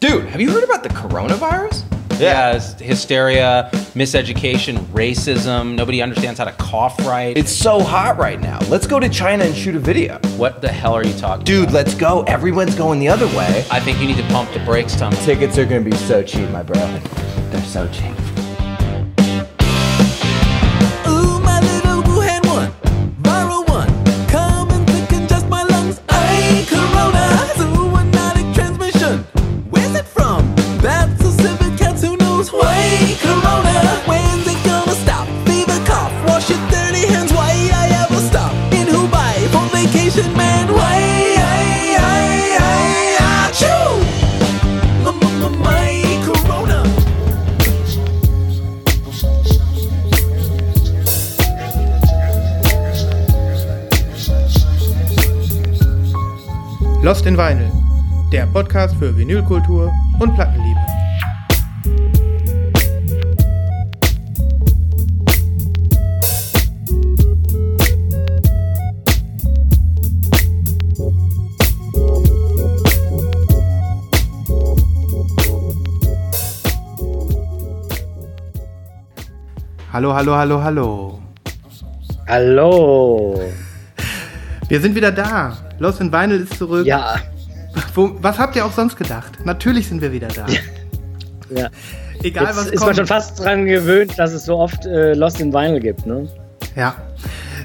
Dude, 0.00 0.26
have 0.26 0.40
you 0.40 0.50
heard 0.52 0.62
about 0.62 0.84
the 0.84 0.90
coronavirus? 0.90 1.82
Yeah, 2.20 2.54
it's 2.54 2.72
hysteria, 2.74 3.68
miseducation, 3.94 4.78
racism. 4.86 5.74
Nobody 5.74 6.02
understands 6.02 6.38
how 6.38 6.44
to 6.44 6.52
cough 6.52 6.98
right. 7.00 7.36
It's 7.36 7.50
so 7.52 7.80
hot 7.80 8.16
right 8.16 8.40
now. 8.40 8.60
Let's 8.68 8.86
go 8.86 9.00
to 9.00 9.08
China 9.08 9.44
and 9.44 9.54
shoot 9.56 9.74
a 9.74 9.80
video. 9.80 10.18
what 10.36 10.60
the 10.60 10.68
hell 10.68 10.94
are 10.94 11.04
you 11.04 11.12
talking 11.14 11.44
Dude, 11.44 11.64
about? 11.64 11.74
let's 11.74 11.94
go. 11.94 12.22
Everyone's 12.24 12.76
going 12.76 13.00
the 13.00 13.08
other 13.08 13.26
way. 13.28 13.64
I 13.70 13.80
think 13.80 14.00
you 14.00 14.06
need 14.06 14.18
to 14.18 14.26
pump 14.28 14.52
the 14.52 14.60
brakes, 14.60 14.94
Tom. 14.94 15.12
Tickets 15.24 15.58
are 15.58 15.64
gonna 15.64 15.80
be 15.80 15.96
so 15.96 16.22
cheap, 16.22 16.48
my 16.50 16.62
bro. 16.62 16.78
They're 17.50 17.62
so 17.62 17.88
cheap. 17.88 18.14
Vinyl, 57.38 57.70
der 58.32 58.46
Podcast 58.46 58.96
für 58.96 59.16
Vinylkultur 59.16 59.92
und 60.18 60.34
Plattenliebe. 60.34 60.80
Hallo, 79.92 80.12
hallo, 80.12 80.34
hallo, 80.34 80.60
hallo. 80.60 81.22
Hallo. 82.26 83.40
Wir 84.68 84.80
sind 84.80 84.96
wieder 84.96 85.12
da. 85.12 85.67
Lost 85.78 86.00
in 86.00 86.12
Vinyl 86.12 86.40
ist 86.42 86.58
zurück. 86.58 86.86
Ja, 86.86 87.16
Wo, 87.94 88.10
was 88.20 88.38
habt 88.38 88.56
ihr 88.56 88.64
auch 88.64 88.72
sonst 88.72 88.96
gedacht? 88.96 89.32
Natürlich 89.44 89.88
sind 89.88 90.00
wir 90.02 90.12
wieder 90.12 90.28
da. 90.28 90.46
ja. 91.54 91.68
Egal 92.22 92.46
Jetzt 92.46 92.56
was 92.56 92.66
ist 92.66 92.74
man 92.80 92.84
kommt. 92.86 92.96
schon 92.96 93.06
fast 93.06 93.38
dran 93.38 93.64
gewöhnt, 93.66 94.18
dass 94.18 94.32
es 94.32 94.44
so 94.44 94.56
oft 94.58 94.84
äh, 94.86 95.14
Lost 95.14 95.40
in 95.40 95.52
Vinyl 95.52 95.78
gibt, 95.80 96.04
ne? 96.04 96.28
Ja. 96.74 96.96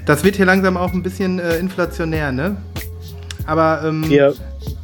Das 0.06 0.22
wird 0.22 0.36
hier 0.36 0.46
langsam 0.46 0.76
auch 0.76 0.92
ein 0.92 1.02
bisschen 1.02 1.38
äh, 1.40 1.56
inflationär, 1.56 2.30
ne? 2.30 2.56
Aber 3.46 3.82
ähm, 3.84 4.08
Wir 4.08 4.32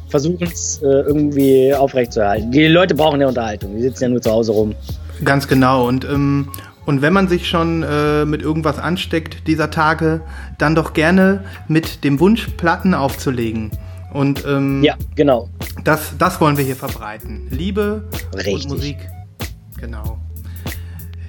versuchen 0.09 0.43
es 0.51 0.81
äh, 0.81 0.85
irgendwie 0.85 1.73
aufrechtzuerhalten. 1.73 2.51
Die 2.51 2.67
Leute 2.67 2.95
brauchen 2.95 3.21
ja 3.21 3.27
Unterhaltung. 3.27 3.75
Die 3.77 3.81
sitzen 3.83 4.03
ja 4.03 4.09
nur 4.09 4.21
zu 4.21 4.29
Hause 4.31 4.51
rum. 4.51 4.75
ganz 5.23 5.47
genau. 5.47 5.87
Und, 5.87 6.03
ähm, 6.05 6.49
und 6.85 7.01
wenn 7.01 7.13
man 7.13 7.27
sich 7.27 7.47
schon 7.47 7.83
äh, 7.83 8.25
mit 8.25 8.41
irgendwas 8.41 8.79
ansteckt 8.79 9.47
dieser 9.47 9.69
Tage, 9.69 10.21
dann 10.57 10.75
doch 10.75 10.93
gerne 10.93 11.43
mit 11.67 12.03
dem 12.03 12.19
Wunsch, 12.19 12.47
Platten 12.57 12.93
aufzulegen. 12.93 13.71
Und 14.13 14.43
ähm, 14.45 14.83
Ja, 14.83 14.95
genau. 15.15 15.49
das, 15.83 16.13
das 16.17 16.41
wollen 16.41 16.57
wir 16.57 16.65
hier 16.65 16.75
verbreiten. 16.75 17.47
Liebe 17.49 18.09
Richtig. 18.35 18.65
und 18.65 18.69
Musik. 18.69 18.97
Genau. 19.79 20.19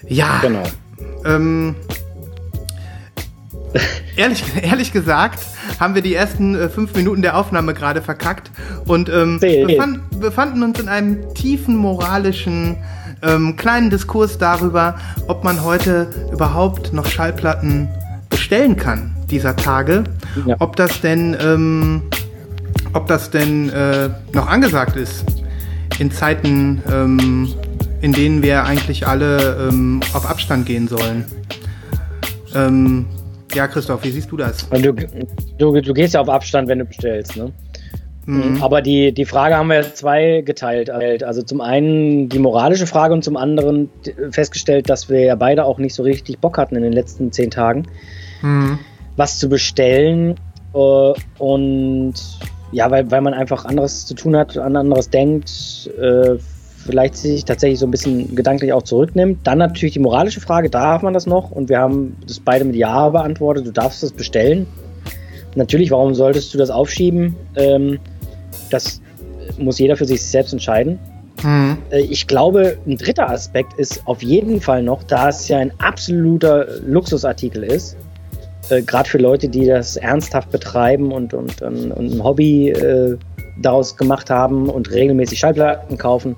Ja. 0.09 0.41
Genau. 0.41 0.65
Ähm, 1.25 1.77
ehrlich, 4.17 4.43
ehrlich 4.63 4.93
gesagt 4.93 5.41
haben 5.79 5.95
wir 5.95 6.03
die 6.03 6.15
ersten 6.15 6.55
äh, 6.55 6.69
fünf 6.69 6.95
Minuten 6.95 7.23
der 7.23 7.37
Aufnahme 7.37 7.75
gerade 7.75 8.03
verkackt 8.03 8.51
und 8.87 9.09
ähm, 9.09 9.39
befand, 9.41 10.21
befanden 10.21 10.63
uns 10.63 10.81
in 10.81 10.89
einem 10.89 11.35
tiefen 11.35 11.77
moralischen 11.77 12.77
ähm, 13.23 13.57
kleinen 13.57 13.91
Diskurs 13.91 14.39
darüber, 14.39 14.97
ob 15.29 15.45
man 15.45 15.63
heute 15.63 16.09
überhaupt 16.33 16.93
noch 16.93 17.07
Schallplatten 17.07 17.89
bestellen 18.29 18.77
kann 18.77 19.15
dieser 19.31 19.57
Tage. 19.57 20.05
Ja. 20.47 20.57
Ob 20.59 20.77
das 20.77 21.01
denn, 21.01 21.37
ähm, 21.41 22.03
ob 22.93 23.07
das 23.07 23.31
denn 23.31 23.71
äh, 23.71 24.11
noch 24.33 24.49
angesagt 24.49 24.97
ist 24.97 25.25
in 25.99 26.11
Zeiten, 26.11 26.83
ähm, 26.91 27.53
in 28.01 28.13
denen 28.13 28.43
wir 28.43 28.65
eigentlich 28.65 29.07
alle 29.07 29.69
ähm, 29.69 30.01
auf 30.13 30.29
Abstand 30.29 30.67
gehen 30.67 30.89
sollen. 30.89 31.25
Ähm, 32.55 33.07
ja, 33.55 33.69
Christoph, 33.69 34.03
wie 34.05 34.11
siehst 34.11 34.31
du 34.31 34.37
das? 34.37 34.69
Du, 34.71 34.93
du, 34.93 35.81
du 35.81 35.95
gehst 35.95 36.15
ja 36.15 36.21
auf 36.21 36.29
Abstand, 36.29 36.69
wenn 36.69 36.79
du 36.79 36.85
bestellst, 36.85 37.37
ne? 37.37 37.53
Mhm. 38.27 38.63
Aber 38.63 38.83
die, 38.83 39.13
die 39.13 39.25
Frage 39.25 39.57
haben 39.57 39.69
wir 39.69 39.95
zwei 39.95 40.43
geteilt. 40.43 40.91
Also 40.91 41.43
zum 41.43 41.61
einen 41.61 42.29
die 42.29 42.39
moralische 42.39 42.87
Frage 42.87 43.15
und 43.15 43.25
zum 43.25 43.37
anderen 43.37 43.91
festgestellt, 44.31 44.89
dass 44.89 45.09
wir 45.09 45.21
ja 45.21 45.35
beide 45.35 45.65
auch 45.65 45.79
nicht 45.79 45.95
so 45.95 46.03
richtig 46.03 46.39
Bock 46.39 46.59
hatten 46.59 46.77
in 46.77 46.83
den 46.83 46.93
letzten 46.93 47.33
zehn 47.33 47.51
Tagen. 47.51 47.87
Mhm. 48.43 48.79
was 49.17 49.39
zu 49.39 49.49
bestellen 49.49 50.35
äh, 50.75 51.13
und 51.39 52.15
ja, 52.73 52.91
weil, 52.91 53.11
weil 53.11 53.21
man 53.21 53.35
einfach 53.35 53.65
anderes 53.67 54.07
zu 54.07 54.15
tun 54.15 54.37
hat, 54.37 54.57
an 54.57 54.77
anderes 54.77 55.11
denkt, 55.11 55.91
äh, 56.01 56.37
vielleicht 56.85 57.17
sich 57.17 57.45
tatsächlich 57.45 57.79
so 57.79 57.87
ein 57.87 57.91
bisschen 57.91 58.35
gedanklich 58.35 58.73
auch 58.73 58.83
zurücknimmt. 58.83 59.47
Dann 59.47 59.59
natürlich 59.59 59.93
die 59.93 60.01
moralische 60.01 60.41
Frage, 60.41 60.71
darf 60.71 61.03
man 61.03 61.13
das 61.13 61.27
noch? 61.27 61.51
Und 61.51 61.69
wir 61.69 61.79
haben 61.79 62.17
das 62.27 62.41
beide 62.41 62.65
mit 62.65 62.75
Ja 62.75 63.11
beantwortet, 63.11 63.67
du 63.67 63.73
darfst 63.73 64.03
das 64.03 64.13
bestellen. 64.13 64.67
Natürlich, 65.55 65.91
warum 65.91 66.15
solltest 66.15 66.53
du 66.55 66.59
das 66.59 66.71
aufschieben? 66.71 67.37
Ähm, 67.57 67.99
das 68.73 69.01
muss 69.59 69.79
jeder 69.79 69.97
für 69.97 70.05
sich 70.05 70.23
selbst 70.23 70.53
entscheiden. 70.53 70.99
Mhm. 71.43 71.79
Ich 71.91 72.27
glaube, 72.27 72.77
ein 72.87 72.97
dritter 72.97 73.29
Aspekt 73.29 73.75
ist 73.75 74.07
auf 74.07 74.23
jeden 74.23 74.61
Fall 74.61 74.83
noch, 74.83 75.03
da 75.03 75.29
es 75.29 75.49
ja 75.49 75.59
ein 75.59 75.73
absoluter 75.79 76.67
Luxusartikel 76.87 77.65
ist, 77.65 77.97
äh, 78.71 78.83
gerade 78.83 79.09
für 79.09 79.19
Leute, 79.19 79.49
die 79.49 79.67
das 79.67 79.97
ernsthaft 79.97 80.51
betreiben 80.51 81.13
und, 81.13 81.35
und, 81.35 81.63
und, 81.63 81.93
und 81.93 82.13
ein 82.15 82.25
Hobby 82.25 82.71
äh, 82.71 83.17
daraus 83.61 83.97
gemacht 83.97 84.31
haben 84.31 84.69
und 84.69 84.91
regelmäßig 84.91 85.39
Schallplatten 85.39 85.99
kaufen. 85.99 86.37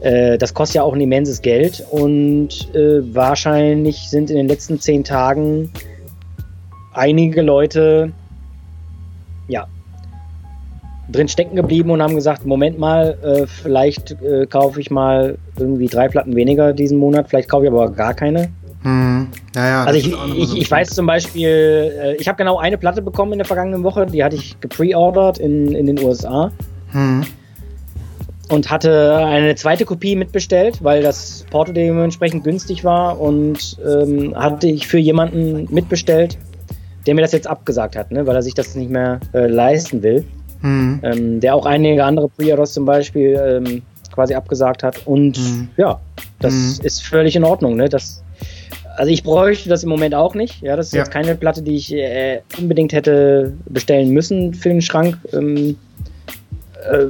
Äh, 0.00 0.38
das 0.38 0.54
kostet 0.54 0.76
ja 0.76 0.82
auch 0.82 0.94
ein 0.94 1.00
immenses 1.00 1.42
Geld 1.42 1.84
und 1.90 2.74
äh, 2.74 3.14
wahrscheinlich 3.14 4.08
sind 4.08 4.30
in 4.30 4.36
den 4.36 4.48
letzten 4.48 4.80
zehn 4.80 5.04
Tagen 5.04 5.70
einige 6.92 7.42
Leute 7.42 8.12
ja 9.48 9.66
drin 11.10 11.28
stecken 11.28 11.56
geblieben 11.56 11.90
und 11.90 12.00
haben 12.02 12.14
gesagt, 12.14 12.46
Moment 12.46 12.78
mal, 12.78 13.16
äh, 13.22 13.46
vielleicht 13.46 14.12
äh, 14.22 14.46
kaufe 14.46 14.80
ich 14.80 14.90
mal 14.90 15.36
irgendwie 15.58 15.86
drei 15.86 16.08
Platten 16.08 16.34
weniger 16.36 16.72
diesen 16.72 16.98
Monat, 16.98 17.28
vielleicht 17.28 17.48
kaufe 17.50 17.64
ich 17.64 17.70
aber 17.70 17.90
gar 17.90 18.14
keine. 18.14 18.50
Mhm. 18.82 19.28
Ja, 19.54 19.68
ja, 19.68 19.84
Also 19.84 19.98
ich, 19.98 20.12
ich, 20.36 20.56
ich 20.62 20.70
weiß 20.70 20.90
zum 20.90 21.06
Beispiel, 21.06 21.48
äh, 21.48 22.14
ich 22.16 22.26
habe 22.28 22.36
genau 22.36 22.58
eine 22.58 22.78
Platte 22.78 23.02
bekommen 23.02 23.32
in 23.32 23.38
der 23.38 23.46
vergangenen 23.46 23.84
Woche, 23.84 24.06
die 24.06 24.24
hatte 24.24 24.36
ich 24.36 24.58
gepreordert 24.60 25.38
in, 25.38 25.72
in 25.74 25.86
den 25.86 25.98
USA 26.02 26.50
Mhm. 26.92 27.24
und 28.50 28.70
hatte 28.70 29.16
eine 29.16 29.54
zweite 29.54 29.84
Kopie 29.84 30.14
mitbestellt, 30.14 30.82
weil 30.82 31.02
das 31.02 31.46
Porto 31.50 31.72
dementsprechend 31.72 32.44
günstig 32.44 32.84
war 32.84 33.18
und 33.20 33.78
ähm, 33.86 34.34
hatte 34.36 34.66
ich 34.66 34.86
für 34.86 34.98
jemanden 34.98 35.68
mitbestellt, 35.72 36.36
der 37.06 37.14
mir 37.14 37.22
das 37.22 37.32
jetzt 37.32 37.46
abgesagt 37.46 37.96
hat, 37.96 38.10
ne, 38.10 38.26
weil 38.26 38.36
er 38.36 38.42
sich 38.42 38.54
das 38.54 38.74
nicht 38.74 38.90
mehr 38.90 39.20
äh, 39.32 39.46
leisten 39.46 40.02
will. 40.02 40.24
Mhm. 40.62 41.00
ähm, 41.02 41.40
der 41.40 41.54
auch 41.54 41.66
einige 41.66 42.04
andere 42.04 42.28
Pre-Orders 42.28 42.72
zum 42.72 42.84
Beispiel 42.84 43.38
ähm, 43.66 43.82
quasi 44.12 44.34
abgesagt 44.34 44.82
hat. 44.82 45.06
Und 45.06 45.38
Mhm. 45.38 45.68
ja, 45.76 46.00
das 46.40 46.52
Mhm. 46.54 46.84
ist 46.86 47.02
völlig 47.04 47.36
in 47.36 47.44
Ordnung. 47.44 47.76
Ne? 47.76 47.88
Das, 47.88 48.22
also 48.96 49.10
ich 49.10 49.22
bräuchte 49.22 49.68
das 49.68 49.82
im 49.82 49.88
Moment 49.88 50.14
auch 50.14 50.34
nicht. 50.34 50.60
Ja, 50.62 50.76
das 50.76 50.86
ist 50.88 50.92
Ja. 50.92 50.98
jetzt 51.00 51.10
keine 51.10 51.34
Platte, 51.34 51.62
die 51.62 51.74
ich 51.76 51.92
äh, 51.94 52.40
unbedingt 52.58 52.92
hätte 52.92 53.52
bestellen 53.66 54.10
müssen 54.10 54.54
für 54.54 54.68
den 54.68 54.82
Schrank. 54.82 55.18
Ähm, 55.32 55.76
äh, 56.90 57.06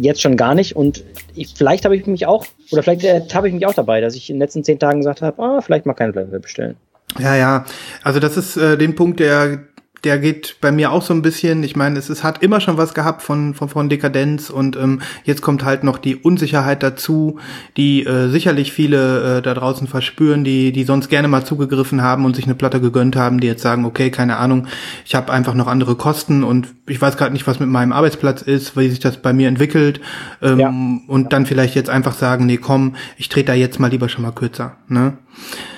jetzt 0.00 0.20
schon 0.22 0.36
gar 0.36 0.54
nicht. 0.54 0.76
Und 0.76 1.02
ich, 1.34 1.54
vielleicht 1.54 1.84
habe 1.84 1.96
ich 1.96 2.06
mich 2.06 2.26
auch, 2.26 2.46
oder 2.70 2.82
vielleicht 2.82 3.04
äh, 3.04 3.20
habe 3.34 3.48
ich 3.48 3.54
mich 3.54 3.66
auch 3.66 3.74
dabei, 3.74 4.00
dass 4.00 4.14
ich 4.14 4.30
in 4.30 4.36
den 4.36 4.40
letzten 4.40 4.62
zehn 4.64 4.78
Tagen 4.78 5.00
gesagt 5.00 5.22
habe, 5.22 5.42
ah, 5.42 5.60
vielleicht 5.60 5.86
mal 5.86 5.94
keine 5.94 6.12
Platte 6.12 6.38
bestellen. 6.38 6.76
Ja, 7.18 7.34
ja. 7.34 7.64
Also 8.02 8.20
das 8.20 8.36
ist 8.36 8.56
äh, 8.56 8.76
den 8.76 8.94
Punkt, 8.94 9.20
der 9.20 9.60
der 10.04 10.18
geht 10.18 10.56
bei 10.60 10.70
mir 10.70 10.92
auch 10.92 11.02
so 11.02 11.12
ein 11.14 11.22
bisschen. 11.22 11.62
Ich 11.64 11.76
meine, 11.76 11.98
es, 11.98 12.08
es 12.08 12.22
hat 12.22 12.42
immer 12.42 12.60
schon 12.60 12.76
was 12.76 12.94
gehabt 12.94 13.22
von, 13.22 13.54
von, 13.54 13.68
von 13.68 13.88
Dekadenz 13.88 14.50
und 14.50 14.76
ähm, 14.76 15.00
jetzt 15.24 15.42
kommt 15.42 15.64
halt 15.64 15.84
noch 15.84 15.98
die 15.98 16.16
Unsicherheit 16.16 16.82
dazu, 16.82 17.38
die 17.76 18.04
äh, 18.04 18.28
sicherlich 18.28 18.72
viele 18.72 19.38
äh, 19.38 19.42
da 19.42 19.54
draußen 19.54 19.86
verspüren, 19.86 20.44
die, 20.44 20.72
die 20.72 20.84
sonst 20.84 21.08
gerne 21.08 21.28
mal 21.28 21.44
zugegriffen 21.44 22.02
haben 22.02 22.24
und 22.24 22.36
sich 22.36 22.44
eine 22.44 22.54
Platte 22.54 22.80
gegönnt 22.80 23.16
haben, 23.16 23.40
die 23.40 23.46
jetzt 23.46 23.62
sagen, 23.62 23.84
okay, 23.84 24.10
keine 24.10 24.36
Ahnung, 24.36 24.66
ich 25.04 25.14
habe 25.14 25.32
einfach 25.32 25.54
noch 25.54 25.66
andere 25.66 25.96
Kosten 25.96 26.44
und 26.44 26.68
ich 26.86 27.00
weiß 27.00 27.16
gerade 27.16 27.32
nicht, 27.32 27.46
was 27.46 27.58
mit 27.58 27.68
meinem 27.68 27.92
Arbeitsplatz 27.92 28.42
ist, 28.42 28.76
wie 28.76 28.88
sich 28.88 29.00
das 29.00 29.16
bei 29.16 29.32
mir 29.32 29.48
entwickelt 29.48 30.00
ähm, 30.42 30.60
Ja. 30.60 30.74
und 31.08 31.32
dann 31.32 31.46
vielleicht 31.46 31.74
jetzt 31.74 31.90
einfach 31.90 32.14
sagen, 32.14 32.46
nee, 32.46 32.58
komm, 32.58 32.96
ich 33.16 33.28
trete 33.28 33.46
da 33.46 33.54
jetzt 33.54 33.80
mal 33.80 33.90
lieber 33.90 34.08
schon 34.08 34.22
mal 34.22 34.32
kürzer. 34.32 34.76
Ne? 34.88 35.14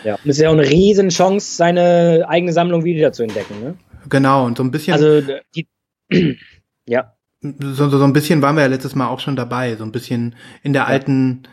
Ja. 0.05 0.15
Und 0.15 0.31
es 0.31 0.37
ist 0.37 0.43
ja 0.43 0.49
auch 0.49 0.55
eine 0.55 0.69
riesen 0.69 1.09
Chance, 1.09 1.57
seine 1.57 2.25
eigene 2.29 2.53
Sammlung 2.53 2.85
wieder 2.85 3.13
zu 3.13 3.23
entdecken. 3.23 3.55
Ne? 3.63 3.75
Genau, 4.09 4.47
und 4.47 4.57
so 4.57 4.65
ein 4.65 4.71
bisschen. 4.71 4.95
Also 4.95 5.23
die, 5.55 5.69
ja, 6.87 7.15
so, 7.41 7.89
so, 7.89 7.99
so 7.99 8.05
ein 8.05 8.13
bisschen 8.13 8.43
waren 8.43 8.57
wir 8.57 8.63
ja 8.63 8.69
letztes 8.69 8.95
Mal 8.95 9.09
auch 9.09 9.21
schon 9.21 9.37
dabei, 9.37 9.77
so 9.77 9.85
ein 9.85 9.93
bisschen 9.93 10.35
in 10.63 10.73
der 10.73 10.87
alten, 10.87 11.45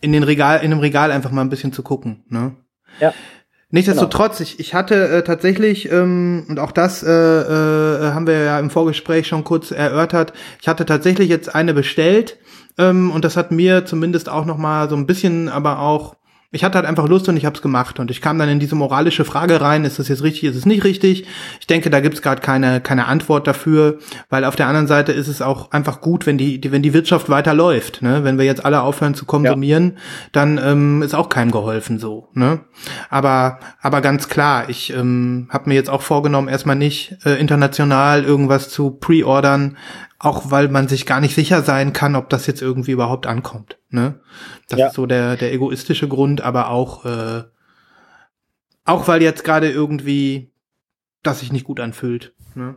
in 0.00 0.12
den 0.12 0.22
Regal, 0.22 0.62
in 0.62 0.70
dem 0.70 0.80
Regal 0.80 1.10
einfach 1.10 1.30
mal 1.30 1.42
ein 1.42 1.50
bisschen 1.50 1.72
zu 1.72 1.82
gucken. 1.82 2.24
Ne? 2.28 2.56
ja. 3.00 3.12
Nichtsdestotrotz, 3.70 4.40
ich, 4.40 4.60
ich 4.60 4.72
hatte 4.72 5.08
äh, 5.08 5.22
tatsächlich, 5.22 5.92
ähm, 5.92 6.46
und 6.48 6.58
auch 6.58 6.72
das 6.72 7.02
äh, 7.02 7.10
äh, 7.10 8.12
haben 8.12 8.26
wir 8.26 8.38
ja 8.38 8.58
im 8.58 8.70
Vorgespräch 8.70 9.26
schon 9.26 9.44
kurz 9.44 9.72
erörtert, 9.72 10.32
ich 10.62 10.68
hatte 10.68 10.86
tatsächlich 10.86 11.28
jetzt 11.28 11.54
eine 11.54 11.74
bestellt 11.74 12.38
ähm, 12.78 13.10
und 13.10 13.26
das 13.26 13.36
hat 13.36 13.52
mir 13.52 13.84
zumindest 13.84 14.30
auch 14.30 14.46
noch 14.46 14.56
mal 14.56 14.88
so 14.88 14.96
ein 14.96 15.06
bisschen, 15.06 15.50
aber 15.50 15.80
auch 15.80 16.16
ich 16.50 16.64
hatte 16.64 16.76
halt 16.76 16.86
einfach 16.86 17.06
Lust 17.08 17.28
und 17.28 17.36
ich 17.36 17.44
habe 17.44 17.56
es 17.56 17.62
gemacht 17.62 18.00
und 18.00 18.10
ich 18.10 18.22
kam 18.22 18.38
dann 18.38 18.48
in 18.48 18.58
diese 18.58 18.74
moralische 18.74 19.26
Frage 19.26 19.60
rein, 19.60 19.84
ist 19.84 19.98
das 19.98 20.08
jetzt 20.08 20.22
richtig, 20.22 20.44
ist 20.44 20.56
es 20.56 20.64
nicht 20.64 20.82
richtig? 20.82 21.26
Ich 21.60 21.66
denke, 21.66 21.90
da 21.90 22.00
gibt's 22.00 22.22
gerade 22.22 22.40
keine 22.40 22.80
keine 22.80 23.06
Antwort 23.06 23.46
dafür, 23.46 23.98
weil 24.30 24.44
auf 24.44 24.56
der 24.56 24.66
anderen 24.66 24.86
Seite 24.86 25.12
ist 25.12 25.28
es 25.28 25.42
auch 25.42 25.72
einfach 25.72 26.00
gut, 26.00 26.24
wenn 26.24 26.38
die, 26.38 26.58
die 26.58 26.72
wenn 26.72 26.82
die 26.82 26.94
Wirtschaft 26.94 27.28
weiterläuft, 27.28 28.00
ne? 28.00 28.24
Wenn 28.24 28.38
wir 28.38 28.46
jetzt 28.46 28.64
alle 28.64 28.80
aufhören 28.80 29.14
zu 29.14 29.26
konsumieren, 29.26 29.98
dann 30.32 30.58
ähm, 30.62 31.02
ist 31.02 31.14
auch 31.14 31.28
keinem 31.28 31.50
geholfen 31.50 31.98
so, 31.98 32.28
ne? 32.32 32.60
Aber 33.10 33.58
aber 33.82 34.00
ganz 34.00 34.30
klar, 34.30 34.70
ich 34.70 34.90
ähm, 34.94 35.48
habe 35.50 35.68
mir 35.68 35.74
jetzt 35.74 35.90
auch 35.90 36.02
vorgenommen, 36.02 36.48
erstmal 36.48 36.76
nicht 36.76 37.18
äh, 37.26 37.38
international 37.38 38.24
irgendwas 38.24 38.70
zu 38.70 38.92
pre-ordern, 38.92 39.76
auch 40.18 40.50
weil 40.50 40.68
man 40.68 40.88
sich 40.88 41.06
gar 41.06 41.20
nicht 41.20 41.34
sicher 41.34 41.62
sein 41.62 41.92
kann, 41.92 42.16
ob 42.16 42.28
das 42.28 42.46
jetzt 42.46 42.62
irgendwie 42.62 42.90
überhaupt 42.90 43.26
ankommt. 43.26 43.78
Ne? 43.90 44.20
Das 44.68 44.78
Ja. 44.78 44.86
ist 44.88 44.94
so 44.94 45.06
der, 45.06 45.36
der 45.36 45.52
egoistische 45.52 46.08
Grund, 46.08 46.40
aber 46.40 46.70
auch, 46.70 47.04
äh, 47.04 47.42
auch 48.84 49.06
weil 49.06 49.22
jetzt 49.22 49.44
gerade 49.44 49.70
irgendwie 49.70 50.50
das 51.22 51.40
sich 51.40 51.52
nicht 51.52 51.64
gut 51.64 51.78
anfühlt. 51.78 52.32
Ne? 52.54 52.76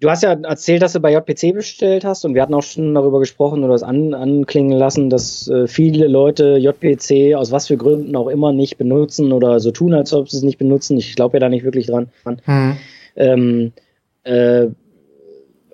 Du 0.00 0.10
hast 0.10 0.24
ja 0.24 0.32
erzählt, 0.32 0.82
dass 0.82 0.92
du 0.92 1.00
bei 1.00 1.12
JPC 1.12 1.52
bestellt 1.54 2.04
hast 2.04 2.24
und 2.24 2.34
wir 2.34 2.42
hatten 2.42 2.54
auch 2.54 2.64
schon 2.64 2.94
darüber 2.94 3.20
gesprochen 3.20 3.62
oder 3.62 3.74
es 3.74 3.84
an, 3.84 4.12
anklingen 4.12 4.76
lassen, 4.76 5.08
dass 5.08 5.46
äh, 5.48 5.68
viele 5.68 6.08
Leute 6.08 6.56
JPC 6.58 7.36
aus 7.36 7.52
was 7.52 7.68
für 7.68 7.76
Gründen 7.76 8.16
auch 8.16 8.26
immer 8.26 8.52
nicht 8.52 8.76
benutzen 8.76 9.30
oder 9.32 9.60
so 9.60 9.70
tun, 9.70 9.94
als 9.94 10.12
ob 10.12 10.28
sie 10.28 10.36
es 10.36 10.42
nicht 10.42 10.58
benutzen. 10.58 10.96
Ich 10.98 11.14
glaube 11.14 11.36
ja 11.36 11.40
da 11.40 11.48
nicht 11.48 11.64
wirklich 11.64 11.86
dran. 11.86 12.08
Hm. 12.44 12.76
Ähm, 13.14 13.72
äh, 14.24 14.66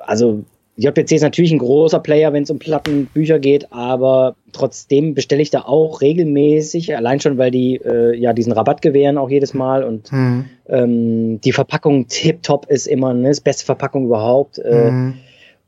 also 0.06 0.44
JPC 0.76 1.12
ist 1.12 1.22
natürlich 1.22 1.52
ein 1.52 1.58
großer 1.58 2.00
Player, 2.00 2.32
wenn 2.32 2.42
es 2.42 2.50
um 2.50 2.58
Plattenbücher 2.58 3.38
geht, 3.38 3.72
aber 3.72 4.34
trotzdem 4.52 5.14
bestelle 5.14 5.40
ich 5.42 5.50
da 5.50 5.60
auch 5.60 6.00
regelmäßig, 6.00 6.96
allein 6.96 7.20
schon, 7.20 7.38
weil 7.38 7.52
die 7.52 7.76
äh, 7.76 8.16
ja 8.16 8.32
diesen 8.32 8.52
Rabatt 8.52 8.82
gewähren 8.82 9.16
auch 9.16 9.30
jedes 9.30 9.54
Mal 9.54 9.84
und 9.84 10.10
Hm. 10.10 10.46
ähm, 10.68 11.40
die 11.40 11.52
Verpackung 11.52 12.08
tipptopp 12.08 12.66
ist 12.68 12.88
immer 12.88 13.14
ne, 13.14 13.28
das 13.28 13.40
beste 13.40 13.64
Verpackung 13.64 14.06
überhaupt. 14.06 14.58
Äh, 14.58 14.88
Hm. 14.88 15.14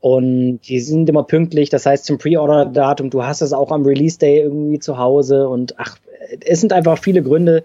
und 0.01 0.59
die 0.67 0.81
sind 0.81 1.07
immer 1.09 1.23
pünktlich, 1.23 1.69
das 1.69 1.85
heißt 1.85 2.03
zum 2.05 2.17
Pre-Order-Datum, 2.17 3.09
du 3.09 3.23
hast 3.23 3.41
es 3.41 3.53
auch 3.53 3.71
am 3.71 3.83
Release-Day 3.85 4.41
irgendwie 4.41 4.79
zu 4.79 4.97
Hause 4.97 5.47
und 5.47 5.75
ach, 5.79 5.97
es 6.45 6.59
sind 6.59 6.73
einfach 6.73 6.97
viele 6.97 7.23
Gründe, 7.23 7.63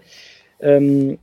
ähm, 0.61 1.17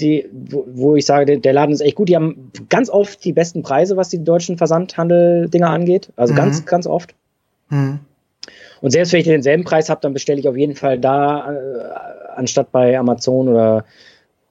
die, 0.00 0.28
wo, 0.32 0.64
wo 0.72 0.96
ich 0.96 1.06
sage, 1.06 1.38
der, 1.38 1.52
Laden 1.52 1.72
ist 1.72 1.80
echt 1.80 1.96
gut. 1.96 2.08
Die 2.08 2.16
haben 2.16 2.50
ganz 2.68 2.88
oft 2.90 3.24
die 3.24 3.32
besten 3.32 3.62
Preise, 3.62 3.96
was 3.96 4.08
die 4.08 4.22
deutschen 4.24 4.56
Versandhandel-Dinger 4.58 5.68
angeht. 5.70 6.10
Also 6.16 6.32
Mhm. 6.32 6.38
ganz, 6.38 6.64
ganz 6.66 6.86
oft. 6.86 7.14
Hm. 7.68 7.98
Und 8.80 8.90
selbst 8.90 9.12
wenn 9.12 9.20
ich 9.20 9.26
denselben 9.26 9.64
Preis 9.64 9.88
habe, 9.88 10.00
dann 10.02 10.12
bestelle 10.12 10.38
ich 10.40 10.48
auf 10.48 10.56
jeden 10.56 10.74
Fall 10.74 10.98
da, 10.98 11.52
äh, 11.52 11.56
anstatt 12.36 12.70
bei 12.72 12.98
Amazon 12.98 13.48
oder 13.48 13.84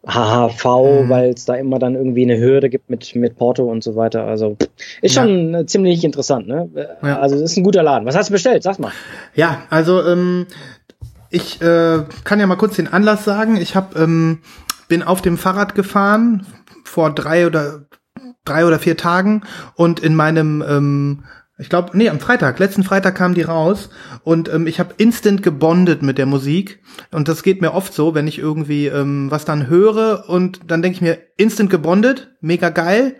HHV, 0.05 0.65
Mhm. 0.65 1.09
weil 1.09 1.29
es 1.29 1.45
da 1.45 1.53
immer 1.55 1.79
dann 1.79 1.95
irgendwie 1.95 2.23
eine 2.23 2.37
Hürde 2.37 2.69
gibt 2.69 2.89
mit, 2.89 3.15
mit 3.15 3.37
Porto 3.37 3.63
und 3.63 3.83
so 3.83 3.95
weiter. 3.95 4.25
Also 4.25 4.57
ist 5.01 5.15
schon 5.15 5.53
äh, 5.53 5.65
ziemlich 5.65 6.03
interessant, 6.03 6.47
ne? 6.47 6.69
Äh, 6.75 7.07
Ja. 7.07 7.19
Also 7.19 7.35
es 7.35 7.41
ist 7.51 7.57
ein 7.57 7.63
guter 7.63 7.83
Laden. 7.83 8.05
Was 8.05 8.15
hast 8.15 8.29
du 8.29 8.33
bestellt? 8.33 8.63
Sag 8.63 8.79
mal. 8.79 8.91
Ja, 9.35 9.63
also 9.69 10.03
ähm, 10.05 10.45
ich 11.29 11.61
äh, 11.61 11.99
kann 12.25 12.39
ja 12.39 12.47
mal 12.47 12.57
kurz 12.57 12.75
den 12.75 12.87
Anlass 12.91 13.23
sagen. 13.23 13.55
Ich 13.57 13.75
hab, 13.77 13.95
ähm, 13.97 14.39
bin 14.87 15.03
auf 15.03 15.21
dem 15.21 15.37
Fahrrad 15.37 15.75
gefahren 15.75 16.45
vor 16.83 17.13
drei 17.13 17.47
oder 17.47 17.85
drei 18.45 18.65
oder 18.65 18.79
vier 18.79 18.97
Tagen 18.97 19.43
und 19.75 19.99
in 19.99 20.15
meinem 20.15 20.63
ähm, 20.67 21.23
ich 21.59 21.69
glaube, 21.69 21.91
nee, 21.93 22.09
am 22.09 22.19
Freitag, 22.19 22.57
letzten 22.57 22.83
Freitag 22.83 23.15
kam 23.15 23.35
die 23.35 23.43
raus 23.43 23.89
und 24.23 24.51
ähm, 24.51 24.65
ich 24.65 24.79
habe 24.79 24.95
instant 24.97 25.43
gebondet 25.43 26.01
mit 26.01 26.17
der 26.17 26.25
Musik 26.25 26.81
und 27.11 27.27
das 27.27 27.43
geht 27.43 27.61
mir 27.61 27.73
oft 27.73 27.93
so, 27.93 28.15
wenn 28.15 28.27
ich 28.27 28.39
irgendwie 28.39 28.87
ähm, 28.87 29.29
was 29.29 29.45
dann 29.45 29.67
höre 29.67 30.27
und 30.27 30.61
dann 30.67 30.81
denke 30.81 30.95
ich 30.95 31.01
mir, 31.01 31.19
instant 31.37 31.69
gebondet, 31.69 32.35
mega 32.41 32.69
geil, 32.69 33.15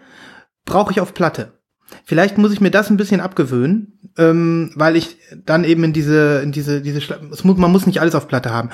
brauche 0.66 0.92
ich 0.92 1.00
auf 1.00 1.14
Platte. 1.14 1.60
Vielleicht 2.06 2.40
muss 2.40 2.52
ich 2.52 2.62
mir 2.62 2.72
das 2.72 2.90
ein 2.90 2.98
bisschen 2.98 3.22
abgewöhnen, 3.22 4.00
ähm, 4.18 4.72
weil 4.76 4.96
ich 4.96 5.18
dann 5.46 5.64
eben 5.64 5.84
in 5.84 5.94
diese, 5.94 6.42
in 6.42 6.52
diese, 6.52 6.82
diese, 6.82 7.00
es 7.32 7.44
muss, 7.44 7.58
man 7.58 7.72
muss 7.72 7.86
nicht 7.86 8.02
alles 8.02 8.16
auf 8.16 8.28
Platte 8.28 8.52
haben. 8.52 8.72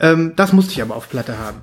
Ähm, 0.00 0.32
das 0.36 0.52
musste 0.52 0.72
ich 0.72 0.80
aber 0.80 0.96
auf 0.96 1.10
Platte 1.10 1.38
haben. 1.38 1.62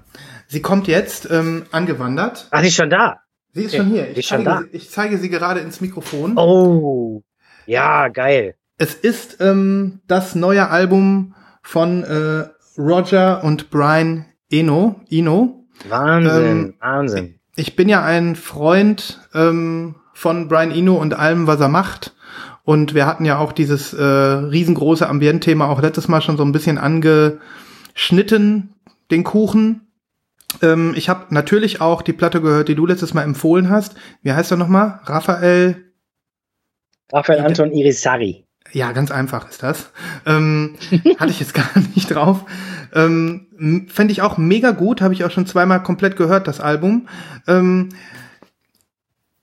Sie 0.51 0.61
kommt 0.63 0.87
jetzt 0.87 1.29
ähm, 1.29 1.65
angewandert. 1.71 2.47
Ach, 2.49 2.61
die 2.61 2.67
ist 2.69 2.75
schon 2.75 2.89
da. 2.89 3.17
Sie 3.53 3.61
ist 3.63 3.73
Okay, 3.73 3.77
schon 3.77 3.87
hier. 3.91 4.09
Ich 4.11 4.17
ist 4.17 4.27
schon 4.27 4.43
zeige, 4.43 4.49
da. 4.49 4.61
sie, 4.71 4.77
ich 4.77 4.89
zeige 4.89 5.17
sie 5.19 5.29
gerade 5.29 5.59
ins 5.59 5.79
Mikrofon. 5.79 6.37
Oh. 6.37 7.21
Ja, 7.67 8.07
geil. 8.07 8.55
Es 8.79 8.95
ist 8.95 9.37
ähm, 9.41 9.99
das 10.07 10.33
neue 10.33 10.69
Album 10.69 11.35
von 11.61 12.03
äh, 12.03 12.47
Roger 12.79 13.43
und 13.43 13.69
Brian 13.69 14.25
Eno. 14.51 14.99
Eno. 15.11 15.65
Wahnsinn, 15.87 16.43
Ähm, 16.45 16.73
Wahnsinn. 16.79 17.35
Ich 17.55 17.75
bin 17.75 17.87
ja 17.87 18.03
ein 18.03 18.35
Freund 18.35 19.19
ähm, 19.35 19.95
von 20.13 20.47
Brian 20.47 20.71
Eno 20.71 20.95
und 20.95 21.13
allem, 21.13 21.45
was 21.45 21.59
er 21.59 21.69
macht. 21.69 22.15
Und 22.63 22.95
wir 22.95 23.05
hatten 23.05 23.25
ja 23.25 23.37
auch 23.37 23.51
dieses 23.51 23.93
äh, 23.93 24.03
riesengroße 24.03 25.07
Ambientthema 25.07 25.67
auch 25.67 25.81
letztes 25.81 26.07
Mal 26.07 26.21
schon 26.21 26.37
so 26.37 26.43
ein 26.43 26.51
bisschen 26.53 26.77
angeschnitten, 26.79 28.73
den 29.11 29.23
Kuchen. 29.23 29.81
Ähm, 30.61 30.93
ich 30.95 31.09
habe 31.09 31.33
natürlich 31.33 31.81
auch 31.81 32.01
die 32.01 32.13
Platte 32.13 32.41
gehört, 32.41 32.67
die 32.67 32.75
du 32.75 32.85
letztes 32.85 33.13
Mal 33.13 33.23
empfohlen 33.23 33.69
hast. 33.69 33.95
Wie 34.21 34.31
heißt 34.31 34.51
er 34.51 34.57
nochmal? 34.57 34.99
Raphael 35.03 35.89
Raphael 37.11 37.39
Anton 37.39 37.71
Irisari. 37.71 38.45
Ja, 38.71 38.91
ganz 38.91 39.09
einfach 39.09 39.49
ist 39.49 39.63
das. 39.63 39.91
Ähm, 40.25 40.75
hatte 41.19 41.31
ich 41.31 41.39
jetzt 41.39 41.53
gar 41.53 41.69
nicht 41.95 42.13
drauf. 42.13 42.45
Ähm, 42.93 43.87
Fände 43.89 44.11
ich 44.11 44.21
auch 44.21 44.37
mega 44.37 44.71
gut, 44.71 45.01
habe 45.01 45.13
ich 45.13 45.23
auch 45.23 45.31
schon 45.31 45.47
zweimal 45.47 45.81
komplett 45.83 46.15
gehört, 46.15 46.47
das 46.47 46.59
Album. 46.59 47.07
Ähm, 47.47 47.89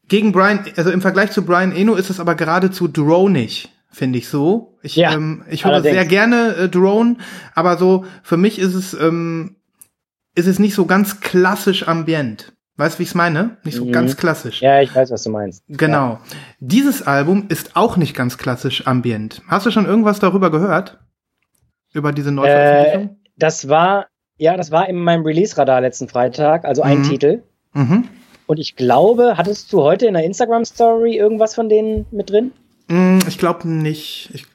gegen 0.09 0.33
Brian, 0.33 0.61
also 0.77 0.91
im 0.91 1.01
Vergleich 1.01 1.33
zu 1.33 1.45
Brian 1.45 1.73
Eno 1.75 1.95
ist 1.95 2.11
es 2.11 2.21
aber 2.21 2.37
geradezu 2.37 2.87
dronig, 2.87 3.69
finde 3.91 4.19
ich 4.19 4.29
so. 4.29 4.79
Ich, 4.83 4.95
Ja, 4.95 5.13
ähm, 5.13 5.45
ich 5.51 5.65
höre 5.65 5.83
sehr 5.83 6.05
gerne 6.05 6.55
äh, 6.55 6.69
Drone, 6.69 7.17
aber 7.55 7.77
so 7.77 8.05
für 8.23 8.37
mich 8.37 8.61
ist 8.61 8.75
es 8.75 8.95
ähm, 8.95 9.56
ist 10.37 10.47
es 10.47 10.59
nicht 10.61 10.75
so 10.75 10.87
ganz 10.87 11.21
klassisch 11.21 11.89
ambient. 11.89 12.53
Weißt 12.77 12.97
du, 12.97 12.99
wie 13.01 13.03
ich 13.05 13.09
es 13.09 13.15
meine? 13.15 13.57
Nicht 13.65 13.77
so 13.77 13.87
Mhm. 13.87 13.93
ganz 13.93 14.17
klassisch. 14.17 14.61
Ja, 14.61 14.81
ich 14.83 14.95
weiß, 14.95 15.11
was 15.11 15.23
du 15.23 15.31
meinst. 15.31 15.65
Genau. 15.67 16.19
Dieses 16.61 17.03
Album 17.07 17.47
ist 17.49 17.75
auch 17.75 17.97
nicht 17.97 18.15
ganz 18.15 18.37
klassisch 18.39 18.87
ambient. 18.87 19.41
Hast 19.49 19.65
du 19.67 19.71
schon 19.71 19.87
irgendwas 19.87 20.21
darüber 20.21 20.51
gehört? 20.51 20.99
Über 21.95 22.13
diese 22.13 22.31
Neuveröffentlichung? 22.33 23.17
Das 23.37 23.69
war, 23.71 24.07
ja, 24.37 24.57
das 24.59 24.71
war 24.71 24.89
in 24.91 24.97
meinem 24.97 25.25
Release-Radar 25.25 25.81
letzten 25.81 26.09
Freitag, 26.09 26.65
also 26.67 26.83
ein 26.83 26.99
Mhm. 26.99 27.03
Titel. 27.05 27.43
Mhm. 27.73 28.05
Und 28.47 28.59
ich 28.61 28.77
glaube, 28.77 29.35
hattest 29.39 29.73
du 29.73 29.83
heute 29.83 30.07
in 30.07 30.15
der 30.15 30.25
Instagram-Story 30.25 31.17
irgendwas 31.17 31.55
von 31.55 31.69
denen 31.71 32.05
mit 32.11 32.29
drin? 32.31 32.53
Mm, 32.89 33.19
Ich 33.27 33.39
glaube 33.39 33.67
nicht. 33.69 34.31
Ich, 34.35 34.43
äh, 34.43 34.47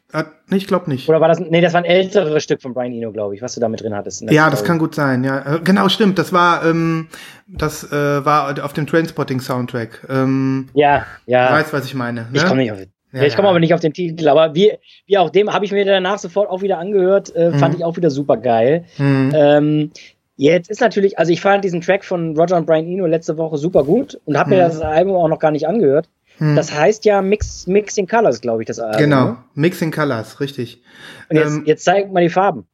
ich 0.52 0.68
glaube 0.68 0.90
nicht. 0.90 1.08
Oder 1.10 1.22
war 1.22 1.28
das, 1.28 1.40
nee, 1.40 1.62
das 1.62 1.74
war 1.74 1.80
ein 1.82 1.86
älteres 1.86 2.44
Stück 2.44 2.62
von 2.62 2.74
Brian 2.74 2.92
Eno, 2.94 3.12
glaube 3.12 3.36
ich, 3.36 3.42
was 3.42 3.54
du 3.54 3.60
da 3.62 3.70
mit 3.70 3.82
drin 3.82 3.96
hattest. 3.96 4.22
Ja, 4.30 4.50
das 4.50 4.64
kann 4.64 4.78
gut 4.80 4.96
sein. 4.96 5.24
Ja, 5.24 5.56
Äh, 5.56 5.60
genau, 5.64 5.88
stimmt. 5.90 6.18
Das 6.20 6.34
war, 6.34 6.66
ähm, 6.66 7.08
das 7.48 7.92
äh, 7.92 8.26
war 8.26 8.64
auf 8.64 8.74
dem 8.74 8.88
Trainspotting-Soundtrack. 8.88 10.08
Ähm, 10.10 10.70
Ja, 10.74 11.06
ja. 11.26 11.52
Weißt, 11.54 11.74
was 11.74 11.86
ich 11.86 11.96
meine? 11.96 12.22
Ne? 12.22 12.28
Ich 12.34 12.46
komme 12.46 12.62
nicht 12.62 12.72
auf 12.72 12.80
Ja, 13.14 13.24
ich 13.24 13.36
komme 13.36 13.50
aber 13.50 13.60
nicht 13.60 13.74
auf 13.74 13.80
den 13.82 13.94
Titel, 13.94 14.28
aber 14.30 14.56
wie, 14.56 14.72
wie 15.06 15.18
auch 15.18 15.30
dem 15.30 15.52
habe 15.54 15.66
ich 15.66 15.72
mir 15.72 15.84
danach 15.86 16.18
sofort 16.20 16.50
auch 16.50 16.62
wieder 16.62 16.78
angehört, 16.78 17.36
äh, 17.36 17.52
fand 17.52 17.74
Mhm. 17.74 17.80
ich 17.80 17.86
auch 17.86 17.98
wieder 17.98 18.10
super 18.10 18.38
geil. 18.38 18.86
Mhm. 18.98 19.32
Ähm, 19.36 19.92
Jetzt 20.38 20.72
ist 20.72 20.82
natürlich, 20.82 21.20
also 21.20 21.32
ich 21.32 21.40
fand 21.40 21.64
diesen 21.64 21.82
Track 21.82 22.04
von 22.04 22.36
Roger 22.36 22.58
und 22.58 22.66
Brian 22.66 22.88
Eno 22.88 23.06
letzte 23.06 23.38
Woche 23.38 23.58
super 23.58 23.84
gut 23.84 24.20
und 24.26 24.40
habe 24.40 24.50
mir 24.50 24.56
Mhm. 24.56 24.60
das 24.62 24.82
Album 24.82 25.16
auch 25.16 25.28
noch 25.28 25.38
gar 25.38 25.52
nicht 25.52 25.68
angehört. 25.68 26.10
Hm. 26.42 26.56
Das 26.56 26.74
heißt 26.74 27.06
ja 27.06 27.22
Mix, 27.22 27.68
Mixing 27.68 28.08
Colors, 28.08 28.42
glaube 28.42 28.64
ich, 28.64 28.68
das 28.68 28.80
Album. 28.80 28.98
genau, 29.00 29.26
ne? 29.26 29.38
Mixing 29.54 29.92
Colors, 29.92 30.40
richtig. 30.40 30.82
Und 31.30 31.38
jetzt, 31.38 31.48
Ähm, 31.54 31.64
jetzt 31.66 31.84
zeig 31.86 32.12
mal 32.12 32.22
die 32.24 32.30
Farben. 32.30 32.66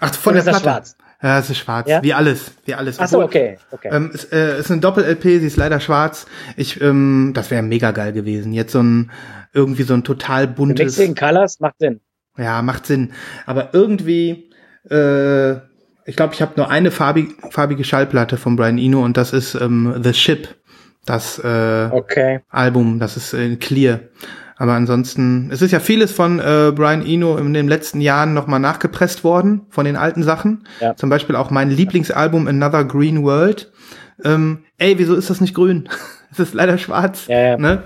Ach, 0.00 0.14
von 0.14 0.34
Oder 0.34 0.42
der 0.44 0.52
ist 0.52 0.54
das 0.56 0.62
Platte. 0.62 0.76
schwarz? 0.88 0.96
Ja, 1.22 1.38
es 1.38 1.48
ist 1.48 1.58
schwarz, 1.58 1.88
Ja? 1.88 2.02
wie 2.02 2.12
alles, 2.12 2.50
wie 2.66 2.74
alles. 2.74 3.00
Ach 3.00 3.08
so, 3.08 3.22
okay, 3.22 3.56
okay. 3.70 3.88
Ähm, 3.90 4.10
es 4.12 4.24
äh, 4.24 4.58
ist 4.60 4.70
eine 4.70 4.80
Doppel-LP, 4.82 5.22
sie 5.40 5.46
ist 5.46 5.56
leider 5.56 5.80
schwarz. 5.80 6.26
Ich, 6.58 6.78
ähm, 6.82 7.32
das 7.34 7.50
wäre 7.50 7.62
mega 7.62 7.90
geil 7.92 8.12
gewesen. 8.12 8.52
Jetzt 8.52 8.72
so 8.72 8.82
ein, 8.82 9.10
irgendwie 9.54 9.84
so 9.84 9.94
ein 9.94 10.04
total 10.04 10.46
buntes. 10.46 10.98
Mixing 10.98 11.14
Colors 11.14 11.58
macht 11.60 11.76
Sinn. 11.78 12.00
Ja, 12.36 12.60
macht 12.60 12.84
Sinn. 12.84 13.12
Aber 13.46 13.70
irgendwie, 13.72 14.50
äh, 14.90 15.52
ich 16.04 16.14
glaube, 16.16 16.34
ich 16.34 16.42
habe 16.42 16.52
nur 16.56 16.68
eine 16.68 16.90
farbig, 16.90 17.30
farbige 17.50 17.82
Schallplatte 17.84 18.36
von 18.36 18.56
Brian 18.56 18.76
Eno 18.76 19.02
und 19.02 19.16
das 19.16 19.32
ist 19.32 19.54
ähm, 19.54 19.98
The 20.04 20.12
Ship, 20.12 20.54
das 21.06 21.38
äh, 21.38 21.88
Okay. 21.90 22.40
Album, 22.50 22.98
das 22.98 23.16
ist 23.16 23.32
äh, 23.32 23.56
clear. 23.56 24.00
Aber 24.58 24.72
ansonsten, 24.72 25.50
es 25.52 25.60
ist 25.60 25.70
ja 25.72 25.80
vieles 25.80 26.12
von 26.12 26.38
äh, 26.38 26.72
Brian 26.74 27.04
Eno 27.04 27.36
in 27.36 27.52
den 27.52 27.68
letzten 27.68 28.00
Jahren 28.00 28.32
nochmal 28.32 28.58
nachgepresst 28.60 29.22
worden, 29.22 29.66
von 29.68 29.84
den 29.84 29.96
alten 29.96 30.22
Sachen. 30.22 30.66
Ja. 30.80 30.96
Zum 30.96 31.10
Beispiel 31.10 31.36
auch 31.36 31.50
mein 31.50 31.70
Lieblingsalbum 31.70 32.46
Another 32.48 32.84
Green 32.84 33.22
World. 33.22 33.70
Ähm, 34.24 34.64
ey, 34.78 34.98
wieso 34.98 35.14
ist 35.14 35.28
das 35.28 35.42
nicht 35.42 35.54
grün? 35.54 35.88
es 36.32 36.38
ist 36.38 36.54
leider 36.54 36.78
schwarz. 36.78 37.26
Ja, 37.28 37.38
ja. 37.38 37.56
Ne? 37.58 37.82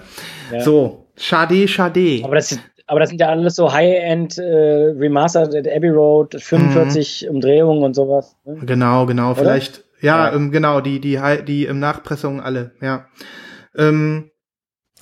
Ja. 0.52 0.60
So, 0.60 1.06
schade, 1.16 1.66
schade. 1.66 2.20
Aber 2.22 2.36
das, 2.36 2.56
aber 2.86 3.00
das 3.00 3.08
sind 3.10 3.20
ja 3.20 3.28
alles 3.30 3.56
so 3.56 3.72
High-End 3.72 4.38
äh, 4.38 4.92
Remastered 4.96 5.66
Abbey 5.68 5.88
Road, 5.88 6.36
45 6.40 7.24
Mhm. 7.28 7.34
Umdrehungen 7.34 7.82
und 7.82 7.94
sowas. 7.94 8.36
ne? 8.44 8.58
Genau, 8.64 9.06
genau, 9.06 9.34
vielleicht, 9.34 9.82
ja, 10.00 10.28
Ja. 10.28 10.34
Ähm, 10.34 10.50
genau, 10.50 10.80
die, 10.80 11.00
die, 11.00 11.20
die 11.46 11.66
ähm, 11.66 11.78
Nachpressungen 11.78 12.40
alle, 12.40 12.72
ja. 12.80 13.06
Ähm, 13.76 14.30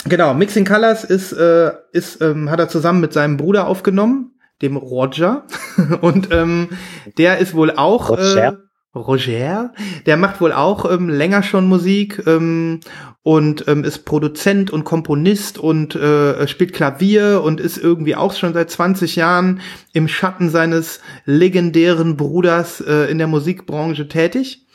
genau, 0.05 0.35
Mixing 0.35 0.65
Colors 0.65 1.05
ist, 1.05 1.33
äh, 1.33 1.73
ist, 1.93 2.21
ähm, 2.21 2.51
hat 2.51 2.61
er 2.61 2.69
zusammen 2.69 3.01
mit 3.01 3.13
seinem 3.13 3.37
Bruder 3.37 3.67
aufgenommen, 3.67 4.39
dem 4.63 4.77
Roger. 4.77 5.47
Und 6.01 6.29
ähm, 6.33 6.71
der 7.17 7.39
ist 7.39 7.55
wohl 7.55 7.73
auch 7.73 8.11
Roger. 8.11 8.53
Äh, 8.53 8.57
Roger, 8.95 9.73
der 10.07 10.17
macht 10.17 10.41
wohl 10.41 10.53
auch 10.53 10.91
ähm, 10.91 11.09
länger 11.09 11.43
schon 11.43 11.67
Musik 11.67 12.23
ähm, 12.27 12.81
und 13.23 13.69
ähm, 13.69 13.85
ist 13.85 14.05
Produzent 14.07 14.71
und 14.71 14.85
Komponist 14.85 15.59
und 15.59 15.95
äh, 15.95 16.49
spielt 16.49 16.73
Klavier 16.73 17.43
und 17.45 17.61
ist 17.61 17.77
irgendwie 17.77 18.17
auch 18.17 18.35
schon 18.35 18.55
seit 18.55 18.71
20 18.71 19.17
Jahren 19.17 19.61
im 19.93 20.09
Schatten 20.09 20.49
seines 20.49 21.01
legendären 21.27 22.17
Bruders 22.17 22.81
äh, 22.81 23.11
in 23.11 23.19
der 23.19 23.27
Musikbranche 23.27 24.09
tätig. 24.09 24.67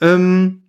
Ähm, 0.00 0.64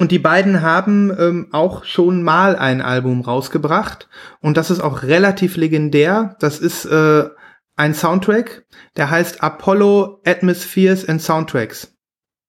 und 0.00 0.10
die 0.10 0.18
beiden 0.18 0.60
haben 0.62 1.12
ähm, 1.18 1.48
auch 1.52 1.84
schon 1.84 2.22
mal 2.22 2.56
ein 2.56 2.80
Album 2.82 3.20
rausgebracht 3.20 4.08
und 4.40 4.56
das 4.56 4.70
ist 4.70 4.80
auch 4.80 5.02
relativ 5.04 5.56
legendär. 5.56 6.36
Das 6.40 6.58
ist 6.58 6.84
äh, 6.86 7.28
ein 7.76 7.94
Soundtrack, 7.94 8.64
der 8.96 9.10
heißt 9.10 9.42
Apollo 9.42 10.20
Atmospheres 10.26 11.08
and 11.08 11.22
Soundtracks. 11.22 11.94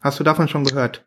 Hast 0.01 0.19
du 0.19 0.23
davon 0.23 0.47
schon 0.47 0.63
gehört? 0.63 1.05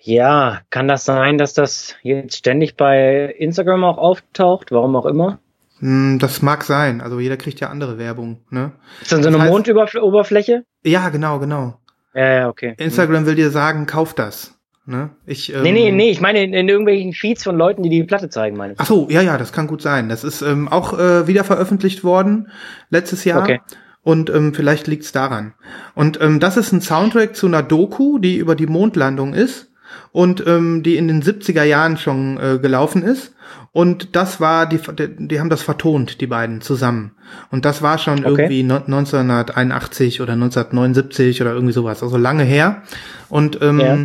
Ja, 0.00 0.60
kann 0.70 0.86
das 0.88 1.04
sein, 1.04 1.38
dass 1.38 1.52
das 1.54 1.96
jetzt 2.02 2.36
ständig 2.36 2.76
bei 2.76 3.34
Instagram 3.38 3.82
auch 3.84 3.98
auftaucht? 3.98 4.70
Warum 4.70 4.94
auch 4.94 5.06
immer? 5.06 5.40
Hm, 5.80 6.18
das 6.20 6.42
mag 6.42 6.64
sein. 6.64 7.00
Also 7.00 7.18
jeder 7.20 7.36
kriegt 7.36 7.60
ja 7.60 7.68
andere 7.70 7.98
Werbung. 7.98 8.44
Ne? 8.50 8.72
Ist 9.02 9.12
dann 9.12 9.22
so 9.22 9.30
Das 9.30 9.40
eine 9.40 9.48
heißt- 9.48 9.52
Mondoberfläche? 9.52 10.64
Ja, 10.84 11.08
genau, 11.08 11.38
genau. 11.40 11.80
Ja, 12.14 12.32
ja, 12.32 12.48
okay. 12.48 12.74
Instagram 12.78 13.26
will 13.26 13.34
dir 13.34 13.50
sagen, 13.50 13.86
kauf 13.86 14.14
das. 14.14 14.58
Ne? 14.86 15.10
Ich, 15.26 15.52
ähm, 15.52 15.62
Nee, 15.62 15.72
nee, 15.72 15.92
nee, 15.92 16.10
ich 16.10 16.22
meine 16.22 16.42
in, 16.42 16.54
in 16.54 16.68
irgendwelchen 16.68 17.12
Feeds 17.12 17.44
von 17.44 17.56
Leuten, 17.58 17.82
die 17.82 17.90
die 17.90 18.04
Platte 18.04 18.30
zeigen, 18.30 18.56
meine 18.56 18.72
ich. 18.72 18.80
Ach 18.80 18.86
so, 18.86 19.06
ja, 19.10 19.20
ja, 19.20 19.36
das 19.36 19.52
kann 19.52 19.66
gut 19.66 19.82
sein. 19.82 20.08
Das 20.08 20.24
ist 20.24 20.40
ähm, 20.40 20.66
auch 20.66 20.98
äh, 20.98 21.26
wieder 21.26 21.44
veröffentlicht 21.44 22.04
worden 22.04 22.48
letztes 22.88 23.24
Jahr. 23.24 23.42
Okay. 23.42 23.60
Und 24.02 24.30
ähm, 24.30 24.54
vielleicht 24.54 24.86
liegt's 24.86 25.12
daran. 25.12 25.52
Und 25.94 26.18
ähm, 26.22 26.40
das 26.40 26.56
ist 26.56 26.72
ein 26.72 26.80
Soundtrack 26.80 27.36
zu 27.36 27.46
einer 27.46 27.62
Doku, 27.62 28.18
die 28.18 28.36
über 28.36 28.54
die 28.54 28.66
Mondlandung 28.66 29.34
ist 29.34 29.67
und 30.12 30.46
ähm, 30.46 30.82
die 30.82 30.96
in 30.96 31.08
den 31.08 31.22
70er 31.22 31.62
Jahren 31.64 31.96
schon 31.96 32.38
äh, 32.38 32.58
gelaufen 32.58 33.02
ist. 33.02 33.34
Und 33.72 34.16
das 34.16 34.40
war, 34.40 34.66
die, 34.66 34.78
die, 35.18 35.40
haben 35.40 35.50
das 35.50 35.62
vertont, 35.62 36.20
die 36.20 36.26
beiden 36.26 36.60
zusammen. 36.60 37.12
Und 37.50 37.64
das 37.64 37.82
war 37.82 37.98
schon 37.98 38.20
Okay. 38.20 38.28
irgendwie 38.42 38.62
no- 38.62 38.76
1981 38.84 40.20
oder 40.20 40.32
1979 40.32 41.40
oder 41.42 41.52
irgendwie 41.52 41.72
sowas, 41.72 42.02
also 42.02 42.16
lange 42.16 42.44
her. 42.44 42.82
Und 43.28 43.60
ähm, 43.62 43.80
Ja. 43.80 43.98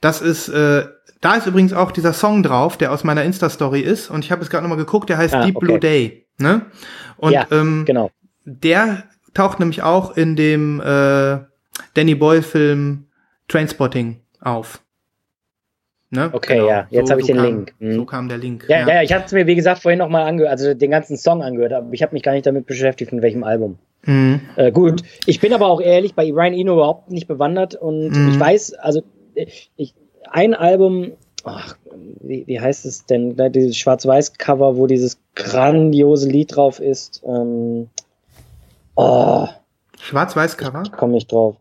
das 0.00 0.20
ist, 0.20 0.48
äh, 0.48 0.86
da 1.20 1.34
ist 1.34 1.46
übrigens 1.46 1.72
auch 1.72 1.92
dieser 1.92 2.12
Song 2.12 2.42
drauf, 2.42 2.76
der 2.76 2.92
aus 2.92 3.04
meiner 3.04 3.24
Insta-Story 3.24 3.80
ist. 3.80 4.10
Und 4.10 4.24
ich 4.24 4.30
habe 4.30 4.42
es 4.42 4.50
gerade 4.50 4.62
nochmal 4.62 4.78
geguckt, 4.78 5.08
der 5.08 5.18
heißt 5.18 5.34
Ah, 5.34 5.44
Deep 5.44 5.56
okay. 5.56 5.66
Blue 5.66 5.80
Day. 5.80 6.26
Ne? 6.38 6.62
Und 7.16 7.32
ja, 7.32 7.46
ähm, 7.50 7.84
genau. 7.86 8.10
der 8.44 9.04
taucht 9.34 9.58
nämlich 9.58 9.82
auch 9.82 10.16
in 10.16 10.36
dem 10.36 10.80
äh, 10.80 11.38
Danny 11.94 12.14
Boyle-Film 12.14 13.06
Trainspotting 13.48 14.20
auf. 14.40 14.80
Ne? 16.10 16.30
Okay, 16.32 16.64
ja, 16.64 16.86
jetzt 16.90 17.10
hab 17.10 17.18
ich 17.18 17.26
den 17.26 17.36
kam, 17.36 17.44
Link. 17.44 17.74
Mhm. 17.80 17.94
So 17.94 18.04
kam 18.04 18.28
der 18.28 18.38
Link. 18.38 18.66
Ja, 18.68 18.80
ja, 18.80 18.94
ja 18.94 19.02
ich 19.02 19.12
hatte 19.12 19.26
es 19.26 19.32
mir, 19.32 19.46
wie 19.46 19.56
gesagt, 19.56 19.82
vorhin 19.82 19.98
nochmal 19.98 20.26
angehört, 20.26 20.52
also 20.52 20.72
den 20.72 20.90
ganzen 20.90 21.16
Song 21.16 21.42
angehört, 21.42 21.72
aber 21.72 21.92
ich 21.92 22.02
habe 22.02 22.12
mich 22.12 22.22
gar 22.22 22.32
nicht 22.32 22.46
damit 22.46 22.66
beschäftigt, 22.66 23.12
in 23.12 23.22
welchem 23.22 23.42
Album. 23.42 23.78
Mhm. 24.04 24.40
Äh, 24.54 24.70
gut, 24.70 25.02
ich 25.26 25.40
bin 25.40 25.52
aber 25.52 25.66
auch 25.66 25.80
ehrlich 25.80 26.14
bei 26.14 26.30
Ryan 26.30 26.54
Eno 26.54 26.74
überhaupt 26.74 27.10
nicht 27.10 27.26
bewandert 27.26 27.74
und 27.74 28.10
Mhm. 28.10 28.30
ich 28.30 28.38
weiß, 28.40 28.74
also 28.74 29.02
ich, 29.34 29.94
ein 30.30 30.54
Album, 30.54 31.12
ach, 31.44 31.76
wie, 32.20 32.46
wie 32.46 32.60
heißt 32.60 32.86
es 32.86 33.06
denn, 33.06 33.36
dieses 33.52 33.76
Schwarz-Weiß-Cover, 33.76 34.76
wo 34.76 34.86
dieses 34.86 35.18
grandiose 35.34 36.28
Lied 36.28 36.54
drauf 36.54 36.78
ist. 36.78 37.22
Ähm, 37.26 37.88
oh, 38.94 39.48
Schwarz-Weiß-Cover? 40.00 40.84
ich 40.84 40.92
komme 40.92 41.14
nicht 41.14 41.32
drauf. 41.32 41.56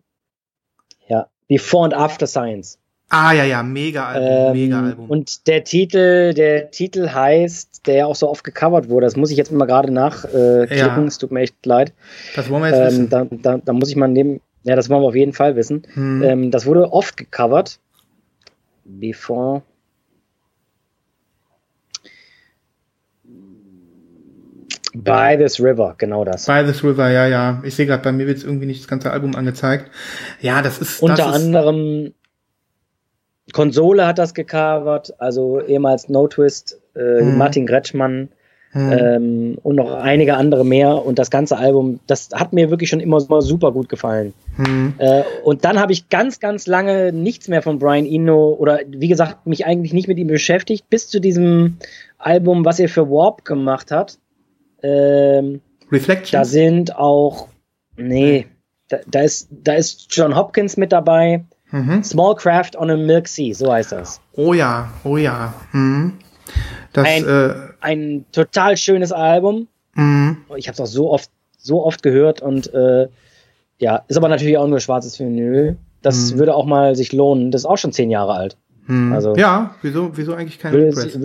Ja, 1.08 1.28
Before 1.48 1.86
and 1.86 1.94
After 1.96 2.28
Science. 2.28 2.80
Ah, 3.18 3.32
ja, 3.32 3.46
ja, 3.46 3.64
mega 3.64 4.08
Album, 4.08 4.28
Ähm, 4.30 4.52
mega 4.54 4.82
Album. 4.84 5.10
Und 5.10 5.48
der 5.48 5.64
Titel, 5.64 6.34
der 6.34 6.70
Titel 6.72 7.08
heißt, 7.10 7.88
der 7.88 7.96
ja 7.96 8.06
auch 8.08 8.16
so 8.16 8.30
oft 8.30 8.44
gecovert 8.44 8.90
wurde, 8.90 9.06
das 9.06 9.16
muss 9.16 9.32
ich 9.32 9.38
jetzt 9.38 9.54
mal 9.54 9.66
gerade 9.66 9.90
nachklicken, 9.92 10.70
äh, 10.70 10.78
Ja. 10.78 11.02
es 11.06 11.18
tut 11.18 11.32
mir 11.32 11.42
echt 11.42 11.66
leid. 11.66 11.94
das 12.36 12.50
wollen 12.50 12.64
wir 12.64 12.70
jetzt 12.72 12.80
Ähm, 12.80 12.86
wissen. 12.88 13.10
da, 13.10 13.26
da, 13.32 13.58
da 13.64 13.74
muss 13.74 13.90
ich 13.90 13.96
mal 13.96 14.10
neben, 14.10 14.42
ja, 14.64 14.76
das 14.76 14.90
wollen 14.90 15.02
wir 15.02 15.08
auf 15.08 15.16
jeden 15.16 15.32
Fall 15.34 15.56
wissen. 15.56 15.84
Hm. 15.94 16.24
Ähm, 16.24 16.52
das 16.52 16.66
wurde 16.66 16.92
oft 16.92 17.16
gecovert. 17.16 17.80
Before. 18.84 19.62
By 24.94 25.36
this 25.38 25.60
River, 25.60 25.96
genau 25.98 26.24
das. 26.24 26.46
By 26.46 26.64
this 26.66 26.84
River, 26.84 27.10
ja, 27.10 27.28
ja. 27.28 27.62
Ich 27.66 27.76
sehe 27.76 27.86
gerade, 27.86 28.02
bei 28.04 28.12
mir 28.14 28.28
wird 28.28 28.44
irgendwie 28.44 28.66
nicht 28.66 28.80
das 28.82 28.88
ganze 28.88 29.12
Album 29.12 29.36
angezeigt. 29.36 29.92
Ja, 30.40 30.62
das 30.62 30.80
ist. 30.80 31.02
Unter 31.02 31.18
das 31.18 31.28
ist, 31.38 31.44
anderem 31.44 32.14
Konsole 33.56 34.06
hat 34.06 34.20
das 34.20 34.34
gecovert, 34.34 35.14
also 35.18 35.62
ehemals 35.62 36.10
No 36.10 36.28
Twist, 36.28 36.78
äh, 36.94 37.24
Mhm. 37.24 37.38
Martin 37.38 37.66
Gretschmann 37.66 38.28
hm. 38.72 38.92
ähm, 38.92 39.58
und 39.64 39.78
noch 39.78 39.94
einige 39.94 40.36
andere 40.36 40.66
mehr. 40.66 41.06
Und 41.06 41.20
das 41.20 41.32
ganze 41.32 41.58
Album, 41.58 42.02
das 42.06 42.32
hat 42.34 42.52
mir 42.52 42.70
wirklich 42.70 42.90
schon 42.90 43.00
immer, 43.00 43.24
immer 43.26 43.42
super 43.42 43.72
gut 43.72 43.88
gefallen. 43.88 44.34
Hm. 44.58 44.96
Äh, 44.98 45.24
und 45.46 45.64
dann 45.64 45.80
habe 45.80 45.94
ich 45.94 46.10
ganz, 46.10 46.42
ganz 46.42 46.68
lange 46.68 47.14
nichts 47.14 47.48
mehr 47.48 47.62
von 47.62 47.80
Brian 47.80 48.06
Eno 48.06 48.58
oder 48.60 48.82
wie 48.90 49.08
gesagt, 49.08 49.48
mich 49.48 49.66
eigentlich 49.66 49.94
nicht 49.94 50.10
mit 50.10 50.18
ihm 50.18 50.28
beschäftigt, 50.28 50.90
bis 50.90 51.08
zu 51.08 51.22
diesem 51.22 51.78
Album, 52.18 52.66
was 52.66 52.78
er 52.82 52.90
für 52.90 53.10
Warp 53.10 53.46
gemacht 53.46 53.90
hat. 53.90 54.20
Ähm, 54.84 55.62
Reflections? 55.90 56.32
da 56.32 56.44
sind 56.44 56.98
auch, 56.98 57.48
nee, 57.96 58.48
da, 58.90 58.98
da, 59.08 59.22
ist, 59.22 59.48
da 59.50 59.76
ist 59.76 60.08
John 60.10 60.36
Hopkins 60.36 60.76
mit 60.76 60.92
dabei. 60.92 61.46
Mhm. 61.72 62.04
Small 62.04 62.36
Craft 62.36 62.72
on 62.78 62.90
a 62.90 62.98
Milk 62.98 63.28
Sea, 63.28 63.54
so 63.54 63.72
heißt 63.72 63.92
das. 63.92 64.22
Oh 64.34 64.54
ja, 64.54 64.90
oh 65.04 65.18
ja. 65.18 65.54
Hm. 65.72 66.14
Das, 66.94 67.06
Ein- 67.08 67.28
äh, 67.28 67.54
Ein 67.82 68.26
total 68.32 68.78
schönes 68.78 69.12
Album. 69.12 69.68
hm. 69.94 70.38
Ich 70.58 70.68
habe 70.68 70.74
es 70.76 70.80
auch 70.80 70.86
so 70.88 71.12
oft, 71.12 71.30
so 71.58 71.84
oft 71.86 72.04
gehört 72.04 72.42
und 72.42 72.74
äh, 72.74 73.08
ja, 73.80 74.04
ist 74.08 74.16
aber 74.18 74.30
natürlich 74.30 74.58
auch 74.58 74.68
nur 74.68 74.80
schwarzes 74.80 75.20
Vinyl. 75.20 75.78
Das 76.02 76.34
Mhm. 76.34 76.38
würde 76.40 76.56
auch 76.56 76.66
mal 76.66 76.96
sich 76.96 77.12
lohnen. 77.14 77.52
Das 77.52 77.62
ist 77.62 77.66
auch 77.66 77.78
schon 77.78 77.92
zehn 77.92 78.10
Jahre 78.12 78.34
alt. 78.34 78.58
Hm. 78.86 79.12
Also- 79.14 79.36
ja, 79.36 79.76
wieso, 79.82 80.16
wieso 80.16 80.34
eigentlich 80.36 80.60
kein 80.60 80.74
Repress? 80.74 81.18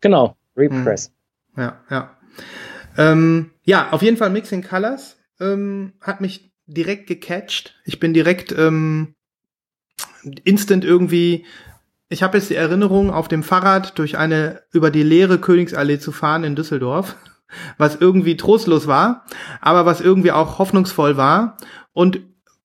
genau, 0.00 0.36
Repress. 0.56 1.12
Ja, 1.56 1.76
ja. 1.90 2.10
Ähm, 2.96 3.50
ja, 3.64 3.88
auf 3.90 4.02
jeden 4.02 4.16
Fall 4.16 4.30
Mixing 4.30 4.62
Colors 4.62 5.16
ähm, 5.40 5.92
hat 6.00 6.20
mich 6.20 6.50
direkt 6.66 7.06
gecatcht. 7.06 7.74
Ich 7.84 7.98
bin 8.00 8.12
direkt 8.14 8.52
ähm, 8.52 9.14
instant 10.44 10.84
irgendwie. 10.84 11.44
Ich 12.08 12.22
habe 12.22 12.38
jetzt 12.38 12.50
die 12.50 12.54
Erinnerung, 12.54 13.10
auf 13.10 13.28
dem 13.28 13.42
Fahrrad 13.42 13.98
durch 13.98 14.16
eine 14.16 14.62
über 14.72 14.90
die 14.90 15.02
leere 15.02 15.38
Königsallee 15.38 15.98
zu 15.98 16.12
fahren 16.12 16.44
in 16.44 16.56
Düsseldorf, 16.56 17.16
was 17.78 17.96
irgendwie 17.96 18.36
trostlos 18.36 18.86
war, 18.86 19.24
aber 19.60 19.86
was 19.86 20.00
irgendwie 20.00 20.32
auch 20.32 20.58
hoffnungsvoll 20.58 21.16
war 21.16 21.56
und 21.92 22.20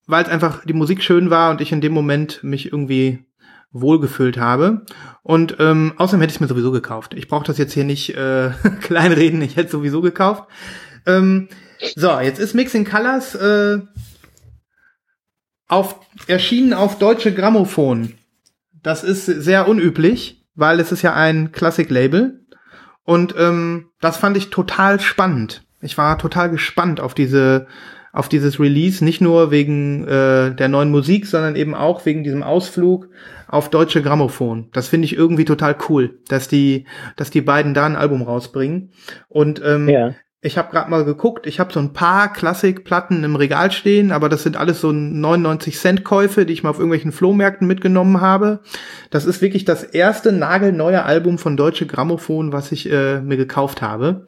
weil 0.06 0.24
es 0.24 0.30
einfach 0.30 0.66
die 0.66 0.74
Musik 0.74 1.02
schön 1.04 1.30
war 1.30 1.52
und 1.52 1.62
ich 1.62 1.72
in 1.72 1.82
dem 1.82 1.94
Moment 1.94 2.44
mich 2.44 2.72
irgendwie 2.72 3.26
wohlgefühlt 3.72 4.38
habe. 4.38 4.86
Und 5.24 5.58
ähm, 5.60 5.94
außerdem 5.98 6.22
hätte 6.22 6.34
ich 6.34 6.40
mir 6.40 6.48
sowieso 6.48 6.72
gekauft. 6.72 7.14
Ich 7.16 7.28
brauche 7.28 7.46
das 7.46 7.58
jetzt 7.58 7.74
hier 7.74 7.86
nicht 7.86 8.16
äh, 8.16 8.52
kleinreden, 8.82 9.42
ich 9.42 9.56
hätte 9.56 9.72
sowieso 9.72 10.02
gekauft. 10.02 10.44
Ähm, 11.06 11.50
so, 11.96 12.20
jetzt 12.20 12.40
ist 12.40 12.54
Mixing 12.54 12.86
Colors 12.86 13.36
äh, 13.36 13.80
auf, 15.74 16.00
erschienen 16.28 16.74
auf 16.74 17.00
deutsche 17.00 17.34
Grammophon. 17.34 18.14
Das 18.82 19.04
ist 19.04 19.26
sehr 19.26 19.68
unüblich, 19.68 20.44
weil 20.56 20.80
es 20.80 20.92
ist 20.92 21.02
ja 21.02 21.14
ein 21.14 21.52
Classic-Label. 21.52 22.42
Und 23.04 23.36
ähm, 23.38 23.90
das 24.00 24.18
fand 24.18 24.38
ich 24.38 24.50
total 24.50 25.00
spannend. 25.00 25.64
Ich 25.82 25.98
war 25.98 26.18
total 26.18 26.50
gespannt 26.50 27.02
auf 27.02 27.14
diese 27.14 27.68
auf 28.14 28.30
dieses 28.30 28.60
Release, 28.60 29.04
nicht 29.04 29.22
nur 29.22 29.50
wegen 29.50 30.08
äh, 30.08 30.54
der 30.54 30.68
neuen 30.68 30.92
Musik, 30.92 31.26
sondern 31.26 31.56
eben 31.56 31.74
auch 31.74 32.06
wegen 32.06 32.24
diesem 32.24 32.44
Ausflug 32.44 33.10
auf 33.48 33.72
deutsche 33.72 34.04
Grammophon. 34.04 34.70
Das 34.72 34.88
finde 34.88 35.06
ich 35.06 35.16
irgendwie 35.16 35.46
total 35.46 35.76
cool, 35.90 36.20
dass 36.28 36.48
die, 36.48 36.86
dass 37.16 37.32
die 37.32 37.42
beiden 37.42 37.74
da 37.74 37.88
ein 37.88 37.96
Album 37.96 38.22
rausbringen. 38.22 38.92
Und 39.30 39.64
ähm, 39.66 39.90
Ja. 39.90 40.14
Ich 40.44 40.58
habe 40.58 40.72
gerade 40.72 40.90
mal 40.92 41.06
geguckt, 41.06 41.48
ich 41.48 41.62
habe 41.62 41.72
so 41.72 41.80
ein 41.80 41.94
paar 41.94 42.32
Klassikplatten 42.32 43.24
im 43.24 43.38
Regal 43.38 43.72
stehen, 43.72 44.12
aber 44.12 44.28
das 44.28 44.44
sind 44.44 44.58
alles 44.58 44.82
so 44.82 44.92
99 44.92 45.78
Cent 45.78 46.04
Käufe, 46.04 46.46
die 46.46 46.52
ich 46.52 46.64
mal 46.64 46.70
auf 46.70 46.80
irgendwelchen 46.80 47.14
Flohmärkten 47.14 47.66
mitgenommen 47.66 48.20
habe. 48.20 48.60
Das 49.10 49.26
ist 49.26 49.42
wirklich 49.42 49.64
das 49.64 49.84
erste 49.84 50.34
nagelneue 50.34 51.04
Album 51.04 51.38
von 51.38 51.56
Deutsche 51.56 51.88
Grammophon, 51.88 52.52
was 52.52 52.74
ich 52.74 52.92
äh, 52.92 53.22
mir 53.22 53.38
gekauft 53.38 53.82
habe. 53.82 54.28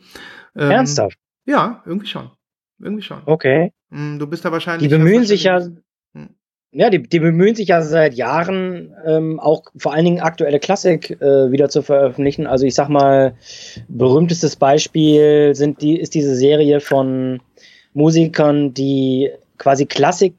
Ähm, 0.56 0.72
Ernsthaft? 0.72 1.18
Ja, 1.46 1.84
irgendwie 1.86 2.08
schon. 2.08 2.32
Irgendwie 2.80 3.04
schon. 3.04 3.22
Okay. 3.26 3.74
Mm, 3.90 4.18
Du 4.18 4.28
bist 4.28 4.46
da 4.46 4.54
wahrscheinlich. 4.54 4.90
Die 4.90 4.96
bemühen 4.96 5.26
sich 5.26 5.44
ja, 5.44 5.60
Hm. 5.60 5.84
Ja, 6.77 6.89
die, 6.89 7.01
die 7.01 7.20
bemühen 7.20 7.55
sich 7.55 7.70
ja 7.70 7.82
seit 7.82 8.15
Jahren 8.15 8.94
ähm, 9.05 9.39
auch 9.39 9.63
vor 9.77 9.94
allen 9.94 10.03
Dingen 10.05 10.20
aktuelle 10.20 10.60
Klassik 10.60 11.12
äh, 11.22 11.50
wieder 11.51 11.70
zu 11.70 11.82
veröffentlichen. 11.82 12.48
Also 12.48 12.65
ich 12.65 12.75
sag 12.75 12.89
mal, 12.89 13.36
berühmtestes 13.88 14.58
Beispiel 14.58 15.55
sind 15.55 15.82
die, 15.82 15.98
ist 15.98 16.13
diese 16.13 16.36
Serie 16.36 16.82
von 16.82 17.39
Musikern, 17.94 18.74
die 18.74 19.32
quasi 19.58 19.86
Klassik, 19.86 20.36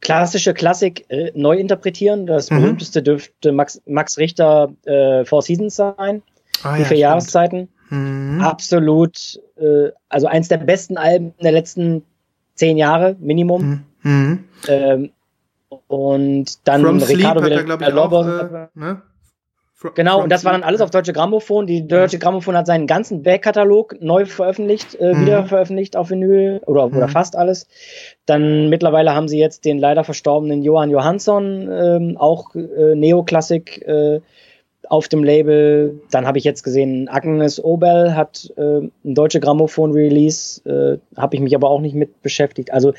klassische 0.00 0.54
Klassik 0.54 1.04
äh, 1.08 1.30
neu 1.34 1.56
interpretieren. 1.56 2.26
Das 2.26 2.50
Mhm. 2.50 2.56
berühmteste 2.60 3.02
dürfte 3.02 3.52
Max, 3.52 3.80
Max 3.86 4.18
Richter 4.18 4.72
äh, 4.84 5.24
Four 5.24 5.42
Seasons 5.42 5.76
sein, 5.76 6.22
Ah, 6.64 6.74
die 6.74 6.82
ja, 6.82 6.84
vier 6.84 6.84
stimmt. 6.86 6.98
Jahreszeiten. 7.00 7.68
Mhm. 7.90 8.40
Absolut, 8.40 9.40
äh, 9.56 9.90
also 10.08 10.26
eins 10.26 10.48
der 10.48 10.56
besten 10.58 10.96
Alben 10.96 11.32
der 11.40 11.52
letzten 11.52 12.02
zehn 12.56 12.76
Jahre, 12.76 13.14
Minimum. 13.20 13.84
Mhm. 14.02 14.10
Mhm. 14.10 14.44
Ähm, 14.68 15.10
und 15.88 16.66
dann 16.66 16.80
From 16.80 17.00
Sleep 17.00 17.18
Ricardo 17.18 17.42
hat 17.42 17.50
er, 17.50 17.64
glaube 17.64 17.84
ich, 17.84 17.92
auch. 17.94 18.26
Äh, 18.26 18.68
ne? 18.74 19.02
Genau, 19.94 20.22
und 20.22 20.30
das 20.30 20.44
war 20.44 20.52
dann 20.52 20.62
alles 20.62 20.80
auf 20.80 20.90
Deutsche 20.90 21.12
Grammophon. 21.12 21.66
Die 21.66 21.86
Deutsche 21.86 22.18
Grammophon 22.18 22.56
hat 22.56 22.66
seinen 22.66 22.86
ganzen 22.86 23.22
Backkatalog 23.22 24.00
neu 24.00 24.24
veröffentlicht, 24.24 24.94
äh, 24.94 25.14
Mhm. 25.14 25.20
wieder 25.20 25.44
veröffentlicht 25.44 25.96
auf 25.96 26.08
Vinyl 26.10 26.62
oder, 26.64 26.86
oder 26.86 27.06
Mhm. 27.06 27.10
fast 27.10 27.36
alles. 27.36 27.66
Dann 28.24 28.70
mittlerweile 28.70 29.14
haben 29.14 29.28
sie 29.28 29.38
jetzt 29.38 29.64
den 29.66 29.78
leider 29.78 30.02
verstorbenen 30.04 30.62
Johann 30.62 30.90
Johansson, 30.90 31.68
ähm, 31.70 32.16
auch 32.16 32.54
äh, 32.54 32.94
Neoklassik 32.94 33.82
äh, 33.86 34.20
auf 34.90 35.08
dem 35.08 35.24
Label. 35.24 36.00
Dann 36.10 36.26
habe 36.26 36.38
ich 36.38 36.44
jetzt 36.44 36.62
gesehen, 36.62 37.08
Agnes 37.08 37.62
Obel 37.62 38.14
hat 38.14 38.52
äh, 38.56 38.80
ein 39.04 39.14
Deutsche 39.14 39.40
Grammophon-Release, 39.40 40.62
äh, 40.68 41.18
habe 41.18 41.36
ich 41.36 41.42
mich 41.42 41.54
aber 41.54 41.70
auch 41.70 41.80
nicht 41.80 41.94
mit 41.94 42.22
beschäftigt. 42.22 42.72
Also 42.72 42.92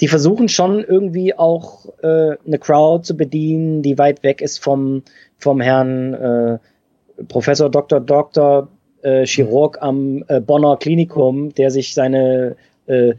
die 0.00 0.08
versuchen 0.08 0.48
schon 0.48 0.84
irgendwie 0.84 1.34
auch 1.34 1.86
äh, 2.02 2.36
eine 2.46 2.58
Crowd 2.58 3.04
zu 3.04 3.16
bedienen, 3.16 3.82
die 3.82 3.98
weit 3.98 4.22
weg 4.22 4.40
ist 4.40 4.62
vom, 4.62 5.02
vom 5.38 5.60
Herrn 5.60 6.14
äh, 6.14 6.58
Professor 7.28 7.70
Dr. 7.70 8.00
Dr. 8.00 8.68
Äh, 9.02 9.26
Chirurg 9.26 9.78
am 9.80 10.24
äh, 10.28 10.40
Bonner 10.40 10.76
Klinikum, 10.76 11.54
der 11.54 11.70
sich 11.70 11.94
seine 11.94 12.56
äh, 12.86 13.14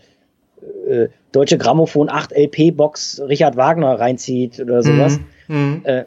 äh, 0.88 1.10
deutsche 1.32 1.58
Grammophon 1.58 2.10
8 2.10 2.32
LP-Box 2.32 3.22
Richard 3.28 3.58
Wagner 3.58 4.00
reinzieht 4.00 4.60
oder 4.60 4.82
sowas. 4.84 5.20
Mhm. 5.20 5.26
Mhm. 5.48 5.82
Äh, 5.84 6.06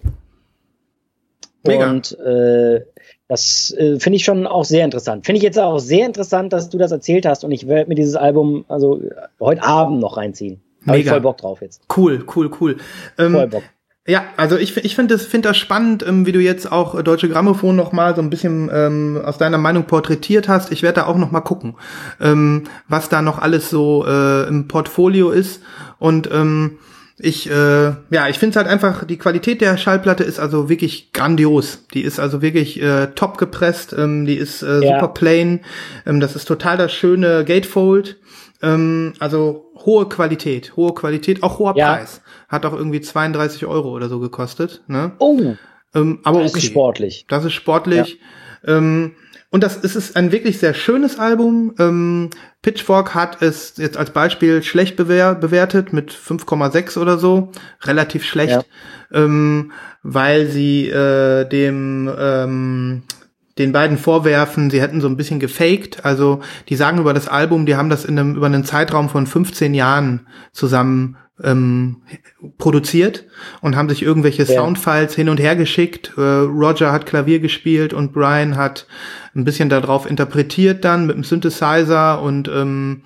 Mega. 1.69 1.91
und 1.91 2.19
äh, 2.19 2.83
das 3.29 3.75
äh, 3.77 4.01
finde 4.01 4.17
ich 4.17 4.25
schon 4.25 4.47
auch 4.47 4.65
sehr 4.65 4.85
interessant. 4.85 5.27
Finde 5.27 5.39
ich 5.39 5.43
jetzt 5.43 5.59
auch 5.59 5.79
sehr 5.79 6.07
interessant, 6.07 6.53
dass 6.53 6.71
du 6.71 6.79
das 6.79 6.93
erzählt 6.93 7.27
hast 7.27 7.45
und 7.45 7.53
ich 7.53 7.69
werde 7.69 7.89
mir 7.89 7.95
dieses 7.95 8.17
Album 8.17 8.65
also 8.69 9.03
heute 9.39 9.63
Abend 9.63 10.01
noch 10.01 10.17
reinziehen. 10.17 10.61
Habe 10.87 10.99
ich 10.99 11.09
voll 11.09 11.21
Bock 11.21 11.39
drauf 11.39 11.61
jetzt. 11.61 11.83
Cool, 11.95 12.25
cool, 12.35 12.51
cool. 12.61 12.77
Ähm, 13.19 13.33
Voll 13.33 13.49
Bock. 13.49 13.63
Ja, 14.09 14.25
also 14.39 14.57
ich, 14.57 14.75
ich 14.79 14.95
finde 14.95 15.15
das, 15.15 15.27
find 15.27 15.45
das 15.45 15.59
spannend, 15.59 16.03
ähm, 16.03 16.25
wie 16.25 16.33
du 16.33 16.41
jetzt 16.41 16.73
auch 16.73 17.03
Deutsche 17.03 17.29
Grammophon 17.29 17.77
noch 17.77 17.93
mal 17.93 18.17
so 18.17 18.23
ein 18.23 18.31
bisschen 18.31 18.71
ähm, 18.73 19.21
aus 19.23 19.37
deiner 19.37 19.59
Meinung 19.59 19.85
porträtiert 19.85 20.49
hast. 20.49 20.73
Ich 20.73 20.83
werde 20.83 21.01
da 21.01 21.07
auch 21.07 21.19
noch 21.19 21.31
mal 21.31 21.43
gucken, 21.43 21.75
ähm, 22.19 22.65
was 22.89 23.11
da 23.11 23.21
noch 23.21 23.39
alles 23.39 23.69
so 23.69 24.07
äh, 24.07 24.49
im 24.49 24.67
Portfolio 24.67 25.29
ist. 25.29 25.63
Und 25.99 26.31
ähm, 26.33 26.79
ich, 27.21 27.51
äh, 27.51 27.85
ja, 28.11 28.29
ich 28.29 28.39
finde 28.39 28.51
es 28.51 28.57
halt 28.57 28.69
einfach, 28.69 29.05
die 29.05 29.17
Qualität 29.19 29.61
der 29.61 29.77
Schallplatte 29.77 30.25
ist 30.25 30.39
also 30.39 30.69
wirklich 30.69 31.13
grandios. 31.13 31.87
Die 31.95 32.03
ist 32.03 32.21
also 32.21 32.43
wirklich 32.43 32.81
äh, 32.81 33.09
top 33.15 33.39
gepresst, 33.39 33.93
ähm, 33.97 34.25
die 34.27 34.37
ist 34.37 34.63
äh, 34.63 34.81
Ja. 34.85 34.95
super 35.01 35.09
plain. 35.15 35.61
Ähm, 36.07 36.21
das 36.21 36.37
ist 36.37 36.45
total 36.47 36.77
das 36.77 36.93
schöne 36.93 37.45
Gatefold. 37.45 38.19
Ähm, 38.63 39.15
also 39.19 39.73
hohe 39.85 40.09
Qualität, 40.09 40.75
hohe 40.77 40.95
Qualität, 40.95 41.43
auch 41.43 41.59
hoher 41.59 41.75
Ja. 41.77 41.95
Preis. 41.95 42.21
Hat 42.49 42.65
auch 42.67 42.73
irgendwie 42.73 43.01
32 43.01 43.67
Euro 43.67 43.91
oder 43.91 44.09
so 44.09 44.19
gekostet. 44.21 44.83
Ne? 44.87 45.13
Oh, 45.19 45.55
Ähm, 45.95 46.21
aber 46.25 46.43
das 46.43 46.53
okay. 46.53 46.61
ist 46.61 46.67
sportlich. 46.67 47.25
Das 47.29 47.45
ist 47.45 47.53
sportlich. 47.55 48.21
Ähm, 48.67 49.13
und 49.51 49.63
das 49.63 49.83
es 49.83 49.97
ist 49.97 50.17
ein 50.17 50.31
wirklich 50.31 50.59
sehr 50.59 50.75
schönes 50.75 51.19
Album. 51.19 51.75
Ähm, 51.79 52.31
Pitchfork 52.61 53.15
hat 53.15 53.41
es 53.41 53.75
jetzt 53.77 53.97
als 53.97 54.11
Beispiel 54.11 54.63
schlecht 54.63 54.97
bewer 54.97 55.35
bewertet 55.35 55.93
mit 55.93 56.13
5,6 56.13 56.99
oder 56.99 57.19
so. 57.19 57.53
Relativ 57.83 58.25
schlecht. 58.25 58.67
Ähm, 59.13 59.73
weil 60.03 60.49
sie 60.49 60.89
äh, 60.89 61.49
dem 61.49 62.11
ähm, 62.19 63.03
den 63.59 63.73
beiden 63.73 63.99
vorwerfen, 63.99 64.71
sie 64.71 64.81
hätten 64.81 65.01
so 65.01 65.09
ein 65.09 65.17
bisschen 65.17 65.41
gefaked. 65.41 66.05
Also 66.05 66.41
die 66.69 66.77
sagen 66.77 66.99
über 66.99 67.15
das 67.15 67.27
Album, 67.29 67.67
die 67.67 67.75
haben 67.75 67.91
das 67.91 68.05
in 68.05 68.19
einem, 68.19 68.37
über 68.37 68.47
einen 68.47 68.65
Zeitraum 68.65 69.09
von 69.09 69.27
15 69.27 69.75
Jahren 69.75 70.27
zusammen 70.53 71.17
ähm, 71.43 72.03
produziert 72.59 73.25
und 73.61 73.77
haben 73.77 73.89
sich 73.89 74.03
irgendwelche 74.03 74.43
Ja. 74.45 74.61
Soundfiles 74.61 75.15
hin 75.15 75.29
und 75.29 75.39
her 75.41 75.57
geschickt. 75.57 76.13
Äh, 76.17 76.21
Roger 76.21 76.93
hat 76.93 77.07
Klavier 77.07 77.39
gespielt 77.41 77.93
und 77.93 78.13
Brian 78.13 78.57
hat 78.57 78.87
ein 79.35 79.45
bisschen 79.45 79.69
darauf 79.69 80.09
interpretiert 80.09 80.85
dann 80.85 81.07
mit 81.07 81.17
dem 81.17 81.25
Synthesizer 81.25 82.21
und 82.23 82.49
ähm, 82.49 83.03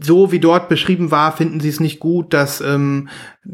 so 0.00 0.32
wie 0.32 0.38
dort 0.38 0.68
beschrieben 0.68 1.10
war, 1.10 1.36
finden 1.36 1.60
sie 1.60 1.68
es 1.68 1.80
nicht 1.80 2.00
gut, 2.00 2.32
dass, 2.32 2.60
ähm, 2.60 3.08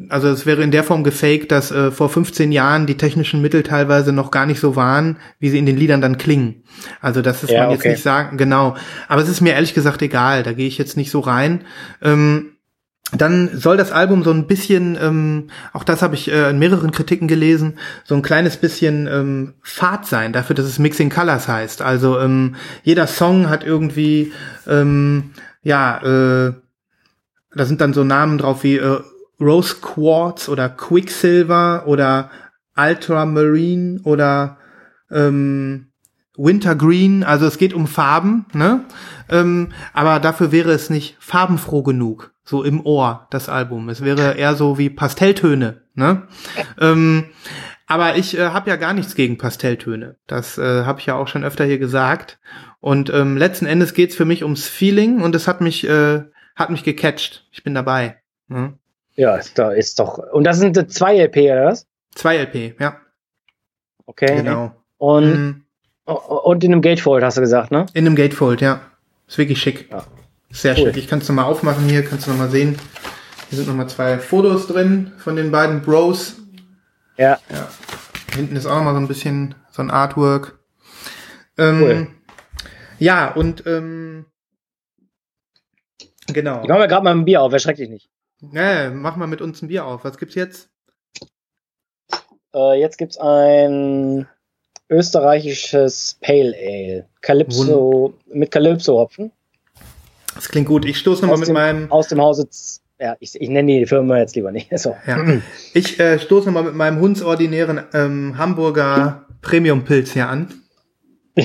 also 0.09 0.29
es 0.29 0.47
wäre 0.47 0.63
in 0.63 0.71
der 0.71 0.85
Form 0.85 1.03
gefaked, 1.03 1.51
dass 1.51 1.71
äh, 1.73 1.91
vor 1.91 2.09
15 2.09 2.53
Jahren 2.53 2.87
die 2.87 2.97
technischen 2.97 3.43
Mittel 3.43 3.63
teilweise 3.63 4.13
noch 4.13 4.31
gar 4.31 4.47
nicht 4.47 4.61
so 4.61 4.77
waren, 4.77 5.17
wie 5.41 5.51
sie 5.51 5.59
in 5.59 5.67
den 5.67 5.77
Liedern 5.77 6.01
dann 6.01 6.17
klingen. 6.17 6.63
Also 7.01 7.23
das 7.23 7.43
ist 7.43 7.51
Ja, 7.51 7.63
man 7.63 7.71
jetzt 7.73 7.81
okay. 7.81 7.91
nicht 7.91 8.03
sagen, 8.03 8.37
genau. 8.37 8.77
Aber 9.09 9.21
es 9.21 9.29
ist 9.29 9.41
mir 9.41 9.55
ehrlich 9.55 9.75
gesagt 9.75 10.01
egal, 10.03 10.43
da 10.43 10.53
gehe 10.53 10.69
ich 10.69 10.79
jetzt 10.79 10.97
nicht 10.97 11.11
so 11.11 11.21
rein. 11.21 11.63
Ähm, 12.03 12.53
dann 13.13 13.51
soll 13.57 13.77
das 13.77 13.91
Album 13.91 14.23
so 14.23 14.31
ein 14.31 14.47
bisschen, 14.47 14.99
ähm, 15.01 15.49
auch 15.73 15.85
das 15.85 16.03
habe 16.03 16.15
ich 16.15 16.31
äh, 16.31 16.51
in 16.51 16.59
mehreren 16.59 16.91
Kritiken 16.91 17.27
gelesen, 17.27 17.79
so 18.05 18.15
ein 18.15 18.23
kleines 18.23 18.59
bisschen 18.59 19.07
ähm, 19.07 19.55
Fahrt 19.63 20.07
sein, 20.07 20.33
dafür, 20.33 20.55
dass 20.55 20.67
es 20.67 20.79
Mixing 20.79 21.09
Colors 21.09 21.49
heißt. 21.49 21.81
Also 21.81 22.19
ähm, 22.19 22.57
jeder 22.83 23.07
Song 23.07 23.49
hat 23.49 23.65
irgendwie, 23.65 24.33
ähm, 24.67 25.31
ja, 25.63 25.99
äh, 26.49 26.53
da 27.55 27.65
sind 27.65 27.81
dann 27.81 27.95
so 27.95 28.05
Namen 28.05 28.39
drauf 28.39 28.63
wie 28.63 28.77
äh, 28.77 29.01
Rose 29.41 29.77
Quartz 29.81 30.49
oder 30.49 30.69
Quicksilver 30.69 31.85
oder 31.87 32.31
Ultramarine 32.77 34.01
oder 34.05 34.59
ähm, 35.11 35.87
Wintergreen, 36.37 37.25
also 37.25 37.47
es 37.47 37.59
geht 37.59 37.75
um 37.75 37.89
Farben, 37.89 38.47
ne? 38.53 38.85
Ähm, 39.29 39.73
aber 39.93 40.21
dafür 40.21 40.53
wäre 40.53 40.71
es 40.71 40.89
nicht 40.89 41.17
farbenfroh 41.19 41.83
genug, 41.83 42.33
so 42.49 42.63
im 42.65 42.85
Ohr, 42.87 43.27
das 43.31 43.51
Album. 43.51 43.91
Es 43.91 44.03
wäre 44.03 44.35
eher 44.39 44.55
so 44.55 44.79
wie 44.79 44.89
Pastelltöne, 44.89 45.83
ne? 45.95 46.23
ähm, 46.81 47.27
aber 47.87 48.17
ich 48.17 48.39
äh, 48.39 48.49
habe 48.51 48.71
ja 48.71 48.77
gar 48.77 48.95
nichts 48.95 49.15
gegen 49.15 49.37
Pastelltöne. 49.37 50.17
Das 50.27 50.57
äh, 50.57 50.85
habe 50.85 51.01
ich 51.01 51.07
ja 51.07 51.15
auch 51.17 51.29
schon 51.29 51.45
öfter 51.45 51.65
hier 51.67 51.79
gesagt. 51.79 52.39
Und 52.81 53.11
ähm, 53.11 53.37
letzten 53.37 53.67
Endes 53.67 53.93
geht's 53.93 54.15
für 54.17 54.25
mich 54.25 54.45
ums 54.45 54.67
Feeling 54.67 55.21
und 55.21 55.35
es 55.35 55.47
hat 55.47 55.61
mich, 55.61 55.87
äh, 55.87 56.23
hat 56.57 56.71
mich 56.71 56.85
gecatcht. 56.85 57.47
Ich 57.53 57.63
bin 57.65 57.75
dabei. 57.75 58.17
Ne? 58.49 58.75
Ja, 59.15 59.39
da 59.55 59.71
ist 59.73 59.99
doch. 59.99 60.17
Und 60.19 60.45
das 60.45 60.59
sind 60.59 60.91
zwei 60.93 61.17
LP, 61.19 61.37
oder 61.53 61.67
was? 61.67 61.87
Zwei 62.15 62.37
LP, 62.39 62.75
ja, 62.81 62.97
Okay. 64.07 64.37
genau. 64.37 64.73
Und, 64.97 65.25
Mhm. 65.31 65.65
und 66.07 66.65
in 66.65 66.73
einem 66.73 66.81
Gatefold 66.83 67.23
hast 67.23 67.37
du 67.37 67.43
gesagt, 67.43 67.71
ne? 67.71 67.85
In 67.93 68.07
einem 68.07 68.17
Gatefold, 68.17 68.63
ja. 68.63 68.81
Ist 69.27 69.37
wirklich 69.37 69.61
schick. 69.61 69.91
Ja. 69.91 70.05
Sehr 70.51 70.77
Cool. 70.79 70.87
schick. 70.89 70.97
Ich 70.97 71.09
kann 71.09 71.19
es 71.21 71.29
nochmal 71.29 71.45
aufmachen 71.45 71.89
hier, 71.89 72.05
kannst 72.05 72.27
du 72.27 72.31
nochmal 72.31 72.51
sehen. 72.51 72.79
Hier 73.51 73.59
sind 73.59 73.69
nochmal 73.69 73.89
zwei 73.89 74.19
Fotos 74.19 74.67
drin 74.67 75.13
von 75.19 75.37
den 75.37 75.51
beiden 75.51 75.83
Bros. 75.83 76.37
Ja, 77.17 77.39
Ja. 77.51 77.69
Hinten 78.35 78.57
ist 78.57 78.67
auch 78.67 78.77
nochmal 78.77 78.95
so 78.95 79.01
ein 79.01 79.09
bisschen 79.09 79.55
so 79.73 79.83
ein 79.83 79.91
Artwork. 79.91 80.59
Ähm, 81.57 81.83
Cool. 81.83 82.07
Ja, 82.99 83.33
und 83.33 83.67
ähm, 83.67 84.27
genau. 86.27 86.63
ich 86.63 86.69
mache 86.69 86.79
mir 86.81 86.89
gerade 86.89 87.05
mal 87.05 87.13
ein 87.13 87.25
Bier 87.25 87.43
auf, 87.43 87.53
erschreck 87.53 87.77
dich 87.77 87.89
nicht. 87.89 88.09
Ja, 88.53 88.91
mach 88.91 89.17
mal 89.17 89.27
mit 89.27 89.41
uns 89.41 89.63
ein 89.63 89.69
Bier 89.69 89.85
auf. 89.85 90.05
Was 90.05 90.19
gibt's 90.19 90.35
jetzt? 90.35 90.69
Äh, 92.55 92.81
jetzt 92.81 92.99
gibt's 92.99 93.19
ein 93.19 94.27
österreichisches 94.89 96.19
Pale 96.21 96.55
Ale. 96.57 97.09
Calypso, 97.21 98.15
mit 98.33 98.51
Calypso-Hopfen. 98.51 99.33
Das 100.39 100.49
klingt 100.49 100.69
gut. 100.69 100.85
Ich 100.85 100.99
stoße 100.99 101.23
nochmal 101.23 101.39
mit 101.39 101.49
dem- 101.49 101.55
meinem, 101.55 101.91
Aus 101.91 102.07
dem 102.07 102.21
Hause, 102.21 102.49
ja, 103.01 103.17
ich, 103.19 103.35
ich 103.41 103.49
nenne 103.49 103.81
die 103.81 103.87
Firma 103.87 104.19
jetzt 104.19 104.37
lieber 104.37 104.53
nicht. 104.53 104.71
So. 104.79 104.97
ja, 105.05 105.19
ich 105.75 105.99
äh, 105.99 106.21
stoße 106.21 106.47
nochmal 106.47 106.63
mit 106.63 106.75
meinem 106.77 107.01
hundsordinären 107.01 107.81
ähm, 107.93 108.39
Hamburger 108.39 109.27
Premium-Pilz 109.43 110.13
hier 110.13 110.29
an. 110.29 110.55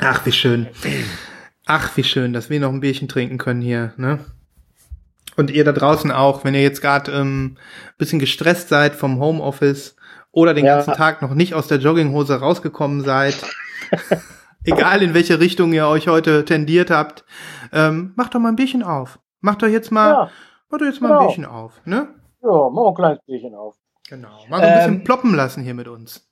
Ach, 0.00 0.24
wie 0.26 0.32
schön. 0.32 0.68
Ach, 1.66 1.96
wie 1.96 2.04
schön, 2.04 2.32
dass 2.32 2.50
wir 2.50 2.60
noch 2.60 2.72
ein 2.72 2.80
Bierchen 2.80 3.08
trinken 3.08 3.38
können 3.38 3.60
hier, 3.62 3.92
ne? 3.96 4.18
Und 5.36 5.50
ihr 5.50 5.64
da 5.64 5.72
draußen 5.72 6.10
auch, 6.10 6.44
wenn 6.44 6.54
ihr 6.54 6.62
jetzt 6.62 6.82
gerade 6.82 7.10
ähm, 7.12 7.56
bisschen 7.96 8.18
gestresst 8.18 8.68
seid 8.68 8.94
vom 8.94 9.18
Homeoffice 9.18 9.96
oder 10.30 10.52
den 10.54 10.64
Ja. 10.66 10.76
ganzen 10.76 10.92
Tag 10.94 11.22
noch 11.22 11.34
nicht 11.34 11.54
aus 11.54 11.68
der 11.68 11.78
Jogginghose 11.78 12.34
rausgekommen 12.38 13.02
seid, 13.02 13.34
egal 14.64 15.02
in 15.02 15.14
welche 15.14 15.40
Richtung 15.40 15.72
ihr 15.72 15.86
euch 15.86 16.08
heute 16.08 16.44
tendiert 16.44 16.90
habt, 16.90 17.24
ähm, 17.72 18.12
macht 18.16 18.34
doch 18.34 18.40
mal 18.40 18.48
ein 18.50 18.56
Bierchen 18.56 18.82
auf. 18.82 19.18
Macht 19.40 19.62
doch 19.62 19.68
jetzt 19.68 19.90
mal, 19.90 20.10
Ja, 20.10 20.30
macht 20.70 20.80
doch 20.82 20.86
jetzt 20.86 21.00
mal 21.00 21.08
genau. 21.08 21.20
ein 21.20 21.26
Bierchen 21.26 21.44
auf, 21.44 21.80
ne? 21.84 22.08
ja, 22.42 22.68
mach 22.70 22.88
ein 22.88 22.94
kleines 22.94 23.18
Bierchen 23.26 23.54
auf. 23.54 23.76
Genau. 24.08 24.44
Mal 24.48 24.60
so 24.60 24.66
ein 24.66 24.74
bisschen 24.74 24.94
Ähm, 24.94 25.04
ploppen 25.04 25.34
lassen 25.34 25.62
hier 25.62 25.74
mit 25.74 25.88
uns. 25.88 26.28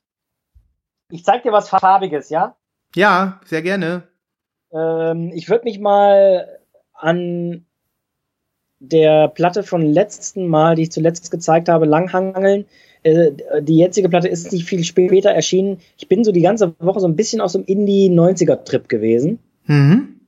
Ich 1.11 1.25
zeig 1.25 1.43
dir 1.43 1.53
was 1.53 1.69
Farbiges, 1.69 2.29
ja? 2.31 2.57
Ja, 2.95 3.41
sehr 3.45 3.63
gerne. 3.63 4.05
Ähm, 4.73 5.31
ich 5.35 5.49
würde 5.49 5.65
mich 5.65 5.79
mal 5.81 6.47
an 6.93 7.65
der 8.79 9.29
Platte 9.29 9.63
von 9.63 9.83
letzten 9.83 10.47
Mal, 10.49 10.75
die 10.77 10.83
ich 10.83 10.93
zuletzt 10.93 11.31
gezeigt 11.31 11.69
habe, 11.69 11.85
langhangeln. 11.87 12.67
Äh, 13.03 13.33
die 13.63 13.77
jetzige 13.79 14.09
Platte 14.09 14.29
ist 14.29 14.53
nicht 14.53 14.67
viel 14.67 14.85
später 14.85 15.31
erschienen. 15.31 15.79
Ich 15.97 16.09
bin 16.09 16.23
so 16.25 16.33
die 16.33 16.43
ganze 16.43 16.75
Woche 16.81 17.01
so 17.01 17.07
ein 17.09 17.17
bisschen 17.17 17.41
aus 17.41 17.53
dem 17.53 17.65
Indie-90er-Trip 17.65 18.89
gewesen 18.89 19.39
Mhm. 19.67 20.21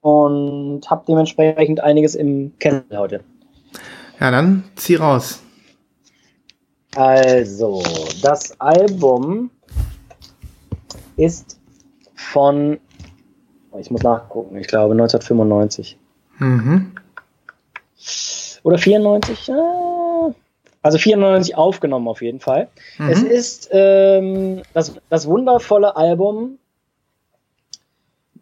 und 0.00 0.90
habe 0.90 1.04
dementsprechend 1.08 1.80
einiges 1.80 2.14
im 2.14 2.52
Kessel 2.58 2.84
heute. 2.96 3.20
Ja, 4.18 4.30
dann 4.30 4.64
zieh 4.76 4.96
raus. 4.96 5.40
Also, 6.96 7.82
das 8.22 8.60
Album 8.60 9.50
ist 11.16 11.58
von, 12.14 12.78
ich 13.78 13.90
muss 13.90 14.02
nachgucken, 14.02 14.56
ich 14.56 14.66
glaube 14.66 14.92
1995. 14.94 15.96
Mhm. 16.38 16.92
Oder 18.64 18.78
94? 18.78 19.46
Ja. 19.46 19.99
Also 20.82 20.96
94 20.98 21.56
aufgenommen 21.56 22.08
auf 22.08 22.22
jeden 22.22 22.40
Fall. 22.40 22.68
Mhm. 22.98 23.08
Es 23.10 23.22
ist 23.22 23.68
ähm, 23.72 24.62
das, 24.72 24.94
das 25.10 25.26
wundervolle 25.26 25.94
Album 25.96 26.58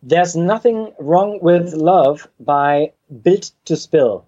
There's 0.09 0.35
Nothing 0.37 0.89
Wrong 0.99 1.41
with 1.43 1.73
Love 1.75 2.29
by 2.39 2.93
Built 3.09 3.53
to 3.65 3.75
Spill. 3.75 4.21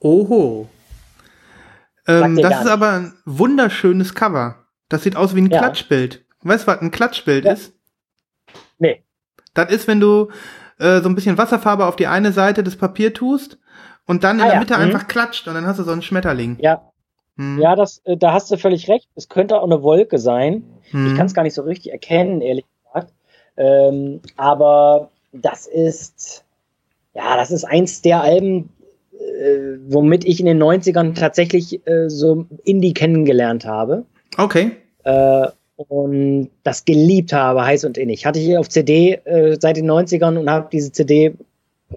Oho. 0.00 0.68
Ähm, 2.06 2.36
das 2.36 2.62
ist 2.62 2.66
aber 2.70 2.92
ein 2.92 3.12
wunderschönes 3.24 4.14
Cover. 4.14 4.56
Das 4.88 5.02
sieht 5.04 5.14
aus 5.16 5.34
wie 5.34 5.42
ein 5.42 5.50
Ja. 5.50 5.58
Klatschbild. 5.58 6.24
Weißt 6.42 6.64
du, 6.66 6.72
was 6.72 6.80
ein 6.80 6.90
Klatschbild 6.90 7.44
Ja. 7.44 7.52
ist? 7.52 7.72
Nee. 8.78 9.04
Das 9.54 9.70
ist, 9.70 9.86
wenn 9.86 10.00
du 10.00 10.28
äh, 10.78 11.00
so 11.00 11.08
ein 11.08 11.14
bisschen 11.14 11.38
Wasserfarbe 11.38 11.84
auf 11.86 11.96
die 11.96 12.06
eine 12.06 12.32
Seite 12.32 12.62
des 12.62 12.76
Papier 12.76 13.12
tust 13.14 13.58
und 14.06 14.24
dann 14.24 14.36
in 14.38 14.42
Ah, 14.42 14.46
der 14.46 14.54
ja. 14.54 14.60
Mitte 14.60 14.74
Mhm. 14.74 14.80
einfach 14.82 15.06
klatscht 15.06 15.46
und 15.46 15.54
dann 15.54 15.66
hast 15.66 15.78
du 15.78 15.84
so 15.84 15.92
einen 15.92 16.02
Schmetterling. 16.02 16.56
Ja, 16.60 16.82
Hm. 17.38 17.60
ja 17.60 17.76
das, 17.76 18.02
äh, 18.04 18.16
da 18.16 18.32
hast 18.32 18.50
du 18.50 18.58
völlig 18.58 18.88
recht. 18.88 19.08
Es 19.14 19.28
könnte 19.28 19.58
auch 19.60 19.64
eine 19.64 19.82
Wolke 19.82 20.18
sein. 20.18 20.64
Hm. 20.90 21.06
Ich 21.06 21.16
kann 21.16 21.26
es 21.26 21.34
gar 21.34 21.44
nicht 21.44 21.54
so 21.54 21.62
richtig 21.62 21.92
erkennen, 21.92 22.40
ehrlich 22.40 22.66
gesagt. 22.84 23.12
Ähm, 23.56 24.20
aber 24.36 25.10
das 25.32 25.66
ist, 25.66 26.44
ja, 27.14 27.36
das 27.36 27.50
ist 27.52 27.64
eins 27.64 28.02
der 28.02 28.22
Alben, 28.22 28.70
äh, 29.12 29.78
womit 29.88 30.24
ich 30.24 30.40
in 30.40 30.46
den 30.46 30.62
90ern 30.62 31.14
tatsächlich 31.14 31.86
äh, 31.86 32.10
so 32.10 32.46
Indie 32.64 32.92
kennengelernt 32.92 33.64
habe. 33.64 34.04
Okay. 34.36 34.72
Äh, 35.04 35.46
und 35.76 36.50
das 36.64 36.84
geliebt 36.84 37.32
habe, 37.32 37.64
heiß 37.64 37.84
und 37.84 37.98
innig. 37.98 38.26
Hatte 38.26 38.40
ich 38.40 38.58
auf 38.58 38.68
CD 38.68 39.20
äh, 39.24 39.56
seit 39.60 39.76
den 39.76 39.88
90ern 39.88 40.36
und 40.36 40.50
habe 40.50 40.68
diese 40.72 40.90
CD 40.90 41.34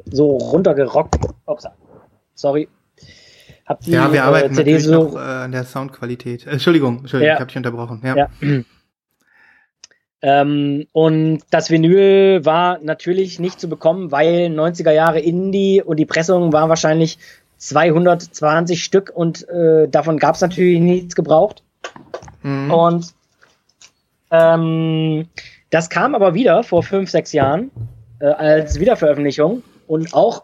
so 0.06 0.38
runtergerockt. 0.38 1.15
Ups, 1.47 1.65
sorry. 2.36 2.67
Hab 3.71 3.79
die 3.81 3.91
Ja, 3.91 4.12
wir 4.12 4.23
arbeiten 4.25 4.53
äh, 4.53 4.55
CD 4.57 4.71
natürlich 4.73 4.84
so 4.86 5.03
noch 5.03 5.15
äh, 5.15 5.19
an 5.19 5.51
der 5.53 5.63
Soundqualität. 5.63 6.45
Äh, 6.45 6.51
Entschuldigung, 6.51 6.99
Entschuldigung, 6.99 7.27
Ja. 7.27 7.34
ich 7.36 7.39
habe 7.39 7.47
dich 7.47 7.57
unterbrochen. 7.57 8.01
Ja. 8.03 8.15
Ja. 8.15 8.29
Ähm, 10.21 10.88
und 10.91 11.39
das 11.49 11.69
Vinyl 11.69 12.45
war 12.45 12.79
natürlich 12.84 13.39
nicht 13.39 13.60
zu 13.60 13.69
bekommen, 13.69 14.12
weil 14.12 14.47
90er 14.47 14.91
Jahre 14.91 15.19
Indie 15.19 15.81
und 15.81 15.97
die 15.97 16.05
Pressung 16.05 16.51
war 16.53 16.69
wahrscheinlich 16.69 17.17
220 17.57 18.84
Stück 18.84 19.12
und 19.15 19.47
äh, 19.49 19.88
davon 19.88 20.19
gab 20.19 20.36
es 20.36 20.41
natürlich 20.41 20.79
nichts 20.79 21.15
gebraucht. 21.15 21.63
Mhm. 22.43 22.71
Und 22.71 23.13
ähm, 24.31 25.27
das 25.69 25.89
kam 25.89 26.13
aber 26.13 26.34
wieder 26.34 26.63
vor 26.63 26.84
fünf, 26.84 27.10
sechs 27.10 27.31
Jahren 27.31 27.71
äh, 28.19 28.25
als 28.25 28.79
Wiederveröffentlichung 28.79 29.63
und 29.88 30.13
auch 30.13 30.43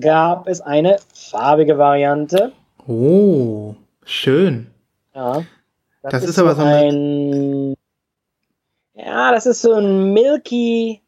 gab 0.00 0.48
es 0.48 0.60
eine 0.60 0.96
farbige 1.14 1.78
Variante. 1.78 2.52
Oh, 2.86 3.74
schön. 4.04 4.66
Ja. 5.14 5.42
Das 6.02 6.24
ist 6.24 6.38
aber 6.38 6.54
so 6.54 6.62
eine- 6.62 6.88
ein. 6.88 7.74
Ja, 8.94 9.32
das 9.32 9.46
ist 9.46 9.62
so 9.62 9.72
ein 9.74 10.12
Milky 10.12 11.00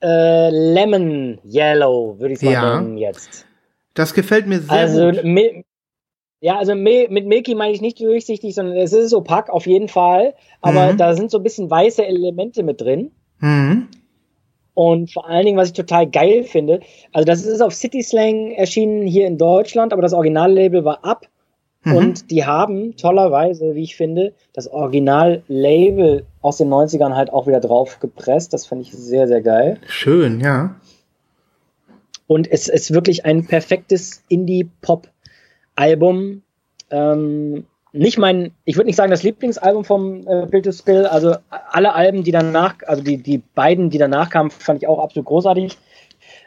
äh, 0.00 0.50
Lemon 0.50 1.38
Yellow, 1.44 2.16
würde 2.20 2.34
ich 2.34 2.42
mal 2.42 2.52
Ja. 2.52 2.80
jetzt. 2.96 3.46
Das 3.94 4.14
gefällt 4.14 4.46
mir 4.46 4.60
sehr 4.60 4.70
Also, 4.70 5.10
gut. 5.10 5.24
Mil 5.24 5.64
ja, 6.40 6.56
also 6.56 6.76
Mil 6.76 7.08
mit 7.08 7.26
Milky 7.26 7.56
meine 7.56 7.72
ich 7.72 7.80
nicht 7.80 7.98
durchsichtig, 8.00 8.54
sondern 8.54 8.76
es 8.76 8.92
ist 8.92 9.12
opak 9.12 9.50
auf 9.50 9.66
jeden 9.66 9.88
Fall. 9.88 10.34
Aber 10.60 10.92
Mhm. 10.92 10.96
da 10.98 11.14
sind 11.16 11.32
so 11.32 11.38
ein 11.38 11.42
bisschen 11.42 11.68
weiße 11.68 12.06
Elemente 12.06 12.62
mit 12.62 12.80
drin. 12.80 13.10
Mhm. 13.40 13.88
Und 14.78 15.12
vor 15.12 15.28
allen 15.28 15.44
Dingen, 15.44 15.58
was 15.58 15.70
ich 15.70 15.74
total 15.74 16.08
geil 16.08 16.44
finde, 16.44 16.78
also 17.12 17.24
das 17.24 17.44
ist 17.44 17.60
auf 17.60 17.74
City 17.74 18.00
Slang 18.00 18.52
erschienen 18.52 19.08
hier 19.08 19.26
in 19.26 19.36
Deutschland, 19.36 19.92
aber 19.92 20.02
das 20.02 20.12
Originallabel 20.12 20.84
war 20.84 21.04
ab. 21.04 21.26
Mhm. 21.82 21.96
Und 21.96 22.30
die 22.30 22.46
haben 22.46 22.94
tollerweise, 22.94 23.74
wie 23.74 23.82
ich 23.82 23.96
finde, 23.96 24.34
das 24.52 24.68
Originallabel 24.68 26.26
aus 26.42 26.58
den 26.58 26.68
90ern 26.68 27.16
halt 27.16 27.32
auch 27.32 27.48
wieder 27.48 27.58
drauf 27.58 27.98
gepresst. 27.98 28.52
Das 28.52 28.66
fand 28.66 28.82
ich 28.82 28.92
sehr, 28.92 29.26
sehr 29.26 29.42
geil. 29.42 29.80
Schön, 29.88 30.38
ja. 30.38 30.76
Und 32.28 32.48
es 32.48 32.68
ist 32.68 32.94
wirklich 32.94 33.24
ein 33.24 33.48
perfektes 33.48 34.22
Indie-Pop-Album. 34.28 36.42
Ähm, 36.92 37.66
nicht 37.92 38.18
mein, 38.18 38.52
ich 38.64 38.76
würde 38.76 38.86
nicht 38.86 38.96
sagen 38.96 39.10
das 39.10 39.22
Lieblingsalbum 39.22 39.84
vom 39.84 40.26
äh, 40.26 40.46
Build 40.46 40.64
to 40.64 40.72
Spill. 40.72 41.06
Also 41.06 41.36
alle 41.48 41.94
Alben, 41.94 42.24
die 42.24 42.32
danach, 42.32 42.76
also 42.86 43.02
die, 43.02 43.18
die 43.18 43.38
beiden, 43.38 43.90
die 43.90 43.98
danach 43.98 44.30
kamen, 44.30 44.50
fand 44.50 44.82
ich 44.82 44.88
auch 44.88 45.02
absolut 45.02 45.26
großartig. 45.26 45.78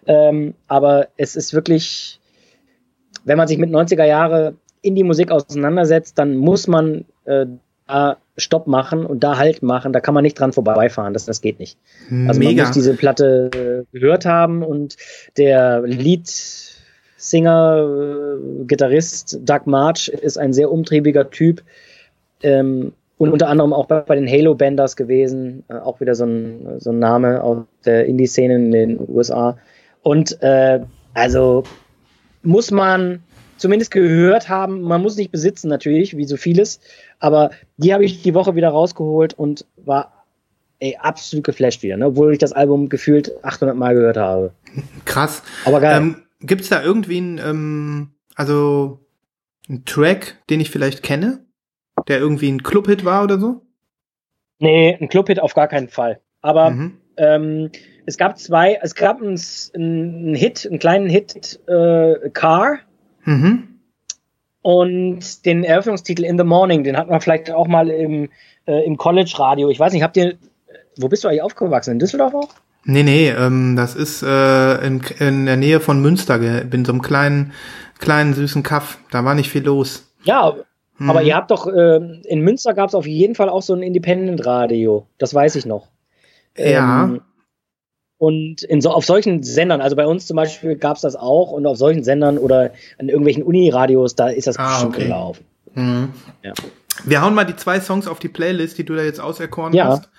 Ähm, 0.05 0.53
aber 0.67 1.07
es 1.17 1.35
ist 1.35 1.53
wirklich, 1.53 2.19
wenn 3.23 3.37
man 3.37 3.47
sich 3.47 3.57
mit 3.57 3.69
90er 3.69 4.05
Jahre 4.05 4.55
Indie-Musik 4.81 5.31
auseinandersetzt, 5.31 6.17
dann 6.17 6.37
muss 6.37 6.67
man 6.67 7.05
äh, 7.25 7.45
da 7.87 8.17
Stopp 8.37 8.67
machen 8.67 9.05
und 9.05 9.23
da 9.23 9.37
Halt 9.37 9.61
machen. 9.61 9.93
Da 9.93 9.99
kann 9.99 10.13
man 10.13 10.23
nicht 10.23 10.39
dran 10.39 10.53
vorbeifahren. 10.53 11.13
Das, 11.13 11.25
das 11.25 11.41
geht 11.41 11.59
nicht. 11.59 11.77
Also 12.09 12.39
man 12.39 12.49
Mega. 12.49 12.63
muss 12.63 12.71
diese 12.71 12.95
Platte 12.95 13.85
gehört 13.91 14.25
haben 14.25 14.63
und 14.63 14.95
der 15.37 15.81
Leadsinger, 15.81 16.70
äh, 17.21 18.65
Gitarrist 18.65 19.39
Doug 19.43 19.61
March 19.65 20.07
ist 20.07 20.37
ein 20.37 20.53
sehr 20.53 20.71
umtriebiger 20.71 21.29
Typ 21.29 21.61
ähm, 22.43 22.93
und 23.17 23.31
unter 23.31 23.49
anderem 23.49 23.73
auch 23.73 23.85
bei, 23.85 24.01
bei 24.01 24.15
den 24.15 24.27
Halo 24.27 24.55
Banders 24.55 24.95
gewesen, 24.95 25.63
äh, 25.67 25.75
auch 25.75 25.99
wieder 26.01 26.15
so 26.15 26.25
ein, 26.25 26.79
so 26.79 26.89
ein 26.89 26.99
Name 26.99 27.43
aus 27.43 27.59
der 27.85 28.05
Indie-Szene 28.07 28.55
in 28.55 28.71
den 28.71 28.99
USA. 29.07 29.57
Und 30.01 30.41
äh, 30.41 30.79
also 31.13 31.63
muss 32.41 32.71
man 32.71 33.21
zumindest 33.57 33.91
gehört 33.91 34.49
haben, 34.49 34.81
man 34.81 35.03
muss 35.03 35.17
nicht 35.17 35.31
besitzen 35.31 35.67
natürlich, 35.69 36.17
wie 36.17 36.25
so 36.25 36.35
vieles, 36.35 36.79
aber 37.19 37.51
die 37.77 37.93
habe 37.93 38.03
ich 38.03 38.23
die 38.23 38.33
Woche 38.33 38.55
wieder 38.55 38.69
rausgeholt 38.69 39.35
und 39.35 39.65
war 39.77 40.25
ey, 40.79 40.97
absolut 40.99 41.45
geflasht 41.45 41.83
wieder, 41.83 41.95
ne? 41.97 42.07
obwohl 42.07 42.33
ich 42.33 42.39
das 42.39 42.53
Album 42.53 42.89
gefühlt 42.89 43.31
800 43.43 43.77
Mal 43.77 43.93
gehört 43.93 44.17
habe. 44.17 44.51
Krass. 45.05 45.43
Aber 45.63 45.79
geil. 45.79 45.97
Ähm, 45.97 46.15
gibt's 46.41 46.69
da 46.69 46.81
irgendwie 46.83 47.17
einen, 47.17 47.37
ähm, 47.37 48.11
also 48.35 48.99
einen 49.69 49.85
Track, 49.85 50.37
den 50.49 50.59
ich 50.59 50.69
vielleicht 50.71 51.03
kenne, 51.03 51.45
der 52.07 52.19
irgendwie 52.19 52.49
ein 52.51 52.63
Clubhit 52.63 53.05
war 53.05 53.23
oder 53.23 53.39
so? 53.39 53.61
Nee, 54.59 54.97
ein 54.99 55.09
Clubhit 55.09 55.39
auf 55.39 55.53
gar 55.53 55.67
keinen 55.67 55.89
Fall. 55.89 56.19
Aber 56.41 56.71
Mhm. 56.71 56.97
ähm, 57.17 57.71
es 58.05 58.17
gab 58.17 58.37
zwei, 58.37 58.79
es 58.81 58.95
gab 58.95 59.21
einen, 59.21 59.39
einen 59.75 60.35
Hit, 60.35 60.65
einen 60.67 60.79
kleinen 60.79 61.09
Hit, 61.09 61.59
äh, 61.67 62.29
Car 62.31 62.79
Mhm. 63.25 63.79
und 64.61 65.45
den 65.45 65.63
Eröffnungstitel 65.63 66.23
In 66.25 66.37
the 66.37 66.43
Morning, 66.43 66.83
den 66.83 66.97
hatten 66.97 67.11
wir 67.11 67.21
vielleicht 67.21 67.51
auch 67.51 67.67
mal 67.67 67.89
im, 67.89 68.29
äh, 68.65 68.83
im 68.85 68.97
College-Radio. 68.97 69.69
Ich 69.69 69.79
weiß 69.79 69.93
nicht, 69.93 70.03
habt 70.03 70.17
ihr, 70.17 70.37
wo 70.97 71.07
bist 71.07 71.23
du 71.23 71.27
eigentlich 71.27 71.41
aufgewachsen? 71.43 71.91
In 71.91 71.99
Düsseldorf 71.99 72.33
auch? 72.33 72.49
Nee, 72.83 73.03
nee, 73.03 73.29
ähm, 73.29 73.75
das 73.75 73.95
ist 73.95 74.23
äh, 74.23 74.85
in, 74.85 75.01
in 75.19 75.45
der 75.45 75.57
Nähe 75.57 75.79
von 75.79 76.01
Münster, 76.01 76.39
in 76.41 76.83
so 76.85 76.91
einem 76.91 77.01
kleinen, 77.01 77.53
kleinen 77.99 78.33
süßen 78.33 78.63
Kaff. 78.63 78.97
Da 79.11 79.23
war 79.23 79.35
nicht 79.35 79.49
viel 79.49 79.63
los. 79.63 80.11
Ja, 80.23 80.53
Mhm. 80.97 81.09
aber 81.09 81.23
ihr 81.23 81.35
habt 81.35 81.49
doch, 81.49 81.65
äh, 81.65 81.95
in 82.27 82.41
Münster 82.41 82.75
gab 82.75 82.89
es 82.89 82.95
auf 82.95 83.07
jeden 83.07 83.33
Fall 83.33 83.49
auch 83.49 83.63
so 83.63 83.73
ein 83.73 83.81
Independent-Radio. 83.81 85.07
Das 85.17 85.33
weiß 85.33 85.55
ich 85.55 85.65
noch. 85.65 85.87
Ja. 86.55 87.05
Ähm, 87.05 87.21
und 88.17 88.61
in 88.63 88.81
so, 88.81 88.91
auf 88.91 89.03
solchen 89.05 89.41
Sendern, 89.41 89.81
also 89.81 89.95
bei 89.95 90.05
uns 90.05 90.27
zum 90.27 90.35
Beispiel 90.35 90.75
gab 90.75 90.97
es 90.97 91.01
das 91.01 91.15
auch 91.15 91.51
und 91.51 91.65
auf 91.65 91.77
solchen 91.77 92.03
Sendern 92.03 92.37
oder 92.37 92.71
an 92.99 93.09
irgendwelchen 93.09 93.41
Uniradios, 93.41 94.15
da 94.15 94.27
ist 94.27 94.45
das 94.45 94.57
Ah, 94.59 94.67
bestimmt 94.73 94.95
okay. 94.95 95.03
gelaufen. 95.05 95.45
Mhm. 95.73 96.09
Ja. 96.43 96.53
Wir 97.05 97.21
hauen 97.23 97.33
mal 97.33 97.45
die 97.45 97.55
zwei 97.55 97.79
Songs 97.79 98.07
auf 98.07 98.19
die 98.19 98.27
Playlist, 98.29 98.77
die 98.77 98.83
du 98.85 98.93
da 98.95 99.01
jetzt 99.01 99.19
auserkoren 99.19 99.73
Ja. 99.73 99.85
hast. 99.87 100.09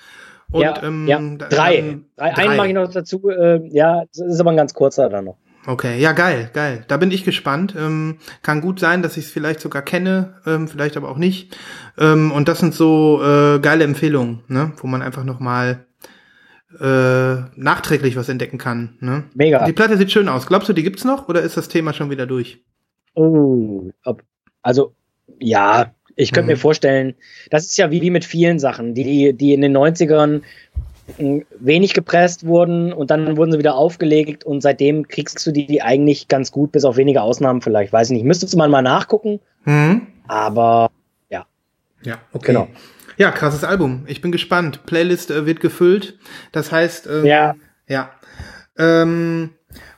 Und, 0.53 0.61
ja, 0.63 0.83
ähm, 0.83 1.07
ja. 1.07 1.19
drei. 1.19 1.99
drei. 2.17 2.37
Einen 2.37 2.57
mache 2.57 2.69
ich 2.69 2.75
noch 2.75 2.91
dazu. 2.91 3.29
Äh, 3.29 3.67
ja, 3.69 4.05
das 4.15 4.27
ist 4.27 4.41
aber 4.41 4.51
ein 4.51 4.57
ganz 4.57 4.75
kurzer 4.75 5.09
dann 5.09 5.25
noch. 5.27 5.37
Okay, 5.67 6.01
ja, 6.01 6.13
geil, 6.13 6.51
geil. 6.53 6.85
Da 6.89 6.97
bin 6.97 7.13
ich 7.13 7.25
gespannt. 7.25 7.75
Ähm, 7.79 8.19
kann 8.43 8.61
gut 8.61 8.81
sein, 8.81 9.03
dass 9.03 9.17
ich 9.17 9.27
es 9.27 9.31
vielleicht 9.31 9.61
sogar 9.61 9.83
kenne, 9.83 10.35
ähm, 10.45 10.67
vielleicht 10.67 10.97
aber 10.97 11.09
auch 11.09 11.19
nicht. 11.19 11.57
Ähm, 11.99 12.33
und 12.33 12.49
das 12.49 12.59
sind 12.59 12.75
so 12.75 13.23
äh, 13.23 13.61
geile 13.61 13.85
Empfehlungen, 13.85 14.43
ne? 14.49 14.73
wo 14.79 14.89
man 14.89 15.03
einfach 15.03 15.23
noch 15.23 15.39
mal 15.39 15.87
äh, 16.81 17.37
nachträglich 17.55 18.17
was 18.17 18.29
entdecken 18.29 18.59
kann. 18.59 18.97
Ne? 19.01 19.25
Mega. 19.35 19.65
Die 19.65 19.73
Platte 19.73 19.97
sieht 19.97 20.11
schön 20.11 20.29
aus. 20.29 20.47
Glaubst 20.47 20.69
du, 20.69 20.73
die 20.73 20.83
gibt's 20.83 21.05
noch 21.05 21.29
oder 21.29 21.43
ist 21.43 21.57
das 21.57 21.69
Thema 21.69 21.93
schon 21.93 22.11
wieder 22.11 22.27
durch? 22.27 22.65
Oh, 23.15 23.91
also 24.63 24.95
ja, 25.39 25.95
ich 26.17 26.33
könnte 26.33 26.47
Mhm. 26.47 26.53
mir 26.53 26.57
vorstellen, 26.57 27.15
das 27.51 27.65
ist 27.65 27.77
ja 27.77 27.91
wie, 27.91 28.03
wie 28.03 28.11
mit 28.11 28.25
vielen 28.25 28.59
Sachen, 28.59 28.95
die, 28.95 29.33
die 29.33 29.55
in 29.55 29.61
den 29.63 29.77
90ern 29.77 30.43
mh, 31.19 31.43
wenig 31.59 31.95
gepresst 31.95 32.47
wurden 32.47 32.93
und 32.93 33.11
dann 33.11 33.37
wurden 33.37 33.53
sie 33.53 33.59
wieder 33.59 33.75
aufgelegt 33.75 34.45
und 34.45 34.61
seitdem 34.63 35.09
kriegst 35.09 35.45
du 35.47 35.51
die, 35.53 35.67
die 35.67 35.83
eigentlich 35.83 36.29
ganz 36.29 36.53
gut, 36.53 36.73
bis 36.73 36.85
auf 36.85 36.97
wenige 36.97 37.23
Ausnahmen 37.23 37.61
vielleicht, 37.61 37.93
weiß 37.93 38.11
ich 38.11 38.15
nicht. 38.15 38.25
Müsstest 38.25 38.55
du 38.55 38.59
mal, 38.59 38.69
mal 38.69 38.83
nachgucken, 38.83 39.41
Hm? 39.65 40.07
aber 40.29 40.91
Ja, 42.05 42.19
okay. 42.33 42.47
Genau. 42.49 42.67
Ja, 43.17 43.31
krasses 43.31 43.63
Album. 43.63 44.03
Ich 44.09 44.21
bin 44.21 44.33
gespannt. 44.33 44.85
Playlist 44.87 45.31
äh, 45.31 45.47
wird 45.47 45.61
gefüllt. 45.61 46.19
Das 46.51 46.73
heißt, 46.73 47.07
ähm, 47.07 47.25
Ja. 47.25 47.55
ja. 47.87 48.11
Ähm, 48.77 49.51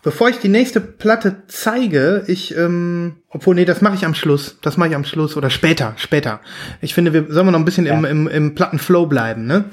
bevor 0.05 0.29
ich 0.29 0.39
die 0.39 0.49
nächste 0.49 0.81
Platte 0.81 1.43
zeige, 1.49 2.23
ich, 2.29 2.57
ähm, 2.57 3.17
obwohl, 3.31 3.57
nee, 3.57 3.65
das 3.65 3.81
mache 3.81 3.97
ich 3.97 4.05
am 4.05 4.15
Schluss. 4.15 4.59
Das 4.63 4.77
mache 4.77 4.91
ich 4.91 4.95
am 4.95 5.05
Schluss 5.05 5.37
oder 5.37 5.51
später, 5.51 5.95
später. 5.97 6.41
Ich 6.81 6.95
finde, 6.95 7.13
wir 7.13 7.27
sollen 7.33 7.47
wir 7.49 7.53
noch 7.53 7.59
ein 7.59 7.65
bisschen 7.65 7.87
im, 7.87 8.05
Ja. 8.05 8.11
im, 8.11 8.29
im 8.29 8.55
Plattenflow 8.55 9.07
bleiben, 9.07 9.47
ne? 9.47 9.65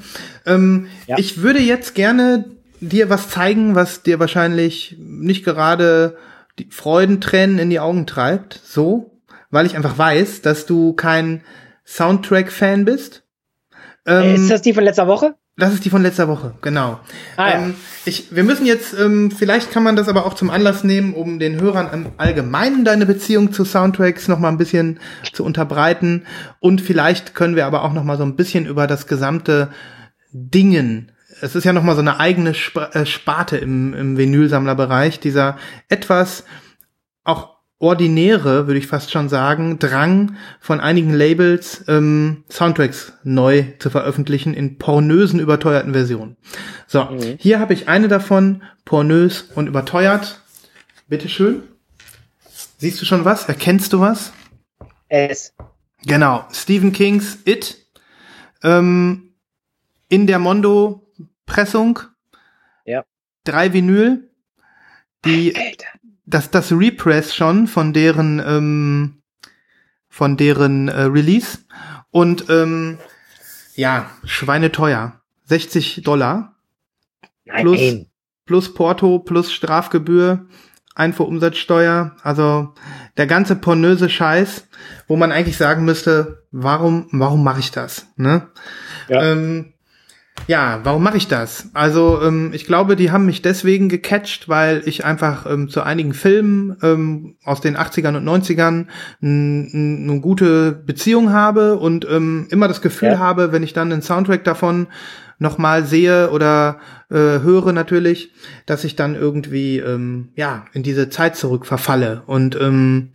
Ähm, 0.48 0.88
Ja. 1.06 1.18
Ich 1.20 1.44
würde 1.44 1.60
jetzt 1.60 1.94
gerne 1.94 2.46
dir 2.80 3.10
was 3.12 3.30
zeigen, 3.30 3.76
was 3.76 4.02
dir 4.02 4.20
wahrscheinlich 4.20 4.96
nicht 5.00 5.44
gerade 5.46 6.18
die 6.58 6.68
Freudentränen 6.72 7.60
in 7.60 7.70
die 7.70 7.80
Augen 7.80 8.08
treibt, 8.08 8.60
so, 8.64 9.20
weil 9.52 9.66
ich 9.66 9.76
einfach 9.76 9.98
weiß, 9.98 10.42
dass 10.42 10.66
du 10.66 10.94
kein 10.94 11.44
Soundtrack-Fan 11.86 12.86
bist. 12.86 13.24
Ähm, 14.06 14.36
ist 14.36 14.50
das 14.50 14.62
die 14.62 14.74
von 14.74 14.84
letzter 14.84 15.08
Woche? 15.08 15.36
Das 15.58 15.74
ist 15.74 15.86
die 15.86 15.90
von 15.90 16.02
letzter 16.02 16.28
Woche, 16.28 16.56
genau. 16.62 17.00
Ah, 17.36 17.50
ja. 17.50 17.56
ähm, 17.60 17.76
ich, 18.06 18.34
wir 18.34 18.44
müssen 18.44 18.66
jetzt, 18.66 18.98
ähm, 18.98 19.32
vielleicht 19.32 19.72
kann 19.72 19.84
man 19.84 19.96
das 19.96 20.08
aber 20.08 20.26
auch 20.26 20.34
zum 20.34 20.50
Anlass 20.50 20.84
nehmen, 20.84 21.14
um 21.14 21.40
den 21.40 21.60
Hörern 21.60 21.90
im 21.94 22.08
Allgemeinen 22.18 22.86
deine 22.86 23.06
Beziehung 23.06 23.52
zu 23.52 23.66
Soundtracks 23.66 24.28
noch 24.28 24.40
mal 24.40 24.48
ein 24.48 24.58
bisschen 24.58 25.00
zu 25.34 25.44
unterbreiten. 25.44 26.26
Und 26.60 26.82
vielleicht 26.82 27.36
können 27.36 27.56
wir 27.56 27.66
aber 27.66 27.84
auch 27.84 27.94
noch 27.94 28.04
mal 28.04 28.18
so 28.18 28.24
ein 28.24 28.36
bisschen 28.36 28.66
über 28.66 28.88
das 28.88 29.08
gesamte 29.08 29.70
Dingen. 30.32 31.12
Es 31.42 31.56
ist 31.56 31.64
ja 31.64 31.74
noch 31.74 31.84
mal 31.84 31.96
so 31.96 32.02
eine 32.02 32.20
eigene 32.20 32.52
Sp 32.56 32.88
äh, 32.94 33.06
Sparte 33.06 33.58
im, 33.58 33.94
im 33.94 34.18
Vinylsammlerbereich, 34.18 35.20
dieser 35.20 35.58
etwas 35.90 36.46
auch 37.24 37.61
ordinäre, 37.82 38.68
würde 38.68 38.78
ich 38.80 38.88
fast 38.88 39.12
schon 39.12 39.28
sagen, 39.28 39.80
Drang 39.80 40.38
von 40.60 40.80
einigen 40.80 41.14
Labels, 41.14 41.84
ähm, 41.88 42.44
Soundtracks 42.50 43.14
neu 43.24 43.64
zu 43.80 43.90
veröffentlichen 43.90 44.54
in 44.54 44.78
pornösen, 44.78 45.40
überteuerten 45.40 45.94
Versionen. 45.94 46.38
So, 46.88 47.06
Mhm. 47.06 47.38
hier 47.40 47.60
habe 47.60 47.74
ich 47.74 47.88
eine 47.88 48.08
davon, 48.08 48.64
pornös 48.86 49.42
und 49.56 49.68
überteuert. 49.68 50.42
Bitteschön. 51.08 51.64
Siehst 52.78 53.02
du 53.02 53.06
schon 53.06 53.26
was? 53.26 53.48
Erkennst 53.50 53.94
du 53.94 54.00
was? 54.00 54.32
Es. 55.10 55.54
Genau, 56.06 56.46
Stephen 56.52 56.92
Kings 56.94 57.40
It 57.46 57.78
ähm, 58.64 59.34
in 60.08 60.28
der 60.28 60.40
Mondo-Pressung. 60.40 62.00
Ja. 62.86 63.04
Drei 63.44 63.74
Vinyl. 63.74 64.30
Die 65.26 65.56
Alter. 65.56 65.86
Das, 66.34 66.50
das 66.52 66.72
Repress 66.72 67.36
schon 67.36 67.68
von 67.68 67.94
deren, 67.94 68.40
ähm, 68.46 69.22
von 70.10 70.38
deren 70.38 70.88
äh, 70.88 71.02
Release. 71.04 71.60
Und 72.10 72.50
ähm, 72.50 72.98
ja, 73.76 74.10
schweineteuer. 74.26 75.22
60 75.46 76.02
Dollar 76.04 76.56
Nein. 77.46 77.64
Plus- 77.66 78.06
plus 78.46 78.74
Porto 78.74 79.20
plus 79.20 79.52
Strafgebühr, 79.54 80.46
Einfuhrumsatzsteuer, 80.96 82.16
also 82.22 82.74
der 83.18 83.28
ganze 83.28 83.56
pornöse 83.56 84.10
Scheiß, 84.10 84.68
wo 85.08 85.16
man 85.16 85.32
eigentlich 85.32 85.58
sagen 85.58 85.86
müsste, 85.86 86.44
warum, 86.52 87.08
warum 87.12 87.44
mache 87.44 87.60
ich 87.62 87.72
das? 87.72 88.08
Ne? 88.18 88.50
Ja. 89.08 89.24
Ähm, 89.24 89.74
ja, 90.48 90.80
warum 90.84 91.04
mache 91.04 91.18
ich 91.18 91.28
das? 91.28 91.70
Also 91.74 92.22
ähm, 92.22 92.52
ich 92.54 92.66
glaube, 92.66 92.96
die 92.96 93.12
haben 93.12 93.26
mich 93.26 93.42
deswegen 93.42 93.90
gecatcht, 93.90 94.50
weil 94.50 94.82
ich 94.86 95.06
einfach 95.06 95.46
ähm, 95.46 95.70
zu 95.70 95.84
einigen 95.84 96.14
Filmen 96.14 96.78
ähm, 96.82 97.36
aus 97.44 97.62
den 97.62 97.78
80ern 97.78 98.18
und 98.18 98.28
90ern 98.28 98.88
eine 99.22 100.20
gute 100.20 100.72
Beziehung 100.72 101.32
habe 101.32 101.78
und 101.78 102.08
ähm, 102.10 102.48
immer 102.50 102.68
das 102.68 102.82
Gefühl 102.82 103.12
Ja. 103.14 103.20
habe, 103.20 103.52
wenn 103.52 103.64
ich 103.64 103.74
dann 103.74 103.92
einen 103.92 104.02
Soundtrack 104.02 104.44
davon 104.44 104.88
nochmal 105.38 105.86
sehe 105.86 106.32
oder 106.32 106.80
äh, 107.10 107.16
höre 107.16 107.72
natürlich, 107.74 108.32
dass 108.66 108.84
ich 108.84 108.96
dann 108.96 109.16
irgendwie 109.16 109.78
ähm, 109.80 110.30
ja 110.36 110.66
in 110.74 110.84
diese 110.84 111.10
Zeit 111.10 111.36
zurück 111.36 111.66
verfalle 111.66 112.24
und 112.26 112.60
ähm, 112.60 113.10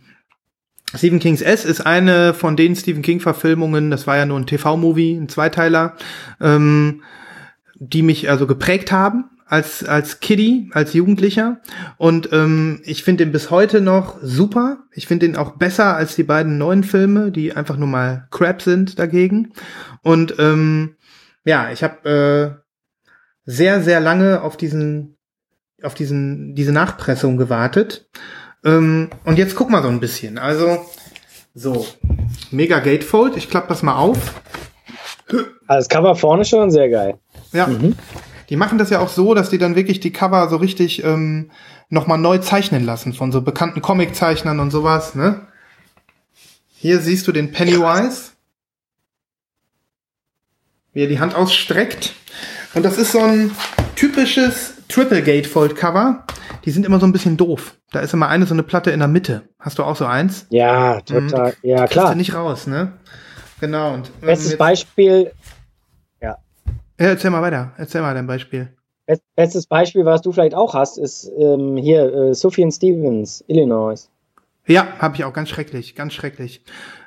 Stephen 0.95 1.19
King's 1.19 1.41
S 1.41 1.65
ist 1.65 1.85
eine 1.85 2.33
von 2.33 2.55
den 2.55 2.75
Stephen 2.75 3.01
King 3.01 3.19
Verfilmungen, 3.19 3.91
das 3.91 4.07
war 4.07 4.17
ja 4.17 4.25
nur 4.25 4.39
ein 4.39 4.47
TV-Movie, 4.47 5.15
ein 5.15 5.29
Zweiteiler, 5.29 5.95
ähm, 6.39 7.03
die 7.75 8.01
mich 8.01 8.29
also 8.29 8.47
geprägt 8.47 8.91
haben 8.91 9.29
als 9.45 9.83
als 9.83 10.19
Kiddie, 10.19 10.69
als 10.73 10.93
Jugendlicher 10.93 11.61
und 11.97 12.31
ähm, 12.33 12.81
ich 12.83 13.03
finde 13.03 13.25
den 13.25 13.31
bis 13.31 13.49
heute 13.49 13.81
noch 13.81 14.17
super. 14.21 14.83
Ich 14.91 15.07
finde 15.07 15.25
den 15.25 15.35
auch 15.35 15.57
besser 15.57 15.95
als 15.95 16.15
die 16.15 16.23
beiden 16.23 16.57
neuen 16.57 16.83
Filme, 16.83 17.31
die 17.31 17.53
einfach 17.53 17.77
nur 17.77 17.87
mal 17.87 18.27
Crap 18.31 18.61
sind 18.61 18.99
dagegen. 18.99 19.53
Und 20.01 20.35
ähm, 20.37 20.95
ja, 21.45 21.71
ich 21.71 21.83
habe 21.83 22.09
äh, 22.09 23.11
sehr 23.45 23.81
sehr 23.81 23.99
lange 23.99 24.41
auf 24.41 24.57
diesen 24.57 25.17
auf 25.81 25.93
diesen 25.93 26.55
diese 26.55 26.73
Nachpressung 26.73 27.37
gewartet. 27.37 28.09
Ähm, 28.67 29.09
und 29.23 29.37
jetzt 29.37 29.55
guck 29.55 29.69
mal 29.69 29.81
so 29.81 29.87
ein 29.87 29.99
bisschen. 29.99 30.37
Also 30.37 30.85
so 31.55 31.87
Mega 32.51 32.79
Gatefold. 32.79 33.37
Ich 33.37 33.49
klappe 33.49 33.69
das 33.69 33.81
mal 33.81 33.95
auf. 33.95 34.35
Also 35.29 35.43
das 35.67 35.89
Cover 35.89 36.15
vorne 36.15 36.45
schon 36.45 36.69
sehr 36.69 36.89
geil. 36.89 37.17
Ja. 37.53 37.67
Mhm. 37.67 37.95
Die 38.49 38.55
machen 38.55 38.77
das 38.77 38.89
ja 38.89 38.99
auch 38.99 39.09
so, 39.09 39.33
dass 39.33 39.49
die 39.49 39.57
dann 39.57 39.75
wirklich 39.75 39.99
die 39.99 40.13
Cover 40.13 40.47
so 40.49 40.57
richtig 40.57 41.03
ähm, 41.03 41.51
nochmal 41.89 42.17
neu 42.17 42.37
zeichnen 42.37 42.85
lassen 42.85 43.13
von 43.13 43.31
so 43.31 43.41
bekannten 43.41 43.81
Comiczeichnern 43.81 44.59
und 44.59 44.71
sowas, 44.71 45.15
ne? 45.15 45.47
Hier 46.79 46.99
siehst 46.99 47.27
du 47.27 47.31
den 47.31 47.51
Pennywise, 47.51 48.31
wie 50.93 51.01
er 51.01 51.07
die 51.07 51.19
Hand 51.19 51.35
ausstreckt. 51.35 52.13
Und 52.73 52.83
das 52.83 52.97
ist 52.97 53.11
so 53.11 53.19
ein 53.19 53.51
typisches 53.95 54.76
Triple 54.89 55.21
Gatefold 55.21 55.75
Cover. 55.75 56.23
Die 56.65 56.71
sind 56.71 56.85
immer 56.85 56.99
so 56.99 57.05
ein 57.05 57.11
bisschen 57.11 57.37
doof. 57.37 57.75
Da 57.91 57.99
ist 57.99 58.13
immer 58.13 58.27
eine 58.29 58.45
so 58.45 58.53
eine 58.53 58.63
Platte 58.63 58.91
in 58.91 58.99
der 58.99 59.07
Mitte. 59.07 59.43
Hast 59.59 59.79
du 59.79 59.83
auch 59.83 59.95
so 59.95 60.05
eins? 60.05 60.45
Ja, 60.49 61.01
total. 61.01 61.53
Ja, 61.61 61.77
Kriegst 61.79 61.91
klar. 61.91 62.11
du 62.11 62.17
nicht 62.17 62.33
raus, 62.33 62.67
ne? 62.67 62.93
Genau. 63.59 63.93
Und, 63.93 64.07
ähm, 64.21 64.27
Bestes 64.27 64.49
jetzt- 64.51 64.59
Beispiel, 64.59 65.31
Ja, 66.21 66.37
erzähl 66.97 67.31
mal 67.31 67.41
weiter. 67.41 67.73
Erzähl 67.77 68.01
mal 68.01 68.13
dein 68.13 68.27
Beispiel. 68.27 68.73
Best, 69.05 69.21
bestes 69.35 69.67
Beispiel, 69.67 70.03
was 70.03 70.21
du 70.21 70.31
vielleicht 70.31 70.53
auch 70.55 70.73
hast, 70.73 70.97
ist 70.97 71.31
ähm, 71.39 71.77
hier 71.77 72.13
äh, 72.13 72.33
Sufjan 72.33 72.71
Stevens, 72.71 73.43
Illinois. 73.47 74.09
Ja, 74.65 74.87
habe 74.99 75.15
ich 75.15 75.23
auch 75.23 75.31
ganz 75.31 75.47
schrecklich, 75.49 75.95
ganz 75.95 76.13
schrecklich. 76.13 76.61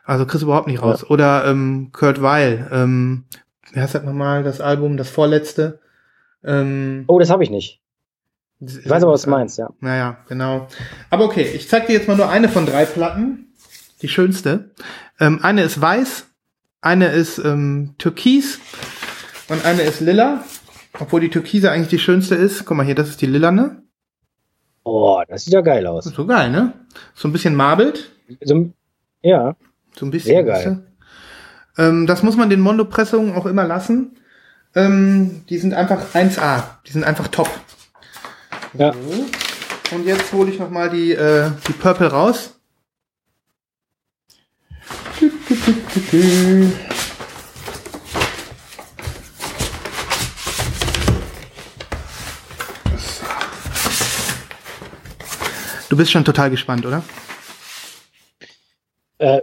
Also 0.04 0.24
kriegst 0.24 0.42
du 0.42 0.46
überhaupt 0.46 0.66
nicht 0.66 0.80
raus. 0.82 1.04
Oder 1.08 1.44
ähm, 1.46 1.90
Kurt 1.92 2.22
Weil, 2.22 2.68
ähm, 2.72 3.24
wie 3.72 3.80
heißt 3.80 3.94
das 3.94 4.02
nochmal, 4.02 4.42
das 4.42 4.60
Album, 4.62 4.96
das 4.96 5.10
vorletzte? 5.10 5.78
Ähm, 6.44 7.04
Oh, 7.06 7.18
das 7.18 7.30
habe 7.30 7.42
ich 7.44 7.50
nicht. 7.50 7.80
Ich 8.60 8.88
weiß 8.88 9.02
aber, 9.02 9.12
was 9.12 9.22
du 9.22 9.30
meinst, 9.30 9.56
ja. 9.58 9.70
Naja, 9.80 10.18
genau. 10.28 10.68
Aber 11.08 11.24
okay, 11.24 11.42
ich 11.42 11.68
zeig 11.68 11.86
dir 11.86 11.94
jetzt 11.94 12.08
mal 12.08 12.16
nur 12.16 12.28
eine 12.28 12.48
von 12.48 12.66
drei 12.66 12.84
Platten. 12.84 13.54
Die 14.02 14.08
schönste. 14.08 14.70
Ähm, 15.18 15.40
eine 15.42 15.62
ist 15.62 15.80
weiß, 15.80 16.26
eine 16.82 17.08
ist 17.08 17.38
ähm, 17.38 17.94
türkis 17.98 18.58
und 19.48 19.64
eine 19.64 19.82
ist 19.82 20.00
lila. 20.00 20.44
Obwohl 20.98 21.20
die 21.20 21.30
türkise 21.30 21.70
eigentlich 21.70 21.88
die 21.88 21.98
schönste 21.98 22.34
ist. 22.34 22.64
Guck 22.66 22.76
mal 22.76 22.84
hier, 22.84 22.94
das 22.94 23.08
ist 23.08 23.22
die 23.22 23.26
lilane. 23.26 23.82
Oh, 24.82 25.22
das 25.28 25.44
sieht 25.44 25.54
ja 25.54 25.60
geil 25.60 25.86
aus. 25.86 26.04
So 26.04 26.26
geil, 26.26 26.50
ne? 26.50 26.72
So 27.14 27.28
ein 27.28 27.32
bisschen 27.32 27.54
marbelt. 27.54 28.10
So, 28.42 28.72
ja, 29.22 29.56
So 29.96 30.04
ein 30.06 30.10
bisschen. 30.10 30.32
Sehr 30.34 30.44
geil. 30.44 30.86
Ähm, 31.78 32.06
das 32.06 32.22
muss 32.22 32.36
man 32.36 32.50
den 32.50 32.60
Mondo-Pressungen 32.60 33.34
auch 33.34 33.46
immer 33.46 33.64
lassen. 33.64 34.16
Ähm, 34.74 35.44
die 35.48 35.58
sind 35.58 35.74
einfach 35.74 36.14
1A. 36.14 36.62
Die 36.86 36.92
sind 36.92 37.04
einfach 37.04 37.28
top. 37.28 37.50
ja. 38.74 38.94
Und 39.92 40.06
jetzt 40.06 40.32
hole 40.32 40.50
ich 40.52 40.58
noch 40.60 40.70
mal 40.70 40.88
die, 40.88 41.12
äh, 41.12 41.50
die 41.66 41.72
Purple 41.72 42.06
raus. 42.06 42.54
Du 55.88 55.96
bist 55.96 56.12
schon 56.12 56.24
total 56.24 56.50
gespannt, 56.50 56.86
oder? 56.86 57.02
Äh, 59.18 59.40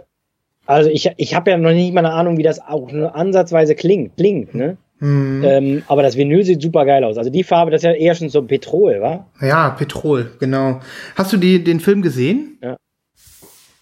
also 0.64 0.88
ich, 0.88 1.10
ich 1.18 1.34
habe 1.34 1.50
ja 1.50 1.58
noch 1.58 1.72
nicht 1.72 1.92
mal 1.92 2.04
eine 2.04 2.14
Ahnung, 2.14 2.38
wie 2.38 2.42
das 2.42 2.58
auch 2.58 2.90
nur 2.90 3.14
ansatzweise 3.14 3.74
klingt. 3.74 4.16
Klingt, 4.16 4.54
ne? 4.54 4.78
Hm. 5.00 5.44
Ähm, 5.44 5.82
aber 5.86 6.02
das 6.02 6.16
Vinyl 6.16 6.44
sieht 6.44 6.60
super 6.60 6.84
geil 6.84 7.04
aus. 7.04 7.18
Also 7.18 7.30
die 7.30 7.44
Farbe, 7.44 7.70
das 7.70 7.80
ist 7.82 7.84
ja 7.84 7.92
eher 7.92 8.14
schon 8.14 8.30
so 8.30 8.42
Petrol, 8.42 9.00
wa? 9.00 9.26
Ja, 9.40 9.70
Petrol, 9.70 10.32
genau. 10.40 10.80
Hast 11.14 11.32
du 11.32 11.36
die, 11.36 11.62
den 11.62 11.80
Film 11.80 12.02
gesehen? 12.02 12.58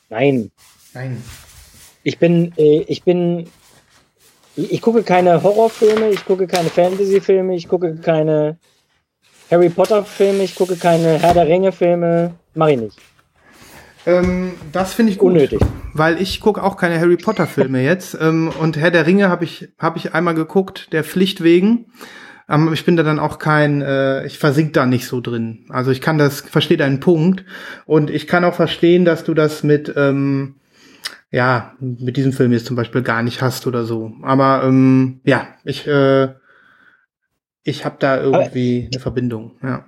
Nein. 0.08 0.50
Nein. 0.94 1.22
Ich 2.02 2.18
bin, 2.18 2.52
äh, 2.56 2.82
ich 2.86 3.02
bin, 3.02 3.46
ich, 4.54 4.72
ich 4.72 4.82
gucke 4.82 5.02
keine 5.02 5.42
Horrorfilme, 5.42 6.10
ich 6.10 6.24
gucke 6.24 6.46
keine 6.46 6.68
Fantasyfilme, 6.68 7.54
ich 7.56 7.66
gucke 7.66 7.96
keine 7.96 8.58
Harry 9.50 9.68
Potter 9.68 10.04
Filme, 10.04 10.44
ich 10.44 10.54
gucke 10.54 10.76
keine 10.76 11.18
Herr 11.18 11.34
der 11.34 11.46
Ringe 11.46 11.72
Filme, 11.72 12.34
mache 12.54 12.72
ich 12.72 12.80
nicht. 12.80 12.98
Ähm, 14.06 14.52
das 14.72 14.94
finde 14.94 15.12
ich 15.12 15.18
gut. 15.18 15.32
Unnötig. 15.32 15.60
Weil 15.92 16.20
ich 16.20 16.40
gucke 16.40 16.62
auch 16.62 16.76
keine 16.76 16.98
Harry 17.00 17.16
Potter 17.16 17.46
Filme 17.46 17.82
jetzt. 17.82 18.16
Ähm, 18.20 18.50
und 18.60 18.76
Herr 18.76 18.90
der 18.90 19.06
Ringe 19.06 19.28
habe 19.28 19.44
ich, 19.44 19.68
hab 19.78 19.96
ich 19.96 20.14
einmal 20.14 20.34
geguckt, 20.34 20.92
der 20.92 21.04
Pflicht 21.04 21.42
wegen. 21.42 21.86
Ähm, 22.48 22.72
ich 22.72 22.84
bin 22.84 22.96
da 22.96 23.02
dann 23.02 23.18
auch 23.18 23.38
kein, 23.38 23.82
äh, 23.82 24.24
ich 24.24 24.38
versink 24.38 24.72
da 24.72 24.86
nicht 24.86 25.06
so 25.06 25.20
drin. 25.20 25.66
Also 25.68 25.90
ich 25.90 26.00
kann 26.00 26.18
das, 26.18 26.40
verstehe 26.40 26.76
deinen 26.76 27.00
Punkt. 27.00 27.44
Und 27.84 28.10
ich 28.10 28.26
kann 28.26 28.44
auch 28.44 28.54
verstehen, 28.54 29.04
dass 29.04 29.24
du 29.24 29.34
das 29.34 29.64
mit, 29.64 29.92
ähm, 29.96 30.56
ja, 31.30 31.74
mit 31.80 32.16
diesem 32.16 32.32
Film 32.32 32.52
jetzt 32.52 32.66
zum 32.66 32.76
Beispiel 32.76 33.02
gar 33.02 33.22
nicht 33.22 33.42
hast 33.42 33.66
oder 33.66 33.84
so. 33.84 34.12
Aber 34.22 34.62
ähm, 34.64 35.20
ja, 35.24 35.48
ich, 35.64 35.86
äh, 35.88 36.28
ich 37.64 37.84
habe 37.84 37.96
da 37.98 38.20
irgendwie 38.20 38.88
eine 38.92 39.00
Verbindung, 39.00 39.56
ja. 39.62 39.84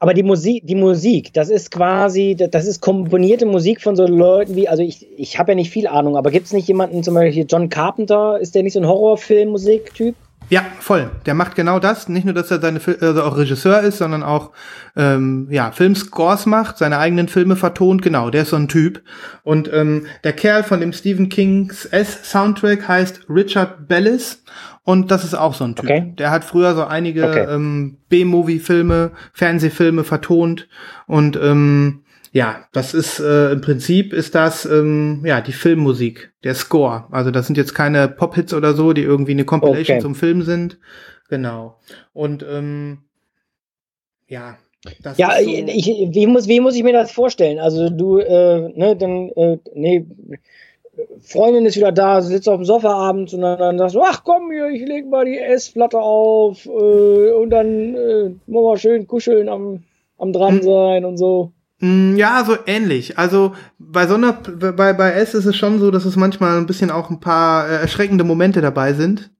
Aber 0.00 0.14
die 0.14 0.22
Musik, 0.22 0.64
die 0.64 0.76
Musik, 0.76 1.32
das 1.32 1.50
ist 1.50 1.72
quasi, 1.72 2.36
das 2.36 2.66
ist 2.66 2.80
komponierte 2.80 3.46
Musik 3.46 3.82
von 3.82 3.96
so 3.96 4.06
Leuten 4.06 4.54
wie, 4.54 4.68
also 4.68 4.82
ich, 4.82 5.08
ich 5.16 5.38
habe 5.38 5.52
ja 5.52 5.56
nicht 5.56 5.70
viel 5.70 5.88
Ahnung, 5.88 6.16
aber 6.16 6.30
gibt 6.30 6.46
es 6.46 6.52
nicht 6.52 6.68
jemanden, 6.68 7.02
zum 7.02 7.14
Beispiel 7.14 7.46
John 7.48 7.68
Carpenter, 7.68 8.38
ist 8.38 8.54
der 8.54 8.62
nicht 8.62 8.74
so 8.74 8.80
ein 8.80 8.86
Horrorfilm-Musiktyp? 8.86 10.14
Ja, 10.50 10.64
voll. 10.80 11.10
Der 11.26 11.34
macht 11.34 11.56
genau 11.56 11.78
das. 11.78 12.08
Nicht 12.08 12.24
nur, 12.24 12.32
dass 12.32 12.50
er 12.50 12.60
seine 12.60 12.80
also 13.00 13.22
auch 13.22 13.36
Regisseur 13.36 13.80
ist, 13.80 13.98
sondern 13.98 14.22
auch 14.22 14.52
ähm, 14.96 15.46
ja 15.50 15.72
Filmscores 15.72 16.46
macht, 16.46 16.78
seine 16.78 16.98
eigenen 16.98 17.28
Filme 17.28 17.54
vertont. 17.54 18.00
Genau, 18.00 18.30
der 18.30 18.42
ist 18.42 18.50
so 18.50 18.56
ein 18.56 18.68
Typ. 18.68 19.02
Und 19.42 19.70
ähm, 19.72 20.06
der 20.24 20.32
Kerl 20.32 20.62
von 20.62 20.80
dem 20.80 20.94
Stephen 20.94 21.28
Kings 21.28 21.84
S 21.84 22.30
Soundtrack 22.30 22.88
heißt 22.88 23.26
Richard 23.28 23.88
Bellis. 23.88 24.42
Und 24.88 25.10
das 25.10 25.22
ist 25.22 25.34
auch 25.34 25.52
so 25.52 25.64
ein 25.64 25.76
Typ. 25.76 25.84
Okay. 25.84 26.14
Der 26.16 26.30
hat 26.30 26.44
früher 26.44 26.74
so 26.74 26.82
einige 26.82 27.24
Okay. 27.28 27.44
ähm, 27.46 27.98
B-Movie-Filme, 28.08 29.10
Fernsehfilme 29.34 30.02
vertont. 30.02 30.66
Und 31.06 31.36
ähm, 31.36 32.04
ja, 32.32 32.64
das 32.72 32.94
ist 32.94 33.20
äh, 33.20 33.52
im 33.52 33.60
Prinzip 33.60 34.14
ist 34.14 34.34
das 34.34 34.64
ähm, 34.64 35.20
ja 35.26 35.42
die 35.42 35.52
Filmmusik, 35.52 36.32
der 36.42 36.54
Score. 36.54 37.04
Also 37.10 37.30
das 37.30 37.46
sind 37.46 37.58
jetzt 37.58 37.74
keine 37.74 38.08
Pop-Hits 38.08 38.54
oder 38.54 38.72
so, 38.72 38.94
die 38.94 39.02
irgendwie 39.02 39.32
eine 39.32 39.44
Compilation 39.44 39.96
Okay. 39.98 40.02
zum 40.02 40.14
Film 40.14 40.40
sind. 40.40 40.78
Genau. 41.28 41.78
Und 42.14 42.42
ähm, 42.50 43.00
ja, 44.26 44.56
das 45.02 45.18
Ja, 45.18 45.32
ist 45.32 45.44
so, 45.44 45.50
ich, 45.50 45.86
wie, 46.14 46.26
muss, 46.26 46.48
wie 46.48 46.60
muss 46.60 46.74
ich 46.76 46.82
mir 46.82 46.94
das 46.94 47.12
vorstellen? 47.12 47.58
Also 47.58 47.90
du, 47.90 48.20
äh, 48.20 48.72
ne, 48.74 48.96
dann, 48.96 49.28
äh, 49.36 49.58
nee, 49.74 50.06
Freundin 51.20 51.66
ist 51.66 51.76
wieder 51.76 51.92
da, 51.92 52.20
sitzt 52.20 52.48
auf 52.48 52.56
dem 52.56 52.64
Sofa 52.64 52.90
abends 52.92 53.32
und 53.34 53.42
dann, 53.42 53.58
dann 53.58 53.78
sagst 53.78 53.94
du, 53.94 54.02
ach 54.02 54.24
komm 54.24 54.50
hier, 54.50 54.68
ich 54.68 54.86
leg 54.86 55.08
mal 55.08 55.24
die 55.24 55.38
Essplatte 55.38 56.00
auf 56.00 56.66
äh, 56.66 57.32
und 57.32 57.50
dann 57.50 57.94
äh, 57.94 58.30
wollen 58.46 58.66
wir 58.66 58.76
schön 58.78 59.06
kuscheln 59.06 59.48
am, 59.48 59.84
am 60.18 60.32
dran 60.32 60.56
Hm. 60.56 60.62
sein 60.62 61.04
und 61.04 61.16
so. 61.16 61.52
Mm, 61.80 62.16
Ja, 62.16 62.44
so 62.44 62.56
ähnlich. 62.66 63.18
Also 63.18 63.54
bei 63.78 64.06
so 64.06 64.14
einer, 64.14 64.32
bei, 64.32 64.92
bei 64.92 65.12
S 65.12 65.34
ist 65.34 65.44
es 65.46 65.56
schon 65.56 65.78
so, 65.78 65.90
dass 65.90 66.04
es 66.04 66.16
manchmal 66.16 66.58
ein 66.58 66.66
bisschen 66.66 66.90
auch 66.90 67.10
ein 67.10 67.20
paar 67.20 67.68
äh, 67.68 67.76
erschreckende 67.76 68.24
Momente 68.24 68.60
dabei 68.60 68.92
sind. 68.94 69.30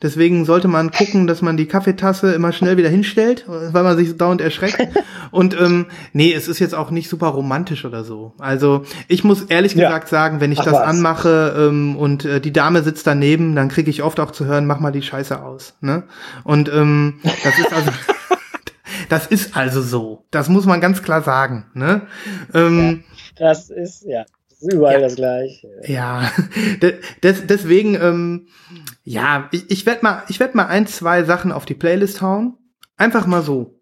Deswegen 0.00 0.46
sollte 0.46 0.66
man 0.66 0.90
gucken, 0.92 1.26
dass 1.26 1.42
man 1.42 1.58
die 1.58 1.66
Kaffeetasse 1.66 2.32
immer 2.32 2.52
schnell 2.52 2.78
wieder 2.78 2.88
hinstellt, 2.88 3.44
weil 3.48 3.82
man 3.82 3.98
sich 3.98 4.16
dauernd 4.16 4.40
erschreckt. 4.40 4.78
Und 5.30 5.60
ähm, 5.60 5.86
nee, 6.14 6.32
es 6.32 6.48
ist 6.48 6.58
jetzt 6.58 6.74
auch 6.74 6.90
nicht 6.90 7.10
super 7.10 7.26
romantisch 7.26 7.84
oder 7.84 8.02
so. 8.02 8.32
Also 8.38 8.84
ich 9.08 9.24
muss 9.24 9.42
ehrlich 9.42 9.74
Ja. 9.74 9.88
gesagt 9.88 10.08
sagen, 10.08 10.40
wenn 10.40 10.52
ich 10.52 10.60
Ach 10.60 10.64
das 10.64 10.74
was. 10.74 10.82
anmache 10.86 11.54
ähm, 11.58 11.96
und 11.96 12.24
äh, 12.24 12.40
die 12.40 12.52
Dame 12.52 12.82
sitzt 12.82 13.06
daneben, 13.06 13.54
dann 13.56 13.68
kriege 13.68 13.90
ich 13.90 14.02
oft 14.02 14.20
auch 14.20 14.30
zu 14.30 14.46
hören, 14.46 14.64
mach 14.66 14.80
mal 14.80 14.92
die 14.92 15.02
Scheiße 15.02 15.42
aus. 15.42 15.74
Ne? 15.82 16.04
Und 16.44 16.70
ähm, 16.72 17.20
das 17.44 17.58
ist 17.58 17.72
also 17.74 17.90
das 19.08 19.26
ist 19.26 19.56
also 19.56 19.80
so. 19.82 20.26
Das 20.30 20.48
muss 20.48 20.66
man 20.66 20.80
ganz 20.80 21.02
klar 21.02 21.22
sagen. 21.22 21.66
Ne? 21.74 22.02
Ähm, 22.54 23.04
Das 23.36 23.70
ist, 23.70 24.04
ja, 24.04 24.24
das 24.48 24.62
ist 24.62 24.72
überall 24.72 24.94
Ja. 24.94 25.00
das 25.00 25.16
gleiche. 25.16 25.68
ja, 25.86 26.30
des, 27.22 27.46
deswegen, 27.46 27.94
ähm, 27.94 28.46
ja, 29.04 29.48
ich, 29.52 29.70
ich 29.70 29.86
werde 29.86 30.00
mal, 30.02 30.22
ich 30.28 30.40
werd 30.40 30.54
mal 30.54 30.66
ein, 30.66 30.86
zwei 30.86 31.24
Sachen 31.24 31.52
auf 31.52 31.64
die 31.64 31.74
Playlist 31.74 32.20
hauen. 32.22 32.56
Einfach 32.96 33.26
mal 33.26 33.42
so. 33.42 33.77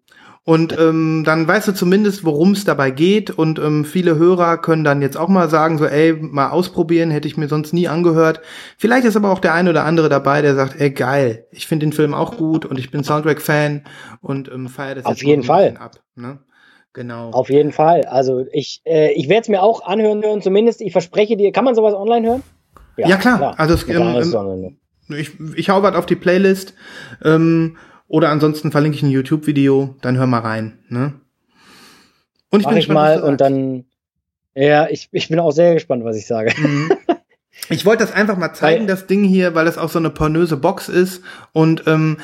Und 0.47 0.79
ähm, 0.79 1.23
dann 1.25 1.45
weißt 1.45 1.67
du 1.67 1.73
zumindest, 1.73 2.23
worum 2.23 2.53
es 2.53 2.63
dabei 2.63 2.89
geht. 2.89 3.31
Und 3.31 3.59
ähm, 3.59 3.83
viele 3.83 4.15
Hörer 4.15 4.57
können 4.57 4.85
dann 4.85 5.01
jetzt 5.01 5.17
auch 5.17 5.27
mal 5.27 5.49
sagen, 5.49 5.77
so, 5.77 5.83
ey, 5.85 6.13
mal 6.13 6.51
ausprobieren, 6.51 7.11
hätte 7.11 7.27
ich 7.27 7.35
mir 7.35 7.49
sonst 7.49 7.73
nie 7.73 7.89
angehört. 7.89 8.39
Vielleicht 8.77 9.05
ist 9.05 9.17
aber 9.17 9.29
auch 9.29 9.39
der 9.39 9.53
eine 9.53 9.71
oder 9.71 9.83
andere 9.83 10.07
dabei, 10.07 10.41
der 10.41 10.55
sagt, 10.55 10.79
ey, 10.79 10.89
geil, 10.91 11.45
ich 11.51 11.67
finde 11.67 11.87
den 11.87 11.91
Film 11.91 12.13
auch 12.13 12.37
gut 12.37 12.65
und 12.65 12.79
ich 12.79 12.91
bin 12.91 13.03
Soundtrack-Fan 13.03 13.83
und 14.21 14.49
ähm, 14.49 14.69
feiere 14.69 14.95
das 14.95 15.05
Auf 15.05 15.21
jeden 15.21 15.43
Fall. 15.43 15.75
ab. 15.81 15.99
Ne? 16.15 16.39
Genau. 16.93 17.31
Auf 17.31 17.49
jeden 17.49 17.73
Fall. 17.73 18.05
Also 18.05 18.45
ich, 18.53 18.79
äh, 18.85 19.11
ich 19.15 19.27
werde 19.27 19.41
es 19.41 19.49
mir 19.49 19.61
auch 19.61 19.85
anhören 19.85 20.23
hören, 20.23 20.41
zumindest. 20.41 20.79
Ich 20.79 20.93
verspreche 20.93 21.35
dir, 21.35 21.51
kann 21.51 21.65
man 21.65 21.75
sowas 21.75 21.93
online 21.93 22.25
hören? 22.25 22.43
Ja, 22.95 23.17
klar. 23.17 23.53
Also 23.59 23.73
es- 23.73 23.85
Ja, 23.85 23.99
ähm, 24.17 24.33
online. 24.33 24.77
Ich, 25.09 25.31
ich 25.55 25.69
hau 25.69 25.83
was 25.83 25.95
auf 25.95 26.05
die 26.05 26.15
Playlist. 26.15 26.73
Ähm, 27.23 27.75
oder 28.07 28.29
ansonsten 28.29 28.71
verlinke 28.71 28.97
ich 28.97 29.03
ein 29.03 29.09
YouTube-Video, 29.09 29.95
dann 30.01 30.17
hör 30.17 30.27
mal 30.27 30.39
rein. 30.39 30.79
Ne? 30.89 31.13
Und 32.49 32.63
Mach 32.63 32.71
ich 32.71 32.87
gespannt, 32.87 32.95
mal 32.97 33.21
und 33.23 33.41
dann. 33.41 33.85
Ja, 34.55 34.87
ich, 34.89 35.09
ich 35.11 35.27
bin 35.29 35.39
auch 35.39 35.51
sehr 35.51 35.73
gespannt, 35.73 36.03
was 36.03 36.17
ich 36.17 36.25
sage. 36.25 36.51
Mhm. 36.57 36.91
Ich 37.69 37.85
wollte 37.85 38.03
das 38.03 38.13
einfach 38.13 38.37
mal 38.37 38.53
zeigen, 38.53 38.81
Weil- 38.81 38.87
das 38.87 39.07
Ding 39.07 39.23
hier, 39.23 39.55
weil 39.55 39.65
das 39.65 39.77
auch 39.77 39.89
so 39.89 39.99
eine 39.99 40.09
pornöse 40.09 40.57
Box 40.57 40.89
ist. 40.89 41.21
Und 41.53 41.83
ähm, 41.87 42.17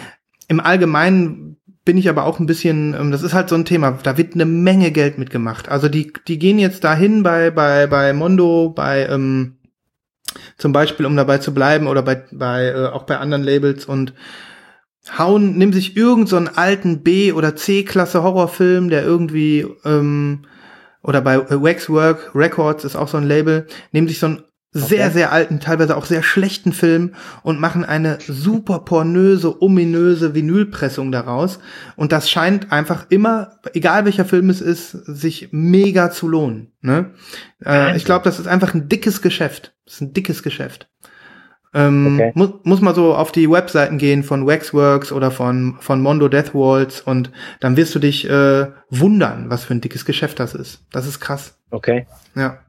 im 0.47 0.59
Allgemeinen 0.59 1.57
bin 1.85 1.97
ich 1.97 2.07
aber 2.07 2.25
auch 2.25 2.39
ein 2.39 2.45
bisschen, 2.45 2.93
ähm, 2.93 3.11
das 3.11 3.23
ist 3.23 3.33
halt 3.33 3.49
so 3.49 3.55
ein 3.55 3.65
Thema, 3.65 3.99
da 4.03 4.17
wird 4.17 4.35
eine 4.35 4.45
Menge 4.45 4.91
Geld 4.91 5.17
mitgemacht. 5.17 5.69
Also 5.69 5.89
die, 5.89 6.13
die 6.27 6.39
gehen 6.39 6.59
jetzt 6.59 6.83
dahin 6.83 7.23
bei, 7.23 7.51
bei, 7.51 7.87
bei 7.87 8.13
Mondo, 8.13 8.69
bei 8.69 9.05
ähm, 9.07 9.57
zum 10.57 10.71
Beispiel, 10.71 11.05
um 11.05 11.15
dabei 11.15 11.39
zu 11.39 11.53
bleiben, 11.53 11.87
oder 11.87 12.03
bei, 12.03 12.23
bei 12.31 12.67
äh, 12.67 12.85
auch 12.87 13.03
bei 13.03 13.17
anderen 13.17 13.43
Labels 13.43 13.85
und 13.85 14.13
hauen, 15.17 15.57
nimm 15.57 15.73
sich 15.73 15.97
irgend 15.97 16.29
so 16.29 16.37
einen 16.37 16.47
alten 16.47 17.03
B- 17.03 17.33
oder 17.33 17.55
C-Klasse 17.55 18.23
Horrorfilm, 18.23 18.89
der 18.89 19.03
irgendwie, 19.03 19.65
ähm, 19.85 20.43
oder 21.01 21.21
bei 21.21 21.35
äh, 21.35 21.61
Waxwork 21.61 22.31
Records 22.33 22.85
ist 22.85 22.95
auch 22.95 23.07
so 23.07 23.17
ein 23.17 23.27
Label, 23.27 23.67
nehmen 23.91 24.07
sich 24.07 24.19
so 24.19 24.27
einen 24.27 24.43
sehr, 24.75 25.05
Okay. 25.05 25.13
sehr 25.13 25.31
alten, 25.31 25.59
teilweise 25.59 25.95
auch 25.95 26.05
sehr 26.05 26.23
schlechten 26.23 26.73
Film 26.73 27.13
und 27.43 27.59
machen 27.59 27.85
eine 27.85 28.17
super 28.27 28.79
pornöse, 28.79 29.61
ominöse 29.61 30.33
Vinylpressung 30.33 31.11
daraus. 31.11 31.59
Und 31.95 32.11
das 32.11 32.27
scheint 32.29 32.71
einfach 32.71 33.05
immer, 33.09 33.59
egal 33.73 34.05
welcher 34.05 34.25
Film 34.25 34.49
es 34.49 34.61
ist, 34.61 34.89
sich 34.91 35.49
mega 35.51 36.09
zu 36.09 36.27
lohnen. 36.27 36.71
Ne? 36.81 37.11
Äh, 37.63 37.95
ich 37.95 38.03
glaube, 38.03 38.25
das 38.25 38.39
ist 38.39 38.47
einfach 38.47 38.73
ein 38.73 38.89
dickes 38.89 39.21
Geschäft. 39.21 39.75
Das 39.85 39.95
ist 39.95 40.01
ein 40.01 40.13
dickes 40.13 40.41
Geschäft. 40.41 40.89
Ähm, 41.75 42.15
Okay. 42.19 42.31
muss, 42.35 42.49
muss 42.63 42.81
mal 42.81 42.93
so 42.93 43.15
auf 43.15 43.31
die 43.31 43.49
Webseiten 43.49 43.97
gehen 43.97 44.23
von 44.23 44.45
Waxworks 44.45 45.11
oder 45.11 45.31
von, 45.31 45.75
von 45.79 46.01
Mondo 46.01 46.27
Death 46.27 46.53
Waltz 46.53 46.99
und 47.01 47.31
dann 47.59 47.77
wirst 47.77 47.95
du 47.95 47.99
dich 47.99 48.29
äh, 48.29 48.67
wundern, 48.89 49.49
was 49.49 49.65
für 49.65 49.73
ein 49.73 49.81
dickes 49.81 50.05
Geschäft 50.05 50.39
das 50.39 50.53
ist. 50.53 50.81
Das 50.91 51.07
ist 51.07 51.19
krass. 51.19 51.57
Okay. 51.71 52.05
Ja. 52.35 52.59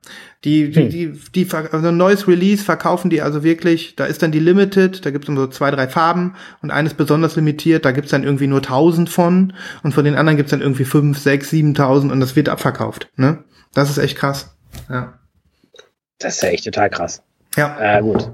Die, 0.45 0.71
die, 0.71 0.81
Hm. 0.83 0.89
die, 0.91 1.21
die, 1.35 1.49
also 1.53 1.89
ein 1.89 1.97
neues 1.97 2.27
Release 2.29 2.65
verkaufen 2.65 3.11
die 3.11 3.21
also 3.21 3.43
wirklich, 3.45 3.97
da 3.97 4.05
ist 4.07 4.23
dann 4.23 4.33
die 4.33 4.39
Limited, 4.39 5.05
da 5.05 5.11
gibt's 5.11 5.29
immer 5.29 5.41
so 5.41 5.47
zwei, 5.49 5.71
drei 5.71 5.89
Farben 5.89 6.35
und 6.63 6.71
eines 6.71 6.95
besonders 6.95 7.37
limitiert, 7.37 7.85
da 7.85 7.93
gibt's 7.93 8.11
dann 8.11 8.25
irgendwie 8.25 8.47
nur 8.47 8.61
1000 8.61 9.11
von 9.11 9.53
und 9.83 9.93
von 9.93 10.05
den 10.05 10.15
anderen 10.15 10.37
gibt's 10.39 10.51
dann 10.51 10.61
irgendwie 10.63 10.85
5, 10.87 11.19
6, 11.19 11.51
7000 11.51 12.11
und 12.13 12.21
das 12.21 12.37
wird 12.37 12.49
abverkauft, 12.49 13.09
ne? 13.17 13.45
Das 13.75 13.91
ist 13.91 13.99
echt 13.99 14.17
krass. 14.17 14.55
Ja. 14.89 15.15
Das 16.19 16.37
ist 16.37 16.43
ja 16.43 16.49
echt 16.51 16.65
total 16.65 16.89
krass. 16.91 17.23
Ja, 17.57 17.99
Äh, 17.99 18.01
gut. 18.03 18.31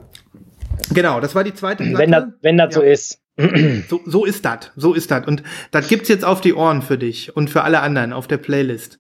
Genau, 0.93 1.20
das 1.20 1.35
war 1.35 1.45
die 1.45 1.55
zweite 1.55 1.85
Platte. 1.85 1.99
Wenn 1.99 2.11
das, 2.12 2.24
wenn 2.43 2.57
das 2.59 2.74
so 2.74 2.83
Ja. 2.83 2.91
ist. 2.93 3.20
So, 3.89 4.01
so 4.05 4.24
ist 4.26 4.45
das, 4.45 4.70
so 4.76 4.93
ist 4.93 5.11
das. 5.11 5.26
Und 5.26 5.43
das 5.70 5.89
gibt's 5.89 6.09
jetzt 6.11 6.24
auf 6.26 6.41
die 6.43 6.53
Ohren 6.53 6.83
für 6.83 6.99
dich 6.99 7.35
und 7.35 7.49
für 7.49 7.62
alle 7.62 7.81
anderen 7.81 8.12
auf 8.12 8.26
der 8.26 8.37
Playlist. 8.37 8.99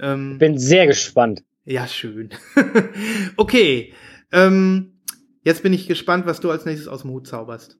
Ähm, 0.00 0.36
Bin 0.38 0.58
sehr 0.58 0.86
gespannt. 0.86 1.42
Ja, 1.64 1.86
schön. 1.86 2.30
okay. 3.36 3.92
Ähm, 4.30 5.00
jetzt 5.42 5.62
bin 5.62 5.72
ich 5.72 5.88
gespannt, 5.88 6.26
was 6.26 6.40
du 6.40 6.50
als 6.50 6.66
nächstes 6.66 6.86
aus 6.88 7.02
dem 7.02 7.12
Hut 7.12 7.26
zauberst. 7.26 7.78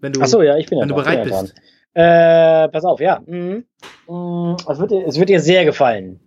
Wenn 0.00 0.12
du, 0.12 0.20
Ach 0.20 0.26
so, 0.26 0.42
ja, 0.42 0.56
ich 0.58 0.66
bin 0.66 0.78
ja 0.78 0.82
wenn 0.82 0.88
du 0.90 0.94
dran, 0.96 1.04
bereit 1.04 1.26
ja 1.26 1.40
bist. 1.40 1.54
Äh, 1.94 2.68
pass 2.68 2.84
auf, 2.84 3.00
ja. 3.00 3.22
Mhm. 3.26 3.64
Mm, 4.08 4.56
Es, 4.68 4.78
wird 4.78 4.90
dir, 4.90 5.06
es 5.06 5.18
wird 5.18 5.28
dir 5.28 5.40
sehr 5.40 5.64
gefallen. 5.64 6.20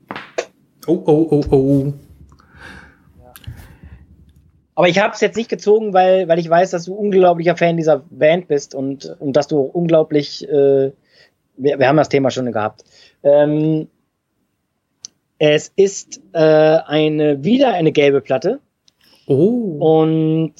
Oh, 0.88 1.02
oh, 1.06 1.28
oh, 1.32 1.43
oh. 1.52 1.93
Aber 4.76 4.89
ich 4.89 4.99
habe 4.99 5.13
es 5.13 5.21
jetzt 5.21 5.38
nicht 5.38 5.49
gezogen, 5.49 5.93
weil, 5.93 6.28
weil 6.28 6.38
ich 6.38 6.49
weiß, 6.49 6.71
dass 6.71 6.86
du 6.86 6.93
unglaublicher 6.93 7.55
Fan 7.55 7.78
dieser 7.78 7.99
Band 8.09 8.47
bist 8.49 8.76
und, 8.76 9.15
und 9.19 9.36
dass 9.38 9.47
du 9.47 9.59
unglaublich, 9.61 10.47
äh, 10.49 10.91
wir, 11.57 11.80
wir 11.80 11.88
haben 11.88 11.95
das 11.97 12.09
Thema 12.09 12.30
schon 12.30 12.51
gehabt. 12.51 12.84
Ähm, 13.23 13.88
es 15.39 15.71
ist 15.76 16.21
äh, 16.34 16.39
eine 16.39 17.43
wieder 17.43 17.73
eine 17.73 17.91
gelbe 17.91 18.21
Platte 18.21 18.59
Oh. 19.28 19.78
und 19.80 20.53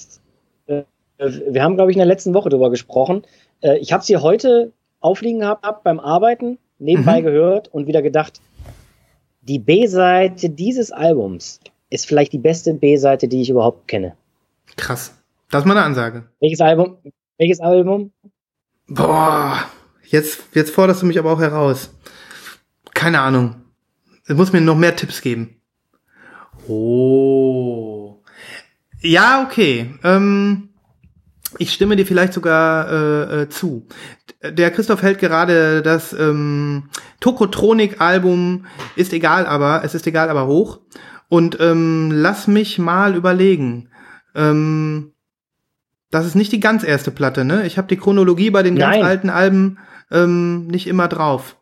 äh, 0.68 0.84
wir 1.18 1.62
haben, 1.62 1.76
glaube 1.76 1.92
ich, 1.92 1.98
in 1.98 2.00
der 2.00 2.08
letzten 2.08 2.34
Woche 2.34 2.50
drüber 2.50 2.70
gesprochen. 2.72 3.24
Äh, 3.62 3.78
ich 3.78 3.94
habe 3.94 4.04
sie 4.04 4.18
heute 4.18 4.72
aufliegen 5.02 5.42
gehabt 5.42 5.84
beim 5.84 6.00
Arbeiten, 6.00 6.58
nebenbei 6.80 7.22
Mhm. 7.22 7.26
gehört 7.26 7.68
und 7.68 7.86
wieder 7.88 8.02
gedacht, 8.02 8.42
die 9.42 9.60
B-Seite 9.60 10.50
dieses 10.50 10.92
Albums 10.92 11.60
ist 11.96 12.06
vielleicht 12.06 12.34
die 12.34 12.38
beste 12.38 12.74
B-Seite, 12.74 13.28
die 13.28 13.42
ich 13.42 13.50
überhaupt 13.50 13.88
kenne. 13.88 14.16
Krass. 14.78 15.16
Das 15.50 15.64
ist 15.64 15.66
mal 15.66 15.78
eine 15.78 15.86
Ansage. 15.86 16.26
Welches 16.40 16.62
Album? 16.62 16.98
Welches 17.38 17.60
Album? 17.60 18.12
Boah. 18.88 19.66
Jetzt, 20.04 20.44
jetzt 20.54 20.72
forderst 20.72 21.02
du 21.02 21.06
mich 21.06 21.18
aber 21.18 21.32
auch 21.32 21.40
heraus. 21.40 21.90
Keine 22.94 23.20
Ahnung. 23.22 23.56
Du 24.28 24.36
musst 24.36 24.54
mir 24.54 24.62
noch 24.62 24.76
mehr 24.76 24.96
Tipps 24.96 25.22
geben. 25.22 25.62
Oh. 26.68 28.22
Ja, 29.02 29.44
okay. 29.46 29.94
Ähm, 30.04 30.70
ich 31.58 31.72
stimme 31.72 31.96
dir 31.96 32.06
vielleicht 32.06 32.34
sogar 32.34 32.92
äh, 32.92 33.42
äh, 33.42 33.50
zu. 33.50 33.88
Der 34.44 34.72
Christoph 34.72 35.02
hält 35.02 35.20
gerade 35.20 35.82
das 35.82 36.14
ähm, 36.14 36.90
Tokotronik-Album 37.20 38.66
ist 38.96 39.14
egal, 39.14 39.46
aber 39.46 39.84
es 39.84 39.96
ist 39.96 40.06
egal, 40.08 40.30
aber 40.30 40.48
hoch. 40.48 40.80
Und 41.30 41.58
ähm, 41.60 42.12
lass 42.14 42.48
mich 42.48 42.78
mal 42.80 43.16
überlegen. 43.16 43.90
Ähm, 44.36 45.12
das 46.12 46.26
ist 46.26 46.36
nicht 46.36 46.52
die 46.52 46.60
ganz 46.60 46.84
erste 46.84 47.12
Platte, 47.12 47.46
ne? 47.46 47.66
Ich 47.66 47.78
habe 47.78 47.88
die 47.88 47.98
Chronologie 47.98 48.52
bei 48.52 48.64
den 48.64 48.76
ganz 48.78 48.98
Nein. 48.98 49.06
alten 49.06 49.30
Alben 49.30 49.80
ähm, 50.12 50.68
nicht 50.68 50.88
immer 50.88 51.08
drauf. 51.08 51.58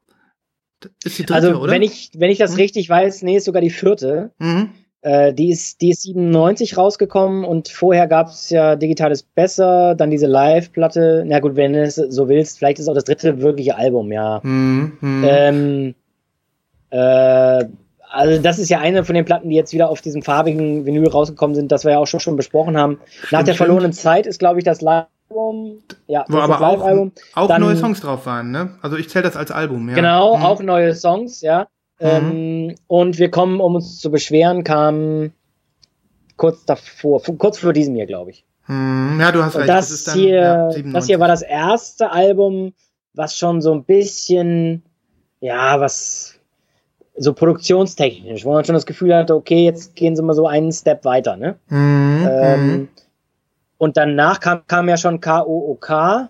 Ist 1.03 1.17
die 1.17 1.23
dritte, 1.25 1.35
also, 1.35 1.61
oder? 1.61 1.71
wenn 1.71 1.81
ich, 1.81 2.11
wenn 2.17 2.29
ich 2.29 2.37
das 2.39 2.51
Hm? 2.51 2.57
richtig 2.57 2.89
weiß, 2.89 3.21
nee, 3.23 3.37
ist 3.37 3.45
sogar 3.45 3.61
die 3.61 3.69
vierte. 3.69 4.31
mhm. 4.37 4.69
Äh, 5.05 5.33
die, 5.33 5.49
ist, 5.49 5.81
die 5.81 5.89
ist 5.89 6.03
97 6.03 6.77
rausgekommen 6.77 7.43
und 7.43 7.67
vorher 7.67 8.07
gab 8.07 8.27
es 8.29 8.49
ja 8.49 8.77
Digitales 8.77 9.21
Besser, 9.23 9.95
dann 9.95 10.09
diese 10.11 10.27
Live-Platte. 10.27 11.25
Na 11.27 11.41
gut, 11.41 11.57
wenn 11.57 11.73
du 11.73 11.81
es 11.83 11.95
so 11.95 12.29
willst, 12.29 12.57
vielleicht 12.57 12.79
ist 12.79 12.87
auch 12.87 12.93
das 12.93 13.03
dritte 13.03 13.41
wirkliche 13.41 13.75
Album, 13.75 14.13
ja. 14.13 14.39
Mhm. 14.43 14.93
Mhm. 15.01 15.23
Ähm, 15.27 15.95
äh, 16.89 17.65
also 18.13 18.41
das 18.41 18.59
ist 18.59 18.69
ja 18.69 18.79
eine 18.79 19.03
von 19.03 19.15
den 19.15 19.25
Platten, 19.25 19.49
die 19.49 19.55
jetzt 19.55 19.73
wieder 19.73 19.89
auf 19.89 20.01
diesem 20.01 20.21
farbigen 20.21 20.85
Vinyl 20.85 21.07
rausgekommen 21.09 21.55
sind, 21.55 21.71
das 21.71 21.83
wir 21.83 21.91
ja 21.93 21.97
auch 21.99 22.05
schon, 22.07 22.19
schon 22.19 22.35
besprochen 22.35 22.77
haben. 22.77 22.99
Nach 23.23 23.27
Stimmt, 23.27 23.47
der 23.47 23.55
verlorenen 23.55 23.91
stimmt. 23.93 24.01
Zeit 24.03 24.25
ist, 24.27 24.39
glaube 24.39 24.59
ich, 24.59 24.65
das 24.65 24.81
Live-Album. 24.81 25.79
Ja, 26.07 26.25
Wo 26.27 26.37
das 26.37 26.43
aber 26.49 26.53
das 26.53 26.61
auch, 26.81 27.41
auch 27.43 27.47
Dann- 27.47 27.61
neue 27.61 27.75
Songs 27.75 27.99
drauf 28.01 28.25
waren, 28.25 28.51
ne? 28.51 28.75
Also 28.81 28.97
ich 28.97 29.09
zähle 29.09 29.23
das 29.23 29.35
als 29.35 29.51
Album, 29.51 29.89
ja. 29.89 29.95
Genau, 29.95 30.37
Mhm. 30.37 30.43
auch 30.43 30.61
neue 30.61 30.93
Songs, 30.95 31.41
ja. 31.41 31.67
Ähm, 31.99 32.75
und 32.87 33.17
wir 33.19 33.31
kommen, 33.31 33.59
um 33.61 33.75
uns 33.75 33.99
zu 33.99 34.11
beschweren, 34.11 34.63
kam 34.63 35.31
kurz 36.37 36.65
davor, 36.65 37.21
kurz 37.37 37.59
vor 37.59 37.73
diesem 37.73 37.95
hier, 37.95 38.05
glaube 38.05 38.31
ich. 38.31 38.45
Mhm. 38.67 39.17
Ja, 39.21 39.31
du 39.31 39.43
hast 39.43 39.55
recht. 39.55 39.69
das, 39.69 39.91
ist 39.91 40.07
dann, 40.07 40.15
hier, 40.19 40.35
ja, 40.35 40.65
das 40.67 40.75
97. 40.75 41.07
hier 41.07 41.19
war 41.19 41.27
das 41.27 41.41
erste 41.41 42.11
Album, 42.11 42.73
was 43.13 43.37
schon 43.37 43.61
so 43.61 43.73
ein 43.73 43.83
bisschen, 43.85 44.83
ja, 45.39 45.79
was 45.79 46.32
so 47.15 47.33
produktionstechnisch, 47.33 48.43
wo 48.45 48.53
man 48.53 48.65
schon 48.65 48.75
das 48.75 48.85
Gefühl 48.85 49.15
hatte, 49.15 49.35
okay, 49.35 49.65
jetzt 49.65 49.95
gehen 49.95 50.15
sie 50.15 50.23
mal 50.23 50.33
so 50.33 50.47
einen 50.47 50.71
Step 50.71 51.05
weiter, 51.05 51.35
ne? 51.37 51.55
Mhm. 51.69 52.27
Ähm, 52.29 52.67
mhm. 52.67 52.87
und 53.77 53.97
danach 53.97 54.39
kam, 54.39 54.65
kam 54.67 54.89
ja 54.89 54.97
schon 54.97 55.21
KOOK. 55.21 56.29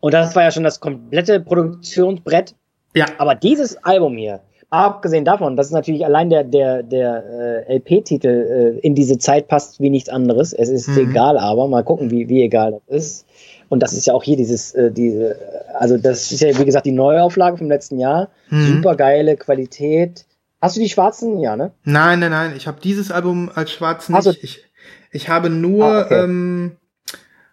Und 0.00 0.14
das 0.14 0.34
war 0.34 0.42
ja 0.42 0.50
schon 0.50 0.64
das 0.64 0.80
komplette 0.80 1.38
Produktionsbrett. 1.40 2.54
Ja. 2.94 3.06
Aber 3.18 3.34
dieses 3.34 3.76
Album 3.84 4.16
hier, 4.16 4.40
abgesehen 4.70 5.24
davon, 5.24 5.56
dass 5.56 5.70
natürlich 5.70 6.04
allein 6.04 6.30
der, 6.30 6.44
der, 6.44 6.82
der 6.82 7.64
äh, 7.68 7.76
LP-Titel 7.76 8.28
äh, 8.28 8.78
in 8.80 8.94
diese 8.94 9.18
Zeit 9.18 9.48
passt 9.48 9.80
wie 9.80 9.90
nichts 9.90 10.08
anderes. 10.08 10.52
Es 10.52 10.70
ist 10.70 10.88
Mhm. 10.88 11.10
egal, 11.10 11.38
aber 11.38 11.68
mal 11.68 11.84
gucken, 11.84 12.10
wie, 12.10 12.28
wie 12.28 12.42
egal 12.42 12.80
das 12.88 12.96
ist. 12.96 13.26
Und 13.72 13.80
das 13.82 13.94
ist 13.94 14.06
ja 14.06 14.12
auch 14.12 14.22
hier 14.22 14.36
dieses, 14.36 14.74
äh, 14.74 14.92
diese, 14.92 15.34
also 15.78 15.96
das 15.96 16.30
ist 16.30 16.42
ja 16.42 16.58
wie 16.58 16.66
gesagt 16.66 16.84
die 16.84 16.92
Neuauflage 16.92 17.56
vom 17.56 17.68
letzten 17.68 17.98
Jahr. 17.98 18.28
Mhm. 18.50 18.66
Super 18.66 18.96
geile 18.96 19.34
Qualität. 19.38 20.26
Hast 20.60 20.76
du 20.76 20.80
die 20.80 20.90
schwarzen? 20.90 21.40
Ja, 21.40 21.56
ne? 21.56 21.72
Nein, 21.82 22.20
nein, 22.20 22.32
nein. 22.32 22.52
Ich 22.54 22.66
habe 22.66 22.82
dieses 22.82 23.10
Album 23.10 23.50
als 23.54 23.70
schwarz 23.72 24.10
nicht. 24.10 24.16
Also- 24.16 24.34
ich, 24.42 24.62
ich 25.10 25.30
habe 25.30 25.48
nur, 25.48 25.86
Ah, 25.86 26.02
okay. 26.04 26.22
ähm, 26.24 26.72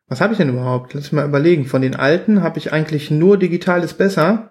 was 0.09 0.19
habe 0.19 0.33
ich 0.33 0.37
denn 0.39 0.49
überhaupt? 0.49 0.93
Lass 0.93 1.03
mich 1.03 1.13
mal 1.13 1.25
überlegen. 1.25 1.65
Von 1.65 1.81
den 1.81 1.95
alten 1.95 2.43
habe 2.43 2.59
ich 2.59 2.73
eigentlich 2.73 3.09
nur 3.09 3.37
digital 3.37 3.81
ist 3.81 3.93
besser. 3.97 4.49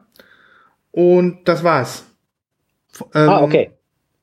Und 0.90 1.46
das 1.48 1.64
war's. 1.64 2.04
F- 2.94 3.04
Ähm, 3.14 3.28
ah, 3.28 3.42
okay. 3.42 3.72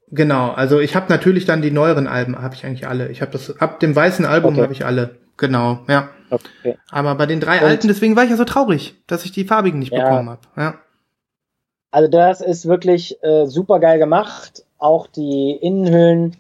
Genau, 0.10 0.50
also 0.50 0.80
ich 0.80 0.96
habe 0.96 1.06
natürlich 1.10 1.46
dann 1.46 1.62
die 1.62 1.70
neueren 1.70 2.08
Alben, 2.08 2.42
habe 2.42 2.56
ich 2.56 2.66
eigentlich 2.66 2.88
alle. 2.88 3.10
Ich 3.10 3.22
habe 3.22 3.32
das 3.34 3.60
ab 3.60 3.80
dem 3.82 3.96
weißen 3.96 4.26
Album 4.26 4.54
Okay. 4.56 4.64
habe 4.64 4.74
ich 4.74 4.84
alle. 4.84 5.18
Genau, 5.38 5.80
ja. 5.88 6.10
okay. 6.30 6.78
Aber 6.90 7.16
bei 7.16 7.26
den 7.26 7.40
drei 7.40 7.60
Und- 7.60 7.66
alten, 7.66 7.88
deswegen 7.88 8.16
war 8.16 8.24
ich 8.24 8.30
ja 8.30 8.38
so 8.38 8.46
traurig, 8.46 8.96
dass 9.08 9.26
ich 9.26 9.32
die 9.32 9.46
farbigen 9.46 9.80
nicht 9.80 9.92
Ja. 9.92 10.04
bekommen 10.04 10.30
habe. 10.30 10.42
Ja. 10.56 10.76
Also 11.92 12.10
das 12.10 12.42
ist 12.42 12.66
wirklich 12.68 13.22
äh, 13.24 13.46
super 13.46 13.80
geil 13.80 14.00
gemacht. 14.00 14.66
Auch 14.78 15.08
die 15.08 15.52
Innenhüllen 15.62 16.36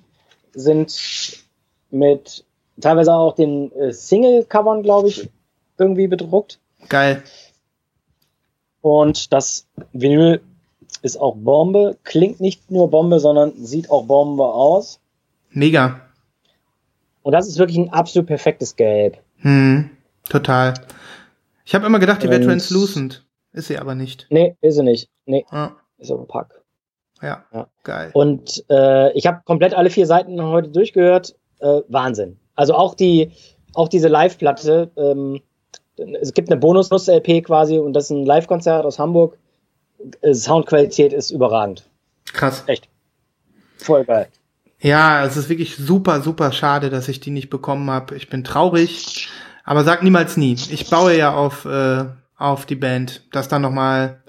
sind 0.53 1.43
mit 1.91 2.43
teilweise 2.79 3.13
auch 3.13 3.35
den 3.35 3.71
äh, 3.73 3.93
Single-Covern, 3.93 4.83
glaube 4.83 5.07
ich, 5.07 5.29
irgendwie 5.77 6.07
bedruckt. 6.07 6.59
Geil. 6.89 7.23
Und 8.81 9.33
das 9.33 9.65
Vinyl 9.93 10.41
ist 11.01 11.17
auch 11.19 11.35
Bombe. 11.35 11.97
Klingt 12.03 12.39
nicht 12.39 12.69
nur 12.69 12.89
Bombe, 12.89 13.19
sondern 13.19 13.53
sieht 13.65 13.89
auch 13.89 14.05
Bombe 14.05 14.45
aus. 14.45 14.99
Mega. 15.51 16.01
Und 17.25 17.31
das 17.31 17.47
ist 17.47 17.57
wirklich 17.57 17.77
ein 17.79 17.89
absolut 17.91 18.27
perfektes 18.27 18.75
Gelb. 18.75 19.17
Hm, 19.37 19.89
total. 20.29 20.75
Ich 21.65 21.73
habe 21.73 21.83
immer 21.87 21.97
gedacht, 21.97 22.21
die 22.21 22.29
wäre 22.29 22.39
translucent. 22.39 23.25
Ist 23.51 23.67
sie 23.67 23.79
aber 23.79 23.95
nicht. 23.95 24.27
Nee, 24.29 24.55
ist 24.61 24.75
sie 24.75 24.83
nicht. 24.83 25.09
Nee, 25.25 25.43
Ja, 25.51 25.75
ist 25.97 26.11
opack. 26.11 26.61
ja. 27.23 27.43
Ja. 27.51 27.67
geil. 27.83 28.11
Und 28.13 28.63
äh, 28.69 29.11
ich 29.13 29.25
habe 29.25 29.41
komplett 29.43 29.73
alle 29.73 29.89
vier 29.89 30.05
Seiten 30.05 30.39
heute 30.39 30.69
durchgehört. 30.69 31.35
Äh, 31.61 31.81
Wahnsinn. 31.87 32.37
Also 32.53 32.75
auch 32.75 32.93
die, 32.93 33.31
auch 33.73 33.87
diese 33.87 34.07
Live-Platte. 34.07 34.91
Ähm, 34.95 35.41
es 36.21 36.31
gibt 36.31 36.51
eine 36.51 36.59
Bonus-LP 36.59 37.43
quasi 37.43 37.79
und 37.79 37.93
das 37.93 38.03
ist 38.03 38.09
ein 38.11 38.23
Live-Konzert 38.25 38.85
aus 38.85 38.99
Hamburg. 38.99 39.35
Äh, 40.21 40.35
Soundqualität 40.35 41.11
ist 41.11 41.31
überragend. 41.31 41.89
Krass. 42.33 42.63
Echt. 42.67 42.87
Voll 43.77 44.05
geil. 44.05 44.27
Ja, 44.85 45.25
es 45.25 45.35
ist 45.35 45.49
wirklich 45.49 45.77
super, 45.77 46.21
super 46.21 46.51
schade, 46.51 46.91
dass 46.91 47.07
ich 47.07 47.19
die 47.19 47.31
nicht 47.31 47.49
bekommen 47.49 47.89
habe. 47.89 48.15
Ich 48.15 48.29
bin 48.29 48.43
traurig, 48.43 49.29
aber 49.63 49.83
sag 49.83 50.03
niemals 50.03 50.37
nie. 50.37 50.53
Ich 50.69 50.91
baue 50.91 51.17
ja 51.17 51.33
auf, 51.33 51.65
äh, 51.65 52.05
auf 52.37 52.67
die 52.67 52.75
Band, 52.75 53.23
dass 53.31 53.47
da 53.47 53.57
nochmal 53.57 54.21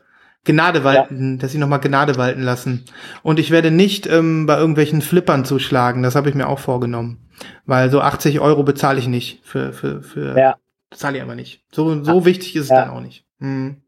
Gnade 0.44 0.82
walten, 0.82 1.38
dass 1.38 1.52
sie 1.52 1.58
nochmal 1.58 1.80
Gnade 1.80 2.16
walten 2.16 2.40
lassen. 2.40 2.86
Und 3.22 3.38
ich 3.38 3.50
werde 3.50 3.70
nicht 3.70 4.06
ähm, 4.06 4.46
bei 4.46 4.56
irgendwelchen 4.56 5.02
Flippern 5.02 5.44
zuschlagen, 5.44 6.02
das 6.02 6.14
habe 6.16 6.30
ich 6.30 6.34
mir 6.34 6.48
auch 6.48 6.58
vorgenommen. 6.60 7.28
Weil 7.66 7.90
so 7.90 8.00
80 8.00 8.40
Euro 8.40 8.62
bezahle 8.62 8.98
ich 8.98 9.08
nicht 9.08 9.40
für, 9.44 9.74
für, 9.74 10.02
für 10.02 10.38
Ja. 10.38 10.56
bezahle 10.88 11.18
ich 11.18 11.22
aber 11.22 11.34
nicht. 11.34 11.64
So, 11.70 12.02
so 12.02 12.24
wichtig 12.24 12.56
ist 12.56 12.62
es 12.64 12.70
Ja. 12.70 12.86
dann 12.86 12.90
auch 12.92 13.02
nicht. 13.02 13.26
Hm. 13.40 13.82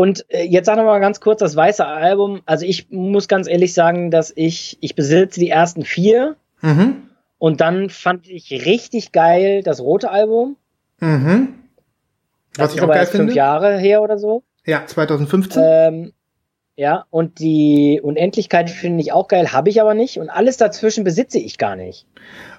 Und 0.00 0.24
äh, 0.30 0.44
jetzt 0.44 0.64
sag 0.64 0.76
noch 0.78 0.84
mal 0.84 0.98
ganz 0.98 1.20
kurz 1.20 1.40
das 1.40 1.54
weiße 1.54 1.84
Album. 1.84 2.40
Also 2.46 2.64
ich 2.64 2.90
muss 2.90 3.28
ganz 3.28 3.46
ehrlich 3.46 3.74
sagen, 3.74 4.10
dass 4.10 4.32
ich, 4.34 4.78
ich 4.80 4.94
besitze 4.94 5.38
die 5.40 5.50
ersten 5.50 5.84
vier 5.84 6.36
Mhm. 6.62 7.02
und 7.36 7.60
dann 7.60 7.90
fand 7.90 8.26
ich 8.26 8.50
richtig 8.64 9.12
geil 9.12 9.62
das 9.62 9.78
rote 9.82 10.10
Album. 10.10 10.56
Mhm. 11.00 11.54
Das 12.54 12.62
Was 12.64 12.70
ist 12.70 12.76
ich 12.76 12.82
auch 12.82 12.88
geil 12.88 12.96
erst 12.96 13.10
fünf 13.12 13.20
finde. 13.24 13.34
Jahre 13.34 13.78
her 13.78 14.00
oder 14.00 14.16
so. 14.16 14.42
Ja, 14.64 14.86
2015. 14.86 15.62
Ähm, 15.62 16.12
ja, 16.76 17.04
und 17.10 17.38
die 17.38 18.00
Unendlichkeit 18.02 18.70
finde 18.70 19.02
ich 19.02 19.12
auch 19.12 19.28
geil, 19.28 19.52
habe 19.52 19.68
ich 19.68 19.82
aber 19.82 19.92
nicht. 19.92 20.18
Und 20.18 20.30
alles 20.30 20.56
dazwischen 20.56 21.04
besitze 21.04 21.38
ich 21.38 21.58
gar 21.58 21.76
nicht. 21.76 22.06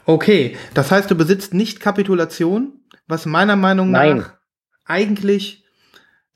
Okay, 0.05 0.55
das 0.75 0.91
heißt, 0.91 1.09
du 1.09 1.15
besitzt 1.15 1.55
nicht 1.55 1.79
Kapitulation, 1.79 2.73
was 3.07 3.25
meiner 3.25 3.55
Meinung 3.55 3.89
Nein. 3.89 4.17
nach 4.17 4.33
eigentlich 4.85 5.60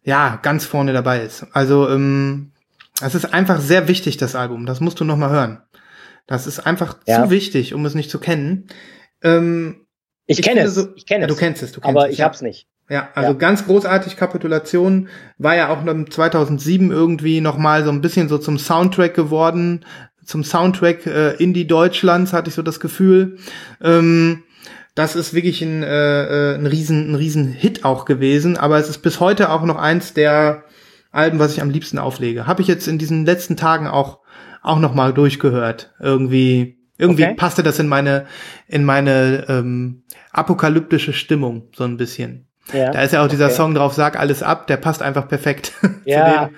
ja 0.05 0.39
ganz 0.41 0.65
vorne 0.65 0.93
dabei 0.93 1.21
ist. 1.23 1.45
Also 1.51 1.89
ähm, 1.89 2.51
es 3.01 3.13
ist 3.15 3.33
einfach 3.33 3.59
sehr 3.59 3.87
wichtig, 3.89 4.15
das 4.17 4.35
Album. 4.35 4.65
Das 4.65 4.79
musst 4.79 4.99
du 5.01 5.03
noch 5.03 5.17
mal 5.17 5.29
hören. 5.29 5.61
Das 6.27 6.47
ist 6.47 6.59
einfach 6.65 6.97
Ja. 7.05 7.23
zu 7.25 7.29
wichtig, 7.29 7.73
um 7.73 7.85
es 7.85 7.93
nicht 7.95 8.09
zu 8.09 8.19
kennen. 8.19 8.67
Ähm, 9.21 9.81
Ich, 10.27 10.39
Ich 10.39 10.45
kenne 10.45 10.61
es. 10.61 10.73
so- 10.75 10.87
ich 10.95 11.05
kenne 11.05 11.21
ja, 11.25 11.27
es. 11.27 11.33
du 11.35 11.39
kennst 11.39 11.61
es, 11.61 11.71
du 11.73 11.81
kennst 11.81 11.95
aber 11.97 12.07
es, 12.07 12.13
ich 12.13 12.19
ja. 12.19 12.25
hab's 12.25 12.41
nicht. 12.41 12.67
ja, 12.89 13.09
also 13.13 13.31
Ja. 13.33 13.37
ganz 13.37 13.65
großartig 13.65 14.15
Kapitulation 14.17 15.07
war 15.37 15.55
ja 15.55 15.69
auch 15.69 15.83
noch 15.83 15.91
im 15.93 16.09
2007 16.09 16.89
irgendwie 16.91 17.41
noch 17.41 17.57
mal 17.57 17.83
so 17.83 17.91
ein 17.91 18.01
bisschen 18.01 18.27
so 18.29 18.37
zum 18.39 18.57
Soundtrack 18.57 19.13
geworden, 19.13 19.85
zum 20.23 20.43
Soundtrack 20.43 21.05
äh, 21.05 21.31
Indie 21.35 21.67
Deutschlands 21.67 22.33
hatte 22.33 22.49
ich 22.49 22.55
so 22.55 22.63
das 22.63 22.79
Gefühl. 22.79 23.37
Ähm, 23.83 24.43
das 24.95 25.15
ist 25.15 25.33
wirklich 25.33 25.61
ein, 25.61 25.83
äh, 25.83 26.53
äh, 26.53 26.55
ein 26.55 26.65
riesen 26.65 27.11
ein 27.11 27.15
riesen 27.15 27.51
Hit 27.51 27.83
auch 27.85 28.05
gewesen, 28.05 28.57
aber 28.57 28.77
es 28.79 28.89
ist 28.89 28.99
bis 28.99 29.19
heute 29.19 29.49
auch 29.51 29.63
noch 29.63 29.75
eins 29.77 30.13
der 30.13 30.63
Alben, 31.11 31.37
was 31.39 31.53
ich 31.53 31.61
am 31.61 31.69
liebsten 31.69 31.99
auflege. 31.99 32.47
Habe 32.47 32.61
ich 32.61 32.67
jetzt 32.67 32.87
in 32.87 32.97
diesen 32.97 33.25
letzten 33.25 33.55
Tagen 33.57 33.87
auch 33.87 34.19
auch 34.63 34.79
noch 34.79 34.93
mal 34.95 35.13
durchgehört. 35.13 35.93
Irgendwie 35.99 36.79
irgendwie 36.97 37.23
Okay. 37.25 37.35
passte 37.35 37.61
das 37.61 37.77
in 37.79 37.87
meine 37.87 38.25
in 38.67 38.83
meine 38.85 39.45
ähm, 39.49 40.03
apokalyptische 40.31 41.13
Stimmung 41.13 41.69
so 41.75 41.83
ein 41.83 41.97
bisschen. 41.97 42.47
Ja. 42.73 42.91
Da 42.91 43.01
ist 43.03 43.11
ja 43.13 43.23
auch 43.23 43.27
dieser 43.27 43.45
Okay. 43.45 43.55
Song 43.55 43.75
drauf, 43.75 43.93
sag 43.93 44.17
alles 44.19 44.41
ab, 44.43 44.65
der 44.67 44.77
passt 44.77 45.01
einfach 45.01 45.27
perfekt 45.27 45.73
Ja. 46.05 46.45
zu 46.45 46.47
dem, 46.49 46.55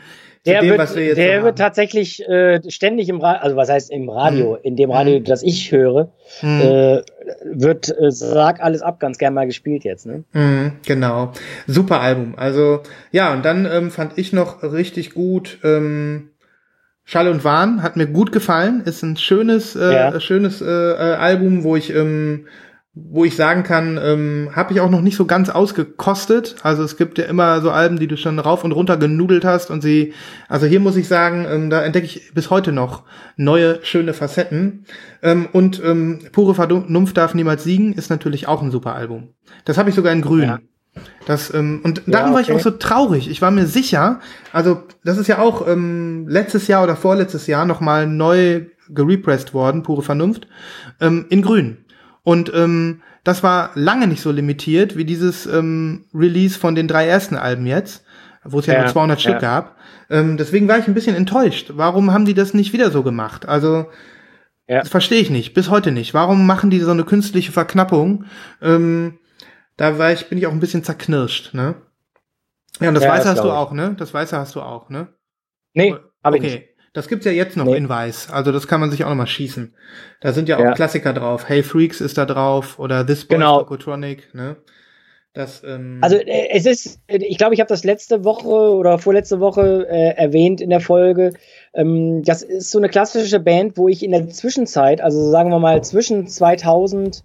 Der, 0.47 0.61
dem 0.61 0.69
wird, 0.77 0.95
wir 0.95 1.15
der 1.15 1.39
so 1.39 1.45
wird 1.45 1.57
tatsächlich 1.57 2.27
äh, 2.27 2.59
ständig 2.69 3.09
im 3.09 3.21
Radio, 3.21 3.41
also 3.43 3.55
was 3.55 3.69
heißt 3.69 3.91
im 3.91 4.09
Radio, 4.09 4.51
Mhm. 4.53 4.59
in 4.63 4.75
dem 4.75 4.91
Radio, 4.91 5.19
Mhm. 5.19 5.23
das 5.25 5.43
ich 5.43 5.71
höre, 5.71 6.11
Mhm. 6.41 6.61
äh, 6.61 7.01
wird 7.45 7.89
äh, 7.89 8.09
Sag 8.11 8.61
alles 8.63 8.81
ab 8.81 8.99
ganz 8.99 9.17
gern 9.17 9.33
mal 9.33 9.45
gespielt 9.45 9.83
jetzt. 9.83 10.05
Ne? 10.05 10.23
Mhm, 10.33 10.71
genau. 10.85 11.31
Super 11.67 12.01
Album. 12.01 12.33
Also, 12.37 12.81
ja, 13.11 13.33
und 13.33 13.43
dann 13.45 13.65
ähm, 13.71 13.91
fand 13.91 14.17
ich 14.17 14.33
noch 14.33 14.63
richtig 14.63 15.13
gut, 15.13 15.59
ähm, 15.63 16.29
Schall 17.09 17.29
und 17.29 17.45
Wahn 17.45 17.83
hat 17.83 17.95
mir 17.95 18.07
gut 18.07 18.33
gefallen. 18.33 18.81
Ist 18.83 19.01
ein 19.01 19.15
schönes, 19.15 19.75
äh, 19.77 19.93
Ja. 19.93 20.19
schönes 20.19 20.61
äh, 20.61 20.65
Album, 20.65 21.63
wo 21.63 21.77
ich, 21.77 21.93
ähm, 21.95 22.47
wo 23.09 23.25
ich 23.25 23.35
sagen 23.35 23.63
kann, 23.63 23.99
ähm, 24.01 24.49
habe 24.53 24.73
ich 24.73 24.81
auch 24.81 24.89
noch 24.89 25.01
nicht 25.01 25.15
so 25.15 25.25
ganz 25.25 25.49
ausgekostet. 25.49 26.55
Also 26.63 26.83
es 26.83 26.97
gibt 26.97 27.17
ja 27.17 27.25
immer 27.25 27.61
so 27.61 27.71
Alben, 27.71 27.99
die 27.99 28.07
du 28.07 28.17
schon 28.17 28.39
rauf 28.39 28.63
und 28.63 28.71
runter 28.71 28.97
genudelt 28.97 29.45
hast 29.45 29.69
und 29.69 29.81
sie, 29.81 30.13
also 30.47 30.65
hier 30.65 30.79
muss 30.79 30.95
ich 30.95 31.07
sagen, 31.07 31.45
ähm, 31.49 31.69
da 31.69 31.83
entdecke 31.83 32.05
ich 32.05 32.33
bis 32.33 32.49
heute 32.49 32.71
noch 32.71 33.03
neue 33.35 33.79
schöne 33.83 34.13
Facetten. 34.13 34.85
Ähm, 35.21 35.47
und 35.51 35.81
ähm, 35.83 36.19
Pure 36.31 36.55
Vernunft 36.55 37.17
darf 37.17 37.33
niemals 37.33 37.63
siegen 37.63 37.93
ist 37.93 38.09
natürlich 38.09 38.47
auch 38.47 38.61
ein 38.61 38.71
super 38.71 38.95
Album. 38.95 39.29
Das 39.65 39.77
habe 39.77 39.89
ich 39.89 39.95
sogar 39.95 40.13
in 40.13 40.21
Grün. 40.21 40.43
Ja. 40.43 40.59
Das, 41.25 41.53
ähm, 41.53 41.81
und 41.83 42.03
Ja, 42.05 42.13
darum 42.13 42.33
war 42.33 42.41
ich 42.41 42.51
auch 42.51 42.59
so 42.59 42.71
traurig. 42.71 43.29
Ich 43.29 43.41
war 43.41 43.51
mir 43.51 43.67
sicher, 43.67 44.19
also 44.53 44.83
das 45.03 45.17
ist 45.17 45.27
ja 45.27 45.39
auch 45.39 45.67
ähm, 45.67 46.27
letztes 46.27 46.67
Jahr 46.67 46.83
oder 46.83 46.95
vorletztes 46.95 47.47
Jahr 47.47 47.65
nochmal 47.65 48.07
neu 48.07 48.65
gerepressed 48.89 49.53
worden, 49.53 49.83
pure 49.83 50.01
Vernunft, 50.01 50.47
ähm, 51.01 51.25
in 51.29 51.41
Grün. 51.41 51.77
Und 52.28 52.51
ähm, 52.53 53.03
das 53.23 53.41
war 53.41 53.71
lange 53.75 54.05
nicht 54.05 54.19
so 54.19 54.32
limitiert 54.34 54.97
wie 54.97 55.05
dieses 55.05 55.45
ähm, 55.45 56.07
Release 56.13 56.59
von 56.59 56.75
den 56.75 56.89
drei 56.89 57.07
ersten 57.07 57.36
Alben 57.38 57.65
jetzt, 57.65 58.03
wo 58.43 58.59
es 58.59 58.65
ja, 58.65 58.73
Ja, 58.73 58.82
nur 58.82 58.89
200 58.91 59.21
Stück 59.21 59.34
ja. 59.36 59.39
gab. 59.39 59.78
Ähm, 60.09 60.36
deswegen 60.36 60.67
war 60.67 60.78
ich 60.78 60.88
ein 60.89 60.93
bisschen 60.93 61.15
enttäuscht. 61.15 61.71
Warum 61.75 62.11
haben 62.11 62.25
die 62.25 62.34
das 62.34 62.53
nicht 62.53 62.73
wieder 62.73 62.91
so 62.91 63.01
gemacht? 63.01 63.47
Also 63.47 63.86
Ja. 64.67 64.80
das 64.82 64.89
verstehe 64.89 65.21
ich 65.21 65.30
nicht, 65.30 65.53
bis 65.53 65.69
heute 65.69 65.93
nicht. 65.93 66.13
Warum 66.13 66.45
machen 66.45 66.69
die 66.69 66.82
so 66.82 66.91
eine 66.91 67.05
künstliche 67.05 67.53
Verknappung? 67.53 68.25
Ähm, 68.61 69.19
da 69.78 69.97
war 69.97 70.11
ich, 70.11 70.28
bin 70.28 70.38
ich 70.38 70.47
auch 70.47 70.51
ein 70.51 70.59
bisschen 70.59 70.84
zerknirscht, 70.84 71.53
ne? 71.53 71.75
Ja, 72.82 72.89
und 72.89 72.95
das 72.95 73.05
Ja, 73.05 73.09
Weiße 73.11 73.23
das 73.23 73.38
hast 73.38 73.43
du 73.45 73.47
ich. 73.47 73.53
auch, 73.53 73.71
ne? 73.71 73.95
Das 73.97 74.13
Weiße 74.13 74.38
hast 74.38 74.53
du 74.53 74.61
auch, 74.61 74.89
ne? 74.89 75.07
Nee, 75.73 75.95
habe 76.21 76.36
ich 76.39 76.43
okay. 76.43 76.51
nicht. 76.55 76.67
Das 76.97 77.07
gibt's 77.07 77.25
ja 77.27 77.31
jetzt 77.31 77.55
noch 77.55 77.65
Nee. 77.65 77.77
in 77.77 77.87
Weiß. 77.89 78.31
Also 78.31 78.51
das 78.51 78.67
kann 78.67 78.79
man 78.79 78.89
sich 78.89 79.03
auch 79.03 79.09
noch 79.09 79.15
mal 79.15 79.27
schießen. 79.27 79.71
Da 80.19 80.33
sind 80.33 80.49
ja 80.49 80.57
auch 80.57 80.61
Ja. 80.61 80.71
Klassiker 80.73 81.13
drauf. 81.13 81.47
Hey 81.47 81.61
Freaks 81.61 82.01
ist 82.01 82.17
da 82.17 82.25
drauf 82.25 82.79
oder 82.79 83.05
This 83.05 83.23
Boy 83.25 83.37
Genau. 83.37 83.59
Tokotronic, 83.59 84.33
ne? 84.33 84.55
Das, 85.35 85.61
ähm, 85.63 85.99
Also 86.01 86.15
äh, 86.15 86.49
es 86.53 86.65
ist, 86.65 86.99
äh, 87.05 87.17
ich 87.17 87.37
glaube, 87.37 87.53
ich 87.53 87.59
habe 87.59 87.67
das 87.67 87.83
letzte 87.83 88.23
Woche 88.23 88.47
oder 88.47 88.97
vorletzte 88.97 89.39
Woche 89.39 89.85
äh, 89.87 90.15
erwähnt 90.17 90.59
in 90.59 90.71
der 90.71 90.79
Folge. 90.79 91.33
Ähm, 91.75 92.23
das 92.23 92.41
ist 92.41 92.71
so 92.71 92.79
eine 92.79 92.89
klassische 92.89 93.39
Band, 93.39 93.77
wo 93.77 93.87
ich 93.87 94.01
in 94.03 94.09
der 94.09 94.29
Zwischenzeit, 94.29 94.99
also 94.99 95.29
sagen 95.29 95.51
wir 95.51 95.59
mal 95.59 95.83
zwischen 95.83 96.25
2000 96.25 97.23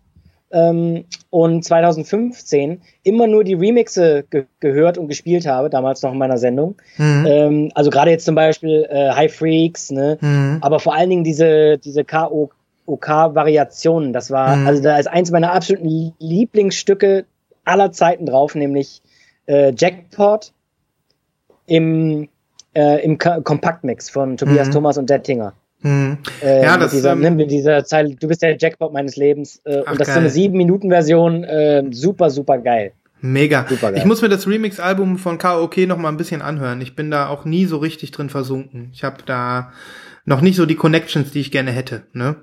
ähm, 0.52 1.04
und 1.30 1.64
2015 1.64 2.80
immer 3.02 3.26
nur 3.26 3.44
die 3.44 3.54
Remixe 3.54 4.24
ge 4.30 4.44
gehört 4.60 4.98
und 4.98 5.08
gespielt 5.08 5.46
habe, 5.46 5.70
damals 5.70 6.02
noch 6.02 6.12
in 6.12 6.18
meiner 6.18 6.38
Sendung. 6.38 6.76
mhm. 6.98 7.26
Ähm, 7.26 7.70
also 7.74 7.90
gerade 7.90 8.10
jetzt 8.10 8.24
zum 8.24 8.34
Beispiel 8.34 8.86
äh, 8.90 9.10
High 9.12 9.34
Freaks, 9.34 9.90
ne? 9.90 10.18
Mhm. 10.20 10.58
aber 10.60 10.80
vor 10.80 10.94
allen 10.94 11.10
Dingen 11.10 11.24
diese, 11.24 11.78
diese 11.78 12.04
KOK-Variationen, 12.04 14.12
das 14.12 14.30
war, 14.30 14.56
Mhm. 14.56 14.66
also 14.66 14.82
da 14.82 14.98
ist 14.98 15.06
eins 15.08 15.30
meiner 15.30 15.52
absoluten 15.52 16.14
Lieblingsstücke 16.18 17.24
aller 17.64 17.92
Zeiten 17.92 18.26
drauf, 18.26 18.54
nämlich 18.54 19.02
äh, 19.46 19.72
Jackpot 19.76 20.52
im, 21.66 22.28
äh, 22.74 23.04
im 23.04 23.18
Kompaktmix 23.18 24.10
von 24.10 24.36
Tobias 24.36 24.68
Mhm. 24.68 24.72
Thomas 24.72 24.98
und 24.98 25.10
Dettinger. 25.10 25.54
Mhm. 25.82 26.18
Äh, 26.42 26.62
Ja, 26.62 26.72
mit 26.72 26.82
das, 26.82 26.92
dieser, 26.92 27.12
ähm, 27.12 27.36
mit 27.36 27.50
dieser 27.50 27.84
Zeile, 27.84 28.14
du 28.14 28.28
bist 28.28 28.42
der 28.42 28.56
Jackpot 28.56 28.92
meines 28.92 29.16
Lebens. 29.16 29.60
Äh, 29.64 29.82
Ach, 29.84 29.92
und 29.92 30.00
das 30.00 30.08
ist 30.08 30.14
so 30.14 30.18
geil. 30.18 30.24
eine 30.24 30.30
sieben 30.30 30.56
Minuten 30.56 30.90
Version, 30.90 31.44
äh, 31.44 31.84
super, 31.90 32.30
super 32.30 32.58
geil. 32.58 32.92
Mega. 33.20 33.66
Supergeil. 33.68 33.98
Ich 33.98 34.04
muss 34.04 34.20
mir 34.20 34.28
das 34.28 34.48
Remix-Album 34.48 35.16
von 35.18 35.38
KOK 35.38 35.86
noch 35.86 35.96
mal 35.98 36.08
ein 36.08 36.16
bisschen 36.16 36.42
anhören. 36.42 36.80
Ich 36.80 36.96
bin 36.96 37.10
da 37.10 37.28
auch 37.28 37.44
nie 37.44 37.66
so 37.66 37.76
richtig 37.76 38.10
drin 38.10 38.30
versunken. 38.30 38.90
Ich 38.92 39.04
habe 39.04 39.18
da 39.24 39.72
noch 40.24 40.40
nicht 40.40 40.56
so 40.56 40.66
die 40.66 40.74
Connections, 40.74 41.30
die 41.30 41.40
ich 41.40 41.52
gerne 41.52 41.70
hätte. 41.70 42.02
Ne? 42.12 42.36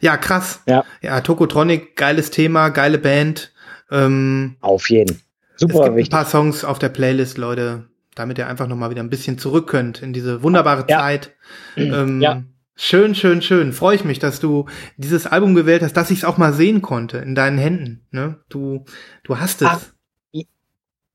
Ja, 0.00 0.16
krass. 0.18 0.62
Ja. 0.66 0.84
Ja, 1.00 1.20
Tokotronic, 1.22 1.96
geiles 1.96 2.30
Thema, 2.30 2.68
geile 2.68 2.98
Band. 2.98 3.52
Ähm, 3.90 4.56
Auf 4.60 4.90
jeden. 4.90 5.16
es 5.54 5.60
Super 5.60 5.72
gibt 5.74 5.84
ein 5.86 5.96
wichtig. 5.96 6.10
paar 6.12 6.26
Songs 6.26 6.62
auf 6.62 6.78
der 6.78 6.90
Playlist, 6.90 7.38
Leute, 7.38 7.84
damit 8.14 8.36
ihr 8.36 8.46
einfach 8.48 8.66
noch 8.66 8.76
mal 8.76 8.90
wieder 8.90 9.02
ein 9.02 9.08
bisschen 9.10 9.38
zurück 9.38 9.66
könnt 9.66 10.02
in 10.02 10.12
diese 10.12 10.42
wunderbare 10.42 10.84
Ja. 10.88 10.98
Zeit. 11.00 11.30
Ähm, 11.76 12.20
Ja. 12.20 12.42
Schön, 12.80 13.16
schön, 13.16 13.42
schön. 13.42 13.72
Freue 13.72 13.96
ich 13.96 14.04
mich, 14.04 14.20
dass 14.20 14.38
du 14.38 14.66
dieses 14.96 15.26
Album 15.26 15.56
gewählt 15.56 15.82
hast, 15.82 15.96
dass 15.96 16.12
ich 16.12 16.18
es 16.18 16.24
auch 16.24 16.38
mal 16.38 16.52
sehen 16.52 16.80
konnte 16.80 17.18
in 17.18 17.34
deinen 17.34 17.58
Händen. 17.58 18.06
Ne? 18.12 18.36
Du, 18.48 18.84
du 19.24 19.40
hast 19.40 19.62
es. 19.62 19.68
Ach, 19.68 19.80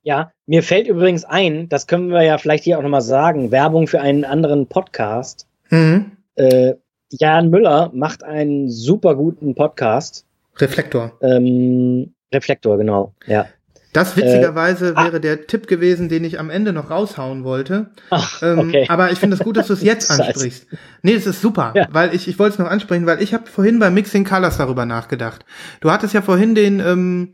Ja, 0.02 0.34
mir 0.46 0.62
fällt 0.62 0.90
übrigens 0.90 1.24
ein, 1.24 1.70
das 1.70 1.88
können 1.88 2.10
wir 2.10 2.22
ja 2.22 2.38
vielleicht 2.38 2.66
hier 2.66 2.78
auch 2.78 2.84
nochmal 2.84 3.02
sagen, 3.02 3.52
Werbung 3.52 3.88
für 3.88 4.02
einen 4.02 4.26
anderen 4.26 4.68
Podcast. 4.68 5.48
Mhm. 5.70 6.18
Äh, 6.36 6.74
Jan 7.10 7.50
Müller 7.50 7.92
macht 7.94 8.26
einen 8.26 8.70
super 8.70 9.16
guten 9.16 9.56
Podcast. 9.56 10.26
Reflektor. 10.58 11.18
Ähm, 11.22 12.14
Reflektor, 12.34 12.78
genau. 12.78 13.14
Ja. 13.26 13.46
Das 13.94 14.18
witzigerweise 14.18 14.94
ah. 14.96 15.06
wäre 15.06 15.20
der 15.22 15.48
Tipp 15.48 15.68
gewesen, 15.68 16.10
den 16.10 16.24
ich 16.24 16.40
am 16.40 16.50
Ende 16.50 16.74
noch 16.74 16.90
raushauen 16.90 17.44
wollte. 17.44 17.92
Ach, 18.10 18.42
Ähm, 18.42 18.60
okay. 18.60 18.86
Aber 18.90 19.12
ich 19.12 19.20
finde 19.20 19.36
es 19.38 19.44
gut, 19.44 19.56
dass 19.56 19.68
du 19.68 19.74
es 19.74 19.84
jetzt 19.84 20.10
ansprichst. 20.20 20.68
Nee, 21.04 21.14
es 21.14 21.26
ist 21.28 21.42
super, 21.42 21.74
Ja. 21.76 21.88
weil 21.92 22.14
ich, 22.14 22.28
ich 22.28 22.40
wollte 22.40 22.54
es 22.54 22.60
noch 22.60 22.70
ansprechen, 22.70 23.06
weil 23.06 23.22
ich 23.22 23.34
habe 23.34 23.46
vorhin 23.48 23.80
bei 23.80 23.90
Mixing 23.90 24.26
Colors 24.26 24.58
darüber 24.58 24.86
nachgedacht. 24.86 25.46
Du 25.80 25.92
hattest 25.92 26.14
ja 26.14 26.22
vorhin 26.22 26.56
den, 26.56 26.80
ähm, 26.80 27.34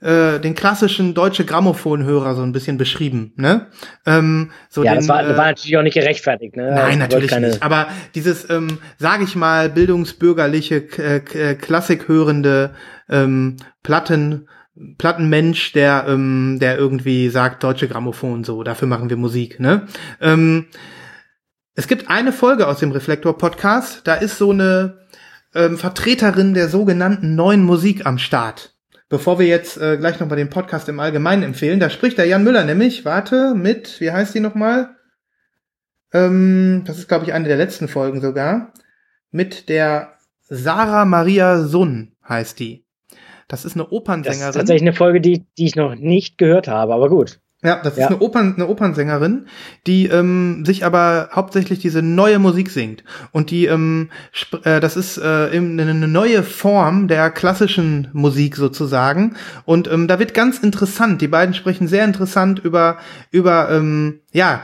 äh, 0.00 0.38
den 0.40 0.54
klassischen 0.54 1.14
deutsche 1.14 1.46
Grammophonhörer 1.46 2.34
so 2.34 2.42
ein 2.42 2.52
bisschen 2.52 2.76
beschrieben, 2.76 3.32
ne? 3.36 3.68
Ähm, 4.04 4.50
so 4.68 4.84
ja, 4.84 4.92
den, 4.92 4.96
das 4.98 5.08
war, 5.08 5.22
äh, 5.24 5.36
war 5.36 5.46
natürlich 5.46 5.76
auch 5.78 5.82
nicht 5.82 5.94
gerechtfertigt. 5.94 6.56
Ne? 6.56 6.70
Nein, 6.74 6.98
natürlich 6.98 7.30
keine- 7.30 7.46
nicht. 7.48 7.62
Aber 7.62 7.86
dieses, 8.14 8.50
ähm, 8.50 8.78
sage 8.98 9.24
ich 9.24 9.34
mal, 9.36 9.70
bildungsbürgerliche, 9.70 10.84
äh, 10.98 11.16
äh, 11.52 11.54
klassikhörende 11.54 12.74
ähm, 13.08 13.56
Platten, 13.82 14.48
Plattenmensch, 14.98 15.72
der, 15.72 16.06
ähm, 16.08 16.58
der 16.60 16.76
irgendwie 16.78 17.28
sagt, 17.28 17.62
deutsche 17.62 17.88
Grammophon, 17.88 18.44
so, 18.44 18.62
dafür 18.62 18.88
machen 18.88 19.10
wir 19.10 19.16
Musik. 19.16 19.60
Ne? 19.60 19.86
Ähm, 20.20 20.66
es 21.74 21.86
gibt 21.86 22.10
eine 22.10 22.32
Folge 22.32 22.66
aus 22.66 22.80
dem 22.80 22.92
Reflektor-Podcast, 22.92 24.02
da 24.04 24.14
ist 24.14 24.38
so 24.38 24.50
eine 24.50 24.98
ähm, 25.54 25.78
Vertreterin 25.78 26.54
der 26.54 26.68
sogenannten 26.68 27.34
neuen 27.34 27.62
Musik 27.62 28.06
am 28.06 28.18
Start. 28.18 28.74
Bevor 29.08 29.38
wir 29.38 29.46
jetzt 29.46 29.76
äh, 29.76 29.96
gleich 29.96 30.18
noch 30.18 30.28
mal 30.28 30.36
den 30.36 30.50
Podcast 30.50 30.88
im 30.88 30.98
Allgemeinen 30.98 31.42
empfehlen, 31.42 31.78
da 31.78 31.90
spricht 31.90 32.18
der 32.18 32.26
Jan 32.26 32.42
Müller 32.42 32.64
nämlich, 32.64 33.04
warte, 33.04 33.54
mit, 33.54 34.00
wie 34.00 34.10
heißt 34.10 34.34
die 34.34 34.40
nochmal? 34.40 34.96
Ähm, 36.12 36.82
das 36.86 36.98
ist, 36.98 37.08
glaube 37.08 37.24
ich, 37.24 37.32
eine 37.32 37.46
der 37.46 37.56
letzten 37.56 37.86
Folgen 37.86 38.20
sogar. 38.20 38.72
Mit 39.30 39.68
der 39.68 40.18
Sarah 40.48 41.04
Maria 41.04 41.62
Sunn 41.62 42.12
heißt 42.28 42.58
die. 42.58 42.83
Das 43.48 43.64
ist 43.64 43.74
eine 43.76 43.84
Das 43.84 43.92
Opernsängerin. 43.92 44.48
ist 44.50 44.56
tatsächlich 44.56 44.82
eine 44.82 44.92
Folge, 44.94 45.20
die, 45.20 45.44
die 45.58 45.66
ich 45.66 45.76
noch 45.76 45.94
nicht 45.94 46.38
gehört 46.38 46.68
habe, 46.68 46.94
aber 46.94 47.08
gut. 47.08 47.40
Ja, 47.62 47.80
das 47.82 47.96
Ja. 47.96 48.04
ist 48.04 48.10
eine, 48.12 48.20
Opern, 48.20 48.54
eine 48.56 48.68
Opernsängerin, 48.68 49.46
die 49.86 50.06
ähm, 50.06 50.64
sich 50.66 50.84
aber 50.84 51.30
hauptsächlich 51.32 51.78
diese 51.78 52.02
neue 52.02 52.38
Musik 52.38 52.70
singt. 52.70 53.04
Und 53.32 53.50
die, 53.50 53.64
ähm, 53.64 54.10
äh, 54.64 54.80
das 54.80 54.98
ist 54.98 55.16
äh, 55.16 55.56
eben 55.56 55.80
eine 55.80 55.94
neue 56.06 56.42
Form 56.42 57.08
der 57.08 57.30
klassischen 57.30 58.08
Musik 58.12 58.56
sozusagen. 58.56 59.36
Und 59.64 59.90
ähm, 59.90 60.08
da 60.08 60.18
wird 60.18 60.34
ganz 60.34 60.58
interessant. 60.58 61.22
Die 61.22 61.28
beiden 61.28 61.54
sprechen 61.54 61.88
sehr 61.88 62.04
interessant 62.04 62.58
über, 62.58 62.98
über 63.30 63.70
ähm, 63.70 64.20
ja, 64.32 64.60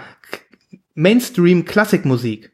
Mainstream-Klassikmusik. 0.95 2.53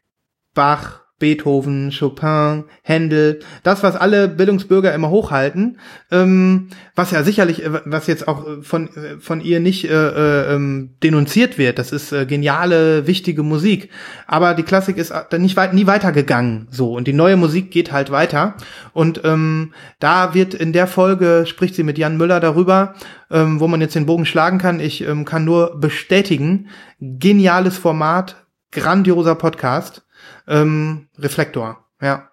Bach, 0.53 1.01
Beethoven, 1.19 1.91
Chopin, 1.91 2.65
Händel, 2.83 3.39
das, 3.63 3.81
was 3.81 3.95
alle 3.95 4.27
Bildungsbürger 4.27 4.93
immer 4.93 5.09
hochhalten, 5.09 5.79
ähm, 6.11 6.69
was 6.95 7.11
ja 7.11 7.23
sicherlich, 7.23 7.63
äh, 7.63 7.81
was 7.85 8.05
jetzt 8.07 8.27
auch 8.27 8.45
äh, 8.47 8.61
von, 8.61 8.87
äh, 8.95 9.19
von 9.19 9.41
ihr 9.41 9.59
nicht 9.59 9.85
äh, 9.85 9.93
äh, 9.93 10.53
ähm, 10.53 10.91
denunziert 11.01 11.57
wird, 11.57 11.79
das 11.79 11.91
ist 11.91 12.11
äh, 12.11 12.25
geniale, 12.25 13.07
wichtige 13.07 13.41
Musik, 13.41 13.89
aber 14.27 14.53
die 14.53 14.63
Klassik 14.63 14.97
ist 14.97 15.13
nicht 15.37 15.57
weit, 15.57 15.73
nie 15.73 15.87
weitergegangen, 15.87 16.67
so, 16.69 16.95
und 16.95 17.07
die 17.07 17.13
neue 17.13 17.37
Musik 17.37 17.71
geht 17.71 17.91
halt 17.91 18.11
weiter, 18.11 18.55
und 18.93 19.21
ähm, 19.23 19.73
da 19.99 20.35
wird 20.35 20.53
in 20.53 20.71
der 20.71 20.87
Folge, 20.87 21.45
spricht 21.47 21.73
sie 21.73 21.83
mit 21.83 21.97
Jan 21.97 22.17
Müller 22.17 22.39
darüber, 22.39 22.93
ähm, 23.31 23.59
wo 23.59 23.67
man 23.67 23.81
jetzt 23.81 23.95
den 23.95 24.05
Bogen 24.05 24.25
schlagen 24.25 24.59
kann, 24.59 24.79
ich 24.79 25.01
ähm, 25.01 25.25
kann 25.25 25.45
nur 25.45 25.79
bestätigen, 25.79 26.67
geniales 26.99 27.77
Format, 27.77 28.35
grandioser 28.71 29.35
Podcast, 29.35 30.03
ähm, 30.47 31.07
Reflektor, 31.17 31.85
ja. 32.01 32.29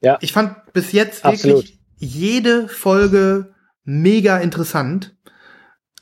Ja. 0.00 0.18
Ich 0.20 0.32
fand 0.32 0.72
bis 0.72 0.92
jetzt 0.92 1.24
Absolut. 1.24 1.58
wirklich 1.58 1.78
jede 1.98 2.68
Folge 2.68 3.54
mega 3.84 4.38
interessant. 4.38 5.14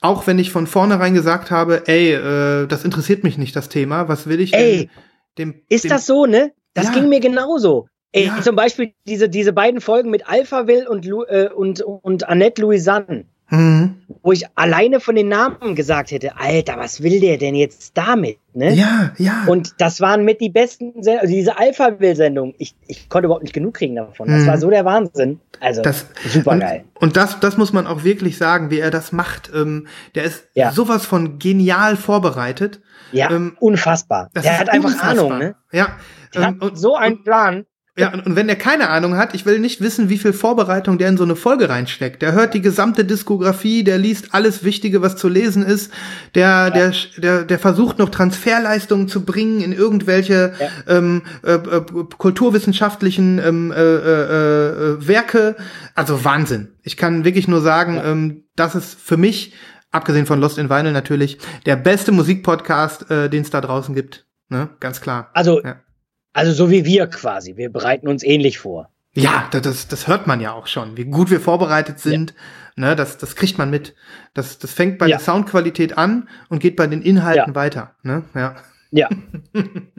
Auch 0.01 0.27
wenn 0.27 0.39
ich 0.39 0.51
von 0.51 0.67
vornherein 0.67 1.13
gesagt 1.13 1.51
habe, 1.51 1.87
ey, 1.87 2.15
äh, 2.15 2.67
das 2.67 2.85
interessiert 2.85 3.23
mich 3.25 3.37
nicht, 3.37 3.55
das 3.55 3.69
Thema. 3.69 4.09
Was 4.09 4.27
will 4.27 4.41
ich 4.41 4.55
Ey, 4.55 4.89
denn 5.37 5.53
dem, 5.53 5.63
Ist 5.69 5.85
dem, 5.85 5.91
das 5.91 6.07
so, 6.07 6.25
ne? 6.25 6.53
Das 6.73 6.87
Ja. 6.87 6.93
ging 6.93 7.09
mir 7.11 7.21
genauso. 7.21 7.87
Ey, 8.13 8.27
Ja. 8.27 8.41
zum 8.41 8.57
Beispiel 8.57 8.95
diese, 9.07 9.29
diese 9.29 9.53
beiden 9.53 9.81
Folgen 9.83 10.11
mit 10.11 10.27
Alphaville 10.27 10.89
und, 10.89 11.05
Lu, 11.05 11.25
äh, 11.25 11.51
und, 11.55 11.83
und 11.83 12.27
Annette 12.29 12.63
Louisanne, 12.63 13.27
Mhm. 13.51 13.97
wo 14.23 14.33
ich 14.33 14.45
alleine 14.55 15.01
von 15.01 15.15
den 15.17 15.29
Namen 15.29 15.75
gesagt 15.75 16.11
hätte, 16.13 16.37
Alter, 16.39 16.77
was 16.79 17.03
will 17.03 17.21
der 17.21 17.37
denn 17.39 17.55
jetzt 17.55 17.97
damit? 17.97 18.39
Ne? 18.55 18.75
Ja, 18.75 19.13
ja. 19.19 19.45
Und 19.47 19.75
das 19.81 20.01
waren 20.01 20.25
mit 20.25 20.41
die 20.41 20.51
besten, 20.51 21.03
Sen 21.03 21.19
also 21.19 21.33
diese 21.33 21.59
Alphaville-Sendung. 21.59 22.55
Ich, 22.59 22.75
ich 22.87 23.09
konnte 23.09 23.27
überhaupt 23.27 23.43
nicht 23.45 23.53
genug 23.55 23.75
kriegen 23.75 23.97
davon. 23.97 24.29
Das 24.29 24.43
Mhm. 24.43 24.47
war 24.47 24.59
so 24.59 24.71
der 24.71 24.85
Wahnsinn. 24.85 25.41
Also, 25.61 25.83
Das- 25.83 26.07
super 26.29 26.53
und, 26.53 26.61
geil. 26.61 26.85
Und 26.95 27.17
das, 27.17 27.41
das 27.41 27.57
muss 27.57 27.73
man 27.73 27.87
auch 27.87 28.05
wirklich 28.05 28.39
sagen, 28.39 28.71
wie 28.71 28.79
er 28.81 28.91
das 28.91 29.13
macht. 29.13 29.51
Ähm, 29.55 29.87
der 30.15 30.25
ist 30.25 30.49
Ja. 30.55 30.73
sowas 30.73 31.07
von 31.07 31.39
genial 31.39 31.97
vorbereitet. 31.97 32.81
Ja, 33.13 33.31
ähm, 33.31 33.57
unfassbar. 33.61 34.31
Der 34.35 34.59
hat 34.59 34.69
einfach 34.69 34.91
unfassbar. 34.91 35.11
Ahnung, 35.27 35.39
ne? 35.39 35.55
Ja. 35.73 35.89
Der 36.35 36.43
ähm, 36.43 36.61
hat 36.61 36.79
so 36.79 36.95
einen 36.95 37.25
Plan. 37.25 37.65
Ja, 37.97 38.13
und, 38.13 38.37
wenn 38.37 38.47
der 38.47 38.57
keine 38.57 38.89
Ahnung 38.89 39.17
hat, 39.17 39.35
ich 39.35 39.47
will 39.47 39.59
nicht 39.59 39.81
wissen, 39.81 40.09
wie 40.09 40.19
viel 40.19 40.33
Vorbereitung 40.33 40.97
der 40.97 41.09
in 41.09 41.17
so 41.17 41.25
eine 41.25 41.37
Folge 41.37 41.69
reinsteckt. 41.69 42.23
Der 42.23 42.33
hört 42.33 42.55
die 42.55 42.61
gesamte 42.61 43.05
Diskografie, 43.05 43.83
der 43.83 43.99
liest 43.99 44.33
alles 44.33 44.63
Wichtige, 44.63 45.03
was 45.03 45.17
zu 45.17 45.29
lesen 45.29 45.65
ist. 45.65 45.93
Der, 46.35 46.71
der, 46.71 46.93
der, 47.17 47.45
der 47.45 47.59
versucht 47.59 47.99
noch 47.99 48.09
Transferleistungen 48.09 49.09
zu 49.09 49.25
bringen 49.25 49.61
in 49.61 49.73
irgendwelche 49.73 50.53
ähm, 50.87 51.23
äh, 51.43 51.55
äh, 51.55 51.83
kulturwissenschaftlichen 52.17 53.41
ähm, 53.45 53.73
äh, 53.73 53.81
äh, 53.81 54.69
äh, 54.95 55.09
Werke. 55.09 55.57
Also 55.95 56.25
Wahnsinn. 56.25 56.69
Ich 56.83 56.97
kann 56.97 57.25
wirklich 57.25 57.49
nur 57.49 57.61
sagen, 57.61 58.01
ähm, 58.03 58.45
das 58.55 58.77
ist 58.77 58.99
für 59.01 59.17
mich, 59.17 59.53
abgesehen 59.91 60.27
von 60.27 60.41
Lost 60.41 60.59
in 60.59 60.71
Vinyl 60.71 60.93
natürlich, 60.93 61.39
der 61.67 61.77
beste 61.77 62.13
Musikpodcast, 62.13 63.11
äh, 63.11 63.29
den 63.29 63.43
es 63.43 63.51
da 63.51 63.61
draußen 63.61 63.95
gibt. 63.95 64.27
Ne? 64.49 64.69
Ganz 64.79 65.01
klar. 65.01 65.31
Also, 65.35 65.61
Ja. 65.63 65.77
Also 66.33 66.53
so 66.53 66.71
wie 66.71 66.85
wir 66.85 67.07
quasi. 67.07 67.57
Wir 67.57 67.71
bereiten 67.71 68.09
uns 68.09 68.23
ähnlich 68.23 68.59
vor. 68.59 68.89
Ja, 69.15 69.49
da- 69.51 69.61
das, 69.61 69.89
das 69.89 70.07
hört 70.07 70.27
man 70.27 70.41
ja 70.41 70.53
auch 70.53 70.67
schon, 70.67 70.97
wie 70.97 71.05
gut 71.05 71.31
wir 71.31 71.41
vorbereitet 71.41 71.99
sind. 71.99 72.35
Ne, 72.77 72.95
das, 72.97 73.19
das 73.19 73.35
kriegt 73.37 73.59
man 73.59 73.69
mit. 73.71 73.95
Das, 74.35 74.59
das 74.59 74.73
fängt 74.73 74.99
bei 74.99 75.07
Ja. 75.09 75.17
der 75.17 75.25
Soundqualität 75.25 75.99
an 75.99 76.29
und 76.49 76.61
geht 76.61 76.77
bei 76.77 76.87
den 76.87 77.03
Inhalten 77.03 77.49
Ja. 77.51 77.55
weiter. 77.55 77.95
Ne? 78.03 78.23
Ja. 78.35 78.57
Ja, 78.93 79.09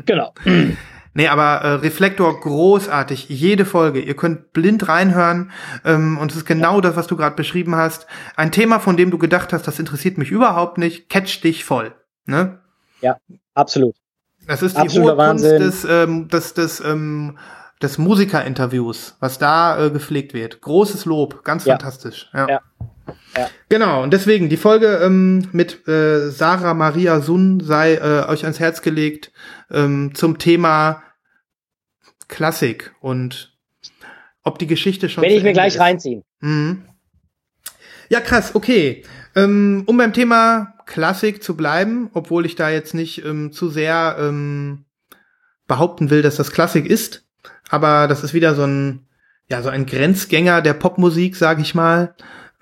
genau. 0.05 0.33
Nee, 1.13 1.27
aber 1.27 1.55
äh, 1.61 1.73
Reflektor 1.73 2.39
großartig, 2.39 3.27
jede 3.27 3.65
Folge. 3.65 3.99
Ihr 3.99 4.15
könnt 4.15 4.53
blind 4.53 4.87
reinhören 4.87 5.51
ähm, 5.83 6.17
und 6.17 6.31
es 6.31 6.37
ist 6.37 6.45
genau 6.45 6.79
das, 6.79 6.95
was 6.95 7.07
du 7.07 7.17
gerade 7.17 7.35
beschrieben 7.35 7.75
hast. 7.75 8.07
Ein 8.37 8.53
Thema, 8.53 8.79
von 8.79 8.95
dem 8.95 9.11
du 9.11 9.17
gedacht 9.17 9.51
hast, 9.51 9.67
das 9.67 9.77
interessiert 9.77 10.17
mich 10.17 10.31
überhaupt 10.31 10.77
nicht, 10.77 11.09
catch 11.09 11.41
dich 11.43 11.65
voll. 11.65 11.93
Ne? 12.25 12.59
Absolut. 13.53 13.93
Das 14.51 14.61
ist 14.61 14.75
die 14.77 14.81
Absoluter 14.81 15.17
hohe 15.17 15.27
Kunst 15.29 15.43
Wahnsinn. 15.45 15.59
des, 15.61 15.85
ähm, 15.89 16.27
des, 16.27 16.53
des, 16.53 16.79
ähm, 16.81 17.37
des 17.81 17.97
Musikerinterviews, 17.97 19.15
was 19.19 19.37
da 19.39 19.85
äh, 19.85 19.89
gepflegt 19.89 20.33
wird. 20.33 20.61
Großes 20.61 21.05
Lob, 21.05 21.43
ganz 21.43 21.65
Ja. 21.65 21.73
fantastisch. 21.73 22.29
Ja. 22.33 22.47
Ja. 22.49 22.61
Ja. 23.37 23.49
Genau, 23.69 24.03
und 24.03 24.11
deswegen 24.11 24.49
die 24.49 24.57
Folge 24.57 24.97
ähm, 25.03 25.47
mit 25.53 25.87
äh, 25.87 26.29
Sarah 26.29 26.73
Maria 26.73 27.19
Sun 27.21 27.59
sei 27.61 27.95
äh, 27.95 28.25
euch 28.27 28.43
ans 28.43 28.59
Herz 28.59 28.81
gelegt 28.81 29.31
ähm, 29.71 30.11
zum 30.13 30.37
Thema 30.37 31.01
Klassik 32.27 32.93
und 33.01 33.57
ob 34.43 34.59
die 34.59 34.67
Geschichte 34.67 35.09
schon. 35.09 35.23
Werde 35.23 35.35
ich 35.35 35.43
mir 35.43 35.53
gleich 35.53 35.75
ist. 35.75 35.79
reinziehen. 35.81 36.23
Mhm. 36.41 36.83
Ja, 38.09 38.19
krass, 38.19 38.53
okay. 38.55 39.03
Ähm, 39.35 39.83
um 39.87 39.97
beim 39.97 40.13
Thema 40.13 40.73
Klassik 40.91 41.41
zu 41.41 41.55
bleiben, 41.55 42.09
obwohl 42.13 42.45
ich 42.45 42.55
da 42.55 42.69
jetzt 42.69 42.93
nicht 42.93 43.23
ähm, 43.23 43.53
zu 43.53 43.69
sehr 43.69 44.17
ähm, 44.19 44.83
behaupten 45.65 46.09
will, 46.09 46.21
dass 46.21 46.35
das 46.35 46.51
Klassik 46.51 46.85
ist, 46.85 47.25
aber 47.69 48.09
das 48.09 48.25
ist 48.25 48.33
wieder 48.33 48.55
so 48.55 48.63
ein, 48.63 49.07
ja, 49.47 49.61
so 49.61 49.69
ein 49.69 49.85
Grenzgänger 49.85 50.61
der 50.61 50.73
Popmusik, 50.73 51.37
sage 51.37 51.61
ich 51.61 51.75
mal. 51.75 52.13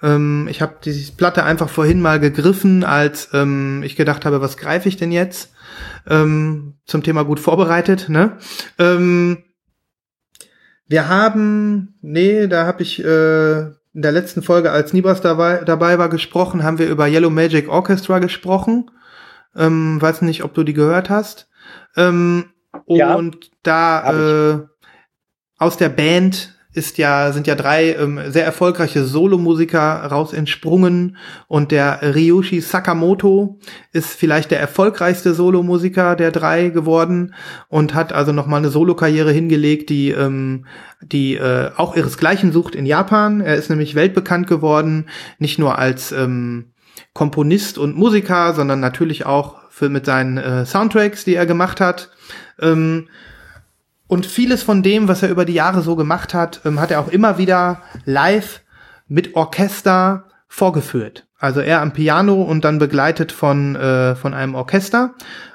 Ähm, 0.04 0.48
ich 0.48 0.62
habe 0.62 0.76
diese 0.86 1.12
Platte 1.14 1.44
einfach 1.44 1.70
vorhin 1.70 2.02
mal 2.02 2.20
gegriffen, 2.20 2.84
als 2.84 3.30
ähm, 3.34 3.82
ich 3.82 3.96
gedacht 3.96 4.26
habe, 4.26 4.42
was 4.42 4.58
greife 4.58 4.88
ich 4.88 4.96
denn 4.96 5.12
jetzt? 5.12 5.52
Ähm, 6.08 6.76
zum 6.86 7.02
Thema 7.02 7.24
gut 7.24 7.40
vorbereitet, 7.40 8.10
ne? 8.10 8.38
Ähm, 8.78 9.44
wir 10.88 11.08
haben, 11.08 11.96
nee, 12.02 12.46
da 12.46 12.68
habe 12.68 12.84
ich 12.84 13.04
äh, 13.04 13.72
in 14.00 14.04
der 14.04 14.14
letzten 14.14 14.42
Folge, 14.42 14.72
als 14.72 14.94
Nibas 14.94 15.20
dabei, 15.20 15.58
dabei 15.66 16.00
war, 16.00 16.08
gesprochen, 16.08 16.64
haben 16.64 16.80
wir 16.80 16.88
über 16.88 17.06
Yellow 17.06 17.30
Magic 17.30 17.68
Orchestra 17.68 18.20
gesprochen. 18.20 18.90
Ähm, 19.58 20.02
weiß 20.02 20.22
nicht, 20.22 20.46
ob 20.46 20.54
du 20.54 20.64
die 20.64 20.72
gehört 20.72 21.10
hast. 21.10 21.50
Ähm, 21.98 22.46
Ja, 22.86 23.16
und 23.16 23.52
da 23.62 24.54
äh, 24.54 24.60
aus 25.58 25.76
der 25.76 25.90
Band 25.90 26.58
ist 26.72 27.00
ja, 27.00 27.32
sind 27.32 27.48
ja 27.48 27.56
drei 27.56 27.94
ähm, 27.94 28.20
sehr 28.28 28.46
erfolgreiche 28.46 29.04
Solomusiker 29.04 30.04
raus 30.04 30.34
entsprungen 30.34 31.18
und 31.48 31.72
der 31.72 32.02
Ryushi 32.16 32.62
Sakamoto 32.62 33.60
ist 33.92 34.10
vielleicht 34.10 34.52
der 34.52 34.60
erfolgreichste 34.60 35.34
Solomusiker 35.34 36.16
der 36.16 36.32
drei 36.32 36.70
geworden 36.70 37.34
und 37.70 37.96
hat 37.96 38.14
also 38.14 38.34
noch 38.34 38.46
mal 38.46 38.58
eine 38.58 38.70
Solokarriere 38.70 39.32
hingelegt, 39.32 39.90
die 39.90 40.12
ähm, 40.12 40.68
die 41.02 41.36
äh, 41.36 41.72
auch 41.76 41.96
ihresgleichen 41.96 42.52
sucht 42.52 42.76
in 42.76 42.86
Japan. 42.86 43.42
Er 43.42 43.56
ist 43.56 43.70
nämlich 43.70 43.96
weltbekannt 43.96 44.46
geworden, 44.46 45.08
nicht 45.40 45.58
nur 45.58 45.80
als 45.80 46.12
ähm, 46.12 46.74
Komponist 47.14 47.80
und 47.80 47.98
Musiker, 47.98 48.54
sondern 48.54 48.80
natürlich 48.80 49.26
auch 49.26 49.56
für 49.70 49.90
mit 49.90 50.06
seinen 50.06 50.38
äh, 50.38 50.66
Soundtracks, 50.66 51.24
die 51.26 51.36
er 51.36 51.46
gemacht 51.46 51.82
hat. 51.82 52.12
Ähm, 52.60 53.08
und 54.10 54.26
vieles 54.26 54.64
von 54.64 54.82
dem, 54.82 55.08
was 55.08 55.22
er 55.22 55.30
über 55.30 55.46
die 55.46 55.54
Jahre 55.54 55.82
so 55.82 55.96
gemacht 55.96 56.34
hat, 56.34 56.62
ähm, 56.66 56.82
hat 56.82 56.90
er 56.90 57.00
auch 57.00 57.10
immer 57.10 57.38
wieder 57.38 57.84
live 58.06 58.62
mit 59.08 59.36
Orchester 59.36 60.26
vorgeführt. 60.48 61.28
Also 61.38 61.62
er 61.62 61.82
am 61.82 61.94
Piano 61.94 62.42
und 62.42 62.66
dann 62.66 62.80
begleitet 62.80 63.32
von, 63.32 63.76
äh, 63.76 64.16
von 64.16 64.34
einem 64.34 64.56
Orchester. 64.56 65.14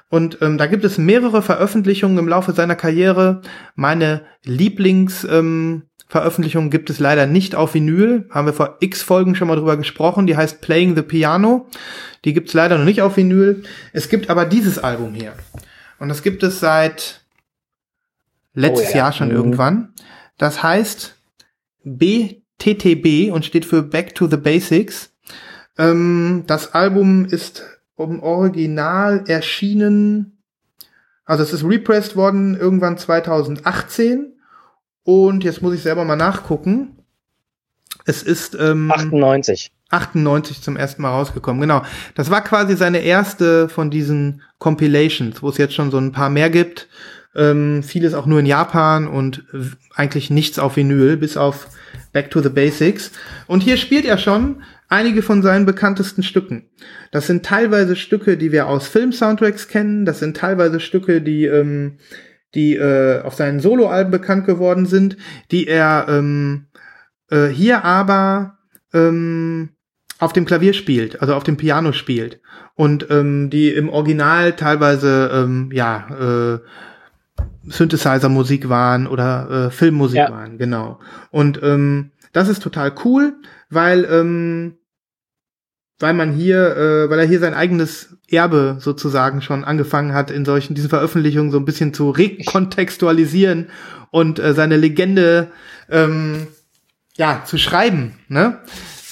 Und 0.08 0.38
ähm, 0.40 0.56
da 0.56 0.66
gibt 0.66 0.84
es 0.84 0.98
mehrere 0.98 1.42
Veröffentlichungen 1.42 2.16
im 2.16 2.28
Laufe 2.28 2.52
seiner 2.52 2.76
Karriere. 2.76 3.42
Meine 3.74 4.22
Lieblings 4.44 5.24
ähm, 5.24 5.82
gibt 6.70 6.90
es 6.90 7.00
leider 7.00 7.26
nicht 7.26 7.56
auf 7.56 7.74
Vinyl. 7.74 8.28
Haben 8.30 8.46
wir 8.46 8.54
vor 8.54 8.76
x 8.78 9.02
Folgen 9.02 9.34
schon 9.34 9.48
mal 9.48 9.56
drüber 9.56 9.76
gesprochen. 9.76 10.28
Die 10.28 10.36
heißt 10.36 10.60
Playing 10.60 10.94
the 10.94 11.02
Piano. 11.02 11.66
Die 12.24 12.32
gibt 12.32 12.48
es 12.48 12.54
leider 12.54 12.78
noch 12.78 12.84
nicht 12.84 13.02
auf 13.02 13.16
Vinyl. 13.16 13.64
Es 13.92 14.08
gibt 14.08 14.30
aber 14.30 14.44
dieses 14.44 14.78
Album 14.78 15.12
hier. 15.12 15.32
Und 15.98 16.08
das 16.08 16.22
gibt 16.22 16.44
es 16.44 16.60
seit 16.60 17.23
letztes 18.54 18.88
Oh 18.88 18.92
ja. 18.92 18.96
Jahr 18.98 19.12
schon 19.12 19.28
Mhm. 19.28 19.34
irgendwann. 19.34 19.92
Das 20.38 20.62
heißt 20.62 21.16
BTTB 21.84 23.32
und 23.32 23.44
steht 23.44 23.64
für 23.64 23.82
Back 23.82 24.14
to 24.14 24.26
the 24.28 24.36
Basics. 24.36 25.12
Ähm, 25.78 26.44
das 26.46 26.74
Album 26.74 27.24
ist 27.24 27.64
im 27.98 28.20
Original 28.22 29.24
erschienen, 29.26 30.38
also 31.24 31.42
es 31.42 31.52
ist 31.52 31.64
repressed 31.64 32.16
worden 32.16 32.56
irgendwann 32.58 32.98
2018 32.98 34.34
und 35.04 35.44
jetzt 35.44 35.62
muss 35.62 35.74
ich 35.74 35.82
selber 35.82 36.04
mal 36.04 36.16
nachgucken. 36.16 36.96
Es 38.04 38.22
ist 38.22 38.56
ähm, 38.60 38.90
98. 38.92 39.72
98 39.90 40.60
zum 40.60 40.76
ersten 40.76 41.02
Mal 41.02 41.10
rausgekommen, 41.10 41.60
genau. 41.60 41.82
Das 42.14 42.30
war 42.30 42.42
quasi 42.42 42.76
seine 42.76 42.98
erste 42.98 43.68
von 43.68 43.90
diesen 43.90 44.42
Compilations, 44.58 45.42
wo 45.42 45.48
es 45.48 45.58
jetzt 45.58 45.74
schon 45.74 45.90
so 45.90 45.98
ein 45.98 46.12
paar 46.12 46.30
mehr 46.30 46.50
gibt. 46.50 46.88
Ähm, 47.36 47.82
vieles 47.82 48.14
auch 48.14 48.26
nur 48.26 48.40
in 48.40 48.46
Japan 48.46 49.06
und 49.08 49.44
eigentlich 49.94 50.30
nichts 50.30 50.58
auf 50.58 50.76
Vinyl, 50.76 51.16
bis 51.16 51.36
auf 51.36 51.68
Back 52.12 52.30
to 52.30 52.40
the 52.40 52.48
Basics. 52.48 53.10
Und 53.46 53.62
hier 53.62 53.76
spielt 53.76 54.04
er 54.04 54.18
schon 54.18 54.62
einige 54.88 55.22
von 55.22 55.42
seinen 55.42 55.66
bekanntesten 55.66 56.22
Stücken. 56.22 56.70
Das 57.10 57.26
sind 57.26 57.44
teilweise 57.44 57.96
Stücke, 57.96 58.36
die 58.36 58.52
wir 58.52 58.66
aus 58.66 58.88
Film-Soundtracks 58.88 59.68
kennen. 59.68 60.04
Das 60.04 60.20
sind 60.20 60.36
teilweise 60.36 60.80
Stücke, 60.80 61.20
die, 61.20 61.44
ähm, 61.46 61.98
die 62.54 62.76
äh, 62.76 63.22
auf 63.22 63.34
seinen 63.34 63.60
Soloalben 63.60 64.12
bekannt 64.12 64.46
geworden 64.46 64.86
sind, 64.86 65.16
die 65.50 65.66
er 65.66 66.06
ähm, 66.08 66.66
äh, 67.30 67.48
hier 67.48 67.84
aber 67.84 68.58
ähm, 68.92 69.70
auf 70.20 70.32
dem 70.32 70.44
Klavier 70.44 70.72
spielt, 70.72 71.20
also 71.20 71.34
auf 71.34 71.44
dem 71.44 71.56
Piano 71.56 71.92
spielt 71.92 72.40
und 72.76 73.08
ähm, 73.10 73.50
die 73.50 73.70
im 73.70 73.88
Original 73.88 74.54
teilweise 74.54 75.30
ähm, 75.32 75.70
ja 75.72 76.54
äh, 76.54 76.58
Synthesizer-Musik 77.66 78.68
waren 78.68 79.06
oder 79.06 79.66
äh, 79.66 79.70
Filmmusik 79.70 80.18
Ja. 80.18 80.30
waren, 80.30 80.58
genau. 80.58 81.00
Und 81.30 81.60
ähm, 81.62 82.10
das 82.32 82.48
ist 82.48 82.62
total 82.62 82.92
cool, 83.04 83.34
weil 83.70 84.04
ähm, 84.10 84.74
weil 85.98 86.14
man 86.14 86.32
hier, 86.32 86.76
äh, 86.76 87.10
weil 87.10 87.20
er 87.20 87.26
hier 87.26 87.38
sein 87.38 87.54
eigenes 87.54 88.16
Erbe 88.28 88.76
sozusagen 88.80 89.42
schon 89.42 89.64
angefangen 89.64 90.12
hat, 90.12 90.30
in 90.30 90.44
solchen 90.44 90.74
diesen 90.74 90.90
Veröffentlichungen 90.90 91.50
so 91.52 91.58
ein 91.58 91.64
bisschen 91.64 91.94
zu 91.94 92.10
rekontextualisieren 92.10 93.68
und 94.10 94.38
äh, 94.38 94.54
seine 94.54 94.76
Legende 94.76 95.48
ähm, 95.88 96.48
ja 97.16 97.42
zu 97.44 97.58
schreiben. 97.58 98.14
Ne? 98.28 98.58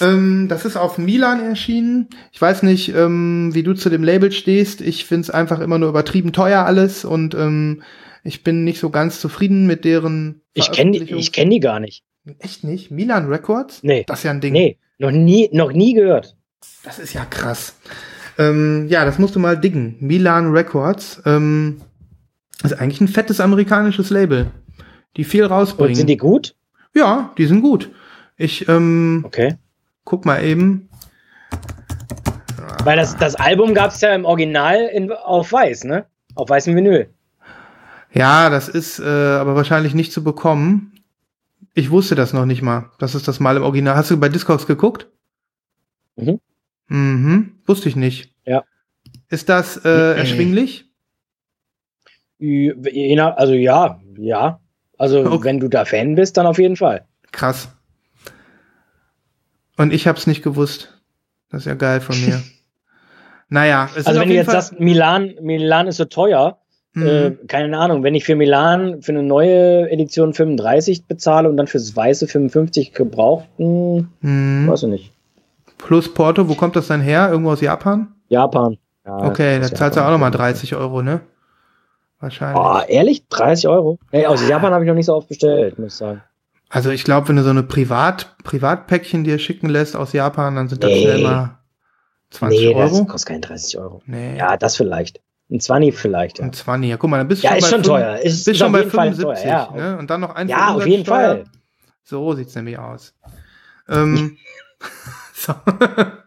Ähm, 0.01 0.47
das 0.49 0.65
ist 0.65 0.75
auf 0.75 0.97
Milan 0.97 1.39
erschienen. 1.39 2.09
Ich 2.31 2.41
weiß 2.41 2.63
nicht, 2.63 2.93
ähm, 2.93 3.51
wie 3.53 3.63
du 3.63 3.73
zu 3.73 3.89
dem 3.89 4.03
Label 4.03 4.31
stehst. 4.31 4.81
Ich 4.81 5.05
find's 5.05 5.29
einfach 5.29 5.61
immer 5.61 5.77
nur 5.77 5.89
übertrieben 5.89 6.33
teuer 6.33 6.65
alles 6.65 7.05
und 7.05 7.33
ähm, 7.33 7.81
ich 8.23 8.43
bin 8.43 8.63
nicht 8.63 8.79
so 8.79 8.89
ganz 8.89 9.19
zufrieden 9.19 9.67
mit 9.67 9.85
deren. 9.85 10.41
Ich 10.53 10.71
kenne 10.71 10.97
ich 10.97 11.31
kenn 11.31 11.49
die 11.49 11.59
gar 11.59 11.79
nicht. 11.79 12.03
Echt 12.39 12.63
nicht? 12.63 12.89
Milan 12.89 13.27
Records? 13.27 13.83
Nee. 13.83 14.05
Das 14.07 14.19
ist 14.19 14.23
ja 14.23 14.31
ein 14.31 14.39
Ding. 14.41 14.53
Nee, 14.53 14.77
noch 14.97 15.11
nie, 15.11 15.49
noch 15.51 15.73
nie 15.73 15.93
gehört. 15.93 16.35
Das 16.83 16.99
ist 16.99 17.13
ja 17.13 17.25
krass. 17.25 17.75
Ähm, 18.37 18.87
ja, 18.89 19.03
das 19.05 19.19
musst 19.19 19.35
du 19.35 19.39
mal 19.39 19.57
diggen. 19.59 19.97
Milan 19.99 20.51
Records. 20.51 21.21
Ähm, 21.25 21.81
ist 22.63 22.73
eigentlich 22.79 23.01
ein 23.01 23.09
fettes 23.09 23.41
amerikanisches 23.41 24.09
Label, 24.09 24.51
die 25.17 25.25
viel 25.25 25.43
rausbringen. 25.45 25.91
Und 25.91 25.95
sind 25.95 26.07
die 26.09 26.17
gut? 26.17 26.55
ja, 26.95 27.33
die 27.37 27.45
sind 27.45 27.61
gut. 27.61 27.89
Ich 28.37 28.67
ähm, 28.69 29.23
Okay. 29.25 29.55
guck 30.05 30.25
mal 30.25 30.43
eben. 30.43 30.87
Weil 32.83 32.97
das, 32.97 33.15
das 33.17 33.35
Album 33.35 33.73
gab 33.73 33.91
es 33.91 34.01
ja 34.01 34.13
im 34.15 34.25
Original 34.25 34.89
in, 34.93 35.11
auf 35.11 35.51
weiß, 35.51 35.83
ne? 35.85 36.05
Auf 36.35 36.49
weißem 36.49 36.75
Vinyl. 36.75 37.09
Ja, 38.13 38.49
das 38.49 38.69
ist 38.69 38.99
äh, 38.99 39.03
aber 39.03 39.55
wahrscheinlich 39.55 39.93
nicht 39.93 40.11
zu 40.11 40.23
bekommen. 40.23 40.93
Ich 41.73 41.89
wusste 41.89 42.13
das 42.15 42.33
noch 42.33 42.45
nicht 42.45 42.61
mal. 42.61 42.91
Das 42.99 43.15
ist 43.15 43.27
das 43.27 43.39
mal 43.39 43.57
im 43.57 43.63
Original. 43.63 43.95
Hast 43.95 44.11
du 44.11 44.17
bei 44.19 44.29
Discogs 44.29 44.67
geguckt? 44.67 45.07
Mhm. 46.15 46.39
Mhm. 46.87 47.59
Wusste 47.65 47.89
ich 47.89 47.95
nicht. 47.95 48.31
Ja. 48.45 48.63
Ist 49.29 49.49
das 49.49 49.77
äh, 49.83 50.15
erschwinglich? 50.17 50.89
Je 52.37 52.73
je 52.91 53.15
nach- 53.15 53.37
Also 53.37 53.53
ja, 53.53 53.99
ja. 54.17 54.59
Also 54.99 55.25
Okay. 55.25 55.43
wenn 55.45 55.59
du 55.59 55.67
da 55.67 55.85
Fan 55.85 56.13
bist, 56.15 56.37
dann 56.37 56.45
auf 56.45 56.59
jeden 56.59 56.75
Fall. 56.75 57.07
Krass. 57.31 57.69
Und 59.77 59.91
ich 59.91 60.07
hab's 60.07 60.27
nicht 60.27 60.43
gewusst. 60.43 61.01
Das 61.49 61.61
ist 61.61 61.65
ja 61.65 61.73
geil 61.73 61.99
von 62.01 62.19
mir. 62.23 62.43
naja, 63.49 63.85
es 63.91 63.97
ist 63.97 64.07
Also 64.07 64.19
auf 64.19 64.21
wenn 64.23 64.29
du 64.29 64.35
jeden 64.35 64.45
jetzt 64.45 64.53
Fall, 64.53 64.61
sagst, 64.61 64.79
Milan, 64.79 65.33
Milan 65.41 65.87
ist 65.87 65.97
so 65.97 66.05
teuer, 66.05 66.59
Mhm. 66.95 67.05
äh, 67.07 67.31
keine 67.47 67.77
Ahnung, 67.77 68.03
wenn 68.03 68.13
ich 68.15 68.23
für 68.23 68.35
Milan 68.35 69.01
für 69.01 69.11
eine 69.13 69.23
neue 69.23 69.89
Edition 69.89 70.33
35 70.33 71.05
bezahle 71.05 71.49
und 71.49 71.57
dann 71.57 71.67
fürs 71.67 71.95
weiße 71.95 72.27
55 72.27 72.93
gebraucht, 72.93 73.45
hm, 73.57 74.09
Mhm. 74.21 74.67
weiß 74.69 74.83
ich 74.83 74.89
nicht. 74.89 75.11
plus 75.79 76.13
Porto, 76.13 76.47
wo 76.47 76.53
kommt 76.55 76.75
das 76.75 76.87
dann 76.87 77.01
her? 77.01 77.29
Irgendwo 77.31 77.51
aus 77.51 77.61
Japan? 77.61 78.07
Japan. 78.29 78.77
Ja, 79.05 79.17
Okay, 79.27 79.55
da 79.55 79.59
das 79.67 79.73
zahlst 79.73 79.97
du 79.97 80.01
auch 80.05 80.11
nochmal 80.11 80.31
30 80.31 80.75
Euro, 80.75 81.01
ne? 81.01 81.19
Wahrscheinlich. 82.19 82.61
Oh, 82.63 82.79
ehrlich? 82.87 83.27
30 83.27 83.67
Euro? 83.67 83.99
Ey, 84.11 84.25
aus 84.27 84.47
Japan 84.47 84.71
habe 84.73 84.85
ich 84.85 84.87
noch 84.87 84.95
nicht 84.95 85.07
so 85.07 85.15
oft 85.15 85.27
bestellt, 85.27 85.77
muss 85.77 85.93
ich 85.93 85.97
sagen. 85.97 86.21
Also 86.69 86.89
ich 86.89 87.03
glaube, 87.03 87.27
wenn 87.27 87.35
du 87.35 87.43
so 87.43 87.49
eine 87.49 87.63
Privat 87.63 88.35
Privatpäckchen 88.43 89.23
dir 89.25 89.39
schicken 89.39 89.67
lässt 89.67 89.95
aus 89.95 90.13
Japan, 90.13 90.55
dann 90.55 90.69
sind 90.69 90.83
das 90.83 90.91
Nee. 90.91 91.21
mal 91.21 91.57
20 92.31 92.59
nee, 92.59 92.73
das 92.73 92.93
Euro. 92.93 93.05
kostet 93.05 93.27
keine 93.27 93.41
30 93.41 93.77
Euro. 93.77 94.01
Nee. 94.05 94.37
Ja, 94.37 94.55
das 94.57 94.77
vielleicht. 94.77 95.19
Ein 95.53 95.59
20 95.59 95.95
vielleicht, 95.95 96.39
ja. 96.39 96.45
Ein 96.45 96.51
20. 96.53 96.89
Ja, 96.89 96.97
guck 96.97 97.09
mal, 97.11 97.19
dann 97.19 97.27
bist 97.27 97.43
du 97.43 97.47
Ja, 97.47 97.51
schon 97.51 97.57
ist 97.59 97.63
bei 97.63 97.69
schon 97.69 97.83
fünf- 97.83 97.87
teuer. 97.87 98.15
Ist- 98.17 98.23
bist 98.23 98.47
ist 98.47 98.57
schon 98.57 98.71
bei 98.71 98.79
jeden 98.79 98.91
Fall 98.91 99.13
75, 99.13 99.43
teuer, 99.49 99.73
ja. 99.77 99.91
ne? 99.91 99.97
Und 99.99 100.09
dann 100.09 100.21
noch 100.21 100.35
ein 100.35 100.47
Ja, 100.49 100.73
auf 100.73 100.85
jeden 100.87 101.05
Fall. 101.05 101.43
So 102.03 102.33
sieht's 102.33 102.55
nämlich 102.55 102.77
aus. 102.79 103.13
Ähm, 103.87 104.37
so. 105.35 105.53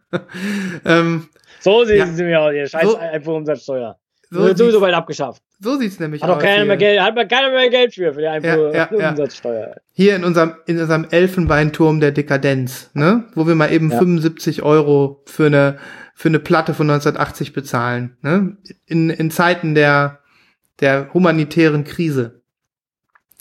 ähm, 0.85 1.29
So 1.61 1.85
sehen 1.85 1.99
Ja. 1.99 2.07
sie 2.07 2.23
mir 2.25 2.41
aus, 2.41 2.55
ihr 2.55 2.69
scheiß 2.69 2.83
So- 2.89 2.97
Einfuhrumsatzsteuer. 2.99 3.97
so, 4.31 4.41
Wird 4.41 4.59
sowieso 4.59 4.81
bald 4.81 4.95
abgeschafft. 4.95 5.43
so 5.61 5.77
sieht's 5.77 5.99
nämlich 5.99 6.23
Hat 6.23 6.31
aus. 6.31 6.43
keiner 6.43 6.65
mehr 6.65 6.77
Geld, 6.77 7.01
hat 7.01 7.15
man 7.15 7.27
keiner 7.29 7.51
mehr 7.51 7.69
Geld 7.71 7.95
für, 7.95 8.13
für 8.13 8.19
die 8.21 8.25
ja, 8.25 8.39
ja. 8.39 8.83
Einfuhrumsatzsteuer. 8.89 9.77
Hier 9.93 10.17
in 10.17 10.25
unserem, 10.25 10.55
in 10.67 10.79
unserem 10.81 11.07
Elfenbeinturm 11.11 12.01
der 12.01 12.13
Dekadenz, 12.13 12.91
ne? 12.95 13.25
Wo 13.35 13.47
wir 13.47 13.55
mal 13.55 13.73
eben 13.73 13.91
Ja. 13.91 13.99
75 13.99 14.63
Euro 14.63 15.23
für 15.27 15.47
eine, 15.47 15.79
für 16.19 16.29
eine 16.29 16.39
Platte 16.39 16.73
von 16.73 16.89
1980 16.89 17.53
bezahlen, 17.53 18.17
ne? 18.23 18.57
In, 18.87 19.11
in 19.11 19.31
Zeiten 19.31 19.75
der, 19.75 20.21
der 20.81 21.13
humanitären 21.13 21.85
Krise. 21.85 22.41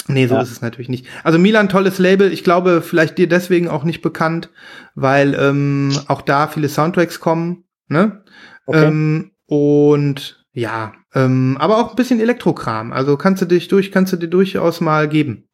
Nee, 0.08 0.28
so 0.28 0.36
Ja. 0.36 0.42
ist 0.42 0.52
es 0.52 0.62
natürlich 0.62 0.90
nicht. 0.90 1.08
Also 1.24 1.40
Milan, 1.40 1.70
tolles 1.70 2.00
Label. 2.00 2.34
Ich 2.34 2.44
glaube, 2.44 2.82
vielleicht 2.82 3.18
dir 3.18 3.30
deswegen 3.30 3.70
auch 3.70 3.86
nicht 3.86 4.02
bekannt, 4.02 4.50
weil 4.94 5.34
ähm, 5.36 5.98
auch 6.08 6.22
da 6.22 6.48
viele 6.48 6.68
Soundtracks 6.68 7.22
kommen, 7.22 7.64
ne? 7.88 8.24
Okay. 8.66 8.88
Ähm, 8.88 9.32
und 9.46 10.46
ja, 10.52 10.94
ähm, 11.14 11.56
aber 11.58 11.78
auch 11.78 11.92
ein 11.92 11.96
bisschen 11.96 12.20
Elektrokram. 12.20 12.92
Also 12.92 13.16
kannst 13.16 13.42
du 13.42 13.46
dich 13.46 13.70
durch, 13.70 13.92
kannst 13.94 14.12
du 14.12 14.18
dir 14.18 14.28
durchaus 14.28 14.82
mal 14.82 15.08
geben. 15.08 15.48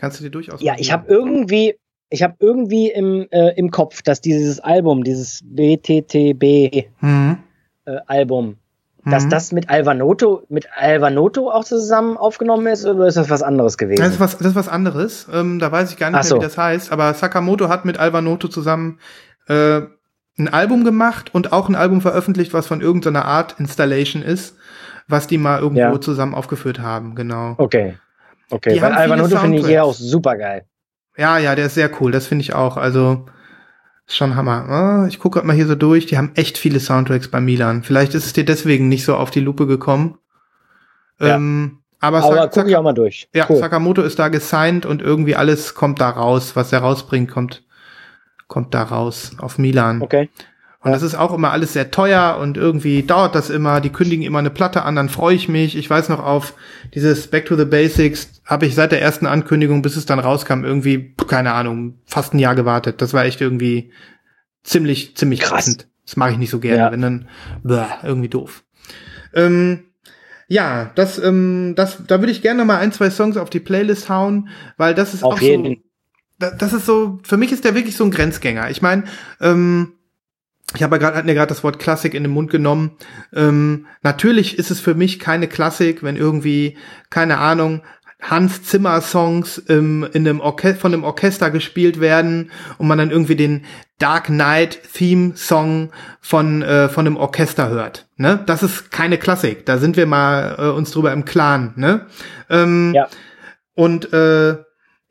Kannst 0.00 0.18
du 0.18 0.24
dir 0.24 0.30
durchaus 0.30 0.62
Ja, 0.62 0.76
ich 0.78 0.92
habe 0.92 1.06
irgendwie, 1.08 1.74
ich 2.12 2.22
habe 2.22 2.34
irgendwie 2.40 2.90
im, 2.90 3.26
äh, 3.30 3.50
im 3.56 3.70
Kopf, 3.70 4.02
dass 4.02 4.20
dieses 4.20 4.60
Album, 4.60 5.02
dieses 5.02 5.40
BTTB 5.44 6.88
Mhm. 7.00 7.38
äh, 7.86 7.96
Album, 8.06 8.56
dass 9.04 9.24
Mhm. 9.24 9.30
das 9.30 9.50
mit 9.52 9.70
Alvanoto, 9.70 10.42
mit 10.48 10.68
Alvanoto 10.76 11.50
auch 11.50 11.64
zusammen 11.64 12.16
aufgenommen 12.16 12.66
ist 12.66 12.84
oder 12.86 13.06
ist 13.06 13.16
das 13.16 13.30
was 13.30 13.42
anderes 13.42 13.78
gewesen? 13.78 14.00
Das 14.02 14.12
ist 14.12 14.20
was, 14.20 14.36
das 14.38 14.48
ist 14.48 14.54
was 14.54 14.68
anderes. 14.68 15.26
Ähm, 15.32 15.58
da 15.58 15.72
weiß 15.72 15.90
ich 15.90 15.96
gar 15.96 16.08
nicht 16.10 16.14
mehr, 16.16 16.22
so. 16.24 16.36
wie 16.36 16.40
das 16.40 16.58
heißt. 16.58 16.92
Aber 16.92 17.12
Sakamoto 17.14 17.68
hat 17.68 17.84
mit 17.84 17.98
Alvanoto 17.98 18.48
zusammen 18.48 19.00
äh, 19.48 19.80
ein 20.38 20.48
Album 20.48 20.84
gemacht 20.84 21.34
und 21.34 21.52
auch 21.52 21.68
ein 21.68 21.74
Album 21.74 22.00
veröffentlicht, 22.00 22.52
was 22.54 22.66
von 22.66 22.80
irgendeiner 22.80 23.24
Art 23.24 23.56
Installation 23.58 24.22
ist, 24.22 24.56
was 25.08 25.26
die 25.26 25.38
mal 25.38 25.58
irgendwo 25.60 25.80
Ja. 25.80 26.00
zusammen 26.00 26.34
aufgeführt 26.34 26.78
haben. 26.78 27.14
Genau. 27.14 27.54
okay. 27.58 27.94
Okay, 28.50 28.74
Die 28.74 28.82
weil 28.82 28.92
Alvanoto 28.92 29.38
finde 29.38 29.58
ich 29.58 29.66
ja 29.66 29.82
auch 29.82 29.94
super 29.94 30.36
geil. 30.36 30.64
Ja, 31.16 31.38
ja, 31.38 31.54
der 31.54 31.66
ist 31.66 31.74
sehr 31.74 31.90
cool. 32.00 32.10
Das 32.12 32.26
finde 32.26 32.42
ich 32.42 32.54
auch. 32.54 32.76
Also 32.76 33.26
ist 34.06 34.16
schon 34.16 34.34
Hammer. 34.34 34.68
Ah, 34.68 35.06
Ich 35.08 35.18
gucke 35.18 35.36
gerade 35.38 35.46
mal 35.46 35.54
hier 35.56 35.66
so 35.66 35.74
durch. 35.74 36.06
Die 36.06 36.16
haben 36.18 36.32
echt 36.34 36.58
viele 36.58 36.80
Soundtracks 36.80 37.28
bei 37.28 37.40
Milan. 37.40 37.82
Vielleicht 37.82 38.14
ist 38.14 38.26
es 38.26 38.32
dir 38.32 38.44
deswegen 38.44 38.88
nicht 38.88 39.04
so 39.04 39.16
auf 39.16 39.30
die 39.30 39.40
Lupe 39.40 39.66
gekommen. 39.66 40.18
Ja. 41.20 41.36
Ähm, 41.36 41.78
aber 42.00 42.18
Aber 42.24 42.34
Sak- 42.36 42.52
guck 42.54 42.68
ich 42.68 42.76
auch 42.76 42.82
mal 42.82 42.92
durch. 42.94 43.28
Ja, 43.32 43.46
cool. 43.48 43.56
Sakamoto 43.58 44.02
ist 44.02 44.18
da 44.18 44.28
gesigned 44.28 44.86
und 44.86 45.02
irgendwie 45.02 45.36
alles 45.36 45.74
kommt 45.74 46.00
da 46.00 46.10
raus, 46.10 46.56
was 46.56 46.72
er 46.72 46.80
rausbringt, 46.80 47.30
kommt, 47.30 47.62
kommt 48.48 48.74
da 48.74 48.82
raus 48.82 49.36
auf 49.38 49.56
Milan. 49.58 50.02
Okay. 50.02 50.28
Und 50.82 50.90
das 50.90 51.02
ist 51.02 51.14
auch 51.14 51.32
immer 51.32 51.52
alles 51.52 51.72
sehr 51.74 51.92
teuer 51.92 52.38
und 52.40 52.56
irgendwie 52.56 53.04
dauert 53.04 53.34
das 53.36 53.50
immer. 53.50 53.80
Die 53.80 53.90
kündigen 53.90 54.24
immer 54.24 54.40
eine 54.40 54.50
Platte 54.50 54.82
an, 54.82 54.96
dann 54.96 55.08
freue 55.08 55.34
ich 55.36 55.48
mich. 55.48 55.76
Ich 55.76 55.88
weiß 55.88 56.08
noch 56.08 56.18
auf 56.18 56.54
dieses 56.92 57.28
Back 57.28 57.46
to 57.46 57.56
the 57.56 57.64
Basics 57.64 58.42
habe 58.44 58.66
ich 58.66 58.74
seit 58.74 58.90
der 58.90 59.00
ersten 59.00 59.26
Ankündigung, 59.26 59.82
bis 59.82 59.96
es 59.96 60.06
dann 60.06 60.18
rauskam, 60.18 60.64
irgendwie, 60.64 61.14
keine 61.28 61.52
Ahnung, 61.52 62.00
fast 62.06 62.34
ein 62.34 62.40
Jahr 62.40 62.56
gewartet. 62.56 63.00
Das 63.00 63.14
war 63.14 63.24
echt 63.24 63.40
irgendwie 63.40 63.92
ziemlich, 64.64 65.16
ziemlich 65.16 65.38
Krass. 65.40 65.50
krassend. 65.50 65.88
Das 66.04 66.16
mag 66.16 66.32
ich 66.32 66.38
nicht 66.38 66.50
so 66.50 66.58
gerne, 66.58 66.78
Ja. 66.78 66.90
wenn 66.92 67.00
dann, 67.00 67.28
bäh, 67.62 67.84
irgendwie 68.02 68.28
doof. 68.28 68.64
Ähm, 69.34 69.84
ja, 70.48 70.90
das, 70.96 71.18
ähm, 71.18 71.74
das, 71.76 71.98
da 72.08 72.18
würde 72.20 72.32
ich 72.32 72.42
gerne 72.42 72.58
noch 72.58 72.66
mal 72.66 72.78
ein, 72.78 72.90
zwei 72.92 73.08
Songs 73.10 73.36
auf 73.36 73.50
die 73.50 73.60
Playlist 73.60 74.08
hauen, 74.08 74.48
weil 74.76 74.94
das 74.94 75.14
ist 75.14 75.22
Auf 75.22 75.34
auch 75.34 75.40
jeden. 75.40 75.64
so, 75.64 75.74
da- 76.40 76.50
das 76.50 76.72
ist 76.72 76.86
so, 76.86 77.20
für 77.22 77.36
mich 77.36 77.52
ist 77.52 77.64
der 77.64 77.74
wirklich 77.76 77.96
so 77.96 78.04
ein 78.04 78.10
Grenzgänger. 78.10 78.68
Ich 78.70 78.82
meine, 78.82 79.04
ähm, 79.40 79.92
ich 80.74 80.82
habe 80.82 80.96
ja 80.96 81.10
gerade, 81.10 81.28
ja 81.28 81.34
gerade 81.34 81.48
das 81.48 81.64
Wort 81.64 81.78
Klassik 81.78 82.14
in 82.14 82.22
den 82.24 82.32
Mund 82.32 82.50
genommen. 82.50 82.92
Ähm, 83.34 83.86
natürlich 84.02 84.58
ist 84.58 84.70
es 84.70 84.80
für 84.80 84.94
mich 84.94 85.18
keine 85.18 85.48
Klassik, 85.48 86.02
wenn 86.02 86.16
irgendwie, 86.16 86.76
keine 87.10 87.38
Ahnung, 87.38 87.82
Hans 88.22 88.62
Zimmer 88.62 89.00
Songs 89.00 89.60
ähm, 89.68 90.06
in 90.12 90.26
einem 90.26 90.40
Orche 90.40 90.76
von 90.76 90.94
einem 90.94 91.02
Orchester 91.02 91.50
gespielt 91.50 91.98
werden 92.00 92.52
und 92.78 92.86
man 92.86 92.96
dann 92.98 93.10
irgendwie 93.10 93.34
den 93.34 93.64
Dark 93.98 94.26
Knight 94.26 94.78
Theme 94.94 95.32
Song 95.36 95.90
von 96.20 96.62
äh, 96.62 96.88
von 96.88 97.06
einem 97.06 97.16
Orchester 97.16 97.68
hört. 97.68 98.06
Ne, 98.16 98.40
das 98.46 98.62
ist 98.62 98.92
keine 98.92 99.18
Klassik. 99.18 99.66
Da 99.66 99.78
sind 99.78 99.96
wir 99.96 100.06
mal 100.06 100.54
äh, 100.56 100.68
uns 100.68 100.92
drüber 100.92 101.12
im 101.12 101.24
Klaren. 101.24 101.72
Ne, 101.74 102.06
ähm, 102.48 102.92
Ja. 102.94 103.08
und 103.74 104.12
äh, 104.12 104.56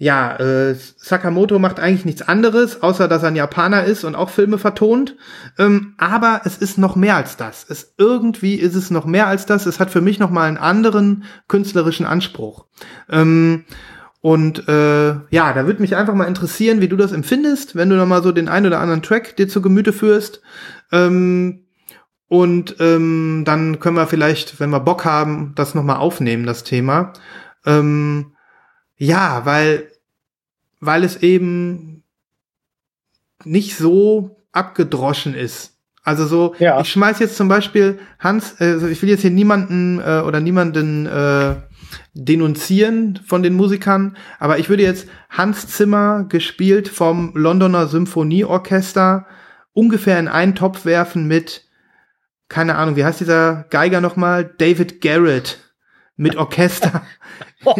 ja, 0.02 0.36
äh, 0.38 0.76
Sakamoto 0.97 1.60
macht 1.60 1.80
eigentlich 1.80 2.06
nichts 2.06 2.24
anderes, 2.24 2.82
außer 2.82 3.08
dass 3.08 3.22
er 3.22 3.28
ein 3.28 3.36
Japaner 3.36 3.84
ist 3.84 4.04
und 4.04 4.16
auch 4.16 4.32
Filme 4.32 4.58
vertont. 4.58 5.16
Ähm, 5.60 5.93
aber 5.99 6.41
es 6.43 6.58
ist 6.58 6.80
noch 6.80 6.95
mehr 6.95 7.18
als 7.18 7.38
das. 7.38 7.68
Es 7.70 7.93
irgendwie 7.99 8.56
ist 8.56 8.74
es 8.74 8.89
noch 8.89 9.06
mehr 9.06 9.28
als 9.28 9.45
das. 9.45 9.68
Es 9.68 9.80
hat 9.80 9.91
für 9.91 10.02
mich 10.02 10.18
noch 10.18 10.32
mal 10.32 10.47
einen 10.47 10.58
anderen 10.58 11.26
künstlerischen 11.47 12.08
Anspruch. 12.08 12.66
Ähm, 13.12 13.66
und 14.22 14.68
äh, 14.68 15.12
ja, 15.30 15.54
da 15.54 15.68
würde 15.68 15.84
mich 15.84 15.95
einfach 15.95 16.16
mal 16.16 16.26
interessieren, 16.26 16.82
wie 16.82 16.88
du 16.88 16.97
das 16.97 17.12
empfindest, 17.12 17.76
wenn 17.76 17.91
du 17.91 17.95
noch 17.95 18.08
mal 18.08 18.24
so 18.24 18.32
den 18.32 18.49
ein 18.49 18.66
oder 18.66 18.80
anderen 18.80 19.04
Track 19.04 19.36
dir 19.38 19.47
zu 19.47 19.62
Gemüte 19.62 19.93
führst. 19.93 20.41
Ähm, 20.91 21.66
und 22.28 22.78
ähm, 22.80 23.43
dann 23.45 23.80
können 23.80 23.97
wir 23.97 24.08
vielleicht, 24.08 24.60
wenn 24.60 24.72
wir 24.72 24.80
Bock 24.80 25.06
haben, 25.06 25.54
das 25.54 25.76
noch 25.76 25.84
mal 25.84 25.97
aufnehmen, 25.97 26.47
das 26.47 26.64
Thema. 26.64 27.14
Ähm, 27.68 28.32
ja, 29.04 29.41
weil, 29.45 29.91
weil 30.82 31.04
es 31.06 31.18
eben 31.24 32.04
nicht 33.46 33.78
so 33.78 34.44
abgedroschen 34.52 35.34
ist. 35.34 35.78
Also 36.04 36.26
so, 36.26 36.56
Ja. 36.60 36.82
ich 36.82 36.90
schmeiß 36.92 37.20
jetzt 37.20 37.38
zum 37.38 37.48
Beispiel 37.48 38.00
Hans, 38.20 38.60
äh, 38.60 38.66
also 38.72 38.88
ich 38.88 39.02
will 39.02 39.10
jetzt 39.10 39.22
hier 39.22 39.30
niemanden 39.32 40.00
äh, 40.00 40.22
oder 40.26 40.40
niemanden 40.40 41.06
äh, 41.06 41.56
denunzieren 42.14 43.20
von 43.26 43.44
den 43.44 43.54
Musikern, 43.54 44.18
aber 44.40 44.58
ich 44.60 44.68
würde 44.70 44.84
jetzt 44.84 45.08
Hans 45.30 45.68
Zimmer 45.68 46.26
gespielt 46.28 46.88
vom 46.90 47.34
Londoner 47.36 47.88
Symphonieorchester 47.88 49.28
ungefähr 49.74 50.20
in 50.20 50.28
einen 50.28 50.56
Topf 50.56 50.86
werfen 50.86 51.28
mit, 51.28 51.66
keine 52.50 52.76
Ahnung, 52.76 52.96
wie 52.96 53.06
heißt 53.06 53.20
dieser 53.22 53.66
Geiger 53.70 54.02
nochmal? 54.02 54.54
David 54.58 55.02
Garrett 55.02 55.60
mit 56.18 56.36
Orchester. 56.36 57.04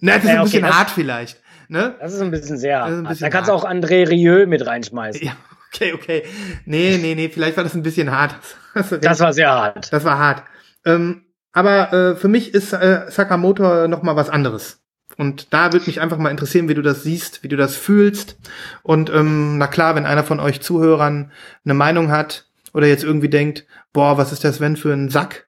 Na, 0.00 0.14
das 0.16 0.24
ist 0.24 0.30
ein 0.30 0.36
okay, 0.38 0.44
bisschen 0.44 0.62
das- 0.62 0.74
hart 0.78 0.90
vielleicht. 0.90 1.40
Ne? 1.68 1.94
Das 2.00 2.12
ist 2.12 2.20
ein 2.20 2.30
bisschen 2.30 2.58
sehr. 2.58 2.84
Ein 2.84 3.04
bisschen 3.04 3.24
da 3.24 3.30
kannst 3.30 3.48
du 3.48 3.54
auch 3.54 3.64
André 3.64 4.08
Rieu 4.08 4.46
mit 4.46 4.66
reinschmeißen. 4.66 5.24
Ja, 5.24 5.32
okay, 5.72 5.92
okay. 5.92 6.22
Nee, 6.64 6.98
nee, 7.00 7.14
nee, 7.14 7.28
vielleicht 7.28 7.56
war 7.56 7.64
das 7.64 7.74
ein 7.74 7.82
bisschen 7.82 8.10
hart. 8.10 8.34
Recht. 8.74 8.92
Das 9.02 9.20
war 9.20 9.32
sehr 9.32 9.50
hart. 9.50 9.92
Das 9.92 10.04
war 10.04 10.18
hart. 10.18 10.42
Ähm, 10.84 11.22
aber 11.52 11.92
äh, 11.92 12.16
für 12.16 12.28
mich 12.28 12.52
ist 12.52 12.72
äh, 12.72 13.06
Sakamoto 13.08 13.86
noch 13.86 14.02
mal 14.02 14.16
was 14.16 14.30
anderes. 14.30 14.80
Und 15.16 15.52
da 15.52 15.72
würde 15.72 15.86
mich 15.86 16.00
einfach 16.00 16.18
mal 16.18 16.30
interessieren, 16.30 16.68
wie 16.68 16.74
du 16.74 16.82
das 16.82 17.02
siehst, 17.02 17.42
wie 17.42 17.48
du 17.48 17.56
das 17.56 17.76
fühlst. 17.76 18.36
Und 18.82 19.10
ähm, 19.10 19.58
na 19.58 19.66
klar, 19.66 19.94
wenn 19.94 20.06
einer 20.06 20.24
von 20.24 20.40
euch 20.40 20.60
Zuhörern 20.60 21.30
eine 21.64 21.74
Meinung 21.74 22.10
hat 22.10 22.46
oder 22.72 22.86
jetzt 22.86 23.04
irgendwie 23.04 23.28
denkt, 23.28 23.64
boah, 23.92 24.18
was 24.18 24.32
ist 24.32 24.42
das 24.42 24.56
Sven 24.56 24.76
für 24.76 24.92
ein 24.92 25.10
Sack? 25.10 25.46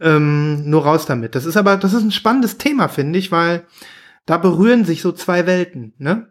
Ähm, 0.00 0.68
nur 0.68 0.84
raus 0.84 1.06
damit. 1.06 1.34
Das 1.34 1.46
ist 1.46 1.56
aber, 1.56 1.76
das 1.76 1.94
ist 1.94 2.02
ein 2.02 2.10
spannendes 2.10 2.58
Thema, 2.58 2.88
finde 2.88 3.18
ich, 3.18 3.30
weil 3.30 3.64
da 4.26 4.36
berühren 4.38 4.84
sich 4.84 5.02
so 5.02 5.12
zwei 5.12 5.46
Welten, 5.46 5.94
ne? 5.98 6.28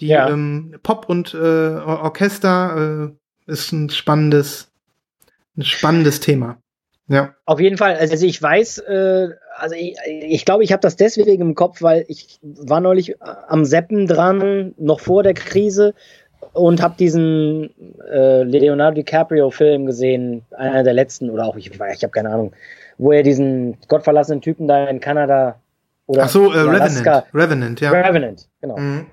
Die 0.00 0.08
Ja. 0.08 0.28
ähm, 0.30 0.74
Pop 0.82 1.08
und 1.08 1.34
äh, 1.34 1.36
Or- 1.36 2.02
Orchester 2.02 3.12
äh, 3.46 3.52
ist 3.52 3.72
ein 3.72 3.90
spannendes, 3.90 4.72
ein 5.56 5.62
spannendes 5.62 6.20
Thema. 6.20 6.58
Ja. 7.08 7.34
Auf 7.44 7.60
jeden 7.60 7.76
Fall. 7.76 7.96
Also 7.96 8.24
ich 8.24 8.40
weiß, 8.40 8.78
äh, 8.78 9.28
also 9.56 9.74
ich, 9.74 9.96
ich 10.06 10.44
glaube, 10.44 10.64
ich 10.64 10.72
habe 10.72 10.80
das 10.80 10.96
deswegen 10.96 11.42
im 11.42 11.54
Kopf, 11.54 11.82
weil 11.82 12.04
ich 12.08 12.38
war 12.42 12.80
neulich 12.80 13.20
am 13.20 13.64
Seppen 13.64 14.06
dran, 14.06 14.74
noch 14.78 15.00
vor 15.00 15.22
der 15.22 15.34
Krise, 15.34 15.92
und 16.52 16.80
habe 16.80 16.94
diesen 16.98 17.70
äh, 18.10 18.42
Leonardo 18.44 18.94
DiCaprio-Film 18.94 19.86
gesehen, 19.86 20.42
einer 20.56 20.82
der 20.82 20.94
letzten, 20.94 21.30
oder 21.30 21.46
auch, 21.46 21.56
ich, 21.56 21.70
ich 21.70 21.78
habe 22.02 22.10
keine 22.10 22.30
Ahnung, 22.30 22.52
wo 22.96 23.12
er 23.12 23.22
diesen 23.22 23.76
gottverlassenen 23.88 24.40
Typen 24.40 24.66
da 24.66 24.86
in 24.86 25.00
Kanada 25.00 25.60
oder 26.10 26.24
Ach 26.24 26.28
so, 26.28 26.52
äh, 26.52 26.58
Revenant. 26.60 27.24
Revenant, 27.34 27.80
ja. 27.80 27.90
Revenant, 27.90 28.48
genau. 28.60 28.76
Mhm. 28.78 29.06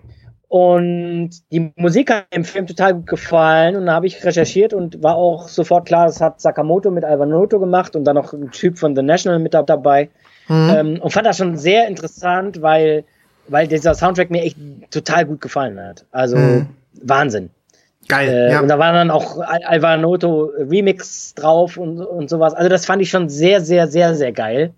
Und 0.50 1.30
die 1.52 1.74
Musik 1.76 2.10
hat 2.10 2.28
mir 2.32 2.38
im 2.38 2.46
Film 2.46 2.68
total 2.68 2.94
gut 2.96 3.08
gefallen 3.08 3.76
und 3.76 3.86
da 3.86 3.94
habe 3.94 4.08
ich 4.08 4.24
recherchiert 4.24 4.74
und 4.74 5.04
war 5.04 5.16
auch 5.16 5.50
sofort 5.50 5.86
klar, 5.86 6.06
das 6.08 6.22
hat 6.22 6.40
Sakamoto 6.40 6.90
mit 6.90 7.04
Alvanoto 7.04 7.60
gemacht 7.60 7.96
und 7.98 8.06
dann 8.06 8.16
noch 8.16 8.32
ein 8.32 8.50
Typ 8.52 8.78
von 8.80 8.96
The 8.96 9.02
National 9.02 9.40
mit 9.40 9.54
da- 9.54 9.64
dabei. 9.64 10.10
Mhm. 10.48 10.70
Ähm, 10.74 11.02
und 11.02 11.12
fand 11.12 11.28
das 11.28 11.38
schon 11.38 11.58
sehr 11.58 11.88
interessant, 11.90 12.62
weil, 12.62 13.04
weil 13.50 13.68
dieser 13.68 13.94
Soundtrack 13.94 14.30
mir 14.32 14.44
echt 14.44 14.58
total 14.90 15.26
gut 15.26 15.42
gefallen 15.42 15.78
hat. 15.82 16.06
Also 16.12 16.38
Mhm. 16.38 16.68
Wahnsinn. 17.04 17.50
Geil, 18.08 18.30
Äh, 18.30 18.52
ja. 18.54 18.62
Und 18.62 18.70
da 18.70 18.80
waren 18.80 18.96
dann 18.96 19.12
auch 19.12 19.38
Al 19.40 19.60
Alvanoto 19.66 20.50
Remix 20.58 21.34
drauf 21.36 21.76
und, 21.76 22.00
und 22.00 22.30
sowas. 22.30 22.54
Also 22.54 22.70
das 22.70 22.86
fand 22.86 23.02
ich 23.02 23.10
schon 23.10 23.28
sehr, 23.28 23.60
sehr, 23.60 23.88
sehr, 23.90 24.16
sehr 24.16 24.32
geil. 24.32 24.72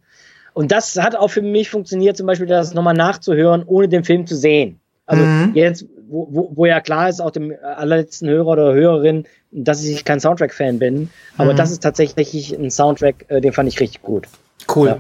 Und 0.60 0.74
das 0.74 0.98
hat 0.98 1.16
auch 1.16 1.30
für 1.30 1.42
mich 1.42 1.70
funktioniert, 1.70 2.18
zum 2.18 2.28
Beispiel 2.28 2.46
das 2.46 2.74
nochmal 2.74 2.94
nachzuhören, 2.94 3.64
ohne 3.66 3.88
den 3.88 4.04
Film 4.04 4.28
zu 4.28 4.36
sehen. 4.36 4.82
Also 5.06 5.24
Mhm. 5.24 5.52
jetzt, 5.56 5.86
wo, 6.10 6.28
wo, 6.30 6.52
wo 6.54 6.66
ja 6.66 6.82
klar 6.82 7.08
ist, 7.08 7.22
auch 7.22 7.32
dem 7.32 7.54
allerletzten 7.64 8.28
Hörer 8.28 8.48
oder 8.48 8.74
Hörerin, 8.74 9.24
dass 9.52 9.82
ich 9.86 10.04
kein 10.04 10.20
Soundtrack-Fan 10.20 10.78
bin. 10.78 11.10
Aber 11.38 11.54
Mhm. 11.54 11.58
das 11.58 11.72
ist 11.72 11.82
tatsächlich 11.82 12.52
ein 12.54 12.70
Soundtrack, 12.72 13.24
äh, 13.30 13.40
den 13.40 13.54
fand 13.54 13.70
ich 13.70 13.80
richtig 13.80 14.02
gut. 14.02 14.28
Cool. 14.76 14.88
Ja. 14.90 15.00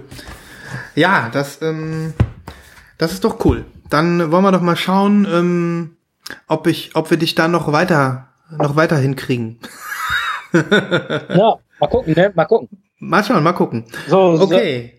Ja, 0.95 1.30
das, 1.34 1.62
ähm, 1.62 2.14
das 2.97 3.12
ist 3.12 3.26
doch 3.26 3.43
cool. 3.43 3.66
Dann 3.89 4.32
wollen 4.32 4.43
wir 4.45 4.53
doch 4.53 4.62
mal 4.62 4.78
schauen, 4.78 5.28
ähm, 5.30 5.97
ob 6.47 6.68
ich, 6.68 6.95
ob 6.95 7.10
wir 7.10 7.18
dich 7.18 7.36
da 7.36 7.49
noch 7.49 7.70
weiter, 7.74 8.30
noch 8.57 8.78
weiter 8.78 8.95
hinkriegen. 8.97 9.60
Ja, 10.53 11.57
mal 11.80 11.88
gucken, 11.88 12.14
ne? 12.16 12.32
Mal 12.34 12.45
gucken. 12.45 12.70
Mal 12.99 13.24
schauen, 13.26 13.43
mal 13.43 13.53
gucken. 13.53 13.84
So, 14.07 14.38
so- 14.38 14.43
Okay. 14.45 14.93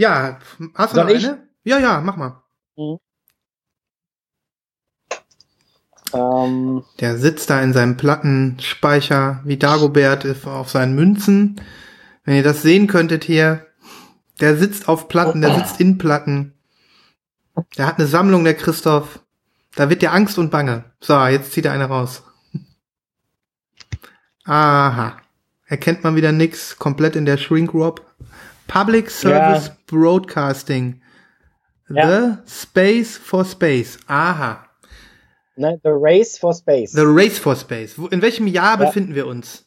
Ja, 0.00 0.38
hast 0.72 0.92
du 0.92 0.96
Soll 0.96 1.04
noch 1.04 1.12
ich? 1.12 1.28
eine? 1.28 1.46
Ja, 1.62 1.78
ja, 1.78 2.00
mach 2.00 2.16
mal. 2.16 2.42
Ähm, 6.14 6.84
Der 7.00 7.18
sitzt 7.18 7.50
da 7.50 7.60
in 7.60 7.74
seinem 7.74 7.98
Plattenspeicher 7.98 9.42
wie 9.44 9.58
Dagobert 9.58 10.46
auf 10.46 10.70
seinen 10.70 10.94
Münzen. 10.94 11.60
Wenn 12.24 12.36
ihr 12.36 12.42
das 12.42 12.62
sehen 12.62 12.86
könntet 12.86 13.24
hier, 13.24 13.66
der 14.40 14.56
sitzt 14.56 14.88
auf 14.88 15.08
Platten, 15.08 15.42
der 15.42 15.54
sitzt 15.56 15.78
in 15.80 15.98
Platten. 15.98 16.54
Der 17.76 17.86
hat 17.86 17.98
eine 17.98 18.06
Sammlung, 18.06 18.42
der 18.44 18.54
Christoph. 18.54 19.20
Da 19.74 19.90
wird 19.90 20.00
dir 20.00 20.12
Angst 20.12 20.38
und 20.38 20.50
Bange. 20.50 20.84
So, 20.98 21.26
jetzt 21.26 21.52
zieht 21.52 21.66
er 21.66 21.72
eine 21.72 21.84
raus. 21.84 22.22
Aha. 24.44 25.18
Erkennt 25.66 26.04
man 26.04 26.16
wieder 26.16 26.32
nix. 26.32 26.78
Komplett 26.78 27.16
in 27.16 27.26
der 27.26 27.36
Shrink 27.36 27.74
Rob. 27.74 28.02
Public 28.66 29.10
Service 29.10 29.66
Ja. 29.66 29.76
Broadcasting. 29.90 31.00
Ja. 31.88 32.08
The 32.08 32.36
Space 32.46 33.18
for 33.18 33.44
Space. 33.44 33.98
Aha. 34.06 34.64
ne, 35.56 35.78
The 35.82 35.90
Race 35.92 36.38
for 36.38 36.54
Space. 36.54 36.92
The 36.92 37.02
Race 37.04 37.38
for 37.38 37.54
Space. 37.56 37.98
In 38.10 38.22
welchem 38.22 38.46
Jahr 38.46 38.78
Ja. 38.80 38.86
befinden 38.86 39.14
wir 39.14 39.26
uns? 39.26 39.66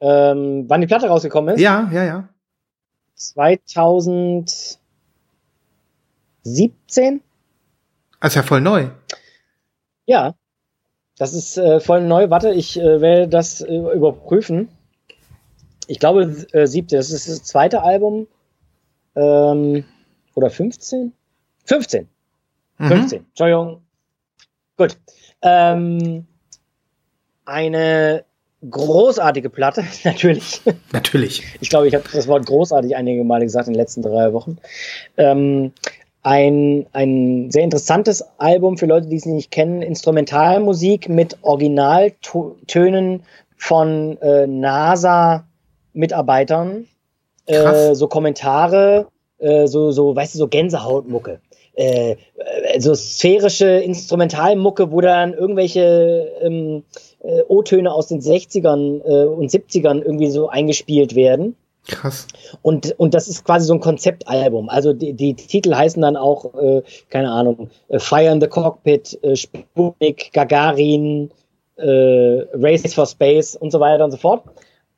ähm, 0.00 0.64
wann 0.68 0.80
die 0.82 0.86
Platte 0.86 1.08
rausgekommen 1.08 1.54
ist? 1.54 1.60
Ja, 1.60 1.88
ja, 1.92 2.04
ja. 2.04 2.28
2017? 3.14 4.78
Das 8.20 8.32
ist 8.32 8.36
ja 8.36 8.42
voll 8.42 8.60
neu. 8.60 8.88
Ja. 10.06 10.34
Das 11.16 11.32
ist 11.32 11.56
äh, 11.56 11.80
voll 11.80 12.02
neu. 12.02 12.28
Warte, 12.28 12.50
ich 12.50 12.78
äh, 12.78 13.00
werde 13.00 13.28
das 13.28 13.60
äh, 13.60 13.74
überprüfen. 13.76 14.68
Ich 15.86 16.00
glaube, 16.00 16.44
äh, 16.52 16.66
17. 16.66 16.98
Das 16.98 17.10
ist 17.10 17.28
das 17.28 17.42
zweite 17.44 17.82
Album. 17.82 18.26
Ähm, 19.16 19.84
oder 20.34 20.50
15? 20.50 21.12
15. 21.64 22.08
Mhm. 22.78 22.88
15. 22.88 23.26
Entschuldigung. 23.26 23.82
Gut. 24.76 24.96
Ähm, 25.42 26.26
eine 27.44 28.24
großartige 28.70 29.50
Platte, 29.50 29.84
natürlich. 30.04 30.62
Natürlich. 30.92 31.42
Ich 31.60 31.68
glaube, 31.68 31.88
ich 31.88 31.94
habe 31.94 32.04
das 32.12 32.26
Wort 32.26 32.46
großartig 32.46 32.96
einige 32.96 33.22
Male 33.24 33.44
gesagt 33.44 33.68
in 33.68 33.74
den 33.74 33.80
letzten 33.80 34.00
drei 34.02 34.32
Wochen. 34.32 34.56
Ähm, 35.16 35.72
ein, 36.22 36.86
ein 36.92 37.50
sehr 37.50 37.64
interessantes 37.64 38.24
Album 38.38 38.78
für 38.78 38.86
Leute, 38.86 39.08
die 39.08 39.16
es 39.16 39.26
nicht 39.26 39.50
kennen. 39.50 39.82
Instrumentalmusik 39.82 41.10
mit 41.10 41.36
Originaltönen 41.42 43.24
von 43.56 44.16
äh, 44.22 44.46
NASA-Mitarbeitern. 44.46 46.86
Äh, 47.46 47.94
so 47.94 48.08
Kommentare, 48.08 49.08
äh, 49.38 49.66
so, 49.66 49.90
so, 49.90 50.14
weißt 50.14 50.34
du, 50.34 50.38
so 50.38 50.48
Gänsehautmucke. 50.48 51.40
Äh, 51.74 52.12
äh, 52.12 52.80
so 52.80 52.94
sphärische 52.94 53.66
Instrumentalmucke, 53.66 54.92
wo 54.92 55.00
dann 55.00 55.34
irgendwelche 55.34 56.30
ähm, 56.40 56.84
äh, 57.22 57.42
O-Töne 57.48 57.92
aus 57.92 58.08
den 58.08 58.20
60ern 58.20 59.02
äh, 59.04 59.26
und 59.26 59.50
70ern 59.50 60.00
irgendwie 60.02 60.30
so 60.30 60.48
eingespielt 60.48 61.14
werden. 61.14 61.56
Krass. 61.86 62.26
Und, 62.62 62.98
und 62.98 63.12
das 63.12 63.28
ist 63.28 63.44
quasi 63.44 63.66
so 63.66 63.74
ein 63.74 63.80
Konzeptalbum. 63.80 64.70
Also 64.70 64.94
die, 64.94 65.12
die 65.12 65.34
Titel 65.34 65.74
heißen 65.74 66.00
dann 66.00 66.16
auch, 66.16 66.54
äh, 66.54 66.82
keine 67.10 67.30
Ahnung, 67.30 67.68
Fire 67.98 68.32
in 68.32 68.40
the 68.40 68.46
Cockpit, 68.46 69.18
äh, 69.22 69.36
Sputnik, 69.36 70.32
Gagarin, 70.32 71.30
äh, 71.76 72.46
Race 72.54 72.94
for 72.94 73.06
Space 73.06 73.56
und 73.56 73.70
so 73.70 73.80
weiter 73.80 74.04
und 74.04 74.12
so 74.12 74.16
fort. 74.16 74.44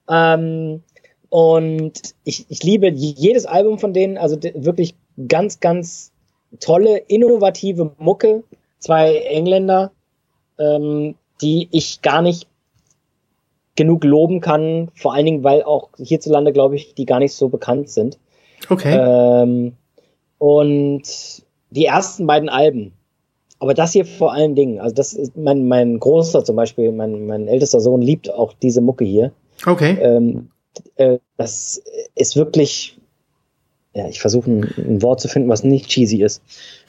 Ähm, 0.08 0.82
und 1.28 2.14
ich, 2.24 2.46
ich 2.48 2.62
liebe 2.62 2.88
jedes 2.88 3.46
Album 3.46 3.78
von 3.78 3.92
denen, 3.92 4.18
also 4.18 4.36
wirklich 4.54 4.94
ganz, 5.28 5.60
ganz 5.60 6.12
tolle, 6.60 6.98
innovative 6.98 7.92
Mucke. 7.98 8.44
Zwei 8.78 9.16
Engländer, 9.16 9.90
ähm, 10.58 11.16
die 11.40 11.68
ich 11.72 12.02
gar 12.02 12.22
nicht 12.22 12.46
genug 13.74 14.04
loben 14.04 14.40
kann, 14.40 14.88
vor 14.94 15.14
allen 15.14 15.26
Dingen, 15.26 15.44
weil 15.44 15.62
auch 15.62 15.90
hierzulande, 15.98 16.52
glaube 16.52 16.76
ich, 16.76 16.94
die 16.94 17.04
gar 17.04 17.18
nicht 17.18 17.34
so 17.34 17.48
bekannt 17.48 17.90
sind. 17.90 18.18
Okay. 18.70 18.96
Ähm, 18.96 19.74
und 20.38 21.02
die 21.70 21.84
ersten 21.84 22.26
beiden 22.26 22.48
Alben, 22.48 22.92
aber 23.58 23.74
das 23.74 23.92
hier 23.92 24.04
vor 24.04 24.32
allen 24.32 24.54
Dingen, 24.54 24.80
also 24.80 24.94
das 24.94 25.12
ist 25.12 25.36
mein, 25.36 25.68
mein 25.68 25.98
Großer 25.98 26.44
zum 26.44 26.56
Beispiel, 26.56 26.92
mein, 26.92 27.26
mein 27.26 27.48
ältester 27.48 27.80
Sohn 27.80 28.02
liebt 28.02 28.32
auch 28.32 28.52
diese 28.54 28.80
Mucke 28.80 29.04
hier. 29.04 29.32
okay. 29.66 29.98
Ähm, 30.00 30.50
äh, 30.96 31.18
das 31.36 31.82
ist 32.14 32.36
wirklich, 32.36 32.98
ja, 33.94 34.08
ich 34.08 34.20
versuche 34.20 34.50
ein, 34.50 34.62
ein 34.76 35.02
Wort 35.02 35.20
zu 35.20 35.28
finden, 35.28 35.48
was 35.48 35.64
nicht 35.64 35.88
cheesy 35.88 36.22
ist. 36.22 36.42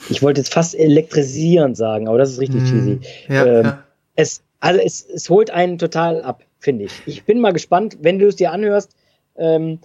Ich 0.10 0.22
wollte 0.22 0.42
jetzt 0.42 0.54
fast 0.54 0.76
elektrisierend 0.76 1.78
sagen, 1.78 2.08
aber 2.08 2.18
das 2.18 2.32
ist 2.32 2.40
richtig 2.40 2.64
cheesy. 2.66 3.00
Hm, 3.28 3.36
ja, 3.36 3.46
ähm, 3.46 3.66
ja. 3.66 3.84
Es, 4.16 4.42
also 4.60 4.80
es, 4.84 5.06
es 5.14 5.30
holt 5.30 5.52
einen 5.52 5.78
total 5.78 6.22
ab, 6.24 6.44
finde 6.60 6.86
ich. 6.86 6.92
Ich 7.06 7.24
bin 7.26 7.40
mal 7.40 7.54
gespannt, 7.54 7.98
wenn 8.02 8.20
du 8.20 8.28
es 8.28 8.36
dir 8.36 8.52
anhörst, 8.52 8.96
ähm, 9.38 9.80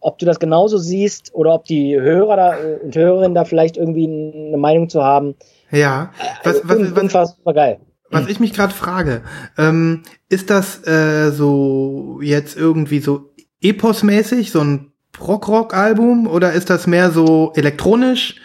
ob 0.00 0.18
du 0.18 0.26
das 0.26 0.38
genauso 0.38 0.78
siehst 0.78 1.34
oder 1.34 1.54
ob 1.54 1.64
die 1.64 1.98
Hörer 1.98 2.36
da, 2.36 2.58
äh, 2.58 2.76
und 2.82 2.94
Hörerinnen 2.94 3.34
da 3.34 3.44
vielleicht 3.44 3.76
irgendwie 3.76 4.04
eine 4.06 4.56
Meinung 4.58 4.88
zu 4.88 5.02
haben. 5.02 5.34
Ja. 5.70 6.12
Was, 6.44 6.56
Also, 6.56 6.68
was, 6.68 6.76
un- 6.78 6.94
was, 6.94 7.02
unfassbar 7.02 7.54
geil. 7.54 7.80
was 8.10 8.28
ich 8.28 8.38
mich 8.38 8.52
gerade 8.52 8.72
frage, 8.72 9.22
ähm, 9.58 10.02
ist 10.28 10.50
das 10.50 10.86
äh, 10.86 11.30
so 11.32 12.20
jetzt 12.22 12.56
irgendwie 12.56 13.00
so 13.00 13.30
eposmäßig, 13.64 14.52
so 14.52 14.60
ein 14.60 14.92
Prog-Rock-Album 15.12 16.26
oder 16.26 16.52
ist 16.52 16.70
das 16.70 16.86
mehr 16.86 17.10
so 17.10 17.52
elektronisch? 17.54 18.36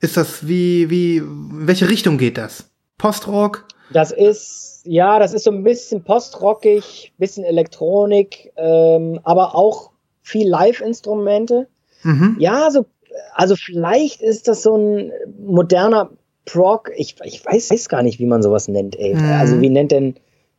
Ist 0.00 0.16
das 0.16 0.46
wie, 0.46 0.90
wie, 0.90 1.18
in 1.18 1.66
welche 1.66 1.88
Richtung 1.88 2.18
geht 2.18 2.36
das? 2.36 2.70
Postrock? 2.98 3.66
Das 3.92 4.10
ist, 4.10 4.82
ja, 4.84 5.18
das 5.18 5.32
ist 5.32 5.44
so 5.44 5.50
ein 5.50 5.62
bisschen 5.62 6.02
postrockig, 6.02 7.12
bisschen 7.18 7.44
Elektronik, 7.44 8.52
ähm, 8.56 9.20
aber 9.22 9.54
auch 9.54 9.90
viel 10.22 10.48
Live-Instrumente. 10.48 11.68
Mhm. 12.02 12.36
Ja, 12.38 12.70
so, 12.70 12.86
also 13.34 13.54
vielleicht 13.56 14.22
ist 14.22 14.48
das 14.48 14.62
so 14.62 14.76
ein 14.76 15.12
moderner 15.38 16.10
Prog. 16.46 16.90
Ich, 16.96 17.16
ich 17.24 17.44
weiß, 17.44 17.70
weiß 17.70 17.88
gar 17.88 18.02
nicht, 18.02 18.18
wie 18.18 18.26
man 18.26 18.42
sowas 18.42 18.68
nennt, 18.68 18.98
ey. 18.98 19.14
Mhm. 19.14 19.32
Also 19.32 19.60
wie 19.60 19.70
nennt 19.70 19.92
denn, 19.92 20.16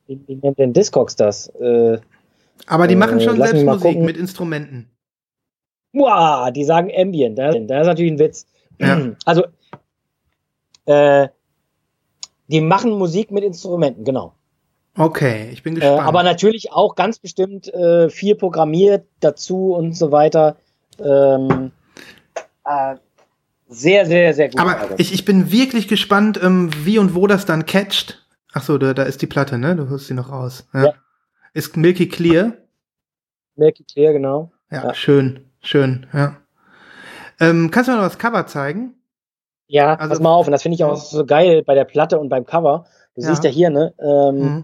wie, 0.07 0.19
wie 0.27 0.35
nennt 0.35 0.57
denn 0.57 0.73
Discogs 0.73 1.15
das? 1.15 1.47
Äh, 1.59 1.97
Aber 2.67 2.87
die 2.87 2.93
Äh, 2.93 2.97
machen 2.97 3.19
schon 3.19 3.37
mich 3.37 3.47
selbst 3.47 3.65
Musik 3.65 3.99
mit 3.99 4.17
Instrumenten. 4.17 4.89
Wow, 5.93 6.51
die 6.51 6.63
sagen 6.63 6.91
Ambient. 6.95 7.37
Das, 7.37 7.55
das 7.67 7.81
ist 7.81 7.87
natürlich 7.87 8.11
ein 8.13 8.19
Witz. 8.19 8.47
Ja. 8.79 9.11
Also, 9.25 9.43
äh, 10.85 11.27
die 12.47 12.61
machen 12.61 12.91
Musik 12.91 13.31
mit 13.31 13.43
Instrumenten, 13.43 14.03
genau. 14.03 14.33
Okay, 14.97 15.49
ich 15.51 15.63
bin 15.63 15.75
Äh, 15.75 15.79
gespannt. 15.79 16.07
aber 16.07 16.23
natürlich 16.23 16.71
auch 16.71 16.95
ganz 16.95 17.19
bestimmt 17.19 17.73
äh, 17.73 18.09
viel 18.09 18.35
programmiert 18.35 19.05
dazu 19.21 19.73
und 19.73 19.97
so 19.97 20.11
weiter. 20.11 20.57
Ähm, 20.99 21.71
äh, 22.65 22.95
sehr, 23.69 24.05
sehr, 24.05 24.33
sehr 24.33 24.49
gut. 24.49 24.59
Aber 24.59 24.77
ich, 24.99 25.13
ich 25.13 25.25
bin 25.25 25.51
wirklich 25.51 25.87
gespannt, 25.87 26.39
ähm, 26.43 26.69
wie 26.85 26.99
und 26.99 27.15
wo 27.15 27.25
das 27.27 27.45
dann 27.45 27.65
catcht. 27.65 28.23
Ach 28.53 28.61
so, 28.61 28.77
da, 28.77 28.93
da 28.93 29.03
ist 29.03 29.21
die 29.23 29.27
Platte, 29.27 29.57
ne? 29.57 29.75
Du 29.75 29.87
hörst 29.87 30.07
sie 30.07 30.13
noch 30.13 30.31
raus. 30.31 30.67
Ja. 30.73 30.83
Ja. 30.85 30.93
Ist 31.53 31.77
Milky 31.77 32.07
Clear. 32.07 32.53
Milky 33.55 33.83
Clear, 33.83 34.13
genau. 34.13 34.51
Ja, 34.71 34.85
Ja. 34.85 34.93
schön, 34.93 35.45
schön, 35.61 36.07
ja. 36.13 36.37
Ähm, 37.39 37.69
kannst 37.71 37.87
du 37.87 37.91
mir 37.91 37.97
noch 37.97 38.05
das 38.05 38.17
Cover 38.17 38.47
zeigen? 38.47 38.95
Ja, 39.67 39.95
Also- 39.95 40.09
pass 40.09 40.19
mal 40.19 40.33
auf. 40.33 40.47
Und 40.47 40.51
das 40.51 40.61
finde 40.63 40.75
ich 40.75 40.83
auch 40.83 40.95
so 40.95 41.25
geil 41.25 41.63
bei 41.63 41.75
der 41.75 41.85
Platte 41.85 42.19
und 42.19 42.29
beim 42.29 42.45
Cover. 42.45 42.85
Du 43.15 43.21
Ja. 43.21 43.27
siehst 43.29 43.43
ja 43.43 43.49
hier, 43.49 43.69
ne? 43.69 43.93
Ähm, 43.99 44.35
Mhm. 44.39 44.63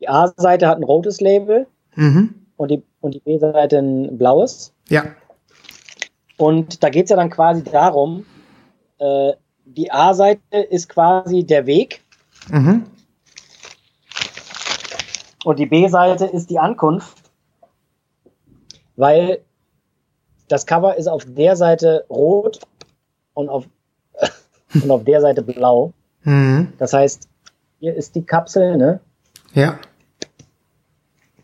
Die 0.00 0.08
A-Seite 0.08 0.66
hat 0.68 0.78
ein 0.78 0.84
rotes 0.84 1.20
Label 1.20 1.66
Mhm. 1.94 2.34
und 2.56 2.70
die, 2.70 2.82
und 3.00 3.14
die 3.14 3.20
B-Seite 3.20 3.78
ein 3.78 4.18
blaues. 4.18 4.74
Ja. 4.88 5.04
Und 6.36 6.82
da 6.82 6.88
geht's 6.90 7.10
ja 7.10 7.16
dann 7.16 7.30
quasi 7.30 7.62
darum, 7.62 8.26
äh, 8.98 9.32
die 9.64 9.90
A-Seite 9.90 10.40
ist 10.70 10.88
quasi 10.88 11.44
der 11.44 11.66
Weg 11.66 12.02
Mhm. 12.50 12.84
Und 15.44 15.58
die 15.58 15.66
B-Seite 15.66 16.24
ist 16.26 16.50
die 16.50 16.58
Ankunft, 16.58 17.30
weil 18.96 19.40
das 20.48 20.66
Cover 20.66 20.96
ist 20.96 21.06
auf 21.06 21.24
der 21.26 21.56
Seite 21.56 22.04
rot 22.10 22.60
und 23.34 23.48
auf, 23.48 23.66
und 24.74 24.90
auf 24.90 25.04
der 25.04 25.20
Seite 25.20 25.42
blau. 25.42 25.92
Mhm. 26.22 26.72
Das 26.78 26.92
heißt, 26.92 27.28
hier 27.80 27.94
ist 27.94 28.14
die 28.14 28.24
Kapsel, 28.24 28.76
ne? 28.76 29.00
Ja. 29.52 29.78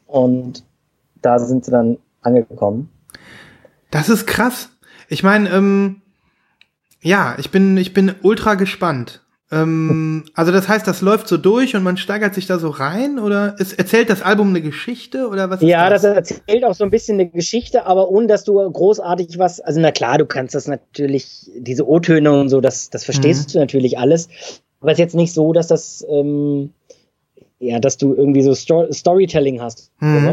Und 0.06 0.64
da 1.22 1.38
sind 1.38 1.64
sie 1.64 1.70
dann 1.70 1.98
angekommen. 2.22 2.90
Das 3.90 4.08
ist 4.08 4.26
krass. 4.26 4.70
Ich 5.08 5.22
meine, 5.22 5.50
ähm, 5.50 6.02
ja, 7.00 7.36
ich 7.38 7.50
bin, 7.50 7.76
ich 7.76 7.92
bin 7.92 8.14
ultra 8.22 8.54
gespannt. 8.54 9.22
Ähm, 9.52 10.24
also 10.34 10.52
das 10.52 10.68
heißt, 10.68 10.86
das 10.86 11.00
läuft 11.00 11.26
so 11.26 11.36
durch 11.36 11.74
und 11.74 11.82
man 11.82 11.96
steigert 11.96 12.34
sich 12.34 12.46
da 12.46 12.58
so 12.60 12.68
rein 12.68 13.18
oder 13.18 13.56
es 13.58 13.72
erzählt 13.72 14.08
das 14.08 14.22
Album 14.22 14.50
eine 14.50 14.62
Geschichte 14.62 15.26
oder 15.28 15.50
was 15.50 15.60
ist 15.60 15.68
Ja, 15.68 15.90
das 15.90 16.02
das? 16.02 16.14
erzählt 16.30 16.64
auch 16.64 16.74
so 16.74 16.84
ein 16.84 16.90
bisschen 16.90 17.14
eine 17.18 17.28
Geschichte, 17.28 17.84
aber 17.84 18.08
ohne 18.10 18.28
dass 18.28 18.44
du 18.44 18.54
großartig 18.70 19.38
was, 19.38 19.60
also 19.60 19.80
na 19.80 19.90
klar, 19.90 20.18
du 20.18 20.26
kannst 20.26 20.54
das 20.54 20.68
natürlich, 20.68 21.50
diese 21.56 21.88
O-Töne 21.88 22.30
und 22.32 22.48
so, 22.48 22.60
das, 22.60 22.90
das 22.90 23.04
verstehst 23.04 23.52
du 23.54 23.58
natürlich 23.58 23.98
alles. 23.98 24.28
Aber 24.80 24.92
es 24.92 24.98
ist 24.98 25.00
jetzt 25.00 25.14
nicht 25.16 25.32
so, 25.34 25.52
dass 25.52 25.66
das, 25.66 26.06
ähm, 26.08 26.72
ja, 27.58 27.80
dass 27.80 27.96
du 27.98 28.14
irgendwie 28.14 28.42
so 28.42 28.54
Sto 28.54 28.90
Storytelling 28.92 29.60
hast. 29.60 29.90
Mhm. 29.98 30.32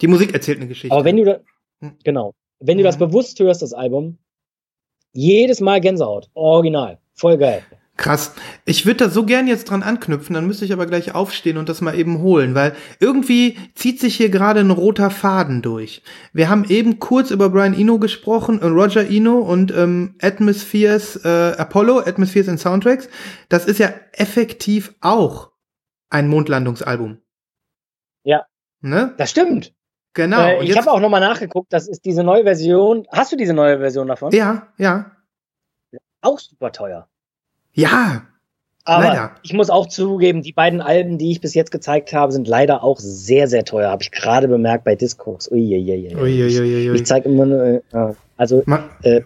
Die 0.00 0.08
Musik 0.08 0.34
erzählt 0.34 0.58
eine 0.58 0.66
Geschichte. 0.66 0.94
Aber 0.94 1.04
wenn 1.04 1.16
du 1.16 1.24
da, 1.24 1.38
Hm. 1.82 1.92
genau, 2.04 2.34
wenn 2.58 2.78
du 2.78 2.84
das 2.84 2.96
Mhm. 2.96 3.00
bewusst 3.10 3.38
hörst, 3.38 3.62
das 3.62 3.72
Album, 3.72 4.18
jedes 5.12 5.60
Mal 5.60 5.80
Gänsehaut, 5.80 6.28
original, 6.34 6.98
voll 7.20 7.38
geil. 7.38 7.62
Krass. 8.00 8.34
Ich 8.64 8.86
würde 8.86 9.04
da 9.04 9.10
so 9.10 9.26
gern 9.26 9.46
jetzt 9.46 9.68
dran 9.68 9.82
anknüpfen, 9.82 10.32
dann 10.32 10.46
müsste 10.46 10.64
ich 10.64 10.72
aber 10.72 10.86
gleich 10.86 11.14
aufstehen 11.14 11.58
und 11.58 11.68
das 11.68 11.82
mal 11.82 11.94
eben 11.94 12.22
holen, 12.22 12.54
weil 12.54 12.74
irgendwie 12.98 13.58
zieht 13.74 14.00
sich 14.00 14.16
hier 14.16 14.30
gerade 14.30 14.60
ein 14.60 14.70
roter 14.70 15.10
Faden 15.10 15.60
durch. 15.60 16.02
Wir 16.32 16.48
haben 16.48 16.64
eben 16.64 16.98
kurz 16.98 17.30
über 17.30 17.50
Brian 17.50 17.78
Eno 17.78 17.98
gesprochen, 17.98 18.62
äh, 18.62 18.66
Roger 18.66 19.06
Eno 19.06 19.40
und 19.40 19.70
ähm, 19.76 20.14
Atmospheres 20.22 21.16
äh, 21.26 21.52
Apollo, 21.58 21.98
Atmospheres 21.98 22.48
and 22.48 22.58
Soundtracks. 22.58 23.10
Das 23.50 23.66
ist 23.66 23.78
ja 23.78 23.92
effektiv 24.12 24.94
auch 25.02 25.50
ein 26.08 26.26
Mondlandungsalbum. 26.26 27.18
Ja. 28.24 28.46
Ne? 28.80 29.12
Das 29.18 29.30
stimmt. 29.30 29.74
Genau. 30.14 30.48
äh, 30.48 30.58
Und 30.58 30.64
ich 30.64 30.76
habe 30.78 30.90
auch 30.90 31.00
nochmal 31.00 31.20
nachgeguckt, 31.20 31.70
das 31.70 31.86
ist 31.86 32.06
diese 32.06 32.24
neue 32.24 32.44
Version. 32.44 33.06
Hast 33.12 33.30
du 33.30 33.36
diese 33.36 33.52
neue 33.52 33.78
Version 33.78 34.06
davon? 34.06 34.32
Ja, 34.32 34.68
ja. 34.78 35.12
Auch 36.22 36.38
super 36.38 36.72
teuer. 36.72 37.09
Ja. 37.80 38.22
Aber 38.84 39.04
Leider. 39.04 39.30
ich 39.42 39.52
muss 39.52 39.68
auch 39.70 39.86
zugeben, 39.88 40.42
die 40.42 40.52
beiden 40.52 40.80
Alben, 40.80 41.18
die 41.18 41.30
ich 41.30 41.40
bis 41.40 41.54
jetzt 41.54 41.70
gezeigt 41.70 42.12
habe, 42.12 42.32
sind 42.32 42.48
leider 42.48 42.82
auch 42.82 42.98
sehr, 42.98 43.46
sehr 43.46 43.64
teuer. 43.64 43.90
Habe 43.90 44.02
ich 44.02 44.10
gerade 44.10 44.48
bemerkt 44.48 44.84
bei 44.84 44.96
Discogs. 44.96 45.50
Uiuiuiui. 45.52 46.16
Uiuiuiui. 46.16 46.94
Ich 46.96 47.04
zeige 47.06 47.28
immer 47.28 47.46
nur, 47.46 47.62
äh, 47.64 48.14
also 48.36 48.62
Ma- 48.66 48.88
äh, 49.02 49.20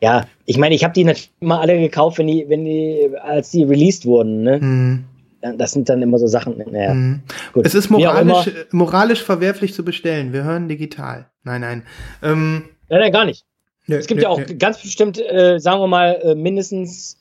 ja, 0.00 0.26
ich 0.46 0.56
meine, 0.58 0.74
ich 0.74 0.82
habe 0.84 0.94
die 0.94 1.04
natürlich 1.04 1.30
immer 1.40 1.60
alle 1.60 1.78
gekauft, 1.78 2.18
wenn 2.18 2.26
die, 2.28 2.46
wenn 2.48 2.64
die, 2.64 3.10
als 3.20 3.50
die 3.50 3.64
released 3.64 4.06
wurden. 4.06 4.42
Ne? 4.42 4.60
Hm. 4.60 5.04
Ja, 5.42 5.52
Das 5.52 5.72
sind 5.72 5.88
dann 5.88 6.02
immer 6.02 6.18
so 6.18 6.26
Sachen. 6.26 6.56
Naja, 6.70 6.94
Mhm. 6.94 7.20
gut. 7.52 7.66
Es 7.66 7.74
ist 7.74 7.90
moralisch, 7.90 8.50
moralisch 8.72 9.22
verwerflich 9.22 9.74
zu 9.74 9.84
bestellen. 9.84 10.32
Wir 10.32 10.44
hören 10.44 10.68
digital. 10.68 11.26
Nein, 11.44 11.60
nein. 11.60 11.82
Ähm, 12.22 12.64
Nein, 12.88 13.00
nein, 13.00 13.12
gar 13.12 13.24
nicht. 13.26 13.44
nö, 13.86 13.96
Es 13.96 14.06
gibt 14.06 14.18
nö, 14.18 14.22
ja 14.24 14.30
auch 14.30 14.38
nö. 14.40 14.56
ganz 14.56 14.80
bestimmt, 14.80 15.18
äh, 15.18 15.58
sagen 15.58 15.80
wir 15.80 15.86
mal, 15.86 16.18
äh, 16.22 16.34
mindestens, 16.34 17.17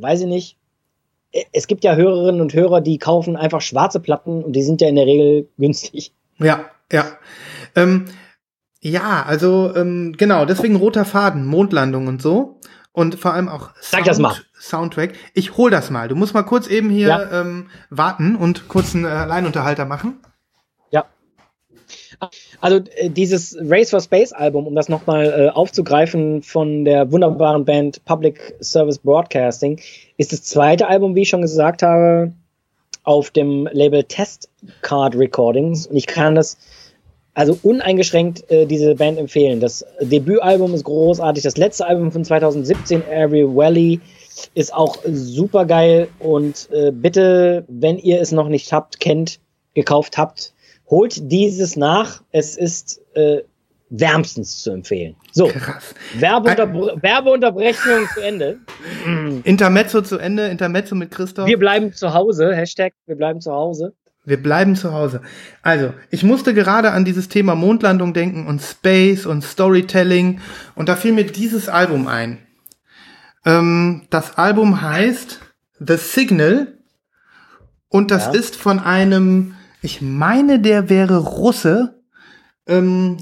weiß 0.00 0.20
ich 0.22 0.26
nicht, 0.26 0.56
äh, 1.32 1.44
es 1.52 1.66
gibt 1.66 1.84
ja 1.84 1.94
Hörerinnen 1.94 2.40
und 2.40 2.54
Hörer, 2.54 2.80
die 2.80 2.98
kaufen 2.98 3.36
einfach 3.36 3.60
schwarze 3.60 4.00
Platten 4.00 4.42
und 4.42 4.52
die 4.52 4.62
sind 4.62 4.80
ja 4.80 4.88
in 4.88 4.96
der 4.96 5.06
Regel 5.06 5.48
günstig. 5.58 6.12
Ja, 6.38 6.66
ja. 6.92 7.04
Ähm, 7.74 8.06
ja, 8.80 9.24
also 9.26 9.74
ähm, 9.74 10.14
genau, 10.16 10.44
deswegen 10.44 10.76
roter 10.76 11.04
Faden, 11.04 11.44
Mondlandung 11.46 12.06
und 12.06 12.22
so. 12.22 12.60
Und 12.92 13.14
vor 13.16 13.32
allem 13.34 13.48
auch 13.48 13.70
mal. 14.18 14.34
Soundtrack. 14.60 15.12
Ich 15.34 15.56
hol 15.56 15.70
das 15.70 15.90
mal. 15.90 16.08
Du 16.08 16.16
musst 16.16 16.34
mal 16.34 16.42
kurz 16.42 16.66
eben 16.66 16.90
hier 16.90 17.08
Ja. 17.08 17.40
ähm, 17.40 17.68
warten 17.90 18.34
und 18.34 18.66
kurz 18.66 18.94
einen 18.94 19.04
äh, 19.04 19.08
Alleinunterhalter 19.08 19.84
machen. 19.84 20.18
Also 22.60 22.80
äh, 22.96 23.10
dieses 23.10 23.56
Race 23.60 23.90
for 23.90 24.00
Space 24.00 24.32
Album, 24.32 24.66
um 24.66 24.74
das 24.74 24.88
nochmal 24.88 25.26
äh, 25.26 25.48
aufzugreifen 25.50 26.42
von 26.42 26.84
der 26.84 27.10
wunderbaren 27.12 27.64
Band 27.64 28.04
Public 28.04 28.56
Service 28.60 28.98
Broadcasting, 28.98 29.80
ist 30.16 30.32
das 30.32 30.42
zweite 30.42 30.88
Album, 30.88 31.14
wie 31.14 31.22
ich 31.22 31.28
schon 31.28 31.42
gesagt 31.42 31.82
habe, 31.82 32.32
auf 33.04 33.30
dem 33.30 33.68
Label 33.72 34.04
Test 34.04 34.50
Card 34.82 35.16
Recordings. 35.16 35.86
Und 35.86 35.96
ich 35.96 36.06
kann 36.06 36.34
das 36.34 36.58
also 37.34 37.56
uneingeschränkt 37.62 38.50
äh, 38.50 38.66
diese 38.66 38.96
Band 38.96 39.16
empfehlen. 39.16 39.60
Das 39.60 39.86
Debütalbum 40.00 40.74
ist 40.74 40.84
großartig. 40.84 41.44
Das 41.44 41.56
letzte 41.56 41.86
Album 41.86 42.10
von 42.10 42.24
2017, 42.24 43.06
Every 43.08 43.44
Valley, 43.46 44.00
ist 44.54 44.74
auch 44.74 44.98
super 45.06 45.64
geil. 45.64 46.08
Und 46.18 46.68
äh, 46.72 46.90
bitte, 46.90 47.64
wenn 47.68 47.98
ihr 47.98 48.20
es 48.20 48.32
noch 48.32 48.48
nicht 48.48 48.72
habt, 48.72 48.98
kennt, 48.98 49.38
gekauft 49.74 50.18
habt, 50.18 50.52
holt 50.90 51.30
dieses 51.30 51.76
nach. 51.76 52.22
Es 52.32 52.56
ist 52.56 53.00
äh, 53.14 53.42
wärmstens 53.90 54.62
zu 54.62 54.70
empfehlen. 54.70 55.16
So, 55.32 55.48
Krass. 55.48 55.94
Werbeunterbr 56.14 57.02
Werbeunterbrechung 57.02 58.06
zu 58.14 58.20
Ende. 58.20 58.58
Intermezzo 59.44 60.02
zu 60.02 60.18
Ende, 60.18 60.48
Intermezzo 60.48 60.94
mit 60.94 61.10
Christoph. 61.10 61.46
Wir 61.46 61.58
bleiben 61.58 61.92
zu 61.92 62.12
Hause. 62.12 62.54
Hashtag, 62.54 62.92
wir 63.06 63.16
bleiben 63.16 63.40
zu 63.40 63.50
Hause. 63.52 63.94
Wir 64.24 64.42
bleiben 64.42 64.76
zu 64.76 64.92
Hause. 64.92 65.22
Also, 65.62 65.94
ich 66.10 66.22
musste 66.22 66.52
gerade 66.52 66.90
an 66.90 67.06
dieses 67.06 67.28
Thema 67.28 67.54
Mondlandung 67.54 68.12
denken 68.12 68.46
und 68.46 68.60
Space 68.60 69.24
und 69.24 69.42
Storytelling 69.42 70.40
und 70.74 70.90
da 70.90 70.96
fiel 70.96 71.12
mir 71.12 71.24
dieses 71.24 71.70
Album 71.70 72.06
ein. 72.08 72.38
Ähm, 73.46 74.06
das 74.10 74.36
Album 74.36 74.82
heißt 74.82 75.40
The 75.80 75.96
Signal 75.96 76.74
und 77.88 78.10
das 78.10 78.26
Ja. 78.26 78.32
ist 78.32 78.56
von 78.56 78.80
einem, 78.80 79.54
ich 79.82 80.00
meine, 80.00 80.60
der 80.60 80.88
wäre 80.88 81.18
Russe 81.18 82.02
ähm, 82.66 83.18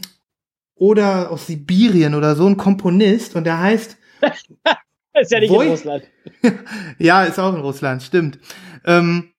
oder 0.75 1.31
aus 1.31 1.47
Sibirien 1.47 2.15
oder 2.15 2.37
so 2.37 2.47
ein 2.47 2.57
Komponist 2.57 3.37
und 3.37 3.45
der 3.45 3.61
heißt 3.61 3.97
ist 5.21 5.33
ja 5.33 5.41
nicht 5.41 5.51
Woi- 5.51 5.65
in 5.65 5.71
Russland. 5.71 6.05
ja, 6.99 7.25
ist 7.25 7.39
auch 7.39 7.55
in 7.55 7.61
Russland, 7.61 8.03
stimmt. 8.03 8.39
Ähm, 8.85 9.33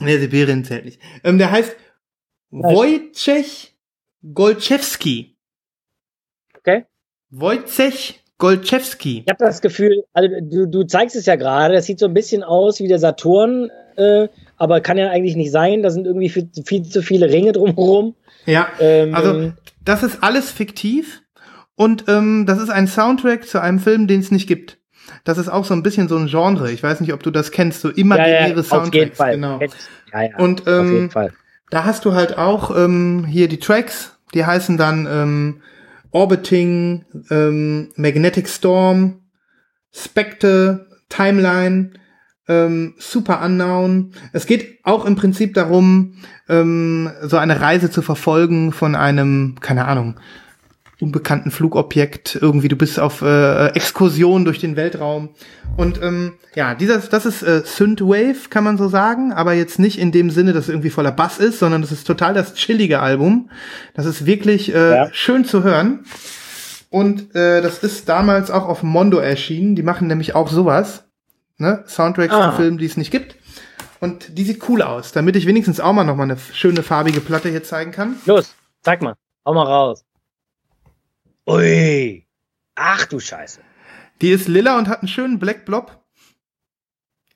ne, 0.00 0.18
Sibirien 0.18 0.64
zählt 0.64 0.84
nicht. 0.84 1.00
Ähm, 1.24 1.38
der 1.38 1.50
heißt 1.50 1.76
Wojciech 2.50 3.74
Golczewski. 4.34 5.36
Okay. 6.58 6.84
Wojciech 7.30 8.22
Golczewski. 8.38 9.22
Ich 9.24 9.30
habe 9.32 9.44
das 9.44 9.60
Gefühl, 9.60 10.04
also 10.12 10.28
du, 10.42 10.66
du 10.66 10.84
zeigst 10.84 11.16
es 11.16 11.26
ja 11.26 11.36
gerade, 11.36 11.74
das 11.74 11.86
sieht 11.86 11.98
so 11.98 12.06
ein 12.06 12.14
bisschen 12.14 12.42
aus 12.42 12.80
wie 12.80 12.88
der 12.88 12.98
Saturn, 12.98 13.70
äh, 13.96 14.28
aber 14.62 14.80
kann 14.80 14.96
ja 14.96 15.10
eigentlich 15.10 15.34
nicht 15.34 15.50
sein. 15.50 15.82
Da 15.82 15.90
sind 15.90 16.06
irgendwie 16.06 16.28
viel, 16.28 16.48
viel 16.64 16.84
zu 16.84 17.02
viele 17.02 17.28
Ringe 17.28 17.50
drumherum. 17.50 18.14
Ja, 18.46 18.68
Ähm, 18.78 19.14
also 19.14 19.52
das 19.84 20.04
ist 20.04 20.22
alles 20.22 20.50
fiktiv 20.50 21.22
und 21.74 22.04
ähm, 22.06 22.46
das 22.46 22.60
ist 22.60 22.70
ein 22.70 22.86
Soundtrack 22.86 23.44
zu 23.46 23.60
einem 23.60 23.80
Film, 23.80 24.06
den 24.06 24.20
es 24.20 24.30
nicht 24.30 24.46
gibt. 24.46 24.78
Das 25.24 25.36
ist 25.38 25.48
auch 25.48 25.64
so 25.64 25.74
ein 25.74 25.82
bisschen 25.82 26.08
so 26.08 26.16
ein 26.16 26.28
Genre. 26.28 26.70
Ich 26.70 26.82
weiß 26.82 27.00
nicht, 27.00 27.12
ob 27.12 27.22
du 27.24 27.32
das 27.32 27.50
kennst, 27.50 27.80
so 27.80 27.88
ja, 27.88 27.94
imaginäre 27.96 28.50
ja, 28.50 28.56
auf 28.56 28.66
Soundtracks. 28.66 28.94
jeden 28.94 29.14
Fall. 29.14 29.34
Genau. 29.34 29.60
Ja, 30.12 30.22
ja, 30.22 30.38
Und 30.38 30.62
auf 30.62 30.84
jeden 30.84 30.96
ähm, 31.04 31.10
Fall. 31.10 31.32
Da 31.70 31.84
hast 31.84 32.04
du 32.04 32.12
halt 32.14 32.38
auch 32.38 32.76
ähm, 32.76 33.24
hier 33.28 33.48
die 33.48 33.58
Tracks, 33.58 34.16
die 34.34 34.44
heißen 34.44 34.76
dann 34.76 35.08
ähm, 35.10 35.62
Orbiting, 36.12 37.04
ähm, 37.30 37.90
Magnetic 37.96 38.48
Storm, 38.48 39.22
Spectre, 39.92 40.86
Timeline, 41.08 41.94
ähm, 42.48 42.94
Super 42.98 43.42
Unknown. 43.44 44.12
Es 44.32 44.46
geht 44.46 44.80
auch 44.84 45.04
im 45.04 45.16
Prinzip 45.16 45.54
darum, 45.54 46.14
ähm, 46.48 47.10
so 47.22 47.36
eine 47.36 47.60
Reise 47.60 47.90
zu 47.90 48.02
verfolgen 48.02 48.72
von 48.72 48.94
einem, 48.94 49.56
keine 49.60 49.86
Ahnung, 49.86 50.16
unbekannten 51.00 51.50
Flugobjekt. 51.50 52.38
Irgendwie, 52.40 52.68
du 52.68 52.76
bist 52.76 53.00
auf 53.00 53.22
äh, 53.22 53.68
Exkursion 53.74 54.44
durch 54.44 54.60
den 54.60 54.76
Weltraum. 54.76 55.30
Und 55.76 56.00
ähm, 56.02 56.34
ja, 56.54 56.74
dieser, 56.74 56.98
das 56.98 57.26
ist 57.26 57.42
äh, 57.42 57.62
Synthwave, 57.64 58.48
kann 58.50 58.62
man 58.62 58.78
so 58.78 58.88
sagen, 58.88 59.32
aber 59.32 59.52
jetzt 59.52 59.78
nicht 59.80 59.98
in 59.98 60.12
dem 60.12 60.30
Sinne, 60.30 60.52
dass 60.52 60.64
es 60.64 60.68
irgendwie 60.68 60.90
voller 60.90 61.10
Bass 61.12 61.38
ist, 61.38 61.58
sondern 61.58 61.80
das 61.82 61.90
ist 61.90 62.06
total 62.06 62.34
das 62.34 62.54
chillige 62.54 63.00
Album. 63.00 63.50
Das 63.94 64.06
ist 64.06 64.26
wirklich 64.26 64.72
äh, 64.74 64.94
Ja. 64.96 65.08
schön 65.12 65.44
zu 65.44 65.64
hören. 65.64 66.04
Und 66.90 67.34
äh, 67.34 67.62
das 67.62 67.78
ist 67.78 68.08
damals 68.08 68.50
auch 68.50 68.68
auf 68.68 68.82
Mondo 68.82 69.18
erschienen. 69.18 69.74
Die 69.74 69.82
machen 69.82 70.08
nämlich 70.08 70.34
auch 70.34 70.50
sowas. 70.50 71.04
Ne? 71.58 71.84
Soundtracks 71.86 72.32
Ah. 72.34 72.50
zu 72.50 72.56
Filmen, 72.56 72.78
die 72.78 72.86
es 72.86 72.96
nicht 72.96 73.10
gibt. 73.10 73.36
Und 74.00 74.36
die 74.36 74.42
sieht 74.44 74.68
cool 74.68 74.82
aus, 74.82 75.12
damit 75.12 75.36
ich 75.36 75.46
wenigstens 75.46 75.78
auch 75.78 75.92
mal 75.92 76.02
noch 76.04 76.16
mal 76.16 76.24
eine 76.24 76.36
schöne 76.36 76.82
farbige 76.82 77.20
Platte 77.20 77.48
hier 77.50 77.62
zeigen 77.62 77.92
kann. 77.92 78.16
Los, 78.26 78.54
zeig 78.82 79.00
mal. 79.00 79.14
Hau 79.46 79.54
mal 79.54 79.64
raus. 79.66 80.04
Ui. 81.48 82.26
Ach 82.74 83.06
du 83.06 83.20
Scheiße. 83.20 83.60
Die 84.20 84.30
ist 84.30 84.48
lila 84.48 84.78
und 84.78 84.88
hat 84.88 85.00
einen 85.00 85.08
schönen 85.08 85.38
Black 85.38 85.64
Blob. 85.64 85.98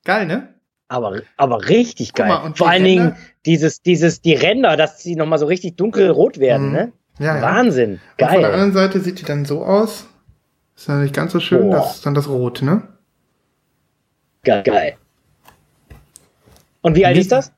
Geil, 0.04 0.26
ne? 0.26 0.54
Aber, 0.88 1.20
aber 1.36 1.68
richtig 1.68 2.12
geil. 2.14 2.28
mal, 2.28 2.52
Vor 2.54 2.68
allen 2.68 2.84
Dingen 2.84 3.16
dieses, 3.44 3.82
dieses, 3.82 4.20
die 4.22 4.34
Ränder, 4.34 4.76
dass 4.76 5.02
sie 5.02 5.16
nochmal 5.16 5.40
so 5.40 5.46
richtig 5.46 5.76
dunkelrot 5.76 6.38
werden, 6.38 6.68
Mhm. 6.68 6.72
ne? 6.72 6.92
Ja, 7.18 7.36
ja. 7.36 7.42
Wahnsinn. 7.42 7.92
Und 7.92 7.98
von 7.98 8.16
der 8.18 8.28
Geil. 8.28 8.44
anderen 8.44 8.72
Seite 8.72 9.00
sieht 9.00 9.20
die 9.20 9.24
dann 9.24 9.44
so 9.44 9.64
aus. 9.64 10.06
Ist 10.76 10.86
ja 10.88 10.96
nicht 10.96 11.14
ganz 11.14 11.32
so 11.32 11.40
schön, 11.40 11.70
Boah. 11.70 11.76
das 11.78 11.96
ist 11.96 12.06
dann 12.06 12.14
das 12.14 12.28
Rot, 12.28 12.62
ne? 12.62 12.82
Geil. 14.46 14.96
Und 16.80 16.94
wie 16.94 17.04
alt 17.04 17.16
Wie- 17.16 17.20
ist 17.20 17.32
das? 17.32 17.52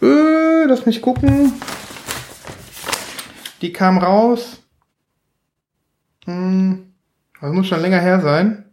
Äh, 0.00 0.64
lass 0.66 0.86
mich 0.86 1.02
gucken. 1.02 1.52
Die 3.60 3.72
kam 3.72 3.98
raus. 3.98 4.62
Hm, 6.26 6.94
das 7.40 7.52
muss 7.52 7.66
schon 7.66 7.80
länger 7.80 8.00
her 8.00 8.20
sein. 8.20 8.64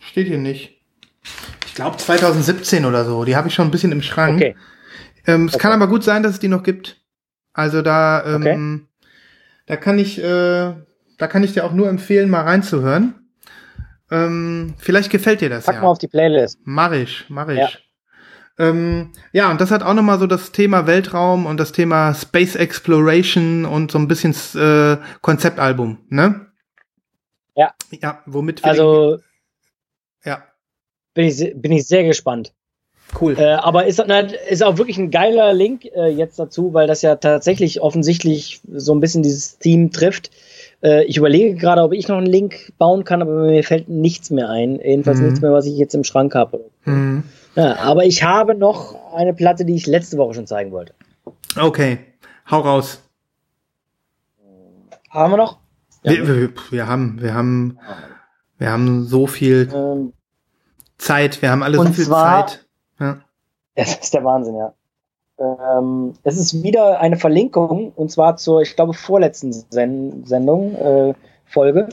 Steht 0.00 0.26
hier 0.26 0.38
nicht. 0.38 0.80
Ich 1.66 1.74
glaube 1.74 1.96
2017 1.96 2.84
oder 2.84 3.04
so. 3.04 3.24
Die 3.24 3.36
habe 3.36 3.48
ich 3.48 3.54
schon 3.54 3.68
ein 3.68 3.70
bisschen 3.70 3.92
im 3.92 4.02
Schrank. 4.02 4.36
Okay. 4.36 4.56
Ähm, 5.26 5.46
es 5.46 5.54
Okay. 5.54 5.62
kann 5.62 5.72
aber 5.72 5.86
gut 5.88 6.02
sein, 6.04 6.22
dass 6.22 6.32
es 6.32 6.40
die 6.40 6.48
noch 6.48 6.64
gibt. 6.64 7.00
Also 7.52 7.80
da, 7.82 8.24
ähm, 8.26 8.88
da 9.66 9.76
kann 9.76 9.98
ich, 9.98 10.18
äh, 10.18 10.74
da 11.18 11.26
kann 11.28 11.44
ich 11.44 11.52
dir 11.52 11.64
auch 11.64 11.72
nur 11.72 11.88
empfehlen, 11.88 12.28
mal 12.28 12.42
reinzuhören. 12.42 13.14
Ähm, 14.12 14.74
vielleicht 14.76 15.10
gefällt 15.10 15.40
dir 15.40 15.48
das 15.48 15.64
Pack 15.64 15.76
ja. 15.76 15.80
mal 15.80 15.88
auf 15.88 15.98
die 15.98 16.06
Playlist. 16.06 16.58
Mach 16.64 16.92
ich, 16.92 17.24
mach 17.28 17.48
ich. 17.48 17.58
Ja. 17.58 17.70
Ähm, 18.58 19.12
ja, 19.32 19.50
und 19.50 19.58
das 19.60 19.70
hat 19.70 19.82
auch 19.82 19.94
nochmal 19.94 20.18
so 20.18 20.26
das 20.26 20.52
Thema 20.52 20.86
Weltraum 20.86 21.46
und 21.46 21.58
das 21.58 21.72
Thema 21.72 22.12
Space 22.12 22.54
Exploration 22.54 23.64
und 23.64 23.90
so 23.90 23.98
ein 23.98 24.08
bisschen 24.08 24.34
äh, 24.54 24.98
Konzeptalbum, 25.22 25.98
ne? 26.10 26.46
Ja. 27.56 27.72
Ja, 27.90 28.22
womit 28.26 28.62
wir 28.62 28.70
Also 28.70 29.18
ja, 30.24 30.44
bin 31.14 31.26
ich, 31.26 31.52
bin 31.54 31.72
ich 31.72 31.86
sehr 31.86 32.04
gespannt. 32.04 32.52
cool. 33.18 33.34
Äh, 33.38 33.54
aber 33.54 33.86
ist, 33.86 34.02
na, 34.06 34.20
ist 34.20 34.62
auch 34.62 34.76
wirklich 34.76 34.98
ein 34.98 35.10
geiler 35.10 35.54
Link 35.54 35.86
äh, 35.86 36.08
jetzt 36.08 36.38
dazu, 36.38 36.74
weil 36.74 36.86
das 36.86 37.00
ja 37.00 37.16
tatsächlich 37.16 37.80
offensichtlich 37.80 38.60
so 38.70 38.94
ein 38.94 39.00
bisschen 39.00 39.22
dieses 39.22 39.58
Theme 39.58 39.90
trifft. 39.90 40.30
Äh, 40.82 41.04
ich 41.04 41.16
überlege 41.16 41.54
gerade, 41.54 41.82
ob 41.82 41.92
ich 41.92 42.08
noch 42.08 42.16
einen 42.18 42.26
Link 42.26 42.72
bauen 42.78 43.04
kann, 43.04 43.22
aber 43.22 43.32
mir 43.46 43.62
fällt 43.64 43.88
nichts 43.88 44.30
mehr 44.30 44.48
ein. 44.48 44.78
Jedenfalls 44.80 45.18
Mhm. 45.20 45.24
nichts 45.26 45.40
mehr, 45.40 45.52
was 45.52 45.66
ich 45.66 45.76
jetzt 45.76 45.94
im 45.94 46.04
Schrank 46.04 46.34
habe. 46.34 46.70
Mhm. 46.84 47.22
Ja, 47.54 47.76
aber 47.76 48.04
ich 48.04 48.22
habe 48.22 48.54
noch 48.54 48.94
eine 49.14 49.34
Platte, 49.34 49.64
die 49.64 49.74
ich 49.74 49.86
letzte 49.86 50.16
Woche 50.18 50.34
schon 50.34 50.46
zeigen 50.46 50.72
wollte. 50.72 50.94
Okay, 51.60 51.98
hau 52.50 52.60
raus. 52.60 53.02
Haben 55.10 55.32
wir 55.32 55.36
noch? 55.36 55.58
Ja. 56.04 56.12
Wir, 56.12 56.26
wir, 56.28 56.52
wir 56.70 56.86
haben, 56.88 57.20
wir 57.20 57.34
haben, 57.34 57.78
wir 58.58 58.70
haben 58.72 59.04
so 59.04 59.26
viel 59.26 59.68
Ähm, 59.72 60.12
Zeit, 60.98 61.42
wir 61.42 61.50
haben 61.50 61.62
alle 61.62 61.76
so 61.76 61.84
viel 61.84 62.04
zwar- 62.06 62.46
Zeit. 62.46 62.66
Ja. 62.98 63.20
Es 63.74 63.94
ist 63.96 64.12
der 64.12 64.22
Wahnsinn, 64.24 64.54
ja. 64.56 64.74
Ähm, 65.38 66.14
es 66.22 66.36
ist 66.36 66.62
wieder 66.62 67.00
eine 67.00 67.16
Verlinkung 67.16 67.92
und 67.96 68.10
zwar 68.10 68.36
zur, 68.36 68.62
ich 68.62 68.76
glaube, 68.76 68.94
vorletzten 68.94 69.52
Sen 69.52 70.24
Sendung, 70.24 70.74
äh, 70.76 71.14
Folge. 71.44 71.88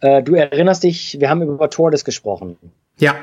Äh, 0.00 0.22
du 0.22 0.34
erinnerst 0.34 0.84
dich, 0.84 1.20
wir 1.20 1.28
haben 1.28 1.42
über 1.42 1.70
Tordes 1.70 2.04
gesprochen. 2.04 2.56
ja, 2.98 3.14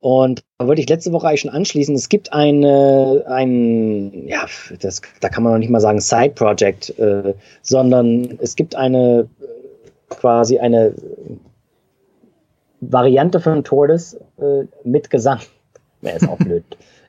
Und 0.00 0.44
da 0.58 0.66
wollte 0.66 0.82
ich 0.82 0.88
letzte 0.88 1.12
Woche 1.12 1.28
eigentlich 1.28 1.40
schon 1.40 1.50
anschließen. 1.50 1.94
Es 1.94 2.08
gibt 2.08 2.32
eine, 2.32 3.24
ein, 3.28 4.28
ja, 4.28 4.46
das, 4.80 5.00
da 5.20 5.28
kann 5.28 5.42
man 5.42 5.52
noch 5.52 5.58
nicht 5.58 5.70
mal 5.70 5.80
sagen 5.80 6.00
Side-Project, 6.00 6.98
äh, 6.98 7.34
sondern 7.62 8.38
es 8.40 8.56
gibt 8.56 8.74
eine, 8.76 9.28
äh, 9.40 9.46
quasi 10.10 10.58
eine 10.58 10.94
Variante 12.80 13.40
von 13.40 13.64
Tortoise 13.64 14.20
äh, 14.38 14.66
mit 14.84 15.10
Gesang. 15.10 15.40
Ja, 16.02 16.10
ist 16.10 16.28
auch 16.28 16.36
blöd. 16.36 16.62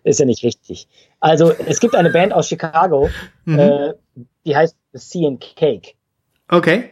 Ist 0.07 0.21
ja 0.21 0.25
nicht 0.25 0.41
richtig. 0.43 0.87
Also, 1.19 1.51
es 1.51 1.81
gibt 1.81 1.93
eine 1.93 2.09
Band 2.09 2.31
aus 2.31 2.47
Chicago, 2.47 3.09
Mhm. 3.43 3.59
äh, 3.59 3.93
die 4.45 4.55
heißt 4.55 4.77
Sea 4.93 5.27
and 5.27 5.45
Cake. 5.57 5.95
Okay. 6.47 6.89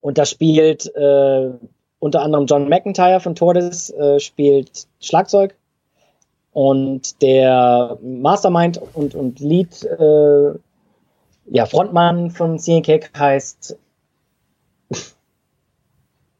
Und 0.00 0.16
da 0.16 0.24
spielt 0.24 0.86
äh, 0.96 1.50
unter 1.98 2.22
anderem 2.22 2.46
John 2.46 2.66
McIntyre 2.70 3.20
von 3.20 3.34
Tortoise 3.34 3.94
äh, 3.94 4.18
spielt 4.20 4.86
Schlagzeug. 5.00 5.54
Und 6.52 7.20
der 7.20 7.98
Mastermind 8.02 8.80
und, 8.94 9.14
und 9.14 9.38
Lead, 9.40 9.84
äh, 9.84 10.52
ja, 11.50 11.66
Frontmann 11.66 12.30
von 12.30 12.58
CNK 12.58 13.10
heißt. 13.18 13.76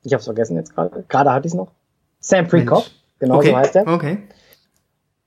Ich 0.03 0.15
hab's 0.15 0.25
vergessen 0.25 0.57
jetzt 0.57 0.75
gerade. 0.75 1.05
Gerade 1.09 1.31
hatte 1.31 1.47
ich 1.47 1.53
es 1.53 1.57
noch. 1.57 1.73
Sam 2.21 2.49
Prekop. 2.49 2.79
Mensch. 2.79 2.91
Genau 3.19 3.37
okay. 3.37 3.51
so 3.51 3.57
heißt 3.57 3.77
er. 3.77 3.87
Okay. 3.87 4.19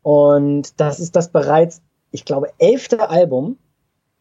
Und 0.04 0.80
das 0.80 1.00
ist 1.00 1.16
das 1.16 1.30
bereits, 1.30 1.82
ich 2.12 2.26
glaube, 2.26 2.50
elfte 2.60 3.10
Album. 3.10 3.58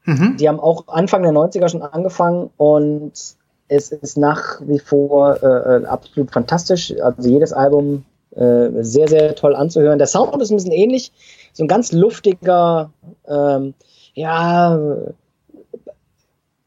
Mhm. 0.05 0.37
Die 0.39 0.49
haben 0.49 0.61
auch 0.61 0.89
Anfang 0.89 1.23
der 1.23 1.33
90er 1.33 1.69
schon 1.69 1.83
angefangen 1.83 2.51
und 2.57 3.13
es 3.69 3.91
ist 3.91 4.17
nach 4.17 4.61
wie 4.67 4.79
vor 4.79 5.43
äh, 5.43 5.77
äh, 5.77 5.85
absolut 5.87 6.31
fantastisch. 6.31 6.95
Also 7.01 7.29
jedes 7.29 7.53
Album 7.53 8.05
äh, 8.35 8.71
sehr, 8.83 9.09
sehr 9.09 9.35
toll 9.35 9.55
anzuhören. 9.55 9.99
Der 9.99 10.07
Sound 10.07 10.41
ist 10.41 10.51
ein 10.51 10.57
bisschen 10.57 10.73
ähnlich. 10.73 11.13
So 11.53 11.65
ein 11.65 11.69
ganz 11.69 11.93
luftiger, 11.93 12.91
ähm, 13.27 13.75
ja, 14.15 14.79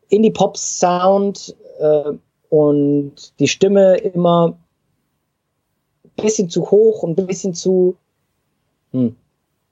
Indie-Pop-Sound 0.10 1.56
äh, 1.80 2.12
und 2.50 3.40
die 3.40 3.48
Stimme 3.48 3.98
immer 3.98 4.58
ein 6.04 6.24
bisschen 6.24 6.50
zu 6.50 6.70
hoch 6.72 7.04
und 7.04 7.20
ein 7.20 7.28
bisschen 7.28 7.54
zu, 7.54 7.98
hm, 8.96 9.16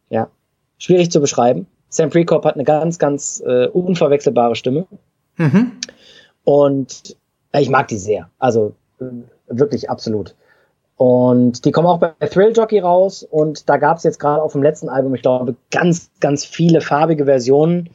ja, 0.09 0.29
schwierig 0.77 1.11
zu 1.11 1.19
beschreiben. 1.19 1.67
Sam 1.89 2.09
Prekop 2.09 2.45
hat 2.45 2.55
eine 2.55 2.63
ganz, 2.63 2.97
ganz 2.99 3.41
äh, 3.45 3.67
unverwechselbare 3.67 4.55
Stimme. 4.55 4.85
Mhm. 5.37 5.73
Und 6.43 7.15
äh, 7.51 7.61
ich 7.61 7.69
mag 7.69 7.87
die 7.87 7.97
sehr. 7.97 8.29
Also 8.39 8.73
äh, 8.99 9.05
wirklich 9.47 9.89
absolut. 9.89 10.35
Und 10.97 11.65
die 11.65 11.71
kommen 11.71 11.87
auch 11.87 11.99
bei 11.99 12.11
Thrill 12.27 12.53
Jockey 12.55 12.79
raus. 12.79 13.23
Und 13.23 13.69
da 13.69 13.77
gab 13.77 13.97
es 13.97 14.03
jetzt 14.03 14.19
gerade 14.19 14.41
auf 14.41 14.53
dem 14.53 14.63
letzten 14.63 14.89
Album, 14.89 15.13
ich 15.15 15.21
glaube, 15.21 15.55
ganz, 15.71 16.11
ganz 16.19 16.45
viele 16.45 16.81
farbige 16.81 17.25
Versionen. 17.25 17.89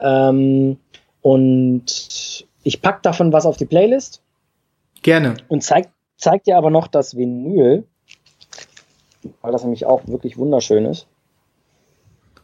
Ähm, 0.00 0.78
und 1.22 2.46
ich 2.62 2.82
pack 2.82 3.02
davon 3.02 3.32
was 3.32 3.46
auf 3.46 3.56
die 3.56 3.66
Playlist 3.66 4.22
Gerne. 5.02 5.34
und 5.48 5.62
zeig, 5.62 5.88
zeig 6.16 6.44
dir 6.44 6.56
aber 6.56 6.70
noch 6.70 6.86
das 6.86 7.16
Vinyl, 7.16 7.84
weil 9.42 9.52
das 9.52 9.62
nämlich 9.62 9.86
auch 9.86 10.06
wirklich 10.06 10.36
wunderschön 10.38 10.84
ist. 10.86 11.06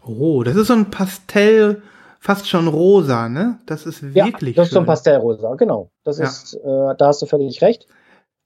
Oh, 0.05 0.43
das 0.43 0.57
ist 0.57 0.69
so 0.69 0.75
ein 0.75 0.91
Pastell, 0.91 1.83
fast 2.21 2.49
schon 2.49 2.69
rosa, 2.69 3.29
ne? 3.29 3.59
Das 3.67 3.87
ist 3.87 4.03
Ja, 4.03 4.27
wirklich 4.27 4.55
das 4.57 4.69
ist 4.69 4.75
so 4.75 4.81
ein. 4.81 4.87
Pastellrosa, 4.87 5.55
genau. 5.55 5.91
Das 6.05 6.19
Ja. 6.19 6.25
ist, 6.27 6.55
äh, 6.55 6.95
da 6.97 7.07
hast 7.09 7.23
du 7.23 7.27
völlig 7.27 7.61
recht. 7.63 7.87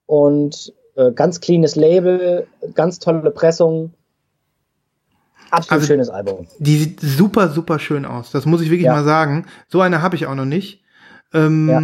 Und 0.07 0.73
äh, 0.97 1.12
ganz 1.12 1.40
cleanes 1.40 1.77
Label, 1.77 2.47
ganz 2.74 2.98
tolle 2.98 3.31
Pressung. 3.31 3.93
Absolut 5.51 5.73
Also- 5.73 5.86
schönes 5.86 6.09
Album. 6.11 6.47
Die 6.59 6.78
sieht 6.78 7.01
super, 7.01 7.48
super 7.48 7.78
schön 7.78 8.05
aus. 8.05 8.31
Das 8.31 8.47
muss 8.47 8.61
ich 8.61 8.70
wirklich 8.70 8.86
Ja. 8.86 8.93
mal 8.94 9.05
sagen. 9.05 9.47
So 9.69 9.81
eine 9.81 10.01
habe 10.02 10.16
ich 10.16 10.27
auch 10.27 10.35
noch 10.35 10.44
nicht. 10.44 10.82
Ähm, 11.32 11.69
Ja. 11.69 11.82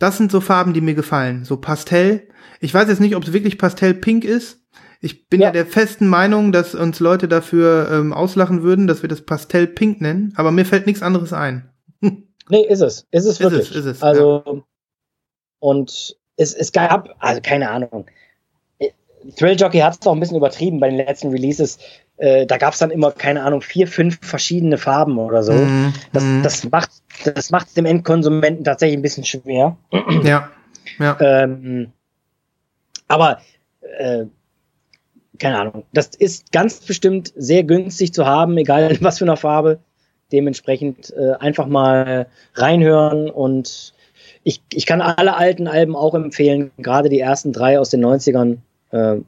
Das 0.00 0.18
sind 0.18 0.32
so 0.32 0.40
Farben, 0.40 0.74
die 0.74 0.80
mir 0.80 0.94
gefallen. 0.94 1.44
So 1.44 1.56
Pastell. 1.56 2.26
Ich 2.60 2.74
weiß 2.74 2.88
jetzt 2.88 3.00
nicht, 3.00 3.14
ob 3.16 3.22
es 3.22 3.32
wirklich 3.32 3.58
Pastell-Pink 3.58 4.24
ist. 4.24 4.60
Ich 5.04 5.28
bin 5.28 5.40
ja. 5.40 5.48
Ja. 5.48 5.52
der 5.52 5.66
festen 5.66 6.08
Meinung, 6.08 6.50
dass 6.50 6.74
uns 6.74 6.98
Leute 6.98 7.28
dafür 7.28 7.90
ähm, 7.92 8.12
auslachen 8.12 8.62
würden, 8.62 8.86
dass 8.86 9.02
wir 9.02 9.08
das 9.08 9.20
Pastell-Pink 9.22 10.00
nennen. 10.00 10.32
Aber 10.36 10.50
mir 10.50 10.64
fällt 10.64 10.86
nichts 10.86 11.02
anderes 11.02 11.32
ein. 11.32 11.68
Nee, 12.50 12.60
ist 12.66 12.82
es. 12.82 13.06
Ist 13.10 13.24
es 13.24 13.26
Ist 13.26 13.40
wirklich. 13.40 13.70
es, 13.70 13.76
ist 13.76 13.84
es, 13.86 14.02
Also, 14.02 14.64
und 15.60 16.14
es, 16.36 16.52
es 16.52 16.72
gab, 16.72 17.16
also 17.18 17.40
keine 17.42 17.70
Ahnung. 17.70 18.04
Äh, 18.78 18.90
Thrill 19.38 19.56
Jockey 19.58 19.78
hat 19.78 19.96
es 19.98 20.06
auch 20.06 20.12
ein 20.12 20.20
bisschen 20.20 20.36
übertrieben 20.36 20.78
bei 20.78 20.90
den 20.90 20.98
letzten 20.98 21.30
Releases. 21.30 21.78
Äh, 22.18 22.44
da 22.44 22.58
gab 22.58 22.74
es 22.74 22.80
dann 22.80 22.90
immer, 22.90 23.12
keine 23.12 23.44
Ahnung, 23.44 23.62
vier, 23.62 23.88
fünf 23.88 24.18
verschiedene 24.20 24.76
Farben 24.76 25.16
oder 25.16 25.42
so. 25.42 25.52
Mhm, 25.54 25.94
Das, 26.12 26.22
mhm. 26.22 26.42
das 26.42 26.70
macht 26.70 26.90
das 27.24 27.50
macht 27.50 27.74
dem 27.78 27.86
Endkonsumenten 27.86 28.62
tatsächlich 28.62 28.98
ein 28.98 29.02
bisschen 29.02 29.24
schwer. 29.24 29.78
ja. 30.22 30.50
Ja. 30.98 31.16
Ähm, 31.20 31.92
aber 33.08 33.40
äh, 33.98 34.24
keine 35.38 35.58
Ahnung. 35.58 35.84
Das 35.92 36.08
ist 36.08 36.52
ganz 36.52 36.80
bestimmt 36.80 37.32
sehr 37.36 37.64
günstig 37.64 38.12
zu 38.12 38.26
haben, 38.26 38.56
egal 38.56 38.90
in 38.90 38.98
was 39.02 39.18
für 39.18 39.24
einer 39.24 39.36
Farbe. 39.36 39.78
Dementsprechend 40.32 41.12
äh, 41.16 41.32
einfach 41.38 41.66
mal 41.66 42.26
reinhören 42.54 43.30
und 43.30 43.94
ich, 44.42 44.62
ich 44.72 44.86
kann 44.86 45.00
alle 45.00 45.36
alten 45.36 45.68
Alben 45.68 45.96
auch 45.96 46.14
empfehlen, 46.14 46.70
gerade 46.78 47.08
die 47.08 47.20
ersten 47.20 47.52
drei 47.52 47.78
aus 47.78 47.90
den 47.90 48.04
90ern. 48.04 48.58
Äh, 48.90 49.20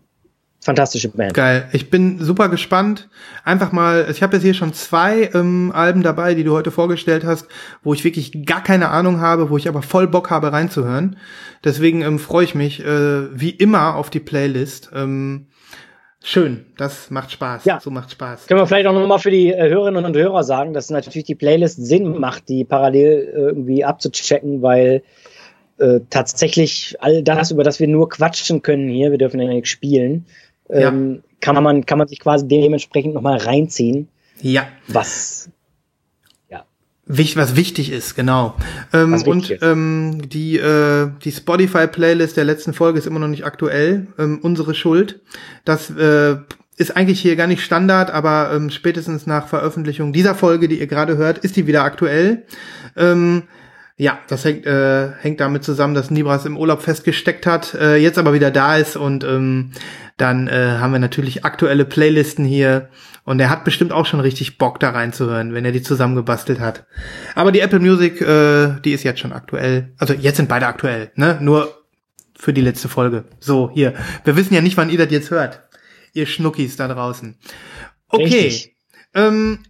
fantastische 0.66 1.08
Band. 1.08 1.32
Geil. 1.32 1.68
Ich 1.72 1.90
bin 1.90 2.18
super 2.18 2.48
gespannt. 2.48 3.08
Einfach 3.44 3.72
mal, 3.72 4.08
ich 4.10 4.22
habe 4.22 4.36
jetzt 4.36 4.42
hier 4.42 4.52
schon 4.52 4.74
zwei 4.74 5.30
ähm, 5.32 5.70
Alben 5.72 6.02
dabei, 6.02 6.34
die 6.34 6.42
du 6.42 6.52
heute 6.52 6.72
vorgestellt 6.72 7.24
hast, 7.24 7.46
wo 7.84 7.94
ich 7.94 8.02
wirklich 8.02 8.44
gar 8.44 8.62
keine 8.62 8.88
Ahnung 8.88 9.20
habe, 9.20 9.48
wo 9.48 9.56
ich 9.56 9.68
aber 9.68 9.82
voll 9.82 10.08
Bock 10.08 10.28
habe 10.30 10.52
reinzuhören. 10.52 11.16
Deswegen 11.64 12.02
ähm, 12.02 12.18
freue 12.18 12.44
ich 12.44 12.54
mich 12.54 12.84
äh, 12.84 13.38
wie 13.38 13.50
immer 13.50 13.94
auf 13.94 14.10
die 14.10 14.20
Playlist. 14.20 14.90
Ähm, 14.92 15.46
schön, 16.26 16.66
das 16.76 17.10
macht 17.10 17.30
Spaß. 17.32 17.64
Ja. 17.64 17.80
So 17.80 17.90
macht 17.90 18.10
Spaß. 18.10 18.46
Können 18.46 18.60
wir 18.60 18.66
vielleicht 18.66 18.86
auch 18.86 18.92
nochmal 18.92 19.18
für 19.18 19.30
die 19.30 19.52
äh, 19.52 19.68
Hörerinnen 19.68 20.04
und 20.04 20.16
Hörer 20.16 20.42
sagen, 20.44 20.72
dass 20.72 20.90
natürlich 20.90 21.24
die 21.24 21.34
Playlist 21.34 21.84
Sinn 21.84 22.18
macht, 22.18 22.48
die 22.48 22.64
parallel 22.64 23.32
äh, 23.34 23.38
irgendwie 23.40 23.84
abzuchecken, 23.84 24.60
weil 24.62 25.02
äh, 25.78 26.00
tatsächlich 26.10 26.96
all 27.00 27.22
das, 27.22 27.50
über 27.50 27.62
das 27.64 27.80
wir 27.80 27.88
nur 27.88 28.08
quatschen 28.08 28.62
können 28.62 28.88
hier, 28.88 29.10
wir 29.10 29.18
dürfen 29.18 29.40
ja 29.40 29.48
nicht 29.48 29.68
spielen, 29.68 30.26
ähm, 30.68 31.22
kann 31.40 31.62
man 31.62 31.86
kann 31.86 31.98
man 31.98 32.08
sich 32.08 32.18
quasi 32.18 32.48
dementsprechend 32.48 33.14
nochmal 33.14 33.38
reinziehen, 33.38 34.08
Ja. 34.40 34.66
was 34.88 35.50
Wicht, 37.08 37.36
was 37.36 37.54
wichtig 37.54 37.92
ist, 37.92 38.16
genau. 38.16 38.56
Ähm, 38.92 39.22
und 39.26 39.50
ist. 39.50 39.62
ähm, 39.62 40.28
die, 40.28 40.58
äh, 40.58 41.08
die 41.22 41.30
Spotify-Playlist 41.30 42.36
der 42.36 42.44
letzten 42.44 42.72
Folge 42.72 42.98
ist 42.98 43.06
immer 43.06 43.20
noch 43.20 43.28
nicht 43.28 43.44
aktuell. 43.44 44.08
Ähm, 44.18 44.40
unsere 44.42 44.74
Schuld. 44.74 45.20
Das 45.64 45.88
äh, 45.90 46.36
ist 46.76 46.96
eigentlich 46.96 47.20
hier 47.20 47.36
gar 47.36 47.46
nicht 47.46 47.62
Standard, 47.62 48.10
aber 48.10 48.50
ähm, 48.52 48.70
spätestens 48.70 49.24
nach 49.24 49.46
Veröffentlichung 49.46 50.12
dieser 50.12 50.34
Folge, 50.34 50.66
die 50.66 50.80
ihr 50.80 50.88
gerade 50.88 51.16
hört, 51.16 51.38
ist 51.38 51.54
die 51.54 51.68
wieder 51.68 51.84
aktuell. 51.84 52.44
Ähm, 52.96 53.44
ja, 53.96 54.18
das 54.28 54.44
hängt, 54.44 54.66
äh, 54.66 55.12
hängt 55.20 55.40
damit 55.40 55.64
zusammen, 55.64 55.94
dass 55.94 56.10
Nibras 56.10 56.44
im 56.44 56.58
Urlaub 56.58 56.82
festgesteckt 56.82 57.46
hat, 57.46 57.74
äh, 57.74 57.96
jetzt 57.96 58.18
aber 58.18 58.34
wieder 58.34 58.50
da 58.50 58.76
ist 58.76 58.96
und 58.96 59.24
ähm, 59.24 59.72
dann 60.18 60.48
äh, 60.48 60.76
haben 60.78 60.92
wir 60.92 60.98
natürlich 60.98 61.44
aktuelle 61.44 61.86
Playlisten 61.86 62.44
hier 62.44 62.90
und 63.24 63.40
er 63.40 63.48
hat 63.48 63.64
bestimmt 63.64 63.92
auch 63.92 64.04
schon 64.04 64.20
richtig 64.20 64.58
Bock 64.58 64.80
da 64.80 64.90
reinzuhören, 64.90 65.54
wenn 65.54 65.64
er 65.64 65.72
die 65.72 65.82
zusammengebastelt 65.82 66.60
hat. 66.60 66.86
Aber 67.34 67.52
die 67.52 67.60
Apple 67.60 67.80
Music, 67.80 68.20
äh, 68.20 68.78
die 68.84 68.92
ist 68.92 69.02
jetzt 69.02 69.20
schon 69.20 69.32
aktuell. 69.32 69.94
Also 69.98 70.12
jetzt 70.12 70.36
sind 70.36 70.48
beide 70.48 70.66
aktuell, 70.66 71.10
ne? 71.14 71.38
Nur 71.40 71.82
für 72.38 72.52
die 72.52 72.60
letzte 72.60 72.88
Folge. 72.88 73.24
So, 73.40 73.70
hier. 73.72 73.94
Wir 74.24 74.36
wissen 74.36 74.54
ja 74.54 74.60
nicht, 74.60 74.76
wann 74.76 74.90
ihr 74.90 74.98
das 74.98 75.10
jetzt 75.10 75.30
hört. 75.30 75.62
Ihr 76.12 76.26
Schnuckis 76.26 76.76
da 76.76 76.86
draußen. 76.86 77.36
Okay. 78.08 78.74
Ähm, 79.14 79.60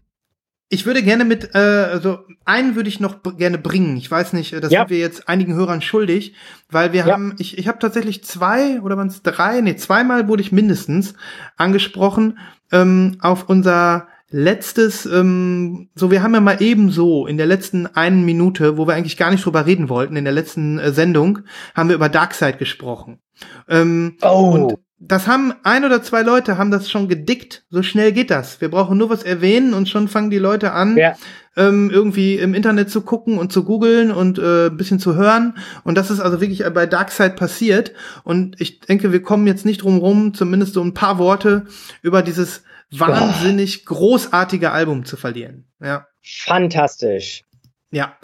ich 0.69 0.85
würde 0.87 1.03
gerne 1.03 1.25
mit, 1.25 1.55
äh, 1.55 1.59
also 1.59 2.19
einen 2.45 2.75
würde 2.75 2.89
ich 2.89 2.99
noch 2.99 3.23
gerne 3.37 3.59
bringen. 3.59 3.97
Ich 3.97 4.11
weiß 4.11 4.33
nicht, 4.33 4.53
äh, 4.53 4.61
das 4.61 4.73
Ja. 4.73 4.81
sind 4.81 4.91
wir 4.91 4.99
jetzt 4.99 5.29
einigen 5.29 5.55
Hörern 5.55 5.81
schuldig, 5.81 6.35
weil 6.71 6.93
wir 6.93 7.07
Ja. 7.07 7.13
haben, 7.13 7.35
ich, 7.39 7.57
ich 7.59 7.69
habe 7.69 7.79
tatsächlich 7.79 8.25
zwei 8.25 8.81
oder 8.81 8.97
waren 8.97 9.09
es 9.09 9.23
drei, 9.23 9.61
nee, 9.61 9.77
zweimal 9.77 10.27
wurde 10.29 10.43
ich 10.43 10.53
mindestens 10.53 11.15
angesprochen 11.57 12.39
ähm, 12.73 13.17
auf 13.21 13.49
unser 13.49 14.09
letztes, 14.29 15.07
ähm, 15.07 15.89
so 15.95 16.11
wir 16.11 16.21
haben 16.23 16.35
ja 16.35 16.41
mal 16.41 16.57
ebenso 16.61 17.27
in 17.29 17.37
der 17.37 17.47
letzten 17.47 17.87
einen 17.87 18.25
Minute, 18.25 18.77
wo 18.77 18.89
wir 18.89 18.95
eigentlich 18.95 19.17
gar 19.17 19.31
nicht 19.31 19.45
drüber 19.45 19.67
reden 19.67 19.89
wollten, 19.89 20.17
in 20.17 20.25
der 20.25 20.33
letzten 20.33 20.81
äh, 20.81 20.91
Sendung, 20.93 21.41
haben 21.77 21.89
wir 21.89 21.95
über 21.97 22.09
Darkseid 22.09 22.59
gesprochen. 22.59 23.21
Ähm, 23.69 24.17
Oh. 24.23 24.51
und 24.51 24.79
das 24.98 25.27
haben 25.27 25.52
ein 25.62 25.85
oder 25.85 26.02
zwei 26.02 26.23
Leute 26.23 26.56
haben 26.56 26.70
das 26.70 26.90
schon 26.90 27.09
gedickt. 27.09 27.64
So 27.68 27.82
schnell 27.82 28.12
geht 28.12 28.31
das. 28.31 28.60
Wir 28.60 28.70
brauchen 28.70 28.97
nur 28.97 29.10
was 29.10 29.23
erwähnen 29.23 29.74
und 29.74 29.89
schon 29.89 30.09
fangen 30.09 30.31
die 30.31 30.39
Leute 30.39 30.73
an, 30.73 30.97
Ja. 30.97 31.14
ähm, 31.56 31.90
irgendwie 31.90 32.36
im 32.39 32.55
Internet 32.55 32.90
zu 32.90 33.02
gucken 33.02 33.36
und 33.39 33.52
zu 33.52 33.64
googeln 33.64 34.10
und 34.10 34.39
äh, 34.39 34.66
ein 34.68 34.77
bisschen 34.77 34.98
zu 34.98 35.14
hören. 35.14 35.59
Und 35.85 35.97
das 35.97 36.10
ist 36.10 36.20
also 36.20 36.40
wirklich 36.40 36.64
bei 36.73 36.86
Darkseid 36.86 37.36
passiert. 37.36 37.93
Und 38.24 38.59
ich 38.60 38.81
denke, 38.81 39.12
wir 39.12 39.23
kommen 39.23 39.47
jetzt 39.47 39.66
nicht 39.66 39.82
drum 39.82 39.98
rum, 39.98 40.32
zumindest 40.32 40.73
so 40.74 40.82
ein 40.82 40.94
paar 40.94 41.18
Worte 41.18 41.66
über 42.02 42.23
dieses 42.23 42.62
wahnsinnig 42.90 43.85
großartige 43.85 44.70
Album 44.70 45.05
zu 45.05 45.16
verlieren. 45.16 45.66
Ja. 45.81 46.06
Fantastisch. 46.23 47.43
Ja. 47.90 48.16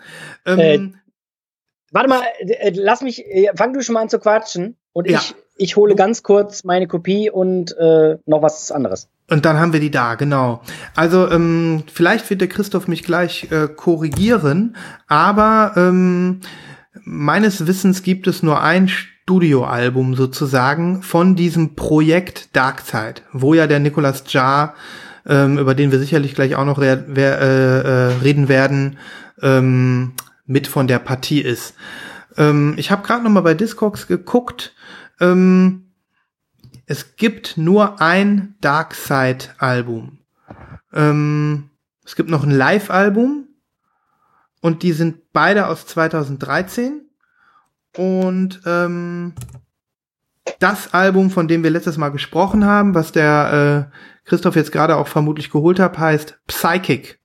Ähm, 0.47 0.97
Warte 1.91 2.09
mal, 2.09 2.23
äh, 2.41 2.73
lass 2.75 3.03
mich, 3.03 3.25
äh, 3.27 3.51
fang 3.57 3.75
du 3.75 3.83
schon 3.83 3.93
mal 3.93 4.01
an 4.03 4.09
zu 4.09 4.19
quatschen 4.19 4.77
und 4.93 5.09
Ja. 5.11 5.19
ich, 5.19 5.35
ich 5.57 5.77
hole 5.77 5.95
ganz 5.95 6.23
kurz 6.23 6.65
meine 6.65 6.87
Kopie 6.87 7.31
und 7.31 7.77
äh, 7.77 8.17
noch 8.27 8.43
was 8.43 8.73
anderes. 8.73 9.09
Und 9.31 9.45
dann 9.45 9.59
haben 9.59 9.73
wir 9.73 9.81
die 9.81 9.91
da, 9.91 10.15
genau. 10.15 10.63
Also 10.95 11.31
ähm, 11.31 11.85
vielleicht 11.93 12.29
wird 12.29 12.41
der 12.41 12.49
Christoph 12.49 12.89
mich 12.89 13.03
gleich 13.03 13.51
äh, 13.51 13.69
korrigieren, 13.69 14.77
aber 15.07 15.73
ähm, 15.77 16.41
meines 17.05 17.67
Wissens 17.67 18.03
gibt 18.03 18.27
es 18.27 18.43
nur 18.43 18.63
ein 18.63 18.89
Studioalbum 18.89 20.15
sozusagen 20.15 21.03
von 21.03 21.37
diesem 21.37 21.75
Projekt 21.77 22.55
Darkseid, 22.57 23.23
wo 23.33 23.55
ja 23.55 23.67
der 23.67 23.81
Nicolas 23.81 24.25
Jar, 24.29 24.75
ähm, 25.27 25.59
über 25.59 25.75
den 25.75 25.93
wir 25.93 25.99
sicherlich 25.99 26.35
gleich 26.35 26.57
auch 26.57 26.65
noch 26.65 26.79
re 26.79 27.05
wer, 27.07 27.41
äh, 27.41 27.81
äh, 27.81 28.13
reden 28.23 28.49
werden, 28.49 28.99
ähm, 29.41 30.13
mit 30.45 30.67
von 30.67 30.89
der 30.89 30.99
Partie 30.99 31.41
ist. 31.41 31.75
Ähm, 32.37 32.75
ich 32.77 32.91
habe 32.91 33.07
gerade 33.07 33.23
noch 33.23 33.31
mal 33.31 33.43
bei 33.43 33.55
Discogs 33.55 34.07
geguckt. 34.07 34.75
Ähm, 35.23 35.93
es 36.87 37.17
gibt 37.17 37.57
nur 37.57 38.01
ein 38.03 38.57
Darkseid-Album. 38.61 40.19
Ähm, 40.93 41.71
es 42.05 42.17
gibt 42.17 42.29
noch 42.29 42.43
ein 42.43 42.51
Live-Album 42.51 43.47
und 44.61 44.83
die 44.83 44.93
sind 44.93 45.33
beide 45.33 45.69
aus 45.69 45.87
2013. 45.87 47.09
Und 47.97 48.61
ähm, 48.67 49.35
das 50.59 50.93
Album, 50.93 51.31
von 51.31 51.47
dem 51.47 51.63
wir 51.63 51.71
letztes 51.71 51.99
Mal 51.99 52.11
gesprochen 52.11 52.65
haben, 52.65 52.95
was 52.95 53.13
der 53.13 53.91
äh, 53.93 54.29
Christoph 54.29 54.57
jetzt 54.57 54.73
gerade 54.73 54.97
auch 54.97 55.09
vermutlich 55.09 55.51
geholt 55.51 55.79
hat, 55.79 55.99
heißt 55.99 56.41
Psychic. 56.49 57.21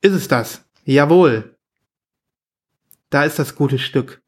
Ist 0.00 0.14
es 0.14 0.26
das? 0.26 0.64
Jawohl. 0.84 1.56
Da 3.10 3.24
ist 3.24 3.38
das 3.38 3.54
gute 3.56 3.78
Stück. 3.78 4.19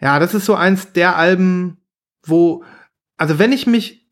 Ja, 0.00 0.18
das 0.18 0.34
ist 0.34 0.44
so 0.44 0.54
eins 0.54 0.92
der 0.92 1.16
Alben, 1.16 1.78
wo, 2.22 2.64
also 3.16 3.38
wenn 3.38 3.52
ich 3.52 3.66
mich 3.66 4.06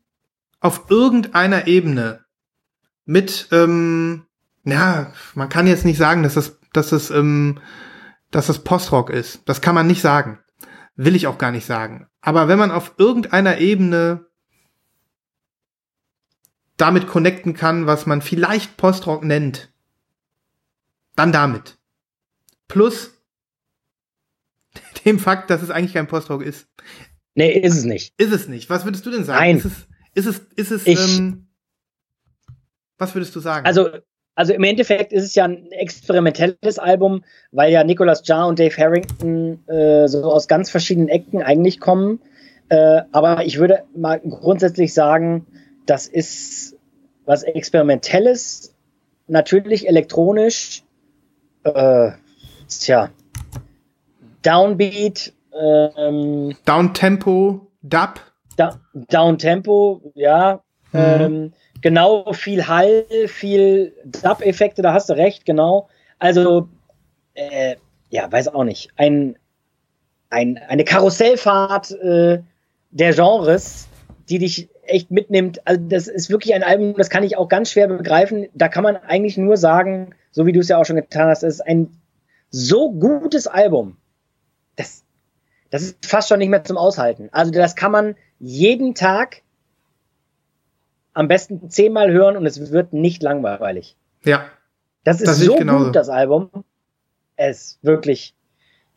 auf 0.59 0.89
irgendeiner 0.89 1.67
Ebene 1.67 2.25
mit, 3.05 3.49
ähm, 3.51 4.25
ja, 4.63 5.13
man 5.35 5.49
kann 5.49 5.67
jetzt 5.67 5.85
nicht 5.85 5.97
sagen, 5.97 6.23
dass 6.23 6.33
das, 6.33 6.59
dass 6.73 6.89
das, 6.89 7.11
ähm, 7.11 7.59
dass 8.31 8.47
das 8.47 8.63
Postrock 8.63 9.11
ist. 9.11 9.41
Das 9.45 9.61
kann 9.61 9.75
man 9.75 9.87
nicht 9.87 10.01
sagen. 10.01 10.39
Will 10.95 11.15
ich 11.15 11.27
auch 11.27 11.37
gar 11.37 11.51
nicht 11.51 11.65
sagen. 11.65 12.07
Aber 12.21 12.47
wenn 12.47 12.57
man 12.57 12.71
auf 12.71 12.95
irgendeiner 12.97 13.59
Ebene 13.59 14.25
damit 16.77 17.07
connecten 17.07 17.53
kann, 17.53 17.85
was 17.85 18.05
man 18.05 18.21
vielleicht 18.21 18.77
Postrock 18.77 19.23
nennt, 19.23 19.71
dann 21.15 21.31
damit. 21.31 21.77
Plus 22.67 23.14
dem 25.05 25.19
Fakt, 25.19 25.49
dass 25.49 25.61
es 25.61 25.69
eigentlich 25.69 25.93
kein 25.93 26.07
Postrock 26.07 26.41
ist. 26.43 26.67
Nee, 27.35 27.51
ist 27.51 27.77
es 27.77 27.83
nicht. 27.85 28.13
Ist 28.17 28.31
es 28.31 28.47
nicht. 28.47 28.69
Was 28.69 28.85
würdest 28.85 29.05
du 29.05 29.11
denn 29.11 29.23
sagen? 29.23 29.39
Nein. 29.39 29.57
Ist 29.57 29.65
es, 29.65 29.87
ist 30.13 30.25
es, 30.27 30.39
ist 30.55 30.71
es, 30.71 30.87
Ich- 30.87 31.19
ähm, 31.19 31.47
was 32.97 33.13
würdest 33.13 33.35
du 33.35 33.39
sagen? 33.41 33.65
Also, 33.65 33.89
also 34.35 34.53
im 34.53 34.63
Endeffekt 34.63 35.11
ist 35.13 35.23
es 35.23 35.35
ja 35.35 35.45
ein 35.45 35.69
experimentelles 35.71 36.79
Album, 36.79 37.23
weil 37.51 37.71
ja 37.71 37.83
Nicolas 37.83 38.21
Jar 38.25 38.47
und 38.47 38.57
Dave 38.59 38.75
Harrington 38.77 39.65
äh, 39.67 40.07
so 40.07 40.23
aus 40.23 40.47
ganz 40.47 40.69
verschiedenen 40.69 41.09
Ecken 41.09 41.41
eigentlich 41.43 41.79
kommen. 41.79 42.21
Äh, 42.69 43.01
aber 43.11 43.45
ich 43.45 43.59
würde 43.59 43.83
mal 43.95 44.19
grundsätzlich 44.21 44.93
sagen, 44.93 45.45
das 45.85 46.07
ist 46.07 46.75
was 47.25 47.43
Experimentelles, 47.43 48.73
natürlich 49.27 49.87
elektronisch, 49.87 50.83
äh, 51.63 52.11
tja, 52.67 53.09
Downbeat, 54.45 55.33
ähm, 55.59 56.55
Downtempo, 56.65 57.67
Dub. 57.81 58.21
da 58.57 58.79
Downtempo, 58.93 60.11
ja. 60.13 60.61
Mhm. 60.91 60.99
Ähm, 60.99 61.53
genau, 61.81 62.31
viel 62.33 62.67
Hall, 62.67 63.05
viel 63.27 63.93
Dub-Effekte, 64.05 64.81
da 64.81 64.93
hast 64.93 65.09
du 65.09 65.13
recht, 65.13 65.45
genau. 65.45 65.89
Also, 66.19 66.69
äh, 67.33 67.75
ja, 68.09 68.31
weiß 68.31 68.49
auch 68.49 68.63
nicht. 68.63 68.89
Ein, 68.95 69.37
ein, 70.29 70.59
eine 70.67 70.83
Karussellfahrt 70.83 71.91
äh, 71.91 72.41
der 72.91 73.13
Genres, 73.13 73.87
die 74.29 74.39
dich 74.39 74.69
echt 74.83 75.11
mitnimmt. 75.11 75.61
Also, 75.65 75.81
das 75.89 76.07
ist 76.07 76.29
wirklich 76.29 76.53
ein 76.53 76.63
Album, 76.63 76.93
das 76.95 77.09
kann 77.09 77.23
ich 77.23 77.37
auch 77.37 77.49
ganz 77.49 77.71
schwer 77.71 77.87
begreifen. 77.87 78.47
Da 78.53 78.67
kann 78.67 78.83
man 78.83 78.95
eigentlich 78.95 79.37
nur 79.37 79.57
sagen, 79.57 80.13
so 80.31 80.45
wie 80.45 80.51
du 80.51 80.59
es 80.59 80.69
ja 80.69 80.77
auch 80.77 80.85
schon 80.85 80.97
getan 80.97 81.29
hast, 81.29 81.43
es 81.43 81.55
ist 81.55 81.61
ein 81.61 81.89
so 82.51 82.91
gutes 82.91 83.47
Album. 83.47 83.97
Das, 85.69 85.81
ist 85.81 86.05
fast 86.05 86.29
schon 86.29 86.39
nicht 86.39 86.49
mehr 86.49 86.63
zum 86.63 86.77
Aushalten. 86.77 87.29
Also 87.31 87.51
das 87.51 87.75
kann 87.75 87.91
man 87.91 88.15
jeden 88.39 88.95
Tag 88.95 89.41
am 91.13 91.27
besten 91.27 91.69
zehnmal 91.69 92.11
hören 92.11 92.37
und 92.37 92.45
es 92.45 92.71
wird 92.71 92.93
nicht 92.93 93.23
langweilig. 93.23 93.95
Ja. 94.23 94.45
Das 95.03 95.21
ist 95.21 95.27
Das 95.27 95.39
so 95.39 95.55
gut, 95.55 95.95
das 95.95 96.09
Album. 96.09 96.49
Es 97.35 97.57
ist 97.57 97.83
wirklich 97.83 98.35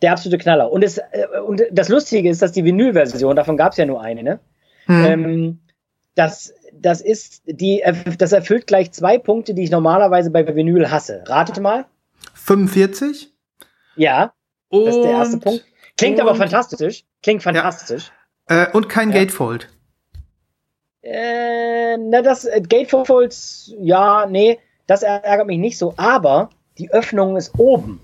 der 0.03 0.13
absolute 0.13 0.39
Knaller. 0.39 0.71
Und, 0.71 0.83
es, 0.83 0.99
äh, 0.99 1.27
und 1.45 1.63
das 1.71 1.89
Lustige 1.89 2.29
ist, 2.29 2.43
dass 2.43 2.53
die 2.53 2.65
Vinyl-Version, 2.65 3.37
davon 3.37 3.57
gab 3.57 3.73
es 3.73 3.79
ja 3.79 3.87
nur 3.87 4.01
eine, 4.01 4.23
ne? 4.23 4.41
Hm. 4.87 5.05
Ähm, 5.05 5.59
das, 6.15 6.53
das 6.73 7.01
ist 7.01 7.43
die, 7.47 7.83
das 8.19 8.33
erfüllt 8.33 8.67
gleich 8.67 8.93
zwei 8.93 9.19
Punkte, 9.19 9.55
die 9.55 9.63
ich 9.63 9.71
normalerweise 9.71 10.31
bei 10.31 10.47
Vinyl 10.55 10.91
hasse. 10.91 11.23
Ratet 11.27 11.61
mal. 11.61 11.85
45. 12.35 13.33
Ja, 13.97 14.33
Und, 14.69 14.87
das 14.87 14.97
ist 14.97 15.03
der 15.03 15.11
erste 15.13 15.39
Punkt. 15.39 15.65
Klingt 15.99 16.21
aber 16.21 16.31
und- 16.33 16.39
fantastisch. 16.39 17.05
Klingt 17.23 17.43
fantastisch. 17.43 18.11
Äh, 18.47 18.67
und 18.73 18.89
kein 18.89 19.11
Ja. 19.13 19.19
Gatefold. 19.21 19.69
Äh, 21.03 21.97
na, 21.99 22.23
das 22.23 22.45
äh, 22.45 22.61
Gatefolds, 22.61 23.73
ja, 23.79 24.27
nee, 24.27 24.59
das 24.87 25.03
ärgert 25.03 25.47
mich 25.47 25.59
nicht 25.59 25.79
so, 25.79 25.95
aber 25.97 26.51
die 26.79 26.91
Öffnung 26.91 27.37
ist 27.37 27.59
oben. 27.59 28.01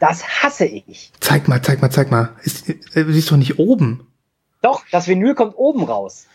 Das 0.00 0.22
hasse 0.42 0.66
ich. 0.66 1.12
Zeig 1.20 1.48
mal, 1.48 1.62
zeig 1.62 1.80
mal, 1.80 1.90
zeig 1.90 2.10
mal. 2.10 2.30
Ist, 2.42 2.68
äh, 2.68 2.76
siehst 3.08 3.30
du 3.30 3.36
nicht 3.36 3.58
oben? 3.58 4.06
Doch, 4.60 4.82
das 4.90 5.06
Vinyl 5.08 5.34
kommt 5.34 5.56
oben 5.56 5.84
raus. 5.84 6.26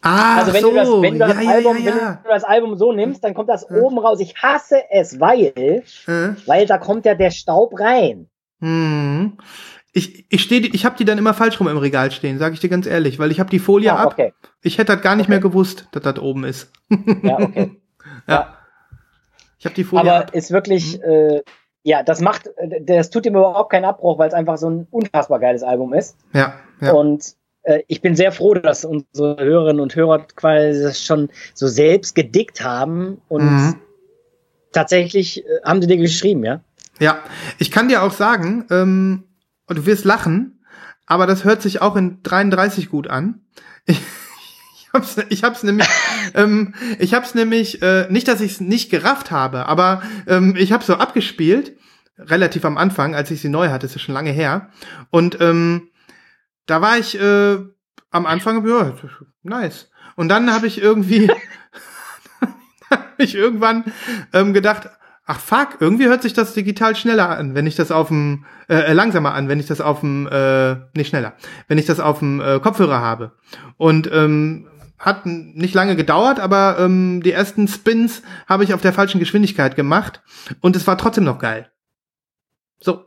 Ah, 0.00 0.38
Also 0.38 0.52
wenn 0.52 0.62
so. 0.62 0.70
du 0.70 0.76
das, 0.76 0.88
wenn 0.88 1.12
du 1.14 1.18
das 1.20 1.34
ja, 1.36 1.42
ja, 1.42 1.50
Album, 1.50 1.76
ja, 1.78 1.84
wenn 1.86 1.98
ja. 1.98 2.20
du 2.22 2.28
das 2.28 2.44
Album 2.44 2.76
so 2.76 2.92
nimmst, 2.92 3.22
dann 3.22 3.32
kommt 3.34 3.48
das 3.48 3.68
oben 3.70 3.98
raus. 3.98 4.18
Ich 4.20 4.34
hasse 4.36 4.82
es, 4.90 5.20
weil, 5.20 5.52
Äh, 5.56 5.82
weil 6.46 6.66
da 6.66 6.78
kommt 6.78 7.06
ja 7.06 7.14
der 7.14 7.30
Staub 7.30 7.78
rein. 7.78 8.28
Hm. 8.64 9.32
Ich, 9.96 10.26
ich 10.28 10.42
stehe, 10.42 10.60
ich 10.60 10.84
habe 10.84 10.96
die 10.96 11.04
dann 11.04 11.18
immer 11.18 11.34
falsch 11.34 11.60
rum 11.60 11.68
im 11.68 11.76
Regal 11.78 12.10
stehen, 12.10 12.38
sage 12.38 12.54
ich 12.54 12.60
dir 12.60 12.68
ganz 12.68 12.84
ehrlich, 12.86 13.20
weil 13.20 13.30
ich 13.30 13.38
habe 13.38 13.48
die 13.50 13.60
Folie 13.60 13.92
Ah, 13.92 14.02
ab. 14.02 14.12
okay. 14.14 14.32
Ich 14.62 14.76
hätte 14.78 14.92
das 14.92 15.02
gar 15.02 15.14
nicht 15.14 15.26
Okay. 15.26 15.30
mehr 15.32 15.40
gewusst, 15.40 15.86
dass 15.92 16.02
das 16.02 16.18
oben 16.18 16.42
ist. 16.44 16.72
Ja, 17.22 17.38
okay. 17.40 17.70
Ja. 18.28 18.58
Ich 19.58 19.64
habe 19.66 19.74
die 19.76 19.84
Folie 19.84 20.02
Aber 20.12 20.24
ab. 20.26 20.34
ist 20.34 20.50
wirklich, 20.50 21.00
äh, 21.02 21.42
ja, 21.84 22.02
das 22.02 22.20
macht, 22.20 22.48
äh, 22.56 22.82
das 22.82 23.10
tut 23.10 23.24
ihm 23.26 23.34
überhaupt 23.36 23.70
keinen 23.70 23.84
Abbruch, 23.84 24.18
weil 24.18 24.28
es 24.28 24.34
einfach 24.34 24.58
so 24.58 24.68
ein 24.68 24.86
unfassbar 24.90 25.38
geiles 25.38 25.62
Album 25.62 25.94
ist. 25.94 26.16
Ja, 26.32 26.54
ja. 26.80 26.92
Und 26.92 27.34
äh, 27.62 27.82
ich 27.86 28.00
bin 28.02 28.16
sehr 28.16 28.32
froh, 28.32 28.54
dass 28.54 28.84
unsere 28.84 29.36
Hörerinnen 29.42 29.80
und 29.80 29.94
Hörer 29.94 30.26
quasi 30.34 30.82
das 30.82 31.00
schon 31.02 31.28
so 31.54 31.66
selbst 31.68 32.14
gedickt 32.14 32.62
haben 32.64 33.20
und 33.28 33.44
Mhm. 33.44 33.74
tatsächlich 34.72 35.44
äh, 35.46 35.60
haben 35.64 35.80
sie 35.80 35.88
dir 35.88 35.96
geschrieben, 35.98 36.44
ja? 36.44 36.60
Ja, 36.98 37.18
ich 37.58 37.70
kann 37.70 37.88
dir 37.88 38.02
auch 38.02 38.12
sagen, 38.12 38.64
ähm, 38.70 39.24
und 39.66 39.78
du 39.78 39.86
wirst 39.86 40.04
lachen, 40.04 40.64
aber 41.06 41.26
das 41.26 41.44
hört 41.44 41.62
sich 41.62 41.80
auch 41.82 41.96
in 41.96 42.22
33 42.22 42.88
gut 42.90 43.08
an. 43.08 43.40
Ich, 43.86 44.00
ich 44.76 44.88
hab's, 44.94 45.16
ich 45.28 45.42
hab's 45.42 45.62
nämlich, 45.64 45.88
ähm, 46.34 46.72
ich 47.00 47.14
hab's 47.14 47.34
nämlich, 47.34 47.82
äh, 47.82 48.06
nicht, 48.10 48.28
dass 48.28 48.40
ich 48.40 48.52
es 48.52 48.60
nicht 48.60 48.90
gerafft 48.90 49.32
habe, 49.32 49.66
aber 49.66 50.02
ähm, 50.28 50.54
ich 50.56 50.70
habe 50.70 50.84
so 50.84 50.94
abgespielt, 50.94 51.76
relativ 52.16 52.64
am 52.64 52.78
Anfang, 52.78 53.14
als 53.14 53.30
ich 53.32 53.40
sie 53.40 53.48
neu 53.48 53.70
hatte, 53.70 53.86
ist 53.86 53.94
ja 53.94 53.98
schon 53.98 54.14
lange 54.14 54.30
her. 54.30 54.70
Und 55.10 55.40
ähm, 55.40 55.88
da 56.66 56.80
war 56.80 56.96
ich 56.96 57.20
äh, 57.20 57.58
am 58.10 58.26
Anfang, 58.26 58.66
ja, 58.66 58.94
nice. 59.42 59.90
Und 60.16 60.28
dann 60.28 60.52
habe 60.52 60.68
ich 60.68 60.80
irgendwie, 60.80 61.28
hab 62.90 63.18
ich 63.18 63.34
irgendwann 63.34 63.84
ähm, 64.32 64.54
gedacht, 64.54 64.88
ach 65.26 65.40
fuck, 65.40 65.78
irgendwie 65.80 66.06
hört 66.06 66.22
sich 66.22 66.32
das 66.32 66.54
digital 66.54 66.96
schneller 66.96 67.30
an, 67.30 67.54
wenn 67.54 67.66
ich 67.66 67.76
das 67.76 67.90
auf 67.90 68.08
dem, 68.08 68.44
äh, 68.68 68.74
äh, 68.74 68.92
langsamer 68.92 69.34
an, 69.34 69.48
wenn 69.48 69.60
ich 69.60 69.66
das 69.66 69.80
auf 69.80 70.00
dem, 70.00 70.26
äh, 70.26 70.76
nicht 70.94 71.08
schneller, 71.08 71.34
wenn 71.68 71.78
ich 71.78 71.86
das 71.86 72.00
auf 72.00 72.18
dem 72.18 72.40
äh, 72.40 72.60
Kopfhörer 72.60 73.00
habe. 73.00 73.32
Und 73.76 74.10
ähm, 74.12 74.68
hat 74.98 75.26
nicht 75.26 75.74
lange 75.74 75.96
gedauert, 75.96 76.40
aber 76.40 76.78
ähm, 76.78 77.22
die 77.22 77.32
ersten 77.32 77.68
Spins 77.68 78.22
habe 78.46 78.64
ich 78.64 78.72
auf 78.72 78.80
der 78.80 78.92
falschen 78.92 79.18
Geschwindigkeit 79.18 79.76
gemacht 79.76 80.22
und 80.60 80.76
es 80.76 80.86
war 80.86 80.96
trotzdem 80.96 81.24
noch 81.24 81.38
geil. 81.38 81.70
So. 82.80 83.04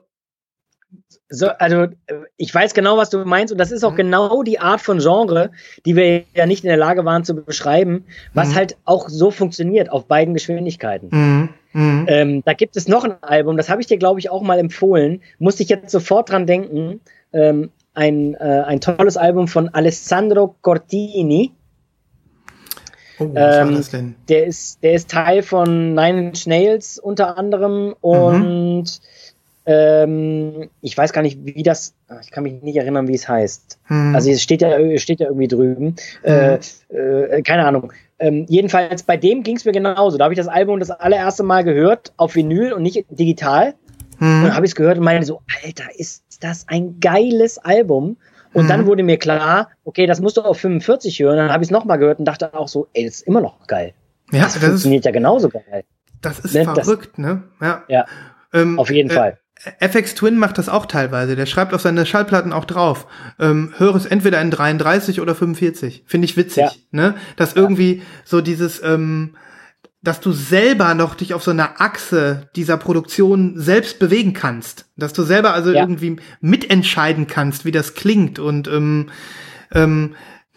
So, 1.29 1.47
also 1.49 1.83
äh, 1.83 1.89
ich 2.37 2.53
weiß 2.53 2.73
genau, 2.73 2.97
was 2.97 3.09
du 3.09 3.25
meinst 3.25 3.51
und 3.51 3.57
das 3.57 3.71
ist 3.71 3.83
auch 3.83 3.91
Mhm. 3.91 3.97
genau 3.97 4.43
die 4.43 4.59
Art 4.59 4.81
von 4.81 4.99
Genre, 4.99 5.51
die 5.85 5.95
wir 5.95 6.23
ja 6.33 6.45
nicht 6.45 6.63
in 6.63 6.69
der 6.69 6.77
Lage 6.77 7.03
waren 7.05 7.23
zu 7.25 7.35
beschreiben, 7.35 8.05
was 8.33 8.49
Mhm. 8.49 8.55
halt 8.55 8.77
auch 8.85 9.09
so 9.09 9.31
funktioniert 9.31 9.91
auf 9.91 10.05
beiden 10.05 10.33
Geschwindigkeiten. 10.33 11.09
Mhm. 11.11 11.49
Mhm. 11.73 12.05
Ähm, 12.07 12.43
da 12.45 12.53
gibt 12.53 12.77
es 12.77 12.87
noch 12.87 13.03
ein 13.03 13.21
Album, 13.21 13.57
das 13.57 13.69
habe 13.69 13.81
ich 13.81 13.87
dir, 13.87 13.97
glaube 13.97 14.19
ich, 14.19 14.29
auch 14.29 14.41
mal 14.41 14.57
empfohlen. 14.57 15.21
Musste 15.37 15.63
ich 15.63 15.69
jetzt 15.69 15.91
sofort 15.91 16.29
dran 16.29 16.47
denken. 16.47 17.01
Ähm, 17.33 17.71
ein, 17.93 18.35
äh, 18.35 18.63
ein 18.65 18.79
tolles 18.79 19.17
Album 19.17 19.47
von 19.47 19.69
Alessandro 19.69 20.55
Cortini. 20.61 21.51
Oh, 23.19 23.31
ähm? 23.35 23.83
Der 24.29 24.45
ist, 24.45 24.83
der 24.83 24.93
ist 24.93 25.09
Teil 25.09 25.41
von 25.41 25.95
Nine 25.95 26.29
Inch 26.29 26.45
Nails 26.45 26.99
unter 26.99 27.37
anderem 27.37 27.95
und 27.99 28.85
ähm, 29.67 30.69
ich 30.81 30.97
weiß 30.97 31.11
gar 31.13 31.21
nicht, 31.21 31.39
wie 31.43 31.61
das, 31.61 31.93
ich 32.21 32.31
kann 32.31 32.43
mich 32.43 32.61
nicht 32.63 32.77
erinnern, 32.77 33.07
wie 33.07 33.13
es 33.15 33.27
heißt. 33.27 33.79
Mhm. 33.89 34.15
Also 34.15 34.31
es 34.31 34.41
steht 34.41 34.61
ja, 34.61 34.97
steht 34.97 35.19
ja 35.19 35.27
irgendwie 35.27 35.47
drüben. 35.49 35.95
Äh, 36.23 36.57
äh, 36.89 37.41
keine 37.43 37.65
Ahnung. 37.65 37.91
Ähm, 38.19 38.45
jedenfalls 38.47 39.03
bei 39.03 39.17
dem 39.17 39.43
ging 39.43 39.57
es 39.57 39.65
mir 39.65 39.73
genauso. 39.73 40.17
Da 40.17 40.23
habe 40.23 40.33
ich 40.33 40.37
das 40.39 40.47
Album 40.47 40.79
das 40.79 40.89
allererste 40.89 41.43
Mal 41.43 41.63
gehört 41.63 42.13
auf 42.17 42.35
Vinyl 42.35 42.71
und 42.73 42.81
nicht 42.81 43.05
digital. 43.09 43.75
Und 44.19 44.27
Mhm. 44.39 44.43
dann 44.45 44.55
habe 44.55 44.65
ich 44.65 44.71
es 44.71 44.75
gehört 44.75 44.97
und 44.97 45.03
meinte 45.03 45.27
so, 45.27 45.41
Alter, 45.63 45.83
ist 45.95 46.23
das 46.41 46.65
ein 46.69 46.99
geiles 46.99 47.57
Album. 47.59 48.17
Und 48.53 48.63
Mhm. 48.63 48.67
dann 48.69 48.85
wurde 48.87 49.03
mir 49.03 49.17
klar, 49.17 49.69
okay, 49.83 50.07
das 50.07 50.21
musst 50.21 50.37
du 50.37 50.41
auf 50.41 50.57
45 50.57 51.19
hören. 51.19 51.37
Dann 51.37 51.51
habe 51.51 51.63
ich 51.63 51.67
es 51.67 51.71
nochmal 51.71 51.99
gehört 51.99 52.17
und 52.19 52.25
dachte 52.25 52.53
auch 52.55 52.67
so, 52.69 52.87
ey, 52.93 53.05
das 53.05 53.15
ist 53.15 53.27
immer 53.27 53.41
noch 53.41 53.67
geil. 53.67 53.93
ja, 54.31 54.43
Das, 54.43 54.53
das 54.53 54.63
ist, 54.63 54.69
funktioniert 54.69 55.05
ja 55.05 55.11
genauso 55.11 55.49
geil. 55.49 55.83
das 56.21 56.39
ist 56.39 56.53
ne, 56.55 56.63
das- 56.65 56.85
verrückt, 56.85 57.19
ne? 57.19 57.43
Ja. 57.61 57.83
Ja, 57.89 58.05
Ähm, 58.53 58.79
auf 58.79 58.89
jeden 58.89 59.11
äh, 59.11 59.13
Fall. 59.13 59.37
FX 59.79 60.15
Twin 60.15 60.37
macht 60.37 60.57
das 60.57 60.69
auch 60.69 60.85
teilweise. 60.85 61.35
Der 61.35 61.45
schreibt 61.45 61.73
auf 61.73 61.81
seine 61.81 62.05
Schallplatten 62.05 62.53
auch 62.53 62.65
drauf. 62.65 63.07
Ähm, 63.39 63.73
höre 63.77 63.95
es 63.95 64.05
entweder 64.05 64.39
in 64.41 64.51
33 64.51 65.19
oder 65.21 65.35
45. 65.35 66.03
Finde 66.05 66.25
ich 66.25 66.37
witzig, 66.37 66.63
Ja. 66.63 66.71
ne? 66.91 67.15
Dass 67.35 67.53
irgendwie 67.53 68.01
so 68.23 68.41
dieses, 68.41 68.81
ähm, 68.83 69.35
dass 70.03 70.19
du 70.19 70.31
selber 70.31 70.93
noch 70.93 71.15
dich 71.15 71.33
auf 71.33 71.43
so 71.43 71.51
einer 71.51 71.81
Achse 71.81 72.49
dieser 72.55 72.77
Produktion 72.77 73.59
selbst 73.59 73.99
bewegen 73.99 74.33
kannst. 74.33 74.85
Dass 74.95 75.11
du 75.13 75.23
selber 75.23 75.53
also 75.53 75.71
Ja. 75.71 75.81
irgendwie 75.81 76.17
mitentscheiden 76.39 77.27
kannst, 77.27 77.65
wie 77.65 77.71
das 77.71 77.93
klingt 77.95 78.39
und 78.39 78.67
ähm, 78.67 79.09
ähm, 79.71 80.15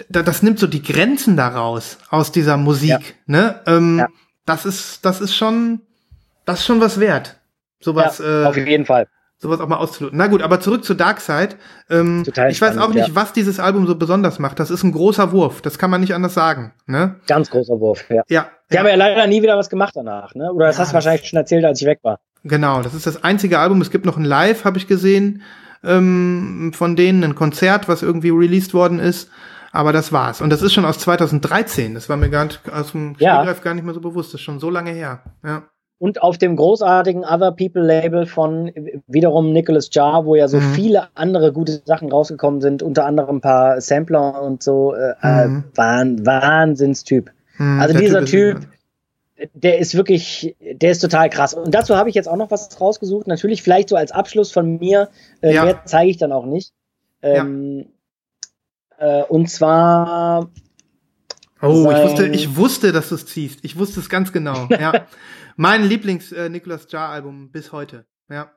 da, 0.09 0.23
das 0.23 0.43
nimmt 0.43 0.59
so 0.59 0.67
die 0.67 0.83
Grenzen 0.83 1.37
daraus 1.37 1.99
aus 2.11 2.33
dieser 2.33 2.57
Musik, 2.57 2.91
Ja. 2.91 3.03
ne? 3.27 3.61
Ähm, 3.67 3.99
Ja. 3.99 4.09
Das 4.47 4.67
ist, 4.67 5.05
das 5.05 5.21
ist 5.21 5.35
schon, 5.35 5.81
das 6.45 6.61
ist 6.61 6.67
schon 6.67 6.81
was 6.81 6.99
wert. 7.01 7.40
Sowas, 7.81 8.19
ja, 8.19 8.43
äh, 8.43 8.47
auf 8.47 8.57
jeden 8.57 8.85
Fall. 8.87 9.09
sowas 9.39 9.59
auch 9.61 9.69
mal 9.69 9.77
auszuloten. 9.79 10.19
Na 10.19 10.27
gut, 10.27 10.43
aber 10.43 10.61
zurück 10.61 10.85
zu 10.85 10.95
Darkseid. 10.95 11.57
Ähm, 11.89 12.25
Total 12.25 12.51
ich 12.51 12.61
weiß 12.61 12.75
spannend, 12.75 12.91
auch 12.91 12.95
nicht, 12.95 13.09
ja. 13.09 13.15
was 13.15 13.33
dieses 13.33 13.59
Album 13.59 13.87
so 13.87 13.95
besonders 13.97 14.39
macht. 14.39 14.59
Das 14.61 14.71
ist 14.71 14.83
ein 14.85 14.93
großer 14.93 15.33
Wurf. 15.33 15.63
Das 15.63 15.79
kann 15.79 15.91
man 15.91 16.01
nicht 16.03 16.15
anders 16.15 16.35
sagen. 16.35 16.73
Ne? 16.87 17.17
Ganz 17.27 17.51
großer 17.51 17.81
Wurf, 17.81 18.05
ja. 18.11 18.23
Ja, 18.29 18.49
Die 18.71 18.75
ja 18.75 18.81
haben 18.81 18.89
ja 18.89 18.95
leider 18.97 19.27
nie 19.27 19.43
wieder 19.43 19.57
was 19.57 19.71
gemacht 19.71 19.95
danach, 19.97 20.35
ne? 20.35 20.53
Oder 20.53 20.67
das 20.67 20.77
Ja, 20.77 20.83
hast 20.83 20.91
du 20.91 20.95
wahrscheinlich 20.95 21.27
schon 21.29 21.39
erzählt, 21.39 21.65
als 21.65 21.81
ich 21.81 21.87
weg 21.87 22.01
war. 22.03 22.19
genau. 22.45 22.83
Das 22.83 22.93
ist 22.95 23.07
das 23.07 23.25
einzige 23.25 23.59
Album. 23.59 23.81
Es 23.81 23.91
gibt 23.91 24.05
noch 24.05 24.19
ein 24.19 24.25
Live, 24.25 24.65
habe 24.65 24.77
ich 24.77 24.87
gesehen, 24.87 25.43
ähm, 25.83 26.73
von 26.75 26.97
denen 26.97 27.25
ein 27.25 27.35
Konzert, 27.35 27.89
was 27.89 28.03
irgendwie 28.03 28.31
released 28.31 28.75
worden 28.75 28.99
ist. 28.99 29.31
Aber 29.73 29.93
das 29.93 30.13
war's. 30.13 30.41
Und 30.41 30.51
das 30.51 30.63
ist 30.63 30.73
schon 30.75 30.85
aus 30.85 30.99
2013. 30.99 31.95
Das 31.95 32.09
war 32.09 32.17
mir 32.17 32.29
gar 32.29 32.45
nicht, 32.45 32.61
aus 32.71 32.91
dem 32.93 33.15
Ja. 33.19 33.37
Stegreif 33.37 33.63
gar 33.63 33.73
nicht 33.75 33.85
mehr 33.85 33.95
so 33.95 34.01
bewusst. 34.01 34.35
Das 34.35 34.41
ist 34.41 34.45
schon 34.45 34.59
so 34.61 34.69
lange 34.69 34.91
her. 34.91 35.21
Ja. 35.45 35.63
Und 36.01 36.23
auf 36.23 36.39
dem 36.39 36.57
großartigen 36.57 37.25
Other 37.27 37.53
People 37.53 37.83
Label 37.83 38.25
von 38.25 38.73
wiederum 39.07 39.53
Nicholas 39.53 39.91
Jar, 39.93 40.25
wo 40.25 40.35
ja 40.35 40.49
so 40.49 40.57
Mhm. 40.59 40.73
viele 40.73 41.09
andere 41.15 41.53
gute 41.53 41.83
Sachen 41.85 42.11
rausgekommen 42.11 42.63
sind, 42.63 42.83
unter 42.83 43.05
anderem 43.05 43.37
ein 43.37 43.41
paar 43.43 43.83
Sampler 43.83 44.41
und 44.43 44.63
so. 44.63 44.95
Äh, 44.95 45.47
Mhm. 45.47 45.65
äh, 45.75 45.77
Wahn, 45.77 46.25
Wahnsinnstyp. 46.27 47.31
Hm, 47.57 47.81
Also 47.81 47.99
dieser 47.99 48.21
ist- 48.23 48.31
Typ, 48.31 48.61
der 49.53 49.79
ist 49.79 49.95
wirklich, 49.95 50.57
der 50.61 50.91
ist 50.91 51.01
total 51.01 51.29
krass. 51.29 51.53
Und 51.53 51.75
dazu 51.75 51.95
habe 51.97 52.09
ich 52.09 52.15
jetzt 52.15 52.29
auch 52.29 52.37
noch 52.37 52.51
was 52.51 52.81
rausgesucht. 52.81 53.27
Natürlich 53.27 53.63
vielleicht 53.63 53.91
so 53.91 53.97
als 53.97 54.11
Abschluss 54.11 54.51
von 54.53 54.79
mir. 54.79 55.11
Äh, 55.43 55.55
Ja. 55.55 55.65
Mehr 55.67 55.83
zeige 55.85 56.11
ich 56.11 56.17
dann 56.17 56.33
auch 56.33 56.47
nicht. 56.47 56.73
Ähm, 57.21 57.89
äh, 58.99 59.23
und 59.25 59.51
zwar 59.51 60.49
Oh, 61.63 61.91
ich 61.91 62.03
wusste, 62.03 62.27
ich 62.29 62.57
wusste, 62.57 62.91
dass 62.91 63.11
du 63.11 63.17
es 63.17 63.27
ziehst. 63.27 63.59
Ich 63.65 63.79
wusste 63.79 64.01
es 64.01 64.09
ganz 64.09 64.33
genau. 64.33 64.67
Ja. 64.71 64.93
mein 65.61 65.83
Lieblings 65.85 66.33
äh, 66.33 66.49
Nicholas 66.49 66.87
Jar 66.91 67.11
Album 67.11 67.51
bis 67.51 67.71
heute. 67.71 68.07
Ja. 68.31 68.51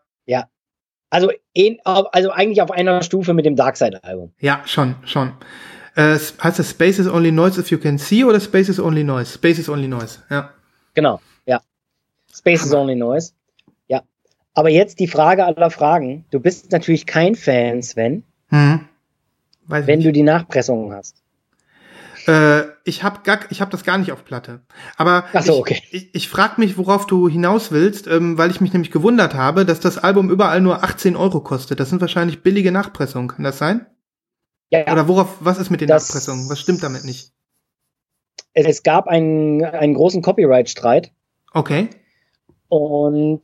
Also, 1.10 1.32
in, 1.52 1.78
also 1.84 2.32
eigentlich 2.32 2.62
auf 2.62 2.72
einer 2.72 3.04
Stufe 3.04 3.34
mit 3.36 3.46
dem 3.46 3.56
Darkseid-Album. 3.56 4.34
Ja, 4.40 4.64
schon, 4.66 4.96
schon. 5.06 5.34
Äh, 5.96 6.18
heißt 6.18 6.58
das 6.58 6.70
Space 6.72 6.98
is 6.98 7.08
only 7.08 7.32
noise 7.32 7.60
if 7.60 7.70
you 7.70 7.78
can 7.78 8.00
see 8.00 8.24
oder 8.24 8.40
Space 8.40 8.68
is 8.70 8.80
only 8.80 9.04
noise? 9.04 9.34
Space 9.34 9.60
is 9.60 9.70
only 9.70 9.88
noise, 9.88 10.24
ja. 10.32 10.52
Genau, 10.96 11.20
ja. 11.46 11.62
Space 12.34 12.66
is 12.66 12.74
only 12.74 12.96
noise. 12.96 13.34
Ja. 13.88 14.02
Aber 14.56 14.70
jetzt 14.70 15.00
die 15.00 15.08
Frage 15.08 15.46
aller 15.46 15.70
Fragen. 15.70 16.26
Du 16.32 16.40
bist 16.40 16.72
natürlich 16.72 17.06
kein 17.06 17.36
Fan, 17.36 17.84
Sven, 17.84 18.24
Hm. 18.48 18.88
Weiß 19.66 19.86
wenn 19.86 20.00
ich 20.00 20.06
du 20.06 20.10
nicht. 20.10 20.16
die 20.16 20.24
Nachpressungen 20.24 20.94
hast. 20.94 21.22
Äh, 22.26 22.64
ich 22.84 23.03
habe 23.03 23.22
gar, 23.23 23.39
ich 23.49 23.61
hab 23.61 23.69
das 23.72 23.84
gar 23.84 23.97
nicht 23.97 24.11
auf 24.11 24.26
Platte. 24.26 24.61
Aber 24.97 25.26
so, 25.41 25.53
ich, 25.53 25.60
okay. 25.60 25.84
ich, 25.91 26.15
ich 26.15 26.30
frage 26.30 26.60
mich, 26.60 26.77
worauf 26.77 27.05
du 27.07 27.30
hinaus 27.30 27.72
willst, 27.72 28.07
ähm, 28.07 28.38
weil 28.38 28.51
ich 28.51 28.60
mich 28.61 28.73
nämlich 28.73 28.91
gewundert 28.91 29.34
habe, 29.35 29.65
dass 29.65 29.80
das 29.80 29.97
Album 29.97 30.30
überall 30.30 30.60
nur 30.61 30.84
18 30.84 31.15
Euro 31.15 31.39
kostet. 31.41 31.80
Das 31.80 31.89
sind 31.89 32.01
wahrscheinlich 32.01 32.43
billige 32.43 32.72
Nachpressungen. 32.72 33.30
Kann 33.30 33.43
das 33.43 33.57
sein? 33.57 33.85
Ja, 34.69 34.91
Oder 34.91 35.07
worauf, 35.07 35.38
was 35.39 35.60
ist 35.60 35.69
mit 35.69 35.81
den 35.81 35.88
Das- 35.88 36.10
Nachpressungen? 36.10 36.49
Was 36.49 36.60
stimmt 36.60 36.84
damit 36.84 37.05
nicht? 37.05 37.31
es, 38.53 38.65
es 38.65 38.84
gab 38.84 39.07
einen, 39.07 39.64
einen 39.64 39.93
großen 39.93 40.22
Copyright-Streit. 40.22 41.11
Okay. 41.53 41.89
Und 42.68 43.41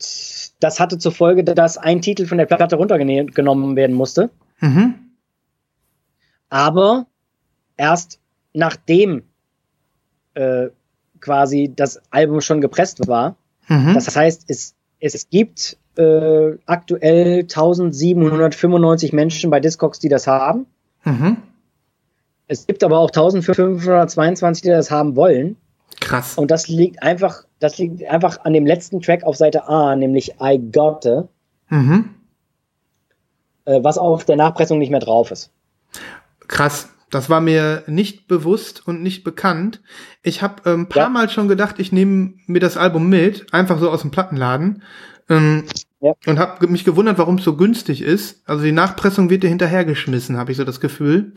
das 0.60 0.80
hatte 0.80 0.98
zur 0.98 1.12
Folge, 1.12 1.44
dass 1.44 1.78
ein 1.78 2.02
Titel 2.02 2.26
von 2.26 2.38
der 2.40 2.46
Platte 2.46 2.76
runtergenommen 2.76 3.76
werden 3.76 3.96
musste. 3.96 4.32
Mhm. 4.60 4.96
Aber 6.50 7.06
erst 7.78 8.20
nachdem 8.54 9.24
äh, 10.40 10.70
quasi 11.20 11.72
das 11.76 12.02
Album 12.12 12.42
schon 12.42 12.62
gepresst 12.62 13.08
war. 13.08 13.36
Mhm. 13.68 13.94
Das 13.94 14.16
heißt, 14.16 14.46
es, 14.48 14.74
es 15.00 15.30
gibt 15.30 15.78
äh, 15.98 16.52
aktuell 16.66 17.42
1795 17.42 19.14
Menschen 19.14 19.50
bei 19.50 19.60
Discogs, 19.60 20.00
die 20.00 20.10
das 20.10 20.28
haben. 20.28 20.66
mhm. 21.04 21.38
Es 22.52 22.66
gibt 22.66 22.84
aber 22.84 22.98
auch 22.98 23.10
1522, 23.10 24.64
die 24.64 24.70
das 24.70 24.90
haben 24.90 25.16
wollen. 25.16 25.56
Krass. 26.00 26.36
Und 26.36 26.50
das 26.50 26.68
liegt 26.68 27.04
einfach, 27.04 27.44
das 27.60 27.78
liegt 27.78 28.04
einfach 28.06 28.44
an 28.44 28.54
dem 28.54 28.66
letzten 28.66 29.02
Track 29.02 29.24
auf 29.24 29.36
Seite 29.36 29.68
A, 29.68 29.96
nämlich 29.96 30.34
I 30.42 30.58
Got 30.72 31.06
It, 31.06 31.26
Mhm. 31.70 32.10
äh, 33.66 33.84
was 33.84 34.00
auf 34.00 34.26
der 34.26 34.36
Nachpressung 34.36 34.80
nicht 34.80 34.90
mehr 34.90 35.00
drauf 35.00 35.30
ist. 35.30 35.52
Krass. 36.48 36.90
Das 37.10 37.30
war 37.30 37.42
mir 37.42 37.84
nicht 37.88 38.28
bewusst 38.28 38.88
und 38.88 39.02
nicht 39.02 39.24
bekannt. 39.24 39.82
Ich 40.22 40.42
habe 40.42 40.64
ein 40.70 40.74
ähm, 40.82 40.90
paar 40.90 41.04
Ja. 41.04 41.10
Mal 41.10 41.30
schon 41.30 41.48
gedacht, 41.48 41.80
ich 41.80 41.92
nehme 41.92 42.34
mir 42.48 42.60
das 42.60 42.78
Album 42.78 43.10
mit, 43.10 43.54
einfach 43.54 43.80
so 43.80 43.90
aus 43.90 44.02
dem 44.02 44.12
Plattenladen. 44.12 44.84
Ähm, 45.30 45.66
Ja. 46.02 46.14
Und 46.28 46.40
habe 46.40 46.66
mich 46.68 46.86
gewundert, 46.86 47.18
warum 47.18 47.36
es 47.36 47.44
so 47.44 47.58
günstig 47.58 48.02
ist. 48.02 48.48
Also 48.48 48.64
die 48.64 48.72
Nachpressung 48.72 49.30
wird 49.30 49.44
dir 49.44 49.50
hinterhergeschmissen, 49.50 50.38
habe 50.38 50.52
ich 50.52 50.58
so 50.58 50.64
das 50.64 50.80
Gefühl. 50.80 51.34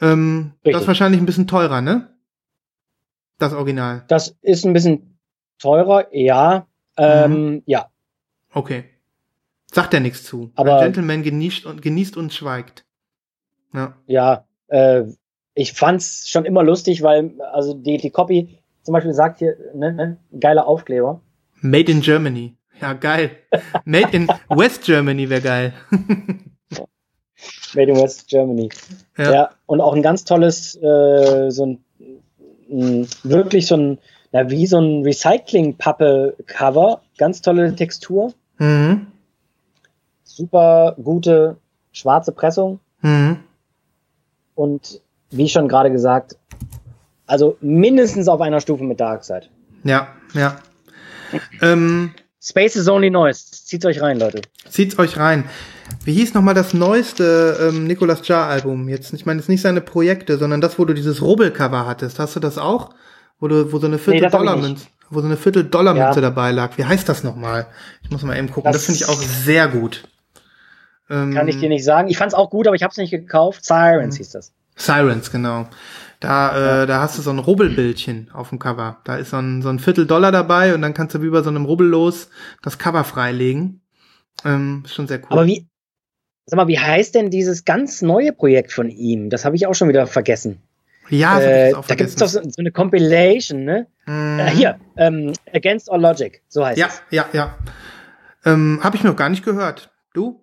Ähm, 0.00 0.52
das 0.64 0.82
ist 0.82 0.86
wahrscheinlich 0.86 1.20
ein 1.20 1.26
bisschen 1.26 1.48
teurer, 1.48 1.80
ne? 1.80 2.14
Das 3.38 3.52
Original. 3.52 4.04
Das 4.08 4.36
ist 4.42 4.64
ein 4.64 4.72
bisschen 4.74 5.18
teurer, 5.58 6.06
ja. 6.14 6.66
Ähm, 6.96 7.62
Ja, 7.66 7.86
Okay. 8.52 8.84
Sagt 9.72 9.94
er 9.94 10.00
nichts 10.00 10.24
zu. 10.24 10.50
Aber- 10.56 10.78
Ein 10.78 10.84
Gentleman 10.92 11.22
genießt 11.22 11.64
und, 11.66 11.80
genießt 11.82 12.16
und 12.16 12.32
schweigt. 12.32 12.84
Ja. 13.72 13.94
ja. 14.06 14.44
Äh, 14.70 15.04
ich 15.54 15.74
fand's 15.74 16.28
schon 16.28 16.44
immer 16.44 16.62
lustig, 16.62 17.02
weil, 17.02 17.32
also 17.52 17.74
die, 17.74 17.98
die 17.98 18.10
Copy 18.10 18.58
zum 18.82 18.94
Beispiel 18.94 19.12
sagt 19.12 19.38
hier, 19.38 19.56
ne, 19.74 19.92
ne, 19.92 20.16
geiler 20.38 20.66
Aufkleber. 20.66 21.20
Made 21.60 21.92
in 21.92 22.00
Germany. 22.00 22.56
Ja, 22.80 22.94
geil. 22.94 23.30
Made 23.84 24.16
in 24.16 24.28
West 24.48 24.84
Germany 24.84 25.28
wäre 25.28 25.42
geil. 25.42 25.74
Made 27.74 27.90
in 27.90 27.96
West 27.96 28.28
Germany. 28.28 28.70
Ja. 29.18 29.32
Ja, 29.32 29.50
und 29.66 29.80
auch 29.80 29.94
ein 29.94 30.02
ganz 30.02 30.24
tolles, 30.24 30.76
äh, 30.76 31.50
so 31.50 31.66
ein, 31.66 31.84
ein 32.70 33.06
wirklich 33.22 33.66
so 33.66 33.76
ein, 33.76 33.98
na, 34.32 34.48
wie 34.48 34.66
so 34.66 34.78
ein 34.78 35.02
Recycling-Pappe-Cover. 35.02 37.02
Ganz 37.18 37.42
tolle 37.42 37.74
Textur. 37.74 38.32
Mhm. 38.58 39.08
Super 40.24 40.96
gute 41.02 41.58
schwarze 41.92 42.32
Pressung. 42.32 42.80
Mhm. 43.02 43.40
Und 44.60 45.00
wie 45.30 45.48
schon 45.48 45.68
gerade 45.68 45.90
gesagt, 45.90 46.36
Also 47.26 47.56
mindestens 47.62 48.28
auf 48.28 48.40
einer 48.42 48.60
Stufe 48.60 48.84
mit 48.84 49.00
Darkseid. 49.00 49.48
Ja, 49.84 50.08
ja. 50.34 50.56
Ähm, 51.62 52.10
Space 52.42 52.76
is 52.76 52.88
only 52.88 53.08
noise. 53.08 53.40
Zieht 53.52 53.86
euch 53.86 54.02
rein, 54.02 54.18
Leute. 54.18 54.42
zieht's 54.68 54.98
euch 54.98 55.16
rein. 55.16 55.44
Wie 56.04 56.12
hieß 56.12 56.34
nochmal 56.34 56.54
das 56.54 56.74
neueste 56.74 57.56
ähm, 57.68 57.84
Nicolas 57.86 58.26
Jar 58.28 58.48
Album? 58.48 58.88
Jetzt, 58.88 59.12
ich 59.14 59.24
meine, 59.24 59.38
jetzt 59.40 59.48
nicht 59.48 59.62
seine 59.62 59.80
Projekte, 59.80 60.36
sondern 60.36 60.60
das, 60.60 60.78
wo 60.78 60.84
du 60.84 60.92
dieses 60.92 61.22
Rubbelcover 61.22 61.86
hattest. 61.86 62.18
Hast 62.18 62.36
du 62.36 62.40
das 62.40 62.58
auch? 62.58 62.90
Wo 63.38 63.48
du, 63.48 63.72
wo 63.72 63.78
so 63.78 63.86
eine 63.86 63.96
das 63.96 64.06
hab 64.06 64.12
ich 64.14 64.20
Viertel-Dollar-Münze, 64.20 64.86
wo 65.10 65.20
so 65.20 65.26
eine 65.26 65.36
Viertel-Dollar-Münze 65.38 66.16
Ja. 66.20 66.20
dabei 66.20 66.50
lag. 66.52 66.76
Wie 66.76 66.84
heißt 66.84 67.08
das 67.08 67.22
nochmal? 67.24 67.66
Ich 68.02 68.10
muss 68.10 68.22
mal 68.22 68.36
eben 68.36 68.50
gucken. 68.50 68.70
Das, 68.72 68.84
Das- 68.84 68.86
finde 68.86 68.98
ich 69.04 69.08
auch 69.08 69.22
sehr 69.22 69.68
gut. 69.68 70.02
Ähm, 71.10 71.34
Kann 71.34 71.48
ich 71.48 71.58
dir 71.58 71.68
nicht 71.68 71.84
sagen. 71.84 72.08
Ich 72.08 72.16
fand's 72.18 72.34
auch 72.34 72.50
gut, 72.50 72.66
aber 72.66 72.76
ich 72.76 72.82
hab's 72.82 72.96
nicht 72.96 73.10
gekauft. 73.10 73.64
Sirens 73.64 74.16
hieß 74.16 74.30
das. 74.30 74.52
Sirens, 74.76 75.30
genau. 75.30 75.68
Da, 76.20 76.82
äh, 76.82 76.86
da 76.86 77.00
hast 77.00 77.18
du 77.18 77.22
so 77.22 77.30
ein 77.30 77.38
Rubbelbildchen 77.38 78.30
auf 78.32 78.50
dem 78.50 78.58
Cover. 78.58 78.98
Da 79.04 79.16
ist 79.16 79.30
so 79.30 79.38
ein, 79.38 79.62
so 79.62 79.68
ein 79.70 79.78
Viertel 79.78 80.06
Dollar 80.06 80.32
dabei 80.32 80.74
und 80.74 80.82
dann 80.82 80.94
kannst 80.94 81.14
du 81.14 81.22
wie 81.22 81.30
bei 81.30 81.42
so 81.42 81.48
einem 81.50 81.64
Rubbellos 81.64 82.28
das 82.62 82.78
Cover 82.78 83.04
freilegen. 83.04 83.80
Ähm, 84.44 84.82
ist 84.84 84.94
schon 84.94 85.08
sehr 85.08 85.18
cool. 85.18 85.26
Aber 85.30 85.46
wie, 85.46 85.66
sag 86.46 86.56
mal, 86.58 86.68
wie 86.68 86.78
heißt 86.78 87.14
denn 87.14 87.30
dieses 87.30 87.64
ganz 87.64 88.02
neue 88.02 88.32
Projekt 88.32 88.72
von 88.72 88.88
ihm? 88.90 89.30
Das 89.30 89.44
habe 89.44 89.56
ich 89.56 89.66
auch 89.66 89.74
schon 89.74 89.88
wieder 89.88 90.06
vergessen. 90.06 90.60
ja, 91.08 91.40
äh, 91.40 91.72
da 91.72 91.76
gibt's 91.80 91.86
vergessen. 91.86 92.18
doch 92.18 92.28
so, 92.28 92.40
so 92.42 92.60
eine 92.60 92.70
Compilation, 92.70 93.64
ne? 93.64 93.86
Mhm. 94.06 94.38
Äh, 94.40 94.50
hier, 94.50 94.78
ähm, 94.96 95.32
Against 95.54 95.90
All 95.90 96.00
Logic, 96.00 96.42
so 96.48 96.64
heißt 96.64 96.78
Ja, 96.78 96.86
es. 96.86 97.02
ja, 97.10 97.26
ja. 97.32 97.56
Ähm, 98.44 98.80
Habe 98.82 98.96
ich 98.96 99.02
noch 99.04 99.16
gar 99.16 99.28
nicht 99.30 99.44
gehört. 99.44 99.90
Du? 100.14 100.40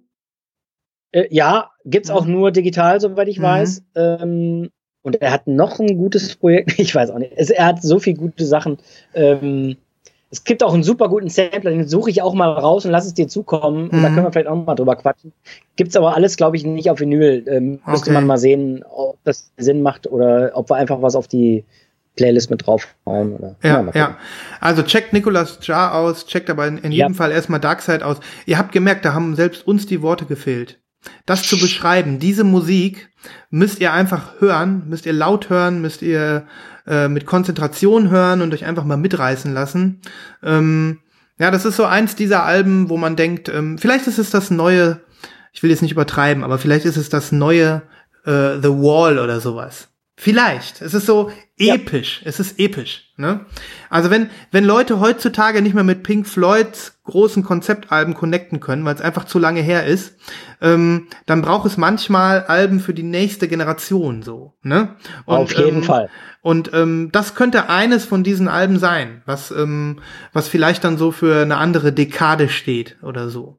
Äh, 1.12 1.28
ja, 1.30 1.72
gibt's 1.86 2.10
Mhm. 2.10 2.16
auch 2.16 2.26
nur 2.26 2.52
digital, 2.52 3.00
soweit 3.00 3.28
ich 3.28 3.40
Mhm. 3.40 3.44
weiß. 3.44 3.84
Ähm, 3.96 4.70
und 5.04 5.22
er 5.22 5.32
hat 5.32 5.48
noch 5.48 5.80
ein 5.80 5.98
gutes 5.98 6.36
Projekt, 6.36 6.78
ich 6.80 6.94
weiß 6.94 7.12
auch 7.12 7.20
nicht. 7.20 7.34
Es, 7.36 7.50
er 7.50 7.66
hat 7.66 7.82
so 7.82 8.00
viele 8.00 8.18
gute 8.18 8.46
Sachen. 8.46 8.78
Ähm, 9.14 9.78
es 10.30 10.44
gibt 10.44 10.62
auch 10.62 10.74
einen 10.74 10.84
super 10.84 11.08
guten 11.08 11.30
Sampler, 11.30 11.72
den 11.72 11.88
suche 11.88 12.10
ich 12.10 12.22
auch 12.22 12.34
mal 12.34 12.52
raus 12.52 12.84
und 12.86 12.92
lass 12.92 13.06
es 13.06 13.14
dir 13.14 13.30
zukommen. 13.30 13.90
Und 13.90 14.02
da 14.02 14.10
Mhm. 14.10 14.14
können 14.14 14.26
wir 14.28 14.32
vielleicht 14.34 14.50
auch 14.50 14.66
mal 14.66 14.76
drüber 14.76 14.98
quatschen. 14.98 15.32
Gibt's 15.78 15.96
aber 15.96 16.16
alles, 16.16 16.36
glaube 16.36 16.58
ich, 16.58 16.66
nicht 16.66 16.90
auf 16.90 17.00
Vinyl. 17.00 17.46
Ähm, 17.48 17.80
Müsste 17.86 18.10
Okay. 18.10 18.14
man 18.14 18.28
mal 18.28 18.38
sehen, 18.38 18.84
ob 18.90 19.18
das 19.24 19.52
Sinn 19.56 19.82
macht 19.82 20.06
oder 20.08 20.52
ob 20.56 20.70
wir 20.70 20.76
einfach 20.76 21.02
was 21.02 21.16
auf 21.16 21.30
die 21.30 21.64
Playlist 22.18 22.50
mit 22.50 22.68
draufhauen. 22.68 23.36
Oder, 23.36 23.56
Ja, 23.64 23.70
ja. 23.70 23.84
gucken. 23.84 24.16
Also 24.60 24.82
checkt 24.84 25.14
Nicolas 25.14 25.60
Jar 25.62 25.96
aus, 25.96 26.26
checkt 26.26 26.50
aber 26.50 26.68
in, 26.68 26.80
in 26.80 26.92
Ja. 26.92 27.06
jedem 27.06 27.16
Fall 27.16 27.32
erstmal 27.32 27.62
Darkseid 27.62 28.04
aus. 28.04 28.20
Ihr 28.46 28.58
habt 28.58 28.74
gemerkt, 28.74 29.06
da 29.06 29.14
haben 29.14 29.36
selbst 29.38 29.66
uns 29.66 29.86
die 29.86 30.02
Worte 30.02 30.26
gefehlt. 30.26 30.80
Das 31.26 31.44
zu 31.44 31.60
beschreiben, 31.60 32.20
diese 32.20 32.44
Musik 32.44 33.10
müsst 33.50 33.80
ihr 33.80 33.94
einfach 33.94 34.40
hören, 34.40 34.84
müsst 34.88 35.06
ihr 35.06 35.14
laut 35.14 35.50
hören, 35.50 35.82
müsst 35.82 36.02
ihr 36.02 36.48
äh, 36.86 37.08
mit 37.08 37.26
Konzentration 37.26 38.10
hören 38.10 38.42
und 38.42 38.54
euch 38.54 38.66
einfach 38.66 38.84
mal 38.86 38.98
mitreißen 38.98 39.54
lassen. 39.54 40.02
Ähm, 40.44 41.00
ja, 41.40 41.52
das 41.52 41.66
ist 41.66 41.76
so 41.76 41.86
eins 41.86 42.16
dieser 42.16 42.44
Alben, 42.44 42.90
wo 42.90 42.98
man 42.98 43.16
denkt, 43.16 43.50
ähm, 43.50 43.78
vielleicht 43.78 44.08
ist 44.08 44.18
es 44.20 44.30
das 44.30 44.50
neue, 44.50 45.02
ich 45.54 45.62
will 45.64 45.70
jetzt 45.70 45.82
nicht 45.82 45.92
übertreiben, 45.92 46.44
aber 46.44 46.58
vielleicht 46.58 46.86
ist 46.86 46.98
es 46.98 47.10
das 47.10 47.32
neue 47.32 47.84
äh, 48.26 48.56
The 48.62 48.70
Wall 48.70 49.20
oder 49.20 49.40
sowas. 49.40 49.90
Vielleicht. 50.20 50.82
Es 50.82 50.96
ist 50.96 51.06
so 51.06 51.32
Ja. 51.58 51.76
episch. 51.76 52.22
Es 52.26 52.40
ist 52.40 52.60
episch. 52.60 53.12
Ne? 53.18 53.46
Also 53.90 54.10
wenn, 54.10 54.32
wenn 54.52 54.66
Leute 54.66 55.00
heutzutage 55.00 55.62
nicht 55.62 55.76
mehr 55.76 55.84
mit 55.84 56.02
Pink 56.02 56.28
Floyds 56.28 56.97
großen 57.08 57.44
Konzeptalben 57.44 58.14
connecten 58.14 58.60
können, 58.60 58.86
weil 58.86 58.94
es 58.94 59.02
einfach 59.02 59.26
zu 59.26 59.40
lange 59.40 59.62
her 59.62 59.86
ist, 59.86 60.16
ähm, 60.62 61.08
dann 61.26 61.42
braucht 61.42 61.66
es 61.66 61.78
manchmal 61.78 62.44
Alben 62.44 62.80
für 62.80 62.94
die 62.94 63.04
nächste 63.04 63.48
Generation 63.48 64.22
so. 64.22 64.54
Ne? 64.62 64.90
Und, 65.26 65.36
Auf 65.36 65.54
jeden 65.54 65.78
ähm, 65.78 65.84
Fall. 65.84 66.10
Und 66.42 66.72
ähm, 66.74 67.10
das 67.12 67.34
könnte 67.34 67.70
eines 67.70 68.06
von 68.06 68.24
diesen 68.24 68.48
Alben 68.48 68.78
sein, 68.78 69.24
was, 69.26 69.52
ähm, 69.52 70.00
was 70.34 70.48
vielleicht 70.48 70.84
dann 70.84 70.98
so 70.98 71.12
für 71.12 71.42
eine 71.42 71.58
andere 71.58 71.92
Dekade 71.92 72.48
steht 72.50 72.98
oder 73.02 73.30
so. 73.30 73.58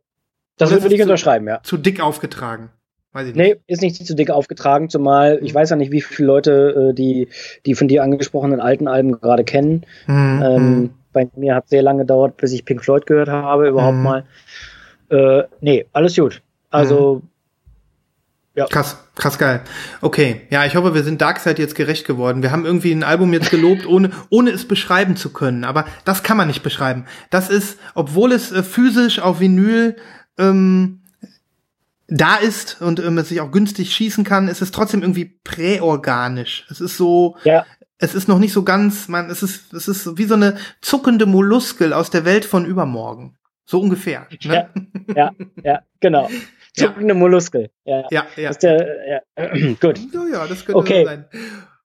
Das 0.56 0.70
würde 0.70 0.88
ich 0.88 0.96
zu- 0.96 1.02
unterschreiben, 1.02 1.46
ja. 1.48 1.60
Zu 1.62 1.76
dick 1.76 2.00
aufgetragen. 2.00 2.70
Weiß 3.12 3.28
ich 3.28 3.34
nicht. 3.34 3.56
Nee, 3.56 3.60
ist 3.66 3.80
nicht 3.80 4.06
zu 4.06 4.14
dick 4.14 4.30
aufgetragen, 4.30 4.90
zumal 4.90 5.38
ich 5.42 5.54
weiß 5.54 5.70
ja 5.70 5.76
nicht, 5.76 5.90
wie 5.92 6.02
viele 6.02 6.26
Leute 6.26 6.90
äh, 6.90 6.94
die, 6.94 7.28
die 7.64 7.74
von 7.74 7.88
dir 7.88 8.02
angesprochenen 8.02 8.60
alten 8.60 8.86
Alben 8.86 9.18
gerade 9.20 9.44
kennen. 9.44 9.86
Mhm. 10.06 10.42
Ähm, 10.44 10.90
bei 11.12 11.28
mir 11.36 11.54
hat 11.54 11.68
sehr 11.68 11.82
lange 11.82 12.00
gedauert, 12.00 12.36
bis 12.36 12.52
ich 12.52 12.64
Pink 12.64 12.82
Floyd 12.84 13.06
gehört 13.06 13.28
habe, 13.28 13.68
überhaupt 13.68 13.96
Mhm. 13.96 14.02
mal. 14.02 14.24
Äh, 15.10 15.44
nee, 15.60 15.86
alles 15.92 16.14
gut. 16.16 16.42
Also, 16.70 17.22
Krass, 18.70 18.98
krass 19.14 19.38
geil. 19.38 19.60
Okay, 20.00 20.40
ja, 20.50 20.64
ich 20.64 20.74
hoffe, 20.74 20.92
wir 20.92 21.04
sind 21.04 21.20
Darkseid 21.20 21.60
jetzt 21.60 21.76
gerecht 21.76 22.04
geworden. 22.08 22.42
Wir 22.42 22.50
haben 22.50 22.64
irgendwie 22.66 22.90
ein 22.90 23.04
Album 23.04 23.32
jetzt 23.32 23.50
gelobt, 23.50 23.86
ohne, 23.86 24.10
ohne 24.30 24.50
es 24.50 24.66
beschreiben 24.66 25.14
zu 25.16 25.32
können. 25.32 25.62
Aber 25.62 25.84
das 26.04 26.24
kann 26.24 26.36
man 26.36 26.48
nicht 26.48 26.64
beschreiben. 26.64 27.04
Das 27.30 27.50
ist, 27.50 27.78
obwohl 27.94 28.32
es 28.32 28.50
äh, 28.50 28.64
physisch 28.64 29.20
auf 29.20 29.38
Vinyl 29.38 29.94
ähm, 30.38 31.02
da 32.08 32.34
ist 32.36 32.82
und 32.82 32.98
ähm, 32.98 33.18
es 33.18 33.28
sich 33.28 33.40
auch 33.40 33.52
günstig 33.52 33.92
schießen 33.94 34.24
kann, 34.24 34.48
ist 34.48 34.60
es 34.62 34.72
trotzdem 34.72 35.02
irgendwie 35.02 35.38
präorganisch. 35.44 36.66
Es 36.68 36.80
ist 36.80 36.96
so, 36.96 37.36
ja, 37.44 37.64
es 37.98 38.14
ist 38.14 38.28
noch 38.28 38.38
nicht 38.38 38.52
so 38.52 38.62
ganz, 38.62 39.08
man, 39.08 39.28
es 39.30 39.42
ist, 39.42 39.72
es 39.72 39.88
ist 39.88 40.16
wie 40.18 40.24
so 40.24 40.34
eine 40.34 40.56
zuckende 40.80 41.26
Molluskel 41.26 41.92
aus 41.92 42.10
der 42.10 42.24
Welt 42.24 42.44
von 42.44 42.64
übermorgen. 42.64 43.36
So 43.64 43.80
ungefähr. 43.80 44.26
Ne? 44.44 44.68
ja, 45.14 45.30
ja, 45.62 45.82
genau. 46.00 46.28
Ja. 46.76 46.86
Zuckende 46.88 47.14
Molluskel. 47.14 47.70
Ja. 47.84 48.04
ja, 48.10 48.26
ja. 48.36 48.50
Der, 48.52 48.86
ja. 49.36 49.46
Gut. 49.80 49.98
Ja, 50.12 50.26
ja, 50.30 50.46
das 50.46 50.64
könnte 50.64 50.76
Okay. 50.78 51.00
so 51.02 51.06
sein. 51.08 51.24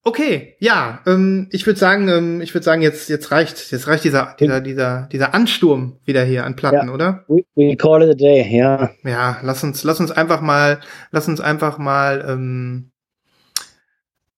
Okay, 0.03 0.56
ja, 0.60 1.02
ähm, 1.07 1.48
ich 1.52 1.65
würde 1.65 1.80
sagen, 1.80 2.10
ähm, 2.10 2.41
ich 2.41 2.53
würde 2.53 2.65
sagen, 2.65 2.84
jetzt 2.84 3.10
jetzt 3.10 3.31
reicht, 3.31 3.72
jetzt 3.72 3.88
reicht 3.88 4.03
dieser 4.03 4.35
dieser 4.40 4.60
dieser 4.61 5.07
dieser 5.11 5.34
Ansturm 5.34 5.98
wieder 6.03 6.23
hier 6.26 6.45
an 6.45 6.56
Platten, 6.57 6.90
Ja. 6.90 6.94
oder? 6.94 7.23
We, 7.27 7.44
we 7.56 7.76
call 7.77 8.03
it 8.03 8.10
a 8.10 8.14
day, 8.14 8.45
ja. 8.56 8.91
Ja, 9.03 9.38
lass 9.41 9.64
uns 9.64 9.84
lass 9.84 9.99
uns 9.99 10.11
einfach 10.11 10.41
mal 10.41 10.80
lass 11.11 11.27
uns 11.27 11.40
einfach 11.40 11.77
mal 11.80 12.23
ähm, 12.27 12.91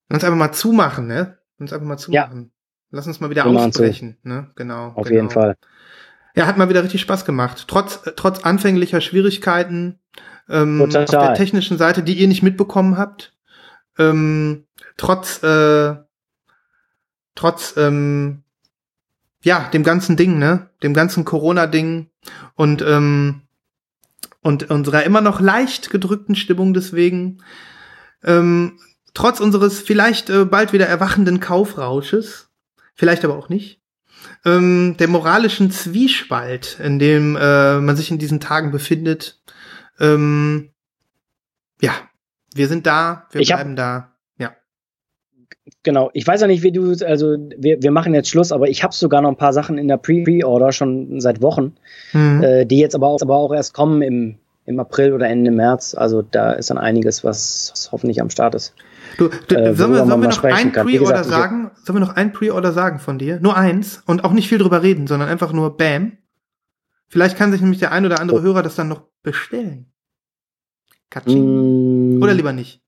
lass 0.08 0.18
uns 0.18 0.24
einfach 0.24 0.38
mal 0.38 0.52
zumachen, 0.54 1.08
ne? 1.08 1.38
Lass 1.58 1.62
uns 1.62 1.74
einfach 1.74 1.88
mal 1.88 1.98
zumachen. 1.98 2.52
Lass 2.92 3.08
uns 3.08 3.20
mal 3.20 3.30
wieder 3.30 3.44
zu. 3.44 3.50
ausbrechen, 3.50 4.18
ne? 4.24 4.52
Genau. 4.56 4.88
Auf 4.90 5.08
genau. 5.08 5.16
jeden 5.16 5.30
Fall. 5.30 5.58
Ja, 6.36 6.48
hat 6.48 6.58
mal 6.58 6.70
wieder 6.70 6.84
richtig 6.84 7.02
Spaß 7.02 7.24
gemacht. 7.24 7.66
Trotz, 7.68 8.06
äh, 8.06 8.12
trotz 8.16 8.40
anfänglicher 8.40 9.00
Schwierigkeiten 9.00 10.00
ähm, 10.50 10.80
Total. 10.80 11.04
auf 11.04 11.10
der 11.10 11.34
technischen 11.34 11.78
Seite, 11.78 12.04
die 12.04 12.14
ihr 12.14 12.28
nicht 12.28 12.44
mitbekommen 12.44 12.98
habt. 12.98 13.34
Ähm, 13.98 14.66
trotz, 14.98 15.42
äh, 15.44 15.96
trotz, 17.36 17.76
ähm, 17.78 18.44
ja, 19.44 19.70
dem 19.70 19.84
ganzen 19.84 20.18
Ding, 20.18 20.38
ne? 20.38 20.70
Dem 20.84 20.94
ganzen 20.94 21.24
Corona-Ding 21.24 22.10
und, 22.56 22.82
ähm, 22.82 23.44
und 24.42 24.70
unserer 24.70 25.04
immer 25.04 25.22
noch 25.22 25.40
leicht 25.40 25.90
gedrückten 25.90 26.36
Stimmung 26.36 26.74
deswegen. 26.74 27.42
Ähm, 28.24 28.80
trotz 29.16 29.40
unseres 29.40 29.80
vielleicht 29.80 30.30
äh, 30.30 30.46
bald 30.46 30.72
wieder 30.74 30.86
erwachenden 30.86 31.40
Kaufrausches, 31.40 32.50
vielleicht 32.94 33.26
aber 33.26 33.36
auch 33.38 33.50
nicht 33.50 33.82
ähm, 34.46 34.96
der 35.00 35.08
moralischen 35.08 35.72
Zwiespalt, 35.72 36.80
in 36.84 37.00
dem 37.00 37.36
äh, 37.36 37.80
man 37.80 37.96
sich 37.96 38.12
in 38.12 38.20
diesen 38.20 38.40
Tagen 38.40 38.72
befindet. 38.72 39.42
Ähm, 40.00 40.70
ja, 41.82 41.92
wir 42.54 42.68
sind 42.68 42.86
da, 42.86 43.28
wir 43.32 43.42
Ich 43.42 43.48
bleiben 43.50 43.76
da. 43.76 44.14
Ja. 44.38 44.56
Genau. 45.84 46.10
Ich 46.14 46.26
weiß 46.26 46.42
ja 46.42 46.48
nicht, 46.48 46.64
wie 46.64 46.72
du, 46.72 46.94
also 47.06 47.38
wir, 47.58 47.82
wir 47.82 47.92
machen 47.92 48.14
jetzt 48.14 48.30
Schluss, 48.30 48.52
aber 48.52 48.68
ich 48.70 48.84
habe 48.84 48.94
sogar 48.94 49.22
noch 49.22 49.30
ein 49.30 49.38
paar 49.38 49.54
Sachen 49.54 49.78
in 49.78 49.88
der 49.88 49.98
Pre- 49.98 50.24
Pre-Order 50.24 50.72
schon 50.72 51.20
seit 51.20 51.42
Wochen, 51.42 51.76
Mhm. 52.14 52.44
äh, 52.44 52.66
die 52.66 52.80
jetzt 52.80 52.96
aber 52.96 53.08
auch, 53.08 53.22
aber 53.22 53.36
auch 53.36 53.54
erst 53.54 53.74
kommen 53.74 54.02
im, 54.02 54.38
im 54.66 54.80
April 54.80 55.14
oder 55.14 55.28
Ende 55.28 55.52
März. 55.52 55.96
Also 55.96 56.22
da 56.22 56.54
ist 56.54 56.70
dann 56.70 56.78
einiges, 56.78 57.24
was, 57.24 57.70
was 57.72 57.92
hoffentlich 57.92 58.22
am 58.22 58.30
Start 58.30 58.56
ist. 58.56 58.74
Du, 59.18 59.30
du, 59.30 59.56
äh, 59.56 59.74
sollen 59.76 59.94
wir, 59.94 60.06
sollen 60.06 60.22
wir 60.22 60.30
noch 60.30 60.44
ein 60.44 60.72
Pre-Order 60.72 61.24
sagen? 61.24 61.72
Sollen 61.84 61.98
wir 61.98 62.06
noch 62.06 62.16
ein 62.16 62.34
Pre-Order 62.34 62.72
sagen 62.74 63.00
von 63.00 63.18
dir? 63.18 63.40
Nur 63.40 63.56
eins 63.56 64.04
und 64.06 64.24
auch 64.24 64.34
nicht 64.34 64.50
viel 64.50 64.58
drüber 64.58 64.84
reden, 64.84 65.08
sondern 65.08 65.30
einfach 65.30 65.54
nur 65.54 65.78
Bam. 65.78 66.18
Vielleicht 67.08 67.38
kann 67.38 67.52
sich 67.52 67.62
nämlich 67.62 67.80
der 67.80 67.92
ein 67.92 68.06
oder 68.06 68.20
andere 68.20 68.40
Oh. 68.40 68.42
Hörer 68.42 68.64
das 68.64 68.76
dann 68.76 68.88
noch 68.90 69.04
bestellen. 69.24 69.86
Katsching. 71.10 72.18
Mm, 72.18 72.22
Oder 72.24 72.34
lieber 72.34 72.52
nicht. 72.52 72.82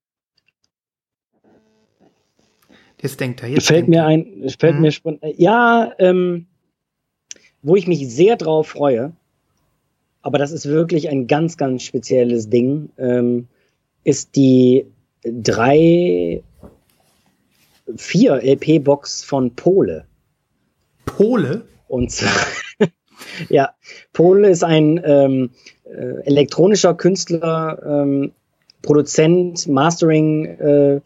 Jetzt 3.02 3.20
denkt 3.20 3.44
er. 3.44 3.50
Jetzt 3.50 3.68
fällt 3.68 3.78
denkt 3.88 3.90
mir 3.90 4.00
er. 4.02 4.06
ein, 4.08 4.50
fällt 4.60 4.76
Mhm. 4.76 4.82
mir 4.82 4.92
spontan. 4.92 5.32
Ja, 5.38 5.94
ähm, 6.00 6.48
wo 7.62 7.76
ich 7.76 7.88
mich 7.88 8.10
sehr 8.14 8.36
drauf 8.38 8.70
freue, 8.70 9.14
aber 10.22 10.38
das 10.40 10.52
ist 10.52 10.66
wirklich 10.66 11.10
ein 11.10 11.28
ganz, 11.28 11.58
ganz 11.58 11.84
spezielles 11.84 12.50
Ding, 12.50 12.90
ähm, 12.98 13.48
ist 14.04 14.36
die 14.36 14.86
drei, 15.24 16.44
vier 17.96 18.44
LP-Box 18.44 19.24
von 19.24 19.56
Pole. 19.56 20.06
Pole? 21.06 21.64
Und 21.88 22.12
zwar, 22.12 22.32
ja, 23.50 23.72
Pole 24.14 24.50
ist 24.50 24.64
ein 24.64 25.02
ähm, 25.04 25.52
äh, 25.86 26.22
elektronischer 26.26 26.94
Künstler, 26.94 27.82
ähm, 27.86 28.32
Produzent, 28.82 29.68
Mastering-Typ 29.68 31.02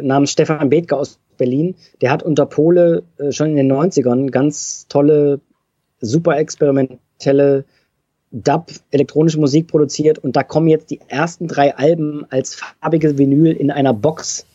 namens 0.00 0.32
Stefan 0.32 0.70
Bethke 0.70 0.96
aus 0.96 1.18
Berlin. 1.36 1.74
Der 2.00 2.10
hat 2.10 2.22
unter 2.22 2.46
Pole 2.46 3.02
äh, 3.18 3.32
schon 3.32 3.50
in 3.50 3.56
den 3.56 3.72
90ern 3.72 4.30
ganz 4.30 4.86
tolle, 4.88 5.40
super 6.00 6.38
experimentelle 6.38 7.64
Dub, 8.32 8.70
elektronische 8.90 9.38
Musik 9.38 9.68
produziert 9.68 10.18
und 10.18 10.34
da 10.34 10.42
kommen 10.42 10.66
jetzt 10.66 10.90
die 10.90 11.00
ersten 11.08 11.46
drei 11.46 11.76
Alben 11.76 12.24
als 12.30 12.54
farbige 12.54 13.18
Vinyl 13.18 13.52
in 13.52 13.70
einer 13.70 13.92
Box. 13.92 14.46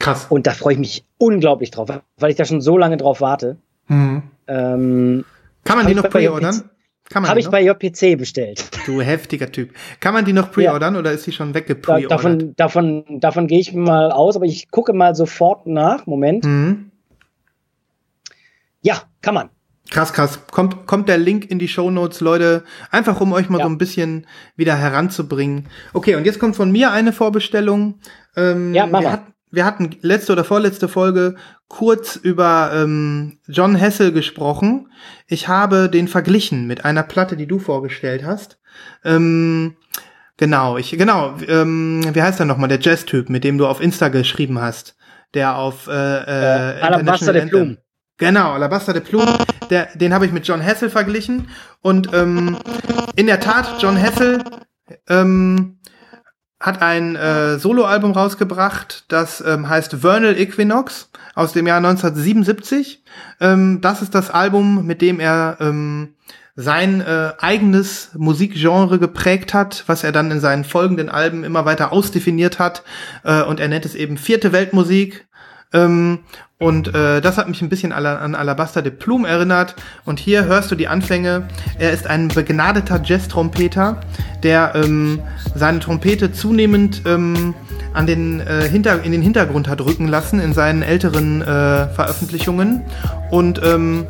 Krass. 0.00 0.26
Und 0.28 0.46
da 0.46 0.52
freue 0.52 0.74
ich 0.74 0.78
mich 0.78 1.04
unglaublich 1.18 1.70
drauf, 1.70 1.88
weil 2.18 2.30
ich 2.30 2.36
da 2.36 2.44
schon 2.44 2.60
so 2.60 2.76
lange 2.76 2.96
drauf 2.96 3.20
warte. 3.20 3.56
Mhm. 3.86 4.22
Ähm, 4.46 5.24
Kann 5.64 5.78
man 5.78 5.86
die 5.86 5.94
noch 5.94 6.08
pre-ordern? 6.08 6.70
Habe 7.14 7.40
ich 7.40 7.46
noch? 7.46 7.52
bei 7.52 7.62
JPC 7.62 8.18
bestellt. 8.18 8.68
Du 8.86 9.00
heftiger 9.00 9.50
Typ. 9.50 9.72
Kann 10.00 10.12
man 10.12 10.24
die 10.24 10.32
noch 10.32 10.50
pre-ordern 10.52 10.96
oder 10.96 11.12
ist 11.12 11.26
die 11.26 11.32
schon 11.32 11.54
weggepreordert? 11.54 12.10
davon 12.10 12.54
davon, 12.56 13.20
davon 13.20 13.46
gehe 13.46 13.60
ich 13.60 13.72
mal 13.72 14.12
aus, 14.12 14.36
aber 14.36 14.44
ich 14.44 14.70
gucke 14.70 14.92
mal 14.92 15.14
sofort 15.14 15.66
nach. 15.66 16.06
Moment. 16.06 16.44
Mhm. 16.44 16.90
Ja, 18.82 19.02
kann 19.22 19.34
man. 19.34 19.50
Krass, 19.90 20.12
krass. 20.12 20.40
Kommt, 20.50 20.86
kommt 20.86 21.08
der 21.08 21.16
Link 21.18 21.50
in 21.50 21.58
die 21.58 21.68
Shownotes, 21.68 22.20
Leute. 22.20 22.62
Einfach 22.90 23.20
um 23.20 23.32
euch 23.32 23.48
mal 23.48 23.58
Ja. 23.58 23.64
so 23.64 23.70
ein 23.70 23.78
bisschen 23.78 24.26
wieder 24.56 24.76
heranzubringen. 24.76 25.66
Okay, 25.94 26.14
und 26.16 26.24
jetzt 26.26 26.38
kommt 26.38 26.56
von 26.56 26.70
mir 26.70 26.90
eine 26.92 27.12
Vorbestellung. 27.12 28.00
Ähm, 28.36 28.74
Ja, 28.74 28.86
mach 28.86 29.00
wir, 29.00 29.12
hat, 29.12 29.22
wir 29.50 29.64
hatten 29.64 29.96
letzte 30.02 30.32
oder 30.32 30.44
vorletzte 30.44 30.88
Folge 30.88 31.36
kurz 31.68 32.16
über 32.16 32.70
ähm, 32.74 33.38
John 33.46 33.74
Hessel 33.76 34.12
gesprochen. 34.12 34.92
Ich 35.26 35.48
habe 35.48 35.88
den 35.88 36.06
verglichen 36.08 36.66
mit 36.66 36.84
einer 36.84 37.02
Platte, 37.02 37.36
die 37.36 37.46
du 37.46 37.58
vorgestellt 37.58 38.24
hast. 38.26 38.58
Ähm, 39.04 39.76
genau, 40.36 40.76
ich, 40.76 40.90
genau, 40.92 41.34
ähm, 41.48 42.02
wie 42.12 42.22
heißt 42.22 42.40
er 42.40 42.46
nochmal? 42.46 42.68
Der 42.68 42.80
Jazz-Typ, 42.80 43.30
mit 43.30 43.42
dem 43.42 43.56
du 43.56 43.66
auf 43.66 43.80
Insta 43.80 44.08
geschrieben 44.08 44.60
hast. 44.60 44.96
Der 45.34 45.56
auf 45.56 45.86
äh, 45.88 45.92
äh, 45.92 45.94
Äh, 45.94 46.80
Alabaster 46.80 47.00
International 47.00 47.32
de 47.34 47.42
Anthem- 47.42 47.50
Plume. 47.50 47.78
Genau, 48.18 48.52
Alabaster 48.52 48.92
de 48.92 49.00
Plume, 49.00 49.38
der, 49.70 49.88
den 49.94 50.12
habe 50.12 50.26
ich 50.26 50.32
mit 50.32 50.46
John 50.46 50.60
Hessel 50.60 50.90
verglichen. 50.90 51.48
Und 51.80 52.12
ähm, 52.12 52.58
in 53.14 53.26
der 53.26 53.38
Tat, 53.38 53.80
John 53.80 53.96
Hessel 53.96 54.42
ähm, 55.08 55.78
hat 56.58 56.82
ein 56.82 57.14
äh, 57.14 57.58
Soloalbum 57.58 58.10
rausgebracht, 58.10 59.04
das 59.08 59.40
ähm, 59.40 59.68
heißt 59.68 59.94
Vernal 60.00 60.36
Equinox 60.36 61.10
aus 61.36 61.52
dem 61.52 61.68
Jahr 61.68 61.76
1977. 61.76 63.04
Ähm, 63.40 63.80
das 63.80 64.02
ist 64.02 64.16
das 64.16 64.30
Album, 64.30 64.84
mit 64.84 65.00
dem 65.00 65.20
er 65.20 65.56
ähm, 65.60 66.16
sein 66.56 67.00
äh, 67.00 67.34
eigenes 67.38 68.10
Musikgenre 68.16 68.98
geprägt 68.98 69.54
hat, 69.54 69.84
was 69.86 70.02
er 70.02 70.10
dann 70.10 70.32
in 70.32 70.40
seinen 70.40 70.64
folgenden 70.64 71.08
Alben 71.08 71.44
immer 71.44 71.64
weiter 71.64 71.92
ausdefiniert 71.92 72.58
hat. 72.58 72.82
Äh, 73.22 73.42
und 73.42 73.60
er 73.60 73.68
nennt 73.68 73.86
es 73.86 73.94
eben 73.94 74.16
vierte 74.16 74.50
Weltmusik. 74.50 75.27
Ähm, 75.72 76.20
und 76.58 76.92
äh, 76.92 77.20
das 77.20 77.38
hat 77.38 77.48
mich 77.48 77.62
ein 77.62 77.68
bisschen 77.68 77.92
an 77.92 78.34
Alabaster 78.34 78.82
de 78.82 78.90
Plume 78.90 79.28
erinnert. 79.28 79.76
Und 80.04 80.18
hier 80.18 80.44
hörst 80.46 80.70
du 80.70 80.74
die 80.74 80.88
Anfänge. 80.88 81.46
Er 81.78 81.92
ist 81.92 82.06
ein 82.06 82.28
begnadeter 82.28 83.00
Jazz-Trompeter, 83.02 84.00
der 84.42 84.72
ähm, 84.74 85.20
seine 85.54 85.78
Trompete 85.78 86.32
zunehmend 86.32 87.02
ähm, 87.06 87.54
an 87.94 88.06
den, 88.06 88.40
äh, 88.40 88.68
hinter, 88.68 89.02
in 89.04 89.12
den 89.12 89.22
Hintergrund 89.22 89.68
hat 89.68 89.80
rücken 89.80 90.08
lassen 90.08 90.40
in 90.40 90.52
seinen 90.52 90.82
älteren 90.82 91.42
äh, 91.42 91.88
Veröffentlichungen. 91.88 92.82
Und 93.30 93.60
ähm, 93.64 94.06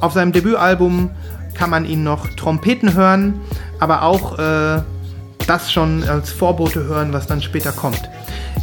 auf 0.00 0.14
seinem 0.14 0.32
Debütalbum 0.32 1.10
kann 1.54 1.68
man 1.68 1.84
ihn 1.84 2.02
noch 2.02 2.26
Trompeten 2.36 2.94
hören, 2.94 3.40
aber 3.78 4.02
auch 4.02 4.38
äh, 4.38 4.82
das 5.46 5.70
schon 5.70 6.04
als 6.04 6.30
Vorbote 6.30 6.84
hören, 6.84 7.12
was 7.12 7.26
dann 7.26 7.42
später 7.42 7.72
kommt. 7.72 8.08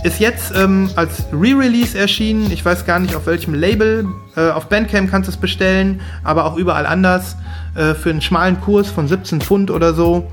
Ist 0.07 0.21
jetzt 0.21 0.53
ähm, 0.55 0.89
als 0.95 1.25
Re-Release 1.33 1.97
erschienen. 1.97 2.49
Ich 2.49 2.63
weiß 2.63 2.85
gar 2.85 2.97
nicht 2.97 3.13
auf 3.13 3.25
welchem 3.25 3.53
Label. 3.53 4.05
Äh, 4.37 4.51
auf 4.51 4.69
Bandcamp 4.69 5.11
kannst 5.11 5.27
du 5.27 5.31
es 5.33 5.37
bestellen, 5.37 5.99
aber 6.23 6.45
auch 6.45 6.55
überall 6.55 6.85
anders. 6.85 7.35
Äh, 7.75 7.93
für 7.93 8.09
einen 8.11 8.21
schmalen 8.21 8.61
Kurs 8.61 8.89
von 8.89 9.09
17 9.09 9.41
Pfund 9.41 9.69
oder 9.69 9.93
so. 9.93 10.25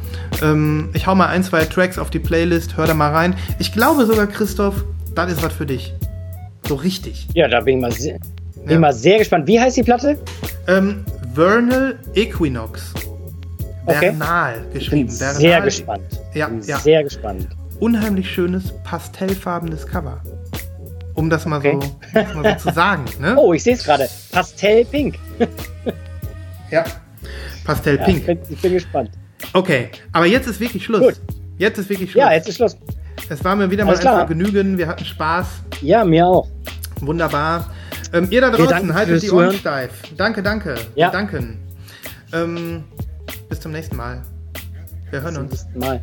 Ähm, 0.42 0.90
ich 0.94 1.08
hau 1.08 1.16
mal 1.16 1.26
ein, 1.26 1.42
zwei 1.42 1.64
Tracks 1.64 1.98
auf 1.98 2.10
die 2.10 2.20
Playlist, 2.20 2.76
hör 2.76 2.86
da 2.86 2.94
mal 2.94 3.10
rein. 3.10 3.34
Ich 3.58 3.72
glaube 3.72 4.06
sogar, 4.06 4.28
Christoph, 4.28 4.84
das 5.16 5.32
ist 5.32 5.42
was 5.42 5.52
für 5.52 5.66
dich. 5.66 5.92
So 6.68 6.76
richtig. 6.76 7.26
Ja, 7.34 7.48
da 7.48 7.58
bin 7.60 7.78
ich 7.78 7.82
mal 7.82 7.90
sehr, 7.90 8.18
bin 8.54 8.70
Ja. 8.74 8.78
mal 8.78 8.92
sehr 8.92 9.18
gespannt. 9.18 9.48
Wie 9.48 9.58
heißt 9.58 9.76
die 9.76 9.82
Platte? 9.82 10.16
Ähm, 10.68 11.04
Vernal 11.34 11.98
Equinox. 12.14 12.94
Okay. 13.86 13.98
Vernal 14.16 14.54
Ich 14.72 14.88
bin 14.88 15.06
geschrieben. 15.06 15.08
sehr 15.10 15.60
gespannt. 15.62 16.04
Ja, 16.32 16.46
bin 16.46 16.62
ja. 16.62 16.78
sehr 16.78 17.02
gespannt. 17.02 17.48
Unheimlich 17.80 18.30
schönes 18.30 18.72
pastellfarbenes 18.84 19.86
Cover. 19.86 20.20
Um 21.14 21.30
das 21.30 21.46
mal, 21.46 21.58
Okay. 21.58 21.78
so, 21.80 21.96
das 22.12 22.34
mal 22.34 22.58
so 22.58 22.68
zu 22.68 22.74
sagen. 22.74 23.04
Ne? 23.20 23.34
Oh, 23.38 23.52
ich 23.52 23.62
sehe 23.62 23.74
es 23.74 23.84
gerade. 23.84 24.08
Pastellpink. 24.32 25.18
Ja. 26.70 26.84
Pastell 27.64 27.96
Ja, 27.98 28.08
ich, 28.08 28.26
bin, 28.26 28.38
ich 28.48 28.60
bin 28.60 28.72
gespannt. 28.72 29.10
Okay, 29.52 29.90
aber 30.12 30.26
jetzt 30.26 30.46
ist 30.48 30.58
wirklich 30.60 30.84
Schluss. 30.84 31.00
Gut. 31.00 31.20
Jetzt 31.58 31.78
ist 31.78 31.88
wirklich 31.88 32.10
Schluss. 32.10 32.20
Ja, 32.24 32.32
jetzt 32.32 32.48
ist 32.48 32.56
Schluss. 32.56 32.76
es 33.28 33.44
war 33.44 33.54
mir 33.54 33.70
wieder 33.70 33.84
mal 33.84 33.90
Alles 33.90 34.00
klar. 34.00 34.22
ein 34.22 34.26
Vergnügen. 34.26 34.76
Wir 34.76 34.88
hatten 34.88 35.04
Spaß. 35.04 35.46
Ja, 35.82 36.04
mir 36.04 36.26
auch. 36.26 36.48
Wunderbar. 37.00 37.70
Ähm, 38.12 38.26
ihr 38.30 38.40
da 38.40 38.50
draußen, 38.50 38.68
Dank 38.68 38.94
haltet 38.94 39.22
die 39.22 39.30
Ohren 39.30 39.52
steif. 39.52 39.90
Danke, 40.16 40.42
danke. 40.42 40.74
Ja. 40.94 41.08
Wir 41.08 41.12
danken. 41.12 41.58
Ähm, 42.32 42.84
bis 43.48 43.60
zum 43.60 43.72
nächsten 43.72 43.96
Mal. 43.96 44.22
Wir 45.10 45.22
hören 45.22 45.36
uns. 45.36 45.66
Mal. 45.74 46.00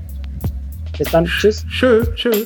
Bis 1.01 1.11
dann. 1.11 1.25
Tschüss. 1.25 1.65
Tschö, 1.67 2.05
tschö. 2.13 2.45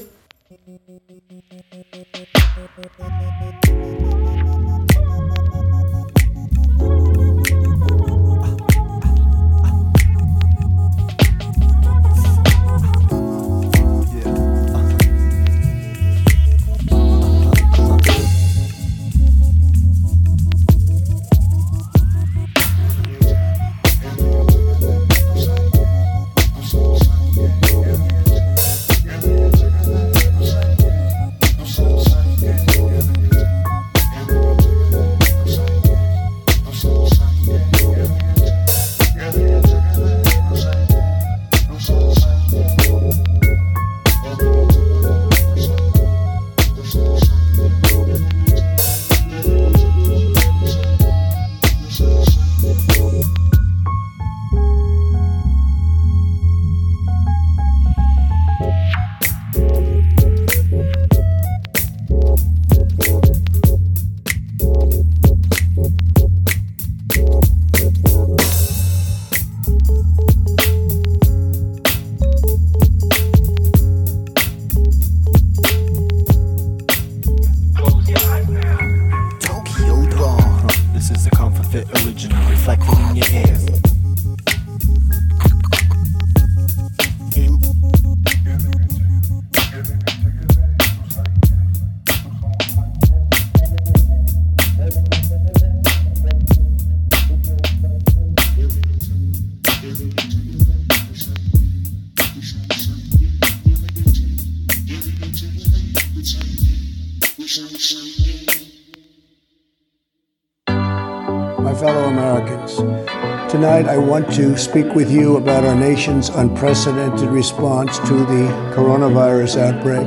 To 114.35 114.57
speak 114.57 114.93
with 114.93 115.09
you 115.09 115.37
about 115.37 115.63
our 115.63 115.75
nation's 115.75 116.27
unprecedented 116.27 117.29
response 117.29 117.99
to 117.99 118.13
the 118.13 118.43
coronavirus 118.75 119.55
outbreak. 119.55 120.05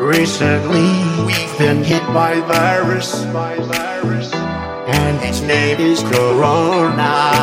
Recently, 0.00 0.88
we've 1.26 1.58
been 1.58 1.84
hit 1.84 2.02
by 2.14 2.40
virus, 2.40 3.22
by 3.26 3.56
virus, 3.58 4.32
and 4.32 5.22
its 5.22 5.42
name 5.42 5.78
is 5.78 6.00
Corona. 6.04 7.34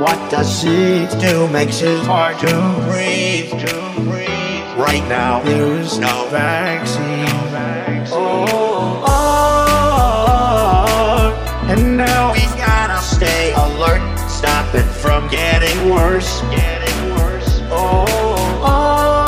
What 0.00 0.18
does 0.28 0.64
it 0.64 1.08
do? 1.20 1.46
Makes 1.52 1.82
it 1.82 2.04
hard 2.04 2.36
to 2.40 2.46
breathe. 2.90 3.52
Right 4.76 5.06
now, 5.08 5.40
there 5.44 5.72
is 5.78 6.00
no 6.00 6.26
vaccine. 6.32 6.93
Getting 15.74 15.90
worse. 15.90 16.40
Getting 16.50 17.10
worse. 17.14 17.60
Oh, 17.70 18.04
oh, 18.62 19.24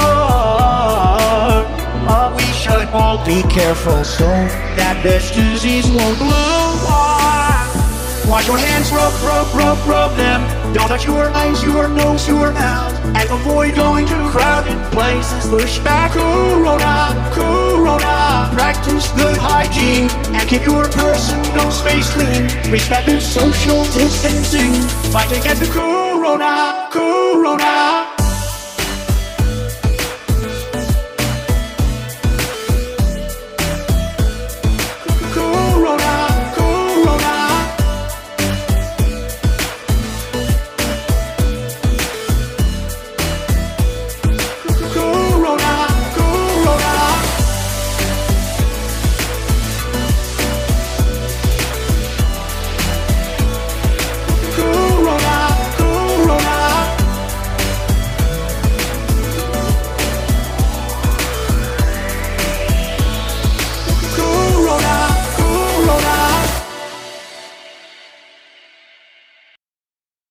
oh, 2.08 2.36
we 2.36 2.44
should 2.52 2.88
all 2.88 3.24
be 3.24 3.42
careful 3.52 4.04
so 4.04 4.26
that 4.76 5.00
this 5.02 5.30
disease 5.32 5.88
won't 5.88 6.18
blow. 6.18 6.76
Wash 8.28 8.48
your 8.48 8.58
hands, 8.58 8.90
rub, 8.90 9.12
rub, 9.22 9.54
rub, 9.54 9.78
rub 9.86 10.16
them. 10.16 10.42
Don't 10.74 10.88
touch 10.88 11.06
your 11.06 11.30
eyes, 11.30 11.62
your 11.62 11.88
nose, 11.88 12.26
your 12.26 12.50
mouth. 12.52 12.92
And 13.14 13.30
avoid 13.30 13.76
going 13.76 14.06
to 14.06 14.28
crowded 14.30 14.76
places. 14.92 15.48
Push 15.48 15.78
back 15.80 16.10
Corona, 16.10 17.14
Corona. 17.32 18.50
Practice 18.52 19.08
good 19.12 19.36
hygiene 19.36 20.10
and 20.34 20.48
keep 20.48 20.64
your 20.66 20.88
personal 20.88 21.70
space 21.70 22.10
clean. 22.12 22.50
Respect 22.72 23.06
the 23.06 23.20
social 23.20 23.84
distancing. 23.84 24.72
Fight 25.12 25.30
against 25.30 25.62
the 25.62 25.70
Corona, 26.26 26.88
Corona. 26.90 28.15